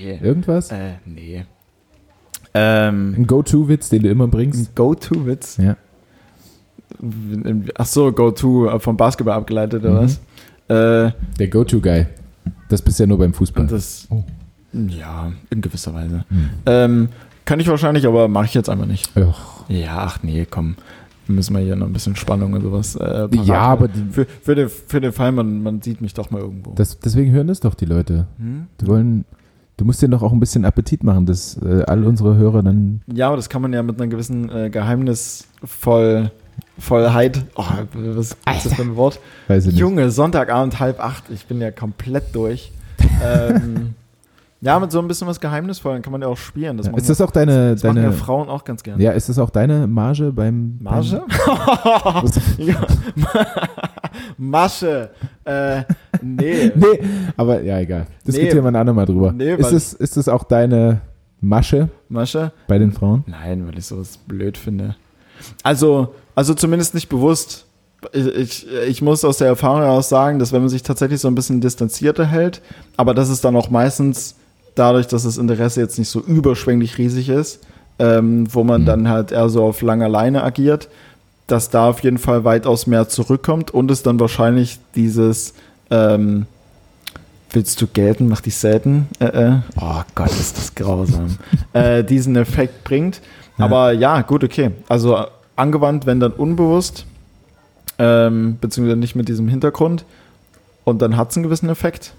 Nee. 0.00 0.18
Irgendwas? 0.22 0.70
Äh, 0.70 0.94
nee. 1.04 1.44
Ähm, 2.54 3.14
Ein 3.18 3.26
Go-To-Witz, 3.26 3.88
den 3.90 4.02
du 4.02 4.10
immer 4.10 4.26
bringst? 4.28 4.70
ein 4.70 4.74
Go-To-Witz. 4.74 5.58
Ja. 5.58 5.76
Ach 7.76 7.86
so, 7.86 8.10
Go-To 8.12 8.68
äh, 8.70 8.80
vom 8.80 8.96
Basketball 8.96 9.36
abgeleitet 9.36 9.82
oder 9.84 10.02
Mhm. 10.02 10.04
was? 10.04 10.14
Äh, 10.68 11.12
Der 11.38 11.48
Go-To-Guy. 11.48 12.06
Das 12.68 12.82
bist 12.82 12.98
ja 13.00 13.06
nur 13.06 13.18
beim 13.18 13.32
Fußball. 13.32 13.66
das. 13.66 14.06
Oh. 14.10 14.22
Ja, 14.72 15.32
in 15.50 15.60
gewisser 15.62 15.94
Weise. 15.94 16.24
Hm. 16.28 16.50
Ähm, 16.66 17.08
kann 17.46 17.58
ich 17.60 17.68
wahrscheinlich, 17.68 18.06
aber 18.06 18.28
mache 18.28 18.44
ich 18.46 18.54
jetzt 18.54 18.68
einfach 18.68 18.84
nicht. 18.86 19.16
Och. 19.16 19.64
Ja, 19.68 19.98
ach 20.00 20.22
nee, 20.22 20.46
komm. 20.48 20.76
Wir 21.28 21.34
müssen 21.34 21.52
mal 21.52 21.62
hier 21.62 21.76
noch 21.76 21.86
ein 21.86 21.92
bisschen 21.92 22.16
Spannung 22.16 22.54
und 22.54 22.62
sowas. 22.62 22.96
Äh, 22.96 23.28
Ja, 23.44 23.60
aber 23.60 23.88
die, 23.88 24.02
für, 24.10 24.24
für, 24.24 24.54
den, 24.54 24.68
für 24.68 25.00
den 25.00 25.12
Fall, 25.12 25.30
man, 25.32 25.62
man 25.62 25.82
sieht 25.82 26.00
mich 26.00 26.14
doch 26.14 26.30
mal 26.30 26.40
irgendwo. 26.40 26.72
das, 26.74 26.98
deswegen 26.98 27.30
hören 27.32 27.46
das 27.46 27.60
doch 27.60 27.74
die 27.74 27.84
Leute. 27.84 28.26
Hm? 28.38 28.66
Die 28.80 28.86
wollen, 28.86 29.24
du 29.76 29.84
musst 29.84 30.00
dir 30.02 30.08
doch 30.08 30.22
auch 30.22 30.32
ein 30.32 30.40
bisschen 30.40 30.64
Appetit 30.64 31.04
machen, 31.04 31.26
dass 31.26 31.56
äh, 31.62 31.82
all 31.86 32.04
unsere 32.04 32.36
Hörer 32.36 32.62
dann. 32.62 33.02
Ja, 33.12 33.28
aber 33.28 33.36
das 33.36 33.48
kann 33.48 33.60
man 33.62 33.72
ja 33.72 33.82
mit 33.82 34.00
einer 34.00 34.08
gewissen 34.08 34.50
äh, 34.50 34.70
Geheimnisvoll 34.70 36.30
Vollheit. 36.78 37.44
Oh, 37.56 37.64
was 37.94 38.30
ist 38.30 38.36
das 38.46 38.74
für 38.74 38.82
ein 38.82 38.96
Wort? 38.96 39.20
Weiß 39.48 39.66
ich 39.66 39.72
nicht. 39.72 39.80
Junge, 39.80 40.10
Sonntagabend 40.10 40.80
halb 40.80 41.00
acht. 41.00 41.24
Ich 41.30 41.46
bin 41.46 41.60
ja 41.60 41.70
komplett 41.70 42.34
durch. 42.34 42.72
ähm, 43.24 43.94
ja, 44.60 44.78
mit 44.80 44.90
so 44.90 44.98
ein 44.98 45.06
bisschen 45.06 45.28
was 45.28 45.38
Geheimnisvollem 45.38 46.02
kann 46.02 46.10
man 46.12 46.22
ja 46.22 46.28
auch 46.28 46.36
spielen. 46.36 46.76
Das 46.76 46.86
Ja, 46.86 46.96
ist 46.96 47.08
das 47.08 47.20
auch 47.20 47.30
deine, 47.30 47.72
das 47.72 47.84
machen 47.84 47.96
ja 47.96 48.02
deine 48.04 48.14
Frauen 48.14 48.48
auch 48.48 48.64
ganz 48.64 48.82
gerne. 48.82 49.02
ja, 49.02 49.12
ist 49.12 49.28
das 49.28 49.38
auch 49.38 49.50
deine 49.50 49.86
Marge 49.86 50.32
beim 50.32 50.78
Marge? 50.80 51.22
ja. 52.58 52.86
Masche. 54.36 55.10
Äh, 55.44 55.82
nee. 56.22 56.70
Beim, 56.70 56.80
nee, 56.80 57.08
aber 57.36 57.62
ja, 57.62 57.78
egal. 57.78 58.06
Diskutieren 58.26 58.64
wir 58.64 58.68
ein 58.68 58.76
andermal 58.76 59.06
drüber. 59.06 59.32
Nee, 59.32 59.54
ist, 59.54 59.72
es, 59.72 59.92
ist 59.92 60.16
es 60.16 60.28
auch 60.28 60.42
deine 60.44 61.02
Masche 61.40 61.88
Masche? 62.08 62.52
bei 62.66 62.78
den 62.78 62.90
Frauen? 62.92 63.24
Nein, 63.26 63.66
weil 63.66 63.78
ich 63.78 63.86
sowas 63.86 64.18
blöd 64.18 64.58
finde. 64.58 64.96
Also, 65.62 66.14
also 66.34 66.54
zumindest 66.54 66.94
nicht 66.94 67.08
bewusst. 67.08 67.66
Ich, 68.12 68.26
ich, 68.26 68.66
ich 68.88 69.02
muss 69.02 69.24
aus 69.24 69.38
der 69.38 69.48
Erfahrung 69.48 69.80
heraus 69.82 70.08
sagen, 70.08 70.38
dass 70.38 70.52
wenn 70.52 70.60
man 70.60 70.68
sich 70.68 70.82
tatsächlich 70.82 71.20
so 71.20 71.28
ein 71.28 71.34
bisschen 71.34 71.60
distanzierter 71.60 72.26
hält, 72.26 72.60
aber 72.96 73.14
das 73.14 73.28
ist 73.28 73.44
dann 73.44 73.56
auch 73.56 73.70
meistens 73.70 74.36
dadurch, 74.78 75.06
dass 75.06 75.24
das 75.24 75.36
Interesse 75.38 75.80
jetzt 75.80 75.98
nicht 75.98 76.08
so 76.08 76.20
überschwänglich 76.20 76.98
riesig 76.98 77.28
ist, 77.28 77.60
ähm, 77.98 78.46
wo 78.52 78.64
man 78.64 78.82
Mhm. 78.82 78.86
dann 78.86 79.08
halt 79.08 79.32
eher 79.32 79.48
so 79.48 79.64
auf 79.64 79.82
langer 79.82 80.08
Leine 80.08 80.42
agiert, 80.44 80.88
dass 81.46 81.70
da 81.70 81.88
auf 81.88 82.00
jeden 82.00 82.18
Fall 82.18 82.44
weitaus 82.44 82.86
mehr 82.86 83.08
zurückkommt 83.08 83.70
und 83.72 83.90
es 83.90 84.02
dann 84.02 84.20
wahrscheinlich 84.20 84.78
dieses 84.94 85.54
ähm, 85.90 86.46
Willst 87.50 87.80
du 87.80 87.86
gelten, 87.86 88.28
mach 88.28 88.42
dich 88.42 88.56
selten. 88.56 89.08
Äh, 89.20 89.24
äh. 89.24 89.52
Oh 89.80 90.02
Gott, 90.14 90.28
ist 90.30 90.58
das 90.58 90.74
grausam. 90.74 91.38
äh, 91.72 92.04
diesen 92.04 92.36
Effekt 92.36 92.84
bringt. 92.84 93.22
Ja. 93.56 93.64
Aber 93.64 93.92
ja, 93.92 94.20
gut, 94.20 94.44
okay. 94.44 94.70
Also 94.86 95.24
angewandt, 95.56 96.04
wenn 96.04 96.20
dann 96.20 96.32
unbewusst, 96.32 97.06
ähm, 97.98 98.58
beziehungsweise 98.60 98.98
nicht 98.98 99.16
mit 99.16 99.28
diesem 99.28 99.48
Hintergrund. 99.48 100.04
Und 100.84 101.00
dann 101.00 101.16
hat 101.16 101.30
es 101.30 101.36
einen 101.38 101.44
gewissen 101.44 101.70
Effekt. 101.70 102.12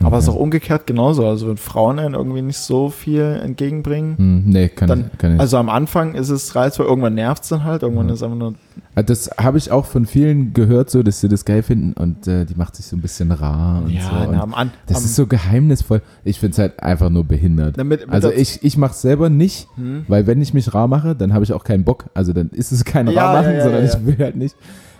Aber 0.00 0.18
es 0.18 0.24
ist 0.24 0.30
auch 0.30 0.36
umgekehrt 0.36 0.86
genauso. 0.86 1.26
Also 1.26 1.48
wenn 1.48 1.56
Frauen 1.56 1.98
einen 1.98 2.14
irgendwie 2.14 2.42
nicht 2.42 2.58
so 2.58 2.88
viel 2.88 3.40
entgegenbringen, 3.42 4.16
Hm, 4.16 4.42
nee, 4.46 4.68
kann, 4.68 4.88
dann, 4.88 5.10
kann 5.18 5.34
ich. 5.34 5.40
also 5.40 5.56
am 5.56 5.68
Anfang 5.68 6.14
ist 6.14 6.28
es 6.28 6.54
reizvoll, 6.54 6.86
irgendwann 6.86 7.14
nervt 7.14 7.42
es 7.42 7.48
dann 7.48 7.64
halt, 7.64 7.82
irgendwann 7.82 8.06
Ja. 8.08 8.14
ist 8.14 8.22
einfach 8.22 8.36
nur, 8.36 8.54
Ah, 8.94 9.02
Das 9.02 9.28
habe 9.38 9.58
ich 9.58 9.70
auch 9.72 9.86
von 9.86 10.06
vielen 10.06 10.54
gehört, 10.54 10.90
so, 10.90 11.02
dass 11.02 11.20
sie 11.20 11.28
das 11.28 11.44
geil 11.44 11.62
finden 11.62 11.92
und 11.94 12.26
äh, 12.28 12.44
die 12.44 12.54
macht 12.54 12.76
sich 12.76 12.86
so 12.86 12.96
ein 12.96 13.00
bisschen 13.00 13.32
rar 13.32 13.82
und 13.84 13.90
ja, 13.92 14.02
so. 14.24 14.30
na, 14.32 14.40
am, 14.42 14.54
An 14.54 14.70
das 14.86 15.04
ist 15.04 15.16
so 15.16 15.26
geheimnisvoll. 15.26 16.00
Ich 16.24 16.38
finde 16.40 16.52
es 16.52 16.58
halt 16.58 16.80
einfach 16.82 17.10
nur 17.10 17.24
behindert. 17.24 17.74
na, 17.76 17.84
mit, 17.84 18.00
mit 18.06 18.10
Also 18.10 18.30
ich, 18.30 18.62
ich 18.62 18.76
mache 18.76 18.92
es 18.92 19.02
selber 19.02 19.30
nicht, 19.30 19.68
Hm? 19.76 20.04
weil 20.08 20.26
wenn 20.28 20.40
ich 20.40 20.54
mich 20.54 20.72
rar 20.74 20.86
mache, 20.88 21.14
dann 21.16 21.32
habe 21.34 21.44
ich 21.44 21.52
auch 21.52 21.64
keinen 21.64 21.82
Bock. 21.84 22.06
Also 22.14 22.32
dann 22.32 22.50
ist 22.50 22.70
es 22.72 22.84
kein 22.84 23.08
Ja, 23.08 23.26
rar 23.26 23.32
machen, 23.42 23.52
ja, 23.52 23.58
ja, 23.58 23.64
sondern 23.64 23.84
ich 23.84 24.06
will 24.06 24.24
halt 24.24 24.36
nicht. 24.36 24.56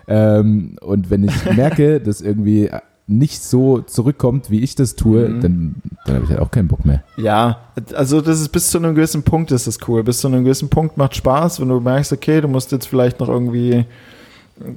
Ähm, 0.07 0.77
und 0.81 1.11
wenn 1.11 1.25
ich 1.25 1.45
merke, 1.57 2.01
dass 2.05 2.21
irgendwie 2.21 2.71
nicht 3.11 3.43
so 3.43 3.81
zurückkommt, 3.81 4.51
wie 4.51 4.61
ich 4.61 4.75
das 4.75 4.95
tue, 4.95 5.29
Mhm. 5.29 5.41
dann, 5.41 5.75
dann 6.05 6.15
habe 6.17 6.25
ich 6.27 6.31
halt 6.31 6.41
auch 6.41 6.51
keinen 6.51 6.69
Bock 6.69 6.85
mehr. 6.85 7.03
Ja, 7.17 7.59
also 7.95 8.21
das 8.21 8.41
ist 8.41 8.51
bis 8.51 8.71
zu 8.71 8.79
einem 8.79 8.95
gewissen 8.95 9.23
Punkt 9.23 9.51
ist 9.51 9.67
das 9.67 9.79
cool. 9.89 10.05
Bis 10.05 10.19
zu 10.21 10.29
einem 10.29 10.45
gewissen 10.45 10.69
Punkt 10.69 10.97
macht 10.99 11.17
Spaß, 11.17 11.61
wenn 11.61 11.69
du 11.69 11.81
merkst, 11.81 12.13
okay, 12.13 12.41
du 12.43 12.49
musst 12.49 12.71
jetzt 12.71 12.87
vielleicht 12.87 13.19
noch 13.19 13.29
irgendwie, 13.29 13.87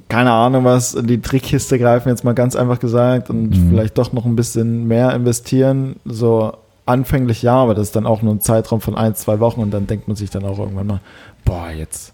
keine 0.08 0.30
Ahnung 0.32 0.64
was, 0.64 0.94
in 0.94 1.06
die 1.06 1.20
Trickkiste 1.20 1.78
greifen, 1.78 2.08
jetzt 2.08 2.24
mal 2.24 2.32
ganz 2.34 2.56
einfach 2.56 2.80
gesagt, 2.80 3.28
und 3.30 3.50
Mhm. 3.50 3.68
vielleicht 3.68 3.98
doch 3.98 4.12
noch 4.14 4.24
ein 4.24 4.34
bisschen 4.36 4.88
mehr 4.88 5.12
investieren. 5.14 5.96
So 6.06 6.54
anfänglich 6.86 7.42
ja, 7.42 7.56
aber 7.56 7.74
das 7.74 7.88
ist 7.88 7.96
dann 7.96 8.06
auch 8.06 8.22
nur 8.22 8.34
ein 8.34 8.40
Zeitraum 8.40 8.80
von 8.80 8.96
ein, 8.96 9.14
zwei 9.14 9.40
Wochen 9.40 9.60
und 9.60 9.70
dann 9.72 9.86
denkt 9.86 10.08
man 10.08 10.16
sich 10.16 10.30
dann 10.30 10.44
auch 10.44 10.58
irgendwann 10.58 10.86
mal, 10.86 11.00
boah, 11.44 11.68
jetzt, 11.70 12.12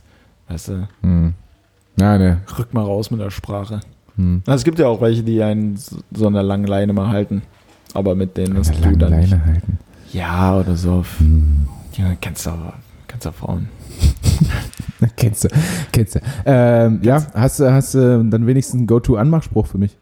weißt 0.49 0.69
du, 0.69 0.89
Hm. 1.03 1.35
Ja, 1.97 2.19
ne. 2.19 2.41
rück 2.59 2.75
mal 2.75 2.85
raus 2.85 3.11
mit 3.11 3.21
der 3.21 3.31
Sprache. 3.31 3.81
Hm. 4.19 4.43
Na, 4.47 4.55
Es 4.55 4.65
gibt 4.65 4.79
ja 4.79 4.87
auch 4.89 5.01
welche, 5.01 5.23
die 5.23 5.43
einen 5.43 5.77
so 5.77 5.97
so 6.13 6.27
eine 6.27 6.43
lange 6.43 6.67
Leine 6.67 6.93
mal 6.93 7.09
halten. 7.09 7.43
Aber 7.95 8.15
mit 8.15 8.37
denen 8.37 8.57
ist 8.57 8.71
du 8.85 8.97
dann 8.97 9.19
nicht. 9.19 9.31
Leine 9.31 9.47
halten. 9.47 9.79
Ja, 10.13 10.59
oder 10.59 10.77
so. 10.77 11.05
Hm. 11.19 11.67
Ja, 11.95 12.15
kennst 12.21 12.45
du, 12.47 12.51
kennst 13.07 13.25
du 13.27 13.33
Frauen. 13.33 13.69
Kennst 15.17 15.45
du, 15.45 15.49
kennst 15.93 16.17
du. 16.17 16.21
Ähm, 16.45 16.99
ja, 17.03 17.25
hast 17.33 17.61
du 17.61 17.73
hast 17.73 17.95
du 17.95 18.25
dann 18.25 18.47
wenigstens 18.49 18.79
einen 18.79 18.87
Go-To-Anmachspruch 18.89 19.67
für 19.69 19.79
mich? 19.79 19.97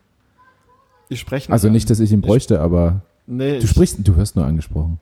Ich 1.11 1.21
spreche 1.21 1.53
Also 1.53 1.69
nicht, 1.69 1.89
dass 1.91 2.01
ich 2.01 2.13
ihn 2.13 2.21
Ich- 2.21 2.27
bräuchte, 2.27 2.61
aber 2.63 3.03
Nee, 3.27 3.59
du 3.59 3.65
ich, 3.65 3.71
sprichst, 3.71 3.99
du 4.03 4.15
hörst 4.15 4.37
nur 4.37 4.47
angesprochen. 4.47 4.99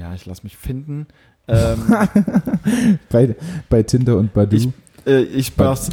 Ja, 0.00 0.12
ich 0.14 0.26
lass 0.26 0.42
mich 0.42 0.56
finden. 0.56 1.06
Ähm, 1.46 1.78
Bei, 3.10 3.36
bei 3.68 3.82
Tinder 3.84 4.16
und 4.16 4.32
Badu. 4.34 4.56
Ich- 4.56 4.68
äh, 5.06 5.22
ich 5.22 5.56
mach's. 5.56 5.90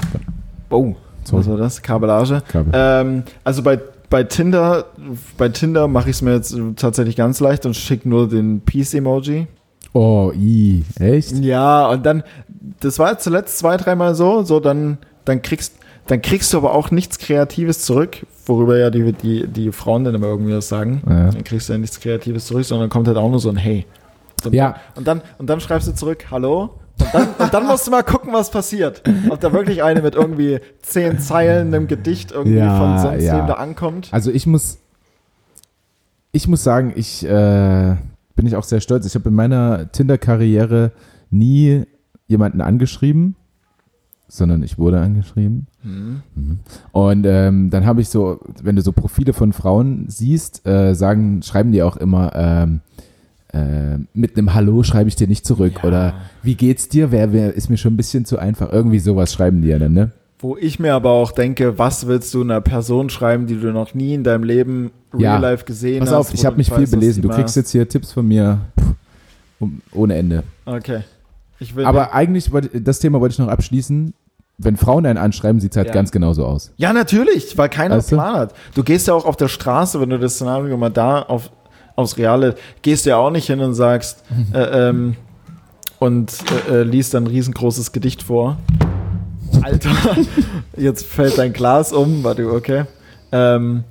Oh, 0.71 0.95
Sorry. 1.23 1.41
was 1.41 1.49
war 1.49 1.57
das? 1.57 1.81
Kabellage. 1.81 2.41
Kabel. 2.47 2.71
Ähm, 2.73 3.23
also 3.43 3.63
bei, 3.63 3.79
bei 4.09 4.23
Tinder, 4.23 4.85
bei 5.37 5.49
Tinder 5.49 5.87
mache 5.87 6.09
ich 6.09 6.17
es 6.17 6.21
mir 6.21 6.33
jetzt 6.33 6.55
tatsächlich 6.75 7.15
ganz 7.15 7.39
leicht 7.39 7.65
und 7.65 7.75
schicke 7.75 8.07
nur 8.07 8.29
den 8.29 8.61
Peace-Emoji. 8.61 9.47
Oh, 9.93 10.31
i, 10.35 10.83
echt? 10.99 11.33
Ja, 11.33 11.87
und 11.89 12.05
dann, 12.05 12.23
das 12.79 12.97
war 12.97 13.11
jetzt 13.11 13.23
zuletzt 13.23 13.59
zwei, 13.59 13.77
dreimal 13.77 14.15
so, 14.15 14.43
so 14.43 14.59
dann, 14.59 14.97
dann 15.23 15.41
kriegst, 15.43 15.75
dann 16.07 16.21
kriegst 16.21 16.51
du 16.51 16.57
aber 16.57 16.73
auch 16.73 16.89
nichts 16.89 17.19
Kreatives 17.19 17.81
zurück, 17.81 18.25
worüber 18.45 18.77
ja 18.77 18.89
die, 18.89 19.13
die, 19.13 19.47
die 19.47 19.71
Frauen 19.71 20.03
dann 20.03 20.15
immer 20.15 20.27
irgendwie 20.27 20.55
was 20.55 20.67
sagen. 20.67 21.03
Ja. 21.07 21.29
Dann 21.29 21.43
kriegst 21.43 21.69
du 21.69 21.73
ja 21.73 21.79
nichts 21.79 21.99
Kreatives 21.99 22.47
zurück, 22.47 22.65
sondern 22.65 22.89
kommt 22.89 23.07
halt 23.07 23.17
auch 23.17 23.29
nur 23.29 23.39
so 23.39 23.49
ein 23.49 23.55
Hey. 23.55 23.85
Und, 24.43 24.53
Ja. 24.53 24.75
Und 24.95 25.07
dann, 25.07 25.21
und 25.37 25.49
dann 25.49 25.59
schreibst 25.59 25.87
du 25.87 25.93
zurück, 25.93 26.25
Hallo. 26.31 26.71
Dann, 27.13 27.27
und 27.37 27.53
dann 27.53 27.65
musst 27.67 27.87
du 27.87 27.91
mal 27.91 28.03
gucken, 28.03 28.33
was 28.33 28.51
passiert. 28.51 29.03
Ob 29.29 29.39
da 29.39 29.53
wirklich 29.53 29.83
eine 29.83 30.01
mit 30.01 30.15
irgendwie 30.15 30.59
zehn 30.81 31.19
Zeilen 31.19 31.67
einem 31.73 31.87
Gedicht 31.87 32.31
irgendwie 32.31 32.57
Ja, 32.57 32.77
von 32.77 32.99
sonst 32.99 33.23
ja. 33.23 33.45
da 33.45 33.53
ankommt. 33.53 34.09
Also 34.11 34.31
ich 34.31 34.45
muss, 34.47 34.79
ich 36.31 36.47
muss 36.47 36.63
sagen, 36.63 36.91
ich 36.95 37.23
äh, 37.25 37.95
bin 38.35 38.47
ich 38.47 38.55
auch 38.55 38.63
sehr 38.63 38.81
stolz. 38.81 39.05
Ich 39.05 39.15
habe 39.15 39.29
in 39.29 39.35
meiner 39.35 39.91
Tinder-Karriere 39.91 40.91
nie 41.29 41.83
jemanden 42.27 42.61
angeschrieben, 42.61 43.35
sondern 44.27 44.63
ich 44.63 44.77
wurde 44.77 44.99
angeschrieben. 44.99 45.67
Hm. 45.83 46.21
Und 46.91 47.25
ähm, 47.27 47.69
dann 47.69 47.85
habe 47.85 48.01
ich 48.01 48.09
so, 48.09 48.39
wenn 48.61 48.75
du 48.75 48.81
so 48.81 48.91
Profile 48.91 49.33
von 49.33 49.53
Frauen 49.53 50.05
siehst, 50.07 50.65
äh, 50.65 50.95
sagen, 50.95 51.43
schreiben 51.43 51.71
die 51.71 51.83
auch 51.83 51.97
immer, 51.97 52.31
ähm, 52.35 52.81
äh, 53.53 53.97
mit 54.13 54.37
einem 54.37 54.53
Hallo 54.53 54.83
schreibe 54.83 55.07
ich 55.09 55.15
dir 55.15 55.27
nicht 55.27 55.45
zurück 55.45 55.73
Ja. 55.81 55.87
oder 55.87 56.13
wie 56.41 56.55
geht's 56.55 56.89
dir? 56.89 57.11
Wer, 57.11 57.31
wer 57.33 57.53
ist 57.53 57.69
mir 57.69 57.77
schon 57.77 57.93
ein 57.93 57.97
bisschen 57.97 58.25
zu 58.25 58.37
einfach. 58.39 58.71
Irgendwie 58.71 58.99
sowas 58.99 59.31
schreiben 59.33 59.61
die 59.61 59.69
ja 59.69 59.79
dann, 59.79 59.93
ne? 59.93 60.11
Wo 60.39 60.57
ich 60.57 60.77
mir 60.79 60.93
aber 60.93 61.11
auch 61.11 61.31
denke, 61.31 61.77
was 61.79 62.07
willst 62.07 62.33
du 62.33 62.41
einer 62.41 62.59
Person 62.59 63.09
schreiben, 63.09 63.47
die 63.47 63.55
du 63.57 63.71
noch 63.71 63.93
nie 63.93 64.13
in 64.13 64.23
deinem 64.25 64.43
Leben 64.43 64.91
Ja. 65.17 65.31
real 65.37 65.41
life 65.41 65.63
gesehen 65.65 65.99
Pass 65.99 66.09
hast? 66.09 66.15
auf, 66.17 66.33
ich 66.33 66.45
habe 66.45 66.57
mich 66.57 66.69
viel 66.71 66.87
belesen. 66.87 67.21
Du 67.21 67.29
kriegst 67.29 67.55
jetzt 67.55 67.71
hier 67.71 67.87
Tipps 67.87 68.11
von 68.11 68.27
mir 68.27 68.59
pff, 68.79 68.87
um, 69.59 69.81
ohne 69.93 70.15
Ende. 70.15 70.43
Okay. 70.65 71.01
Ich 71.59 71.75
will 71.77 71.85
Aber 71.85 72.13
eigentlich, 72.13 72.51
das 72.73 72.99
Thema 72.99 73.21
wollte 73.21 73.33
ich 73.33 73.39
noch 73.39 73.47
abschließen. 73.47 74.13
Wenn 74.57 74.77
Frauen 74.77 75.05
einen 75.05 75.17
anschreiben, 75.17 75.61
sieht 75.61 75.71
es 75.71 75.77
halt 75.77 75.87
Ja. 75.87 75.93
ganz 75.93 76.11
genauso 76.11 76.45
aus. 76.45 76.71
Ja, 76.77 76.91
natürlich, 76.93 77.57
weil 77.57 77.69
keiner 77.69 77.97
Weißt? 77.97 78.09
Plan 78.09 78.35
hat. 78.35 78.53
Du 78.75 78.83
gehst 78.83 79.07
ja 79.07 79.13
auch 79.13 79.25
auf 79.25 79.35
der 79.37 79.47
Straße, 79.47 79.99
wenn 80.01 80.09
du 80.09 80.19
das 80.19 80.33
Szenario 80.35 80.75
mal 80.77 80.89
da 80.89 81.21
auf, 81.21 81.51
aufs 81.95 82.17
Reale, 82.17 82.55
gehst 82.81 83.05
du 83.05 83.11
ja 83.11 83.17
auch 83.17 83.29
nicht 83.31 83.47
hin 83.47 83.59
und 83.59 83.73
sagst, 83.73 84.23
äh, 84.53 84.89
ähm, 84.89 85.15
und 85.99 86.33
äh, 86.69 86.81
äh, 86.81 86.83
liest 86.83 87.13
dann 87.13 87.23
ein 87.23 87.27
riesengroßes 87.27 87.91
Gedicht 87.91 88.23
vor. 88.23 88.57
Alter, 89.61 89.91
jetzt 90.77 91.05
fällt 91.05 91.37
dein 91.37 91.53
Glas 91.53 91.93
um, 91.93 92.23
warte, 92.23 92.51
okay. 92.51 92.85
Ähm, 93.31 93.83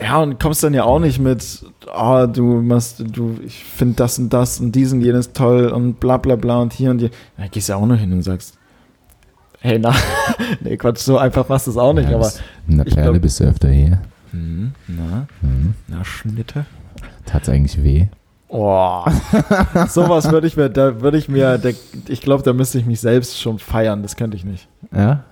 ja, 0.00 0.18
und 0.20 0.40
kommst 0.40 0.64
dann 0.64 0.74
ja 0.74 0.82
auch 0.84 0.98
nicht 0.98 1.20
mit, 1.20 1.64
ah, 1.94 2.26
du 2.26 2.60
machst, 2.62 3.04
du, 3.06 3.36
ich 3.46 3.62
finde 3.64 3.94
das 3.96 4.18
und 4.18 4.30
das 4.32 4.58
und 4.58 4.72
diesen 4.72 5.00
jenes 5.00 5.32
toll 5.32 5.68
und 5.68 6.00
bla 6.00 6.16
bla 6.16 6.34
bla 6.36 6.58
und 6.60 6.72
hier 6.72 6.90
und 6.90 6.98
hier. 6.98 7.10
Da 7.36 7.46
gehst 7.46 7.68
du 7.68 7.74
ja 7.74 7.78
auch 7.78 7.86
nur 7.86 7.96
hin 7.96 8.12
und 8.12 8.22
sagst, 8.22 8.58
hey, 9.60 9.78
na, 9.78 9.94
nee, 10.60 10.76
Quatsch, 10.76 10.98
so 10.98 11.16
einfach 11.18 11.48
machst 11.48 11.68
du 11.68 11.70
es 11.70 11.76
auch 11.76 11.92
nicht, 11.92 12.08
Ja, 12.10 12.16
aber. 12.16 12.32
ich 12.66 12.94
Perle 12.94 13.10
glaub- 13.12 13.22
bist 13.22 13.38
du 13.38 13.44
öfter 13.44 13.68
hier. 13.68 14.00
Hm, 14.32 14.72
na, 14.88 15.26
Hm. 15.40 15.74
na, 15.86 16.04
Schnitte. 16.04 16.66
Tat's 17.26 17.48
eigentlich 17.48 17.82
weh? 17.82 18.06
Oh, 18.48 19.04
sowas 19.88 20.30
würde 20.30 20.46
ich 20.46 20.56
mir, 20.56 20.68
da 20.68 21.00
würde 21.00 21.18
ich 21.18 21.28
mir, 21.28 21.58
da, 21.58 21.70
ich 22.08 22.20
glaube, 22.20 22.42
da 22.44 22.52
müsste 22.52 22.78
ich 22.78 22.86
mich 22.86 23.00
selbst 23.00 23.40
schon 23.40 23.58
feiern, 23.58 24.02
das 24.02 24.14
könnte 24.16 24.36
ich 24.36 24.44
nicht. 24.44 24.68
Ja. 24.94 25.24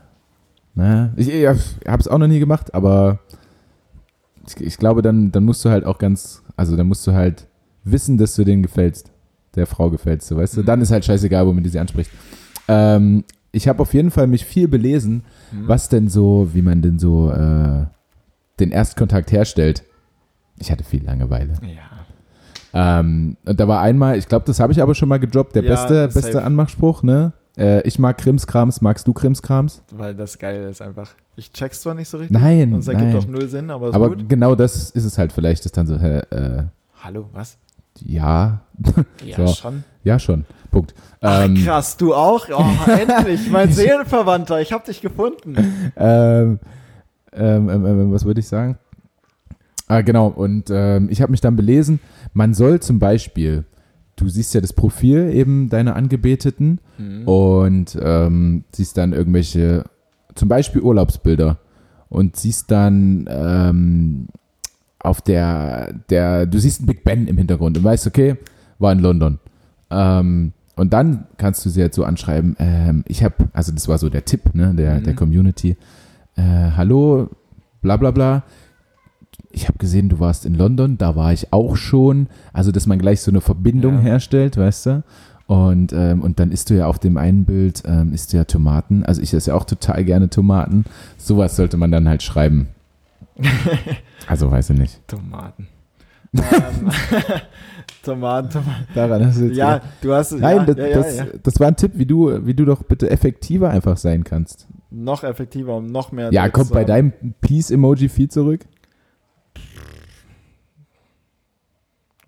Na, 0.74 1.12
ich, 1.16 1.28
ich 1.32 1.47
habe 1.47 1.59
es 2.01 2.09
auch 2.09 2.18
noch 2.18 2.26
nie 2.26 2.40
gemacht, 2.40 2.74
aber 2.74 3.20
ich, 4.49 4.61
ich 4.61 4.76
glaube, 4.78 5.03
dann, 5.03 5.30
dann 5.30 5.45
musst 5.45 5.64
du 5.64 5.70
halt 5.70 5.84
auch 5.84 5.99
ganz, 5.99 6.43
also 6.57 6.76
dann 6.76 6.88
musst 6.88 7.07
du 7.07 7.12
halt 7.12 7.47
wissen, 7.84 8.18
dass 8.18 8.34
du 8.34 8.45
denen 8.45 8.62
gefällst, 8.62 9.11
der 9.55 9.66
Frau 9.66 9.90
gefällst, 9.90 10.30
du 10.30 10.36
weißt 10.36 10.57
du. 10.57 10.61
Mhm. 10.62 10.66
Dann 10.66 10.80
ist 10.80 10.90
halt 10.90 11.05
scheißegal, 11.05 11.47
womit 11.47 11.66
du 11.66 11.68
sie 11.70 11.78
anspricht. 11.78 12.11
Ähm, 12.68 13.22
ich 13.53 13.68
habe 13.68 13.82
auf 13.82 13.93
jeden 13.95 14.11
Fall 14.11 14.26
mich 14.26 14.45
viel 14.47 14.66
belesen, 14.66 15.24
Hm. 15.51 15.68
was 15.68 15.90
denn 15.90 16.09
so, 16.09 16.49
wie 16.55 16.62
man 16.62 16.80
denn 16.80 16.99
so 16.99 17.30
äh, 17.30 17.84
den 18.59 18.70
Erstkontakt 18.72 19.30
herstellt. 19.30 19.84
Ich 20.62 20.70
hatte 20.70 20.84
viel 20.84 21.04
Langeweile. 21.04 21.54
Ja. 21.62 23.00
Ähm, 23.00 23.36
und 23.44 23.58
da 23.60 23.66
war 23.68 23.80
einmal, 23.80 24.16
ich 24.16 24.28
glaube, 24.28 24.44
das 24.46 24.60
habe 24.60 24.72
ich 24.72 24.80
aber 24.80 24.94
schon 24.94 25.08
mal 25.08 25.18
gedroppt, 25.18 25.56
der 25.56 25.64
Ja, 25.64 25.70
beste, 25.70 25.94
safe. 26.10 26.14
beste 26.20 26.42
Anmachspruch, 26.44 27.02
ne? 27.02 27.32
Äh, 27.58 27.82
ich 27.86 27.98
mag 27.98 28.16
Krimskrams, 28.16 28.80
magst 28.80 29.06
du 29.06 29.12
Krimskrams? 29.12 29.82
Weil 29.90 30.14
das 30.14 30.38
Geile 30.38 30.68
ist 30.70 30.80
einfach. 30.80 31.10
Ich 31.36 31.52
check's 31.52 31.82
zwar 31.82 31.94
nicht 31.94 32.08
so 32.08 32.18
richtig. 32.18 32.38
Nein, 32.40 32.72
Und 32.72 32.78
es 32.80 32.88
ergibt 32.88 33.14
auch 33.16 33.26
null 33.26 33.48
Sinn, 33.48 33.70
aber 33.70 33.88
ist 33.88 33.94
Aber 33.94 34.10
gut. 34.10 34.28
genau 34.28 34.54
das 34.54 34.90
ist 34.90 35.04
es 35.04 35.18
halt 35.18 35.32
vielleicht, 35.32 35.64
das 35.64 35.72
dann 35.72 35.86
so, 35.86 35.96
äh, 35.96 36.18
äh, 36.30 36.62
Hallo, 37.02 37.28
was? 37.32 37.58
ja, 38.00 38.60
Ja, 39.24 39.36
So. 39.36 39.48
schon. 39.52 39.84
ja 40.04 40.18
schon, 40.18 40.46
Punkt. 40.70 40.94
Ach, 41.20 41.44
Ähm, 41.44 41.56
krass, 41.56 41.96
du 41.98 42.14
auch? 42.14 42.46
Oh, 42.56 42.64
endlich, 42.90 43.50
mein 43.50 43.70
Seelenverwandter, 43.72 44.60
ich 44.62 44.72
hab 44.72 44.84
dich 44.86 45.02
gefunden. 45.02 45.56
ähm, 45.96 46.58
ähm, 47.34 47.68
ähm, 47.68 47.86
ähm, 47.86 48.12
was 48.12 48.24
würde 48.24 48.40
ich 48.40 48.48
sagen? 48.48 48.78
Ah, 49.89 50.01
genau, 50.03 50.28
und 50.28 50.70
ähm, 50.70 51.09
ich 51.11 51.20
habe 51.20 51.30
mich 51.33 51.41
dann 51.41 51.57
belesen, 51.57 52.01
man 52.33 52.55
soll 52.55 52.80
zum 52.80 52.99
Beispiel, 52.99 53.64
du 54.16 54.28
siehst 54.28 54.55
ja 54.55 54.61
das 54.61 54.72
Profil 54.72 55.30
eben 55.35 55.68
deiner 55.68 55.97
Angebeteten 55.97 56.78
Hm. 56.97 57.26
und 57.28 57.99
ähm, 58.01 58.64
siehst 58.72 58.97
dann 58.97 59.12
irgendwelche, 59.12 59.85
zum 60.35 60.49
Beispiel 60.49 60.80
Urlaubsbilder 60.83 61.59
und 62.09 62.37
siehst 62.37 62.70
dann 62.70 63.28
ähm, 63.30 64.28
auf 64.99 65.20
der, 65.20 65.93
der, 66.11 66.47
du 66.47 66.59
siehst 66.59 66.80
einen 66.80 66.87
Big 66.87 67.05
Ben 67.05 67.26
im 67.26 67.37
Hintergrund 67.37 67.76
und 67.76 67.85
weißt, 67.85 68.07
okay, 68.07 68.37
war 68.78 68.93
in 68.93 69.01
London. 69.01 69.39
Ähm, 69.91 70.53
und 70.76 70.93
dann 70.93 71.26
kannst 71.37 71.66
du 71.66 71.70
sie 71.70 71.83
halt 71.83 71.93
so 71.93 72.05
anschreiben, 72.05 72.57
ähm, 72.59 73.05
ich 73.09 73.22
habe, 73.22 73.35
also 73.53 73.72
das 73.72 73.89
war 73.89 73.99
so 73.99 74.09
der 74.09 74.24
Tipp 74.24 74.55
ne, 74.55 74.72
der, 74.74 75.01
Mhm. 75.01 75.05
der 75.05 75.14
Community, 75.14 75.76
äh, 76.37 76.70
hallo, 76.76 77.28
bla 77.83 77.97
bla 77.99 78.11
bla, 78.11 78.45
ich 79.53 79.68
habe 79.68 79.78
gesehen, 79.78 80.09
du 80.09 80.18
warst 80.20 80.44
in 80.46 80.55
London, 80.55 80.98
da 80.98 81.14
war 81.16 81.32
ich 81.32 81.53
auch 81.53 81.76
schon. 81.76 82.28
Also, 82.53 82.72
dass 82.72 82.86
man 82.86 82.98
gleich 82.98 83.20
so 83.20 83.30
eine 83.30 83.40
Verbindung 83.40 83.96
Ja. 83.96 84.00
herstellt, 84.00 84.57
weißt 84.57 84.86
du? 84.86 85.03
Und, 85.46 85.92
ähm, 85.92 86.22
und 86.22 86.38
dann 86.40 86.50
isst 86.50 86.70
du 86.70 86.74
ja 86.74 86.86
auf 86.86 86.98
dem 86.98 87.16
einen 87.18 87.44
Bild, 87.44 87.82
ähm, 87.84 88.12
isst 88.14 88.32
du 88.32 88.38
ja 88.38 88.44
Tomaten. 88.44 89.05
Also 89.05 89.20
ich 89.20 89.34
esse 89.34 89.50
ja 89.50 89.57
auch 89.57 89.64
total 89.64 90.05
gerne 90.05 90.30
Tomaten. 90.30 90.84
Sowas 91.18 91.57
sollte 91.57 91.76
man 91.76 91.90
dann 91.90 92.09
halt 92.09 92.22
schreiben. 92.22 92.68
also 94.26 94.50
weiß 94.50 94.70
ich 94.70 94.78
nicht. 94.78 95.09
Tomaten. 95.09 95.68
ähm, 96.34 96.42
Tomaten, 98.03 98.48
Tomaten. 98.50 98.86
Daran 98.94 99.26
hast 99.26 99.38
du 99.40 99.46
jetzt 99.46 99.57
Ja, 99.57 99.74
gedacht. 99.74 99.90
du 100.00 100.12
hast 100.14 100.32
Nein, 100.32 100.57
ja, 100.59 100.64
das, 100.64 100.76
ja, 100.76 100.86
ja, 100.86 100.96
das, 100.96 101.16
ja. 101.18 101.24
das 101.42 101.61
war 101.61 101.68
ein 101.68 101.76
Tipp, 101.76 101.92
wie 101.96 102.07
du, 102.07 102.46
wie 102.46 102.55
du 102.55 102.64
doch 102.64 102.82
bitte 102.84 103.11
effektiver 103.11 103.68
einfach 103.70 103.96
sein 103.96 104.24
kannst. 104.24 104.66
noch 104.90 105.24
effektiver 105.24 105.76
und 105.76 105.90
noch 105.90 106.12
mehr. 106.12 106.32
Ja, 106.32 106.48
kommt 106.48 106.70
bei 106.70 106.80
haben. 106.80 106.86
deinem 106.86 107.12
Peace-Emoji 107.42 108.09
viel 108.09 108.28
zurück? 108.30 108.61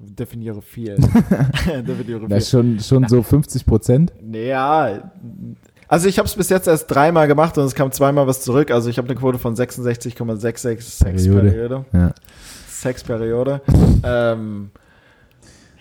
Definiere 0.07 0.63
viel. 0.63 0.97
Definiere 1.67 2.27
viel. 2.27 2.41
Schon, 2.41 2.81
schon 2.81 3.09
so 3.09 3.23
50 3.23 3.67
Prozent. 3.67 4.13
Naja, 4.23 5.11
also 5.89 6.09
ich 6.09 6.19
habe 6.19 6.27
es 6.27 6.35
bis 6.35 6.49
jetzt 6.49 6.67
erst 6.67 6.91
dreimal 6.91 7.29
gemacht 7.29 7.57
und 7.59 7.65
es 7.65 7.75
kam 7.75 7.93
zweimal 7.93 8.27
was 8.27 8.41
zurück. 8.41 8.71
Also 8.71 8.89
ich 8.91 8.99
habe 8.99 9.09
eine 9.09 9.19
Quote 9.19 9.39
von 9.39 9.55
66,66 9.55 10.81
Sexperiode. 10.81 11.51
Periode. 11.51 11.85
Ja. 11.93 12.15
Sexperiode. 12.69 13.61
ähm, 14.05 14.71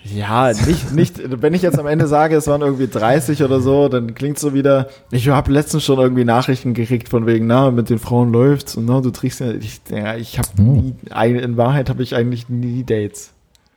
ja, 0.03 0.51
nicht, 0.51 0.91
nicht, 0.93 1.41
wenn 1.41 1.53
ich 1.53 1.61
jetzt 1.61 1.79
am 1.79 1.87
Ende 1.87 2.07
sage, 2.07 2.35
es 2.35 2.47
waren 2.47 2.61
irgendwie 2.61 2.87
30 2.87 3.41
oder 3.41 3.61
so, 3.61 3.87
dann 3.87 4.13
klingt 4.13 4.37
so 4.37 4.53
wieder, 4.53 4.89
ich 5.11 5.29
habe 5.29 5.51
letztens 5.51 5.85
schon 5.85 5.97
irgendwie 5.97 6.25
Nachrichten 6.25 6.73
gekriegt 6.73 7.07
von 7.07 7.25
wegen, 7.25 7.47
na, 7.47 7.71
mit 7.71 7.89
den 7.89 7.99
Frauen 7.99 8.33
läuft's 8.33 8.75
und 8.75 8.85
na, 8.85 8.99
du 8.99 9.11
trinkst 9.11 9.39
ja, 9.39 9.51
ich, 9.51 9.81
ja, 9.89 10.15
ich 10.15 10.37
habe 10.37 10.49
Oh. 10.59 10.61
nie, 10.63 10.95
in 11.39 11.55
Wahrheit 11.55 11.89
habe 11.89 12.03
ich 12.03 12.15
eigentlich 12.15 12.49
nie 12.49 12.83
Dates. 12.83 13.31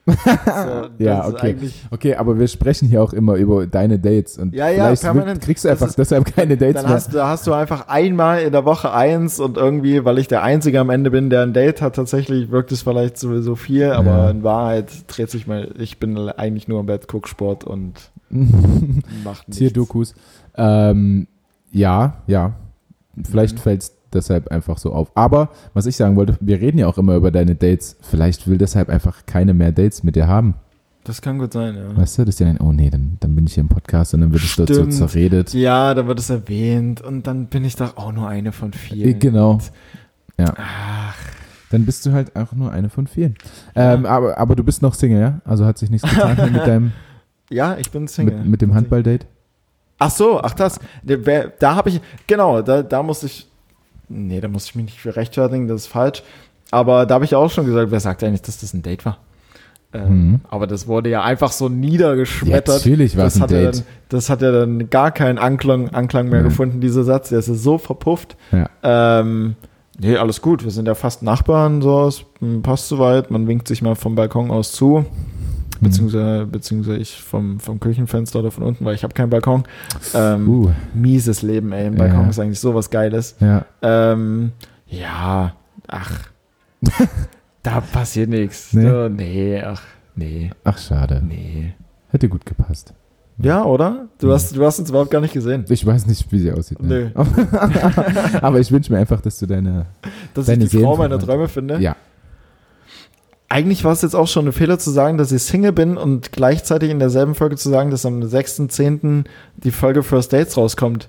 So, 0.07 0.13
Ja, 1.05 1.27
okay. 1.27 1.57
Okay, 1.91 2.15
aber 2.15 2.39
wir 2.39 2.47
sprechen 2.47 2.89
hier 2.89 3.03
auch 3.03 3.13
immer 3.13 3.35
über 3.35 3.67
deine 3.67 3.99
Dates 3.99 4.39
und 4.39 4.55
Ja, 4.55 4.69
ja, 4.69 4.85
vielleicht 4.87 5.03
permanent. 5.03 5.41
kriegst 5.41 5.65
du 5.65 5.69
einfach 5.69 5.89
ist- 5.89 5.99
deshalb 5.99 6.33
keine 6.37 6.57
Dates 6.57 6.75
Dann 6.77 6.85
mehr. 6.87 6.95
hast, 6.95 7.13
du, 7.13 7.25
hast 7.25 7.47
du 7.47 7.53
einfach 7.53 7.89
einmal 7.89 8.43
in 8.43 8.53
der 8.53 8.65
Woche 8.65 8.93
eins 8.93 9.41
und 9.41 9.57
irgendwie, 9.57 10.05
weil 10.05 10.19
ich 10.19 10.29
der 10.29 10.43
Einzige 10.45 10.79
am 10.81 10.91
Ende 10.91 11.11
bin, 11.11 11.29
der 11.29 11.43
ein 11.43 11.53
Date 11.53 11.83
hat, 11.83 11.97
tatsächlich 11.97 12.51
wirkt 12.53 12.71
es 12.71 12.83
vielleicht 12.83 13.19
sowieso 13.19 13.57
viel, 13.57 13.91
aber 13.91 14.11
Ja. 14.11 14.31
in 14.31 14.43
Wahrheit 14.45 14.91
dreht 15.09 15.31
sich 15.31 15.47
mal, 15.49 15.75
ich 15.79 15.99
bin 15.99 16.17
eigentlich 16.31 16.69
nur 16.69 16.79
im 16.81 16.87
Bett, 16.87 17.09
guck 17.09 17.27
Sport 17.27 17.65
und 17.65 17.95
mach 19.25 19.47
nichts. 19.47 19.57
Tierdokus. 19.59 20.15
Ähm, 20.57 21.27
ja, 21.73 22.19
ja. 22.27 22.53
Vielleicht 23.29 23.57
Mhm. 23.57 23.61
fällt 23.61 23.83
es 23.83 23.96
deshalb 24.13 24.49
einfach 24.49 24.79
so 24.79 24.93
auf. 24.93 25.11
Aber 25.15 25.51
was 25.75 25.87
ich 25.87 25.97
sagen 25.97 26.17
wollte, 26.17 26.37
wir 26.41 26.61
reden 26.61 26.79
ja 26.79 26.87
auch 26.87 26.99
immer 26.99 27.15
über 27.17 27.31
deine 27.31 27.55
Dates. 27.55 27.97
Vielleicht 28.01 28.47
will 28.49 28.59
deshalb 28.59 28.89
einfach 28.89 29.27
keine 29.27 29.55
mehr 29.55 29.73
Dates 29.73 30.03
mit 30.03 30.17
dir 30.17 30.27
haben. 30.27 30.55
Das 31.05 31.23
kann 31.23 31.39
gut 31.39 31.53
sein, 31.53 31.77
ja. 31.77 31.97
Weißt 31.97 32.19
du, 32.19 32.25
das 32.25 32.35
ist 32.35 32.41
ja 32.41 32.53
oh 32.59 32.73
nee, 32.73 32.91
dann, 32.91 33.17
dann 33.21 33.37
bin 33.37 33.47
ich 33.47 33.55
hier 33.55 33.61
im 33.63 33.69
Podcast 33.69 34.13
und 34.15 34.23
dann 34.23 34.33
wird 34.33 34.43
es 34.43 34.57
dort 34.57 34.75
so 34.75 34.87
zerredet. 34.87 35.55
Ja, 35.55 35.95
da 35.95 36.07
wird 36.09 36.19
es 36.19 36.31
erwähnt 36.31 37.01
und 37.01 37.29
dann 37.29 37.47
bin 37.47 37.65
ich 37.65 37.77
doch 37.77 37.97
auch 37.97 38.13
nur 38.13 38.29
eine 38.29 38.51
von 38.51 38.73
Äh, 38.73 38.77
vielen. 38.77 39.19
Genau. 39.21 39.59
Ach, 40.39 41.15
Dann 41.71 41.87
bist 41.87 42.05
du 42.07 42.13
halt 42.13 42.35
auch 42.37 42.53
nur 42.53 42.73
eine 42.73 42.91
von 42.91 43.07
vielen. 43.07 43.37
Ähm, 43.75 44.05
aber, 44.05 44.37
aber 44.37 44.57
du 44.57 44.65
bist 44.65 44.83
noch 44.83 44.95
Single, 44.95 45.21
ja? 45.21 45.41
Also 45.45 45.65
hat 45.65 45.79
sich 45.79 45.91
nichts 45.91 46.09
getan 46.09 46.53
mit 46.53 46.63
deinem 46.67 46.93
ja, 47.51 47.77
ich 47.79 47.91
bin 47.93 48.09
Single. 48.09 48.39
mit, 48.39 48.47
mit 48.47 48.63
dem 48.63 48.75
Handballdate? 48.75 49.27
Ach 49.99 50.11
so, 50.11 50.41
ach 50.41 50.55
das. 50.55 50.79
Da 51.59 51.75
habe 51.77 51.89
ich, 51.91 52.01
genau, 52.27 52.61
da, 52.63 52.83
da 52.83 53.03
muss 53.03 53.23
ich, 53.23 53.49
nee, 54.09 54.41
da 54.41 54.49
muss 54.49 54.67
ich 54.67 54.75
mich 54.75 54.87
nicht 54.87 55.01
für 55.01 55.17
rechtfertigen, 55.17 55.69
das 55.69 55.83
ist 55.83 55.87
falsch. 55.89 56.23
Aber 56.71 57.07
da 57.07 57.15
habe 57.15 57.25
ich 57.25 57.35
auch 57.35 57.51
schon 57.51 57.67
gesagt, 57.67 57.91
wer 57.91 58.01
sagt 58.01 58.23
eigentlich, 58.25 58.43
dass 58.43 58.59
das 58.59 58.75
ein 58.75 58.83
Date 58.83 59.05
war? 59.05 59.19
Ähm, 59.93 60.09
Mhm. 60.31 60.41
Aber 60.51 60.67
das 60.67 60.89
wurde 60.89 61.09
ja 61.11 61.23
einfach 61.23 61.53
so 61.53 61.69
Ja, 61.69 61.75
niedergeschmettert. 61.75 62.69
natürlich 62.69 63.17
war 63.17 63.27
es 63.27 63.35
das, 63.35 63.41
ein 63.41 63.43
hat 63.45 63.51
ja 63.53 63.63
Date. 63.63 63.75
dann, 63.77 63.83
das 64.09 64.31
hat 64.31 64.43
ja 64.43 64.51
dann 64.53 64.91
gar 64.91 65.11
keinen 65.13 65.39
Anklang, 65.39 65.91
Anklang 65.91 66.29
mehr 66.29 66.41
Nein. 66.41 66.49
gefunden, 66.51 66.81
dieser 66.81 67.05
Satz. 67.05 67.29
Der 67.29 67.39
ist 67.39 67.49
ja 67.49 67.55
so 67.55 67.79
verpufft. 67.79 68.37
Ja. 68.51 68.69
Ähm, 68.83 69.55
nee, 69.99 70.17
alles 70.17 70.43
gut. 70.43 70.65
Wir 70.65 70.73
sind 70.73 70.87
ja 70.89 70.95
fast 70.97 71.23
Nachbarn, 71.23 71.83
so, 71.83 72.09
es 72.09 72.25
passt 72.63 72.89
soweit. 72.89 73.31
Man 73.31 73.47
winkt 73.47 73.69
sich 73.69 73.81
mal 73.81 73.95
vom 73.95 74.17
Balkon 74.17 74.51
aus 74.51 74.73
zu. 74.73 75.05
Mhm. 75.81 75.85
Beziehungsweise, 75.85 76.47
beziehungsweise 76.47 76.99
ich 76.99 77.21
vom, 77.23 77.61
vom 77.61 77.81
Küchenfenster 77.81 78.39
oder 78.41 78.51
von 78.51 78.63
unten, 78.65 78.85
weil 78.85 78.95
ich 78.95 79.03
habe 79.03 79.15
keinen 79.15 79.31
Balkon. 79.31 79.65
Ähm, 80.15 80.49
Uh, 80.49 80.71
Mieses 80.95 81.43
Leben, 81.43 81.73
ey. 81.73 81.87
Ein 81.87 81.95
Balkon 81.97 82.23
ja. 82.23 82.29
ist 82.31 82.39
eigentlich 82.39 82.61
sowas 82.61 82.91
Geiles. 82.91 83.37
ja. 83.41 83.65
Ähm, 83.83 84.53
ja, 84.89 85.55
ach. 85.89 86.13
da 87.63 87.81
passiert 87.81 88.29
nichts. 88.31 88.73
Nee. 88.73 88.85
Nee. 88.85 89.09
nee, 89.09 89.63
ach, 89.63 89.83
nee, 90.15 90.51
Ach, 90.65 90.79
schade. 90.79 91.21
nee. 91.27 91.75
Hätte 92.11 92.29
gut 92.29 92.47
gepasst. 92.47 92.95
Ja, 93.39 93.65
oder? 93.65 94.07
Du 94.19 94.33
hast, 94.33 94.57
du 94.57 94.65
hast 94.65 94.79
uns 94.79 94.89
überhaupt 94.89 95.11
gar 95.11 95.21
nicht 95.21 95.35
gesehen. 95.35 95.65
Ich 95.69 95.85
weiß 95.85 96.07
nicht, 96.07 96.31
wie 96.33 96.39
sie 96.39 96.53
aussieht. 96.53 96.83
Ne? 96.83 97.13
Aber 98.41 98.61
ich 98.61 98.73
wünsche 98.73 98.91
mir 98.91 98.99
einfach, 98.99 99.21
dass 99.21 99.39
du 99.39 99.47
deine. 99.47 99.87
Dass 100.33 100.47
Deine 100.47 100.65
ich 100.65 100.71
die 100.71 100.81
Frau 100.81 100.97
meiner. 100.97 101.19
Träume 101.19 101.49
finde. 101.49 101.79
Ja. 101.79 101.97
Eigentlich 103.49 103.85
war 103.85 103.93
es 103.93 104.03
jetzt 104.03 104.17
auch 104.17 104.27
schon 104.27 104.47
ein 104.47 104.53
Fehler 104.53 104.79
zu 104.79 104.91
sagen, 104.91 105.19
dass 105.19 105.31
ich 105.31 105.43
Single 105.43 105.73
bin 105.73 105.97
und 105.97 106.33
gleichzeitig 106.33 106.91
in 106.91 106.99
derselben 106.99 107.35
Folge 107.35 107.57
zu 107.57 107.69
sagen, 107.69 107.91
dass 107.91 108.05
am 108.05 108.21
6.10. 108.21 109.25
die 109.57 109.71
Folge 109.71 110.03
First 110.03 110.33
Dates 110.33 110.57
rauskommt. 110.57 111.09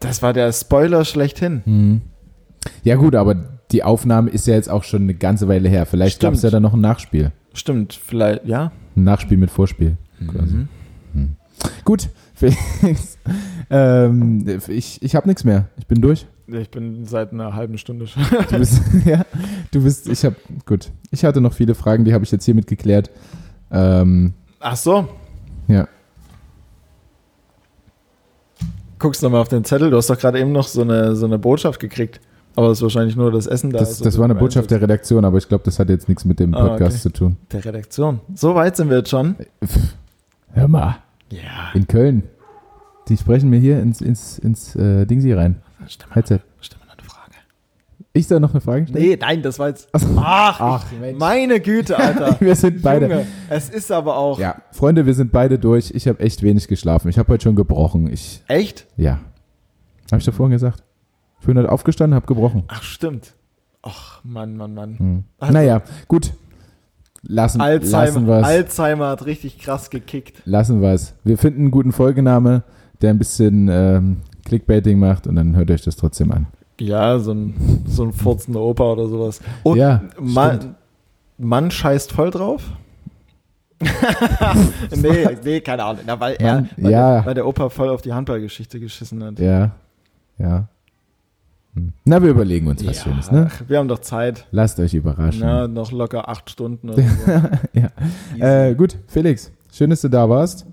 Das 0.00 0.22
war 0.22 0.32
der 0.32 0.52
Spoiler 0.52 1.04
schlechthin. 1.04 1.62
Hm. 1.64 2.00
Ja, 2.82 2.96
gut, 2.96 3.14
aber 3.14 3.36
die 3.70 3.84
Aufnahme 3.84 4.30
ist 4.30 4.46
ja 4.46 4.54
jetzt 4.54 4.68
auch 4.68 4.82
schon 4.82 5.02
eine 5.02 5.14
ganze 5.14 5.46
Weile 5.46 5.68
her. 5.68 5.86
Vielleicht 5.86 6.20
gab 6.20 6.34
es 6.34 6.42
ja 6.42 6.50
dann 6.50 6.62
noch 6.62 6.74
ein 6.74 6.80
Nachspiel. 6.80 7.30
Stimmt, 7.54 7.92
vielleicht, 7.94 8.44
ja. 8.44 8.72
Ein 8.96 9.04
Nachspiel 9.04 9.38
mit 9.38 9.50
Vorspiel. 9.50 9.96
Quasi. 10.26 10.66
Mhm. 11.12 11.36
Gut, 11.84 12.08
Felix. 12.34 13.18
ähm, 13.70 14.44
ich 14.68 15.00
ich 15.00 15.14
habe 15.14 15.28
nichts 15.28 15.44
mehr. 15.44 15.68
Ich 15.76 15.86
bin 15.86 16.00
durch. 16.00 16.26
Ich 16.46 16.70
bin 16.70 17.06
seit 17.06 17.32
einer 17.32 17.54
halben 17.54 17.78
Stunde 17.78 18.06
schon. 18.06 18.22
Du 18.50 18.58
bist, 18.58 18.82
ja, 19.04 19.24
du 19.70 19.82
bist, 19.82 20.08
ich 20.08 20.24
habe, 20.24 20.36
gut. 20.66 20.90
Ich 21.10 21.24
hatte 21.24 21.40
noch 21.40 21.52
viele 21.52 21.74
Fragen, 21.74 22.04
die 22.04 22.12
habe 22.14 22.24
ich 22.24 22.30
jetzt 22.32 22.44
hiermit 22.44 22.66
geklärt. 22.66 23.10
Ähm, 23.70 24.34
Ach 24.60 24.76
so. 24.76 25.08
ja. 25.68 25.86
Guckst 28.98 29.22
nochmal 29.22 29.40
auf 29.40 29.48
den 29.48 29.64
Zettel. 29.64 29.90
Du 29.90 29.96
hast 29.96 30.08
doch 30.10 30.18
gerade 30.18 30.38
eben 30.38 30.52
noch 30.52 30.66
so 30.68 30.82
eine, 30.82 31.16
so 31.16 31.26
eine 31.26 31.38
Botschaft 31.38 31.80
gekriegt. 31.80 32.20
Aber 32.54 32.68
das 32.68 32.78
ist 32.78 32.82
wahrscheinlich 32.82 33.16
nur 33.16 33.32
das 33.32 33.46
Essen 33.46 33.70
da. 33.70 33.78
Das, 33.78 33.98
das 33.98 34.18
war 34.18 34.24
eine 34.26 34.34
Botschaft 34.34 34.70
der 34.70 34.80
Redaktion, 34.80 35.24
aber 35.24 35.38
ich 35.38 35.48
glaube, 35.48 35.64
das 35.64 35.78
hat 35.78 35.88
jetzt 35.88 36.08
nichts 36.08 36.24
mit 36.24 36.38
dem 36.38 36.54
Ah, 36.54 36.68
Podcast 36.68 36.96
okay. 36.96 37.02
zu 37.02 37.10
tun. 37.12 37.36
der 37.50 37.64
Redaktion. 37.64 38.20
So 38.34 38.54
weit 38.54 38.76
sind 38.76 38.90
wir 38.90 38.98
jetzt 38.98 39.08
schon. 39.10 39.36
Hör 40.52 40.68
mal. 40.68 40.96
Ja. 41.30 41.70
In 41.74 41.86
Köln. 41.88 42.24
Die 43.08 43.16
sprechen 43.16 43.48
mir 43.50 43.58
hier 43.58 43.80
ins, 43.80 44.00
ins, 44.02 44.38
ins 44.38 44.76
äh, 44.76 45.06
Dingsi 45.06 45.32
rein. 45.32 45.56
Headset. 46.10 46.40
stell 46.60 46.78
mal 46.78 46.86
noch 46.86 46.98
eine 46.98 47.08
Frage. 47.08 47.32
Ich 48.12 48.26
soll 48.28 48.40
noch 48.40 48.50
eine 48.52 48.60
Frage 48.60 48.86
stellen? 48.86 49.04
Nee, 49.04 49.16
nein, 49.20 49.42
das 49.42 49.58
war 49.58 49.68
jetzt. 49.68 49.88
Ach, 49.92 50.02
Ach, 50.16 50.60
Ach, 50.60 50.84
ich, 50.92 51.16
meine 51.18 51.60
Güte, 51.60 51.98
Alter. 51.98 52.36
Wir 52.40 52.54
sind 52.56 52.82
beide. 52.82 53.06
Junge, 53.08 53.26
es 53.48 53.68
ist 53.70 53.90
aber 53.90 54.16
auch. 54.16 54.38
Ja, 54.38 54.56
Freunde, 54.72 55.06
wir 55.06 55.14
sind 55.14 55.32
beide 55.32 55.58
durch. 55.58 55.90
Ich 55.94 56.06
habe 56.08 56.20
echt 56.20 56.42
wenig 56.42 56.68
geschlafen. 56.68 57.08
Ich 57.08 57.18
habe 57.18 57.32
heute 57.32 57.44
schon 57.44 57.56
gebrochen. 57.56 58.12
Ich, 58.12 58.42
Echt? 58.48 58.86
ja. 58.96 59.18
Habe 60.10 60.18
ich 60.20 60.26
doch 60.26 60.34
vorhin 60.34 60.52
gesagt. 60.52 60.82
Vorhin 61.40 61.62
hat 61.62 61.70
aufgestanden, 61.70 62.14
habe 62.14 62.26
gebrochen. 62.26 62.64
Ach, 62.68 62.82
stimmt. 62.82 63.34
Ach, 63.82 64.22
Mann, 64.24 64.56
Mann, 64.56 64.74
Mann. 64.74 64.98
Hm. 64.98 65.24
Also- 65.38 65.52
naja, 65.54 65.82
gut. 66.08 66.32
Lassen, 67.24 67.58
lassen 67.58 67.60
Alzheimer, 67.60 68.26
wir 68.26 68.38
es. 68.40 68.44
Alzheimer 68.46 69.08
hat 69.08 69.26
richtig 69.26 69.58
krass 69.58 69.90
gekickt. 69.90 70.42
Lassen 70.44 70.82
wir 70.82 70.90
es. 70.90 71.14
Wir 71.24 71.38
finden 71.38 71.60
einen 71.62 71.70
guten 71.70 71.92
Folgename, 71.92 72.64
der 73.00 73.10
ein 73.10 73.18
bisschen 73.18 73.68
ähm, 73.70 74.16
Clickbaiting 74.44 74.98
macht 74.98 75.26
und 75.26 75.36
dann 75.36 75.56
hört 75.56 75.70
euch 75.70 75.82
das 75.82 75.96
trotzdem 75.96 76.32
an. 76.32 76.46
Ja, 76.80 77.18
so 77.18 77.32
ein, 77.32 77.84
so 77.86 78.04
ein 78.04 78.12
furzender 78.12 78.60
Opa 78.60 78.92
oder 78.92 79.06
sowas. 79.06 79.40
Und 79.62 79.78
Ja, 79.78 80.02
Mann, 80.18 80.74
Mann 81.38 81.70
scheißt 81.70 82.12
voll 82.12 82.30
drauf? 82.30 82.62
nee, 84.96 85.28
nee, 85.44 85.60
keine 85.60 85.84
Ahnung. 85.84 86.02
Na, 86.06 86.18
weil, 86.20 86.36
er, 86.38 86.66
weil, 86.76 86.90
ja. 86.90 87.16
der, 87.16 87.26
weil 87.26 87.34
der 87.34 87.46
Opa 87.46 87.68
voll 87.68 87.88
auf 87.88 88.02
die 88.02 88.12
Handballgeschichte 88.12 88.78
geschissen 88.78 89.22
hat. 89.24 89.38
Ja, 89.38 89.72
ja. 90.38 90.68
Hm. 91.74 91.92
Na, 92.04 92.22
wir 92.22 92.30
überlegen 92.30 92.66
uns 92.66 92.86
was 92.86 93.02
Schönes, 93.02 93.30
ne? 93.30 93.48
wir 93.66 93.78
haben 93.78 93.88
doch 93.88 94.00
Zeit. 94.00 94.46
Lasst 94.50 94.78
euch 94.78 94.94
überraschen. 94.94 95.40
Na, 95.40 95.66
noch 95.66 95.90
locker 95.90 96.28
acht 96.28 96.50
Stunden 96.50 96.90
oder 96.90 97.02
so. 97.02 97.30
ja. 98.38 98.66
Äh, 98.66 98.74
gut, 98.74 98.98
Felix, 99.06 99.50
schön, 99.72 99.90
dass 99.90 100.02
du 100.02 100.08
da 100.08 100.28
warst. 100.28 100.66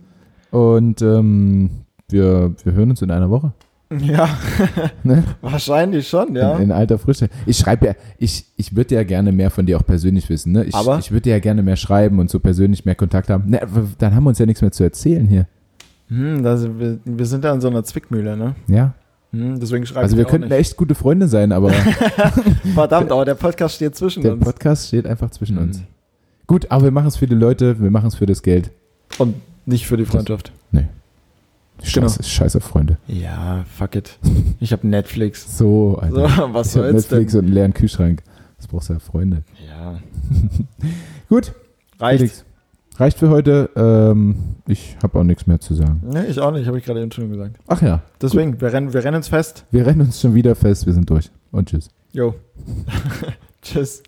Und 0.51 1.01
ähm, 1.01 1.69
wir, 2.11 2.53
wir 2.63 2.73
hören 2.73 2.89
uns 2.91 3.01
in 3.01 3.11
einer 3.11 3.29
Woche. 3.29 3.53
ja, 4.01 4.29
Ne? 5.03 5.23
wahrscheinlich 5.41 6.07
schon, 6.07 6.35
ja. 6.35 6.55
In, 6.57 6.65
in 6.65 6.71
alter 6.71 6.99
Frische. 6.99 7.27
Ich 7.47 7.57
schreibe 7.57 7.87
ja, 7.87 7.93
ich, 8.19 8.45
ich 8.55 8.75
würde 8.75 8.93
ja 8.95 9.03
gerne 9.03 9.31
mehr 9.31 9.49
von 9.49 9.65
dir 9.65 9.77
auch 9.77 9.85
persönlich 9.85 10.29
wissen. 10.29 10.51
Ne? 10.51 10.65
Ich, 10.65 10.75
Aber? 10.75 10.99
ich 10.99 11.11
würde 11.11 11.29
ja 11.31 11.39
gerne 11.39 11.63
mehr 11.63 11.75
schreiben 11.75 12.19
und 12.19 12.29
so 12.29 12.39
persönlich 12.39 12.85
mehr 12.85 12.93
Kontakt 12.95 13.29
haben. 13.29 13.49
Ne, 13.49 13.59
dann 13.97 14.13
haben 14.13 14.23
wir 14.25 14.29
uns 14.29 14.37
ja 14.39 14.45
nichts 14.45 14.61
mehr 14.61 14.71
zu 14.71 14.83
erzählen 14.83 15.27
hier. 15.27 15.47
Hm, 16.09 16.43
da 16.43 16.57
sind 16.57 16.79
wir, 16.79 16.99
wir 17.03 17.25
sind 17.25 17.43
da 17.43 17.53
in 17.53 17.61
so 17.61 17.67
einer 17.67 17.83
Zwickmühle, 17.83 18.37
ne? 18.37 18.55
Ja. 18.67 18.93
Hm, 19.31 19.59
deswegen 19.59 19.85
schreibe 19.85 20.01
Also 20.01 20.17
wir 20.17 20.25
könnten 20.25 20.49
nicht. 20.49 20.57
echt 20.57 20.77
gute 20.77 20.93
Freunde 20.95 21.27
sein, 21.27 21.51
aber 21.51 21.71
Verdammt, 22.73 23.11
aber 23.11 23.25
der 23.25 23.35
Podcast 23.35 23.75
steht 23.75 23.95
zwischen 23.95 24.21
der 24.23 24.33
uns. 24.33 24.43
Podcast 24.45 24.87
steht 24.87 25.05
einfach 25.07 25.29
zwischen 25.31 25.57
Hm. 25.57 25.63
uns. 25.63 25.81
Gut, 26.47 26.69
aber 26.71 26.85
wir 26.85 26.91
machen 26.91 27.07
es 27.07 27.15
für 27.17 27.27
die 27.27 27.35
Leute, 27.35 27.79
wir 27.79 27.91
machen 27.91 28.07
es 28.07 28.15
für 28.15 28.25
das 28.25 28.41
Geld. 28.41 28.71
Und 29.19 29.35
nicht 29.65 29.85
für 29.87 29.97
die 29.97 30.05
Freundschaft. 30.05 30.51
Nee. 30.71 30.87
Scheiße, 31.83 32.17
Genau. 32.17 32.27
scheiße 32.27 32.59
Freunde. 32.61 32.97
Ja, 33.07 33.63
fuck 33.77 33.95
it. 33.95 34.17
Ich 34.59 34.71
habe 34.71 34.87
Netflix. 34.87 35.57
So, 35.57 35.99
So, 36.11 36.23
Alter. 36.23 36.53
was 36.53 36.67
ich 36.67 36.73
soll's 36.73 36.93
Netflix 37.09 37.31
denn? 37.33 37.39
und 37.39 37.45
einen 37.45 37.53
leeren 37.53 37.73
Kühlschrank. 37.73 38.23
Das 38.57 38.67
brauchst 38.67 38.89
du 38.89 38.93
ja 38.93 38.99
Freunde. 38.99 39.43
Ja, 39.67 39.99
Gut, 41.29 41.53
reicht. 41.99 42.19
Felix. 42.19 42.45
Reicht 42.97 43.17
für 43.17 43.29
heute. 43.29 43.69
Ähm, 43.77 44.35
ich 44.67 44.97
habe 45.01 45.17
auch 45.19 45.23
nichts 45.23 45.47
mehr 45.47 45.59
zu 45.61 45.73
sagen. 45.73 46.01
Nee, 46.05 46.25
ich 46.25 46.39
auch 46.39 46.51
nicht, 46.51 46.67
habe 46.67 46.77
ich 46.77 46.83
gerade 46.83 47.01
eben 47.01 47.11
schon 47.13 47.29
gesagt. 47.29 47.55
Ach 47.67 47.81
ja, 47.81 48.01
Deswegen, 48.21 48.59
wir 48.59 48.73
rennen, 48.73 48.91
wir 48.93 49.01
rennen 49.03 49.15
uns 49.15 49.29
fest. 49.29 49.63
wir 49.71 49.85
rennen 49.85 50.01
uns 50.01 50.19
schon 50.19 50.35
wieder 50.35 50.53
fest. 50.55 50.85
Wir 50.85 50.91
sind 50.93 51.09
durch. 51.09 51.31
Und 51.51 51.69
tschüss. 51.69 51.89
Jo. 52.11 52.35
Tschüss. 53.61 54.03